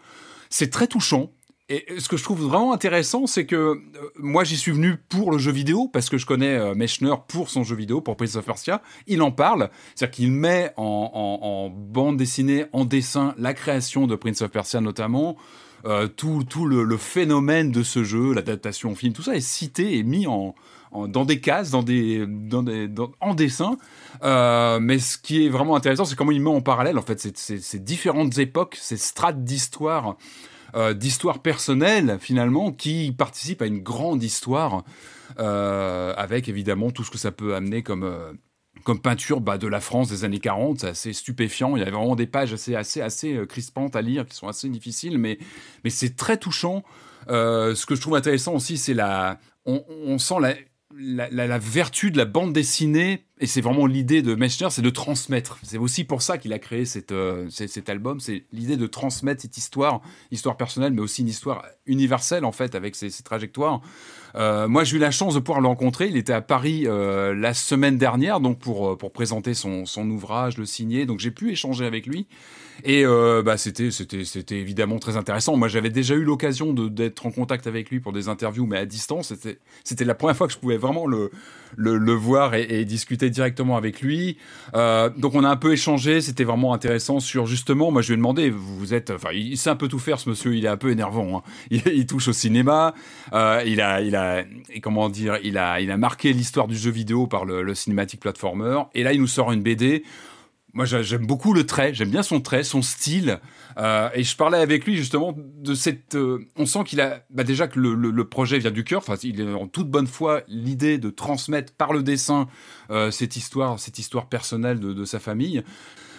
[0.50, 1.30] C'est très touchant.
[1.70, 3.80] Et ce que je trouve vraiment intéressant, c'est que euh,
[4.18, 7.48] moi j'y suis venu pour le jeu vidéo, parce que je connais euh, Mechner pour
[7.48, 8.82] son jeu vidéo, pour Prince of Persia.
[9.06, 14.42] Il en parle, c'est-à-dire qu'il met en, bande dessinée, en dessin, la création de Prince
[14.42, 15.36] of Persia notamment,
[15.86, 19.98] euh, tout, tout le, phénomène de ce jeu, l'adaptation au film, tout ça est cité
[19.98, 20.54] et mis en,
[21.08, 22.88] dans des cases, dans des, dans des,
[23.20, 23.76] en dessin.
[24.22, 27.20] Euh, mais ce qui est vraiment intéressant, c'est comment il met en parallèle en fait
[27.36, 30.16] ces, différentes époques, ces strates d'histoire,
[30.74, 34.84] euh, d'histoire personnelle finalement, qui participent à une grande histoire,
[35.36, 38.08] avec évidemment tout ce que ça peut amener comme
[38.84, 40.80] comme peinture bah, de la France des années 40.
[40.80, 41.76] C'est assez stupéfiant.
[41.76, 44.46] Il y a vraiment des pages assez, assez, assez euh, crispantes à lire qui sont
[44.46, 45.38] assez difficiles, mais,
[45.82, 46.84] mais c'est très touchant.
[47.28, 49.40] Euh, ce que je trouve intéressant aussi, c'est la.
[49.66, 50.34] On, sent
[50.94, 54.90] la, la, vertu de la bande dessinée, et c'est vraiment l'idée de Mechner, c'est de
[54.90, 55.58] transmettre.
[55.64, 59.42] C'est aussi pour ça qu'il a créé cette, euh, cet album, c'est l'idée de transmettre
[59.42, 63.80] cette histoire, histoire personnelle, mais aussi une histoire universelle en fait, avec ses, trajectoires.
[64.36, 66.06] Euh, moi, j'ai eu la chance de pouvoir le rencontrer.
[66.06, 70.56] Il était à Paris euh, la semaine dernière, donc pour, pour présenter son, son ouvrage,
[70.56, 71.04] le signer.
[71.04, 72.28] Donc j'ai pu échanger avec lui.
[72.84, 75.56] Et bah, c'était, c'était, c'était évidemment très intéressant.
[75.56, 78.86] Moi, j'avais déjà eu l'occasion d'être en contact avec lui pour des interviews, mais à
[78.86, 79.28] distance.
[79.28, 81.30] C'était, c'était la première fois que je pouvais vraiment le,
[81.76, 84.36] le, le voir et, et, discuter directement avec lui.
[84.74, 86.20] Euh, donc, on a un peu échangé.
[86.20, 87.90] C'était vraiment intéressant sur justement.
[87.90, 88.50] Moi, je lui ai demandé.
[88.50, 90.54] Vous êtes, enfin, il sait un peu tout faire, ce monsieur.
[90.54, 91.38] Il est un peu énervant.
[91.38, 91.42] Hein.
[91.70, 92.94] Il, il, touche au cinéma.
[93.32, 94.44] Euh, il a, il a,
[94.82, 98.20] comment dire, il a, il a marqué l'histoire du jeu vidéo par le, le cinématique
[98.20, 98.82] platformer.
[98.94, 100.04] Et là, il nous sort une BD
[100.74, 103.38] moi, j'aime beaucoup le trait, j'aime bien son trait, son style.
[103.78, 106.16] Euh, et je parlais avec lui justement de cette.
[106.16, 108.98] Euh, on sent qu'il a bah déjà que le, le, projet vient du cœur.
[108.98, 112.48] Enfin, il est en toute bonne foi l'idée de transmettre par le dessin
[112.90, 115.62] euh, cette histoire, cette histoire personnelle de, de sa famille.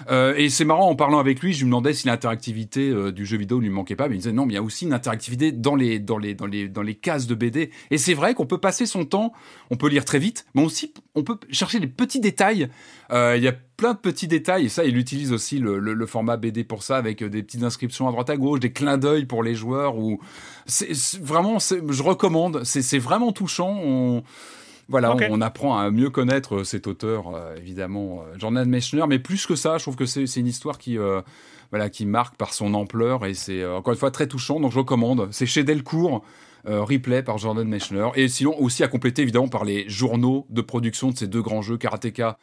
[0.10, 3.26] Euh, et c'est marrant, en parlant avec lui, je lui demandais si l'interactivité euh, du
[3.26, 4.94] jeu vidéo lui manquait pas, mais il disait non, mais il y a aussi une
[4.94, 6.00] interactivité dans les,
[7.02, 7.72] cases de BD.
[7.92, 9.34] Et c'est vrai qu'on peut passer son temps,
[9.70, 12.70] on peut lire très vite, mais aussi on peut chercher les petits détails.
[13.12, 16.38] Euh, il y a plein de petits détails, et ça, il utilise aussi le, format
[16.38, 19.44] BD pour ça, avec des petites inscriptions à droite à gauche, des clins d'œil pour
[19.44, 20.20] les joueurs, ou
[21.22, 24.24] vraiment, je recommande, c'est vraiment touchant.
[24.88, 29.18] Voilà, on, apprend à mieux connaître euh, cet auteur, euh, évidemment, euh, Jordan Mechner, mais
[29.18, 30.98] plus que ça, je trouve que c'est une histoire qui,
[31.72, 34.80] voilà, qui marque par son ampleur et c'est encore une fois très touchant, donc je
[34.80, 35.28] recommande.
[35.32, 36.24] C'est chez Delcourt.
[36.66, 41.12] replay par Jordan Mechner et sinon aussi à compléter évidemment par les journaux de production
[41.12, 42.38] de ces deux grands jeux Karateka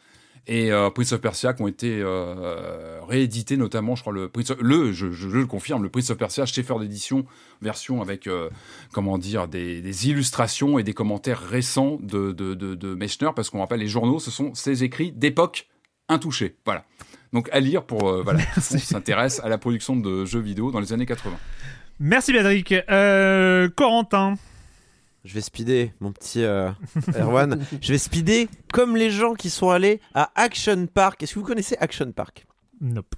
[0.45, 4.91] et euh, Prince of Persia qui ont été euh, réédités, notamment, je crois, le, le
[4.91, 7.25] je, le confirme, le Prince of Persia, Schaeffer d'édition,
[7.61, 8.49] version avec, euh,
[8.91, 13.79] comment dire, des, illustrations et des commentaires récents de, de, de, Mechner, parce qu'on rappelle,
[13.79, 15.67] les journaux, ce sont ses écrits d'époque
[16.09, 16.57] intouchés.
[16.65, 16.83] Voilà.
[17.31, 20.93] Donc à lire pour, voilà, on s'intéresse à la production de jeux vidéo dans les
[20.93, 21.35] années 80.
[21.99, 22.75] Merci Bédric.
[23.75, 24.35] Corentin
[25.23, 26.71] je vais speeder, mon petit euh,
[27.17, 27.65] Erwan.
[27.81, 31.23] je vais speeder comme les gens qui sont allés à Action Park.
[31.23, 32.45] Est-ce que vous connaissez Action Park?
[32.81, 33.15] Nope.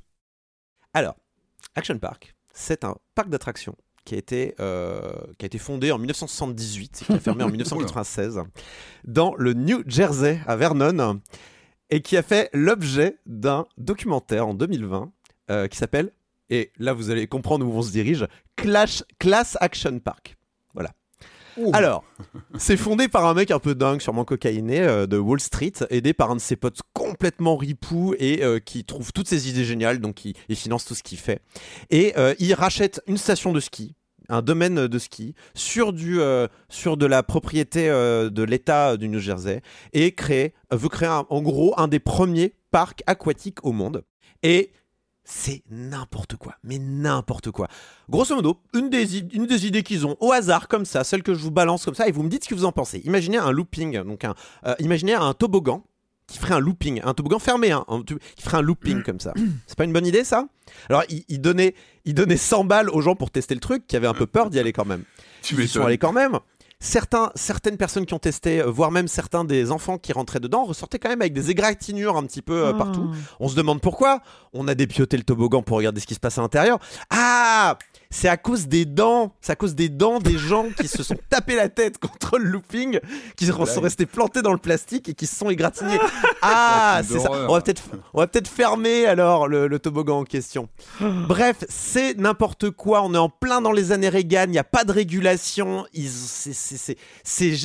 [0.93, 1.15] Alors,
[1.75, 3.75] Action Park, c'est un parc d'attractions
[4.05, 8.41] qui a été, qui a été fondé en 1978 et qui a fermé en 1996
[9.03, 11.21] dans le New Jersey, à Vernon,
[11.89, 15.11] et qui a fait l'objet d'un documentaire en 2020
[15.71, 16.11] qui s'appelle,
[16.51, 20.37] et là vous allez comprendre où on se dirige, Clash, Class Action Park.
[21.73, 22.03] Alors,
[22.57, 26.13] c'est fondé par un mec un peu dingue, sûrement cocaïné, euh, de Wall Street, aidé
[26.13, 29.99] par un de ses potes complètement ripou et euh, qui trouve toutes ses idées géniales,
[29.99, 31.41] donc il, finance tout ce qu'il fait.
[31.89, 33.95] Et euh, il rachète une station de ski,
[34.29, 39.61] un domaine de ski, sur de la propriété de l'État du New Jersey,
[39.93, 44.03] et crée, veut créer en gros un des premiers parcs aquatiques au monde.
[44.43, 44.71] Et
[45.25, 47.67] c'est n'importe quoi, mais n'importe quoi.
[48.09, 51.33] Grosso modo, une des, une des idées qu'ils ont au hasard comme ça, celle que
[51.33, 53.01] je vous balance comme ça, et vous me dites ce que vous en pensez.
[53.05, 55.83] Imaginez un looping, donc un, euh, imaginez un toboggan
[56.27, 57.85] qui ferait un looping, un toboggan fermé, hein,
[58.35, 59.33] qui ferait un looping comme ça.
[59.67, 60.47] C'est pas une bonne idée ça?
[60.89, 64.07] Alors il, donnait, il donnait 100 balles aux gens pour tester le truc, qui avaient
[64.07, 65.03] un peu peur d'y aller quand même.
[65.41, 66.39] Tu Ils sont allés quand même
[66.85, 70.63] certains, certaines personnes qui ont testé, euh, voire même certains des enfants qui rentraient dedans,
[70.63, 73.09] ressortaient quand même avec des égratignures un petit peu euh, partout.
[73.11, 73.35] Ah.
[73.39, 74.21] On se demande pourquoi.
[74.53, 76.79] On a dépioté le toboggan pour regarder ce qui se passe à l'intérieur.
[77.09, 77.77] Ah
[78.15, 81.17] c'est à cause des dents, c'est à cause des dents des gens qui se sont
[81.29, 82.99] tapés la tête contre le looping,
[83.35, 85.99] qui sont restés plantés dans le plastique et qui se sont égratignés.
[86.47, 87.31] Ah, c'est ça.
[87.31, 87.81] On va peut-être,
[88.13, 90.69] on va peut-être fermer alors le, toboggan en question.
[91.27, 93.01] Bref, c'est n'importe quoi.
[93.01, 94.43] On est en plein dans les années Reagan.
[94.43, 95.87] Il n'y a pas de régulation.
[95.93, 96.95] Ils, c'est,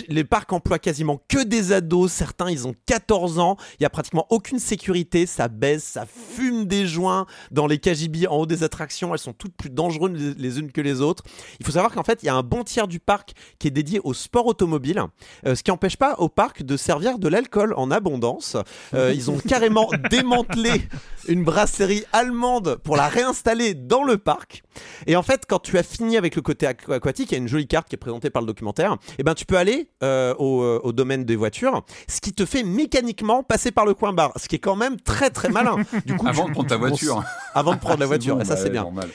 [0.08, 2.10] les parcs emploient quasiment que des ados.
[2.10, 3.58] Certains, ils ont 14 ans.
[3.78, 5.26] Il y a pratiquement aucune sécurité.
[5.26, 9.12] Ça baisse, ça fume des joints dans les KGB en haut des attractions.
[9.12, 11.22] Elles sont toutes plus dangereuses les unes que les autres.
[11.60, 13.70] Il faut savoir qu'en fait, il y a un bon tiers du parc qui est
[13.70, 15.02] dédié au sport automobile,
[15.46, 18.56] euh, ce qui n'empêche pas au parc de servir de l'alcool en abondance.
[18.94, 20.82] Euh, ils ont carrément démantelé
[21.28, 24.62] une brasserie allemande pour la réinstaller dans le parc.
[25.06, 27.48] Et en fait, quand tu as fini avec le côté aquatique, il y a une
[27.48, 28.92] jolie carte qui est présentée par le documentaire.
[28.92, 32.62] Et eh ben, tu peux aller euh, au, domaine des voitures, ce qui te fait
[32.62, 35.76] mécaniquement passer par le coin bar, ce qui est quand même très très malin.
[36.04, 37.22] Du coup, avant de prendre ta voiture.
[37.54, 38.82] Avant de prendre la voiture, et ça c'est bien.
[38.82, 39.08] Normal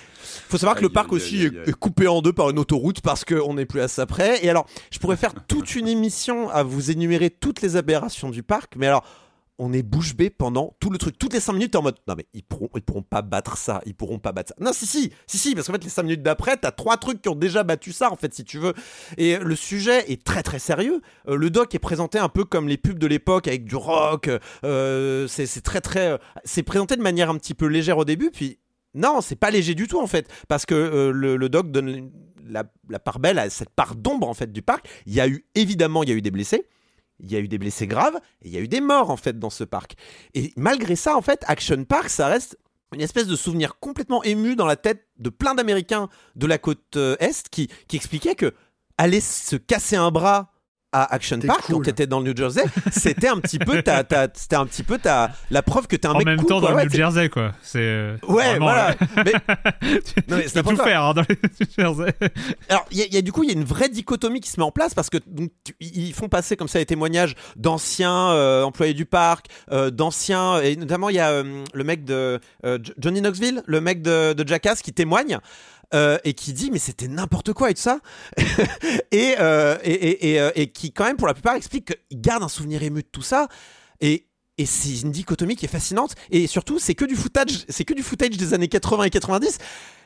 [0.49, 3.53] faut savoir que le parc aussi est coupé en deux par une autoroute parce qu'on
[3.53, 4.43] n'est plus à ça près.
[4.45, 8.43] Et alors, je pourrais faire toute une émission à vous énumérer toutes les aberrations du
[8.43, 9.03] parc, mais alors
[9.57, 11.17] on est bouche bée pendant tout le truc.
[11.17, 13.81] Toutes les 5 minutes, en mode non, mais ils pourront, ils pourront pas battre ça,
[13.85, 14.63] ils pourront pas battre ça.
[14.63, 17.21] Non, si, si, si, si, parce qu'en fait, les 5 minutes d'après, t'as trois trucs
[17.21, 18.73] qui ont déjà battu ça, en fait, si tu veux.
[19.17, 21.01] Et le sujet est très, très sérieux.
[21.27, 24.29] Euh, le doc est présenté un peu comme les pubs de l'époque avec du rock.
[24.63, 26.11] Euh, c'est très, très.
[26.11, 28.59] Euh, c'est présenté de manière un petit peu légère au début, puis
[28.95, 32.09] non, c'est pas léger du tout en fait, parce que euh, le, doc donne
[32.47, 32.63] la,
[32.99, 34.87] part belle à cette part d'ombre en fait du parc.
[35.05, 36.65] Il y a eu évidemment, il y a eu des blessés,
[37.19, 39.17] il y a eu des blessés graves et il y a eu des morts en
[39.17, 39.95] fait dans ce parc.
[40.33, 42.57] Et malgré ça, en fait, Action Park, ça reste
[42.93, 46.95] une espèce de souvenir complètement ému dans la tête de plein d'Américains de la côte
[46.95, 48.53] euh, est qui, qui expliquaient que
[48.97, 50.51] aller se casser un bras
[50.95, 54.55] à Action Park quand t'étais dans le New Jersey, c'était un petit peu ta, c'était
[54.55, 56.71] un petit peu ta, la preuve que t'es un en mec En même temps, dans
[56.71, 57.51] le New Jersey, quoi.
[57.61, 57.79] C'est.
[57.79, 58.95] Euh, ouais, voilà.
[59.17, 59.33] mais...
[60.29, 62.13] non, mais tout faire hein, dans le New Jersey.
[62.69, 64.65] Alors, il y, a du coup, il y a une vraie dichotomie qui se met
[64.65, 65.51] en place parce que donc,
[65.81, 70.77] ils font passer comme ça les témoignages d'anciens euh, employés du parc, euh, d'anciens, et
[70.77, 72.39] notamment il y a le mec de
[72.97, 75.39] Johnny Knoxville, le mec de, de Jackass qui témoigne.
[75.93, 77.99] Euh, et qui dit mais c'était n'importe quoi et tout ça.
[79.11, 82.43] Et, euh, et, et, euh, et, qui quand même pour la plupart explique qu'il garde
[82.43, 83.47] un souvenir ému de tout ça.
[84.01, 84.25] Et
[84.57, 86.15] et c'est une dichotomie qui est fascinante.
[86.31, 89.57] Et surtout c'est que du footage c'est que du footage des années 80 et 90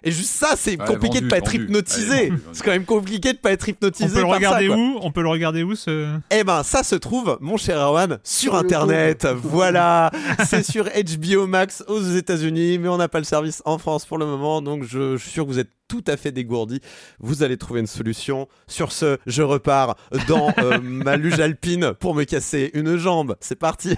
[0.04, 2.32] et juste ça c'est compliqué de pas être hypnotisé.
[2.54, 5.22] C'est quand même compliqué de pas être hypnotisé on peut le regarder où on peut
[5.22, 9.28] le regarder où ce eh ben ça se trouve mon cher Erwan sur, internet.
[9.42, 10.12] Voilà.
[10.46, 14.18] C'est sur HBO Max aux États-Unis mais on n'a pas le service en France pour
[14.18, 14.62] le moment.
[14.62, 16.82] Donc je, suis sûr que vous êtes tout à fait dégourdi
[17.20, 18.48] vous allez trouver une solution.
[18.68, 19.96] Sur ce je repars
[20.28, 23.36] dans euh, ma luge alpine pour me casser une jambe.
[23.40, 23.96] C'est parti.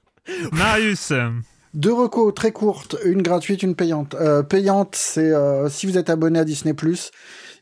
[0.52, 1.12] Marius
[1.74, 4.14] deux recos très courtes, une gratuite, une payante.
[4.14, 6.74] Euh, payante, c'est euh, si vous êtes abonné à Disney+,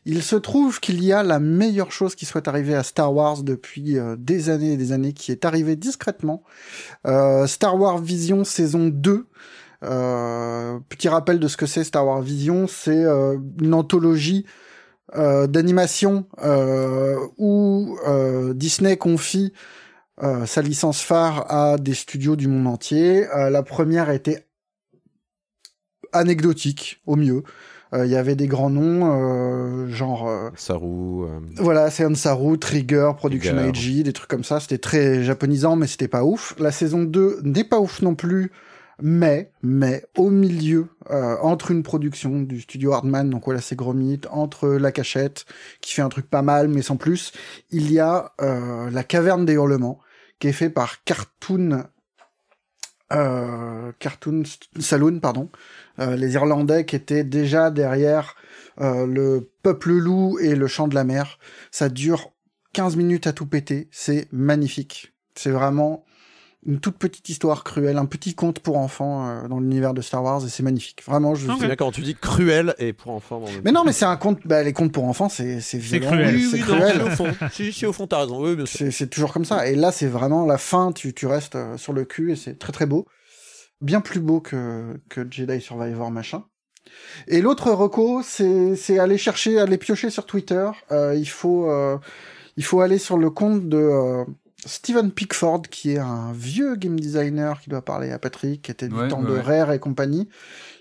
[0.05, 3.41] il se trouve qu'il y a la meilleure chose qui soit arrivée à Star Wars
[3.41, 6.43] depuis euh, des années et des années, qui est arrivée discrètement.
[7.47, 9.25] Star Wars Vision saison 2.
[9.81, 13.03] petit rappel de ce que c'est Star Wars Vision, c'est
[13.61, 14.45] une anthologie
[15.15, 16.25] d'animation
[17.37, 17.97] où
[18.53, 19.53] Disney confie
[20.21, 23.27] euh, sa licence phare à des studios du monde entier.
[23.29, 24.45] Euh, la première était
[26.11, 27.43] anecdotique, au mieux.
[27.93, 30.51] Euh, il y avait des grands noms, genre...
[30.55, 31.27] Saru.
[31.57, 34.59] Voilà, c'est Saru, Trigger, Production IG, des trucs comme ça.
[34.59, 36.55] C'était très japonisant, mais c'était pas ouf.
[36.59, 38.51] La saison 2 n'est pas ouf non plus.
[39.01, 44.21] Mais, mais, au milieu, euh, entre une production du studio Hardman, donc voilà, c'est Gromit,
[44.29, 45.45] entre La Cachette,
[45.81, 47.31] qui fait un truc pas mal, mais sans plus,
[47.71, 49.99] il y a euh, La Caverne des Hurlements,
[50.39, 51.85] qui est fait par Cartoon,
[53.13, 54.43] euh, Cartoon
[54.79, 55.49] Saloon, pardon,
[55.99, 58.35] euh, les Irlandais qui étaient déjà derrière
[58.81, 61.37] euh, le Peuple Loup et le Chant de la Mer.
[61.71, 62.33] Ça dure
[62.73, 65.13] 15 minutes à tout péter, c'est magnifique.
[65.35, 66.05] C'est vraiment
[66.65, 70.23] une toute petite histoire cruelle, un petit conte pour enfants euh, dans l'univers de Star
[70.23, 71.03] Wars et c'est magnifique.
[71.05, 71.49] Vraiment, je.
[71.49, 71.67] Okay.
[71.67, 73.43] D'accord, tu dis cruel et pour enfants.
[73.63, 74.39] Mais non, mais c'est un conte.
[74.45, 76.35] Bah, les contes pour enfants, c'est c'est cruel.
[76.35, 76.97] Oui, c'est oui, cruel.
[76.99, 77.27] non, au fond.
[77.51, 78.43] si, si, au fond, t'as raison.
[78.43, 78.77] Oui, bien sûr.
[78.77, 79.67] C'est c'est toujours comme ça.
[79.67, 80.91] Et là, c'est vraiment la fin.
[80.91, 83.07] Tu tu restes euh, sur le cul et c'est très très beau,
[83.81, 86.43] bien plus beau que que Jedi Survivor machin.
[87.27, 90.69] Et l'autre reco, c'est c'est aller chercher, aller piocher sur Twitter.
[90.91, 91.97] Euh, il faut euh,
[92.57, 94.25] il faut aller sur le compte de euh,
[94.65, 98.87] Steven Pickford, qui est un vieux game designer qui doit parler à Patrick, qui était
[98.87, 99.37] du Ouais, temps ouais, de.
[99.39, 100.29] Rare et compagnie,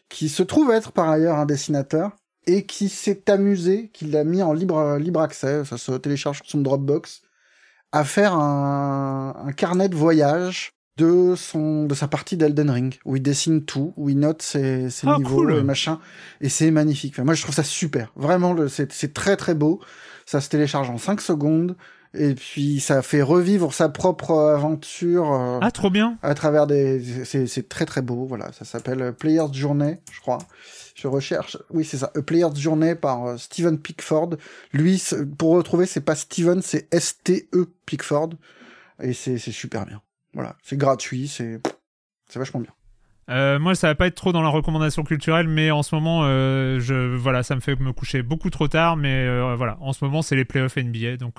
[0.09, 2.12] qui se trouve être par ailleurs un dessinateur
[2.47, 6.47] et qui s'est amusé, qui l'a mis en libre libre accès, ça se télécharge sur
[6.47, 7.23] son Dropbox,
[7.93, 13.17] à faire un, un carnet de voyage de son de sa partie d'Elden Ring où
[13.17, 15.55] il dessine tout, où il note ses, ses Ah, niveaux cool.
[15.55, 16.01] et machin,
[16.41, 17.15] et c'est magnifique.
[17.15, 18.12] Enfin, moi, je trouve ça super.
[18.17, 19.81] Vraiment, le- c'est c'est très très beau.
[20.27, 21.77] Ça se télécharge en 5 secondes.
[22.15, 26.18] Et puis ça fait revivre sa propre aventure euh, Ah, trop bien.
[26.23, 27.24] à travers des.
[27.24, 28.52] C'est très très beau, voilà.
[28.52, 30.39] Ça s'appelle Player's Journey, je crois.
[30.94, 31.57] Je recherche.
[31.70, 32.12] Oui, c'est ça.
[32.15, 34.31] A Player's Journey par euh, Steven Pickford.
[34.74, 35.02] Lui,
[35.39, 38.31] pour retrouver, c'est pas Steven, c'est S-T-E Pickford.
[39.00, 40.02] Et c'est c'est super bien.
[40.34, 40.57] Voilà.
[40.62, 41.60] C'est gratuit, c'est
[42.28, 42.73] c'est vachement bien.
[43.31, 46.23] Euh, moi, ça va pas être trop dans la recommandation culturelle, mais en ce moment,
[46.25, 48.97] euh, je, voilà, ça me fait me coucher beaucoup trop tard.
[48.97, 51.36] Mais euh, voilà, en ce moment, c'est les playoffs NBA, donc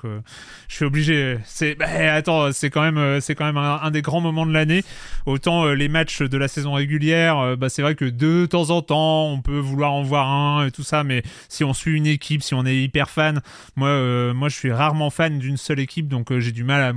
[0.68, 1.38] je suis obligé.
[1.44, 4.82] C'est, bah, attends, c'est quand même, c'est quand même un, des grands moments de l'année.
[5.26, 9.28] Autant les matchs de la saison régulière, bah, c'est vrai que de temps en temps,
[9.30, 12.42] on peut vouloir en voir un et tout ça, mais si on suit une équipe,
[12.42, 13.40] si on est hyper fan,
[13.76, 16.92] moi, moi, je suis rarement fan d'une seule équipe, donc j'ai du mal à,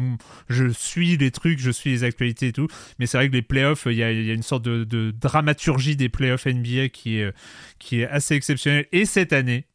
[0.49, 2.67] je suis les trucs, je suis les actualités et tout.
[2.99, 6.09] Mais c'est vrai que les playoffs, il y a une sorte de, de dramaturgie des
[6.09, 7.33] playoffs NBA qui est,
[7.79, 8.85] qui est assez exceptionnelle.
[8.91, 9.67] Et cette année,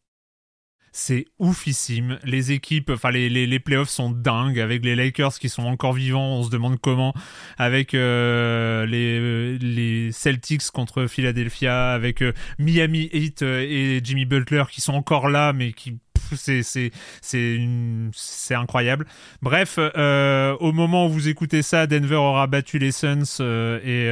[0.93, 2.19] c'est oufissime.
[2.23, 5.95] Les équipes, enfin les, les, les playoffs sont dingues avec les Lakers qui sont encore
[5.95, 6.37] vivants.
[6.37, 7.15] On se demande comment.
[7.57, 14.65] Avec euh, les, les Celtics contre Philadelphia, avec euh, Miami Heat euh, et Jimmy Butler
[14.71, 15.99] qui sont encore là, mais qui
[16.35, 16.91] c'est
[18.55, 19.07] incroyable.
[19.43, 23.43] Bref, au moment où vous écoutez ça, Denver aura battu les Suns
[23.85, 24.09] et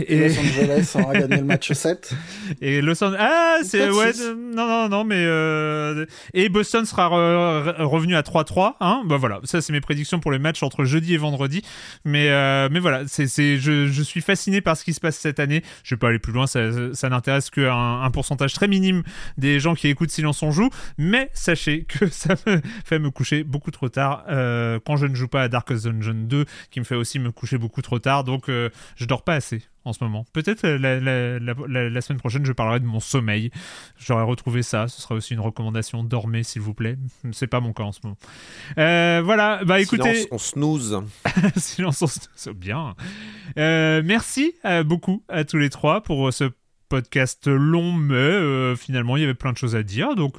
[0.00, 2.12] Et Los Angeles aura gagné le match 7.
[2.60, 3.18] et Los Angeles.
[3.20, 3.90] Ah, c'est.
[3.90, 5.16] Ouais, euh, non, non, non, mais.
[5.24, 8.74] euh, Et Boston sera re- re- revenu à 3-3.
[8.80, 11.62] Hein bah voilà, ça, c'est mes prédictions pour les matchs entre jeudi et vendredi.
[12.04, 13.26] Mais, euh, mais voilà, c'est,
[13.58, 15.62] je, je suis fasciné par ce qui se passe cette année.
[15.84, 16.60] Je vais pas aller plus loin, ça,
[16.94, 19.02] ça n'intéresse qu'un un pourcentage très minime
[19.38, 20.70] des gens qui écoutent Silence on joue.
[20.98, 25.14] Mais sachez que ça me fait me coucher beaucoup trop tard euh, quand je ne
[25.14, 28.24] joue pas à Darkest Dungeon 2, qui me fait aussi me coucher beaucoup trop tard.
[28.24, 30.24] Donc, je dors pas assez en ce moment.
[30.32, 33.50] Peut-être euh, la, la, la, la- la semaine prochaine, je parlerai de mon sommeil.
[33.98, 34.88] J'aurais retrouvé ça.
[34.88, 36.02] Ce sera aussi une recommandation.
[36.04, 36.96] Dormez, s'il vous plaît.
[37.32, 38.16] C'est pas mon cas en ce moment.
[38.78, 39.64] Euh, voilà.
[39.64, 40.14] Bah écoutez.
[40.14, 41.02] Silence, on snooze.
[41.56, 42.94] Silence, on c'est bien.
[43.58, 44.54] Euh, merci
[44.84, 46.50] beaucoup à tous les trois pour ce
[46.88, 50.14] podcast long, mais euh, finalement, il y avait plein de choses à dire.
[50.16, 50.38] Donc.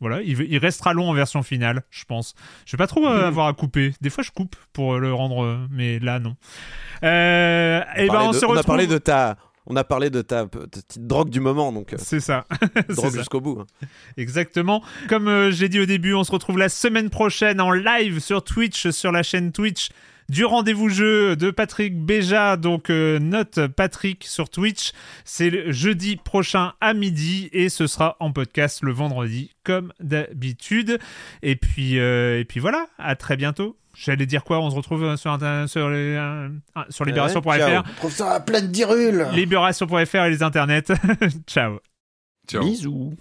[0.00, 2.34] Voilà, il, il restera long en version finale, je pense.
[2.66, 3.92] Je vais pas trop euh, avoir à couper.
[4.00, 6.36] Des fois, je coupe pour le rendre, euh, mais là, non.
[7.04, 8.64] Euh, On, et ben, parlait on de- se on a retrouve.
[8.66, 9.36] parlé de ta.
[9.70, 12.46] On a parlé de ta pe- petite drogue du moment, donc C'est ça.
[12.88, 13.60] Drogue jusqu'au bout.
[13.60, 13.86] hein.
[14.16, 14.82] Exactement.
[15.10, 18.42] Comme euh, j'ai dit au début, on se retrouve la semaine prochaine en live sur
[18.42, 19.90] Twitch, sur la chaîne Twitch
[20.28, 22.56] du rendez-vous jeu de Patrick Béja.
[22.56, 24.92] Donc euh, note Patrick sur Twitch.
[25.24, 30.98] C'est le jeudi prochain à midi et ce sera en podcast le vendredi comme d'habitude.
[31.42, 32.86] Et puis euh, et puis voilà.
[32.98, 33.76] À très bientôt.
[33.98, 34.60] J'allais dire quoi?
[34.60, 36.48] On se retrouve euh, sur, sur, les, euh,
[36.88, 37.80] sur libération.fr, ciao.
[37.80, 39.26] On trouve ça plein de dirules.
[39.32, 40.92] libération.fr et les internets.
[41.48, 41.80] Ciao.
[42.46, 42.62] Ciao.
[42.62, 43.14] Bisous.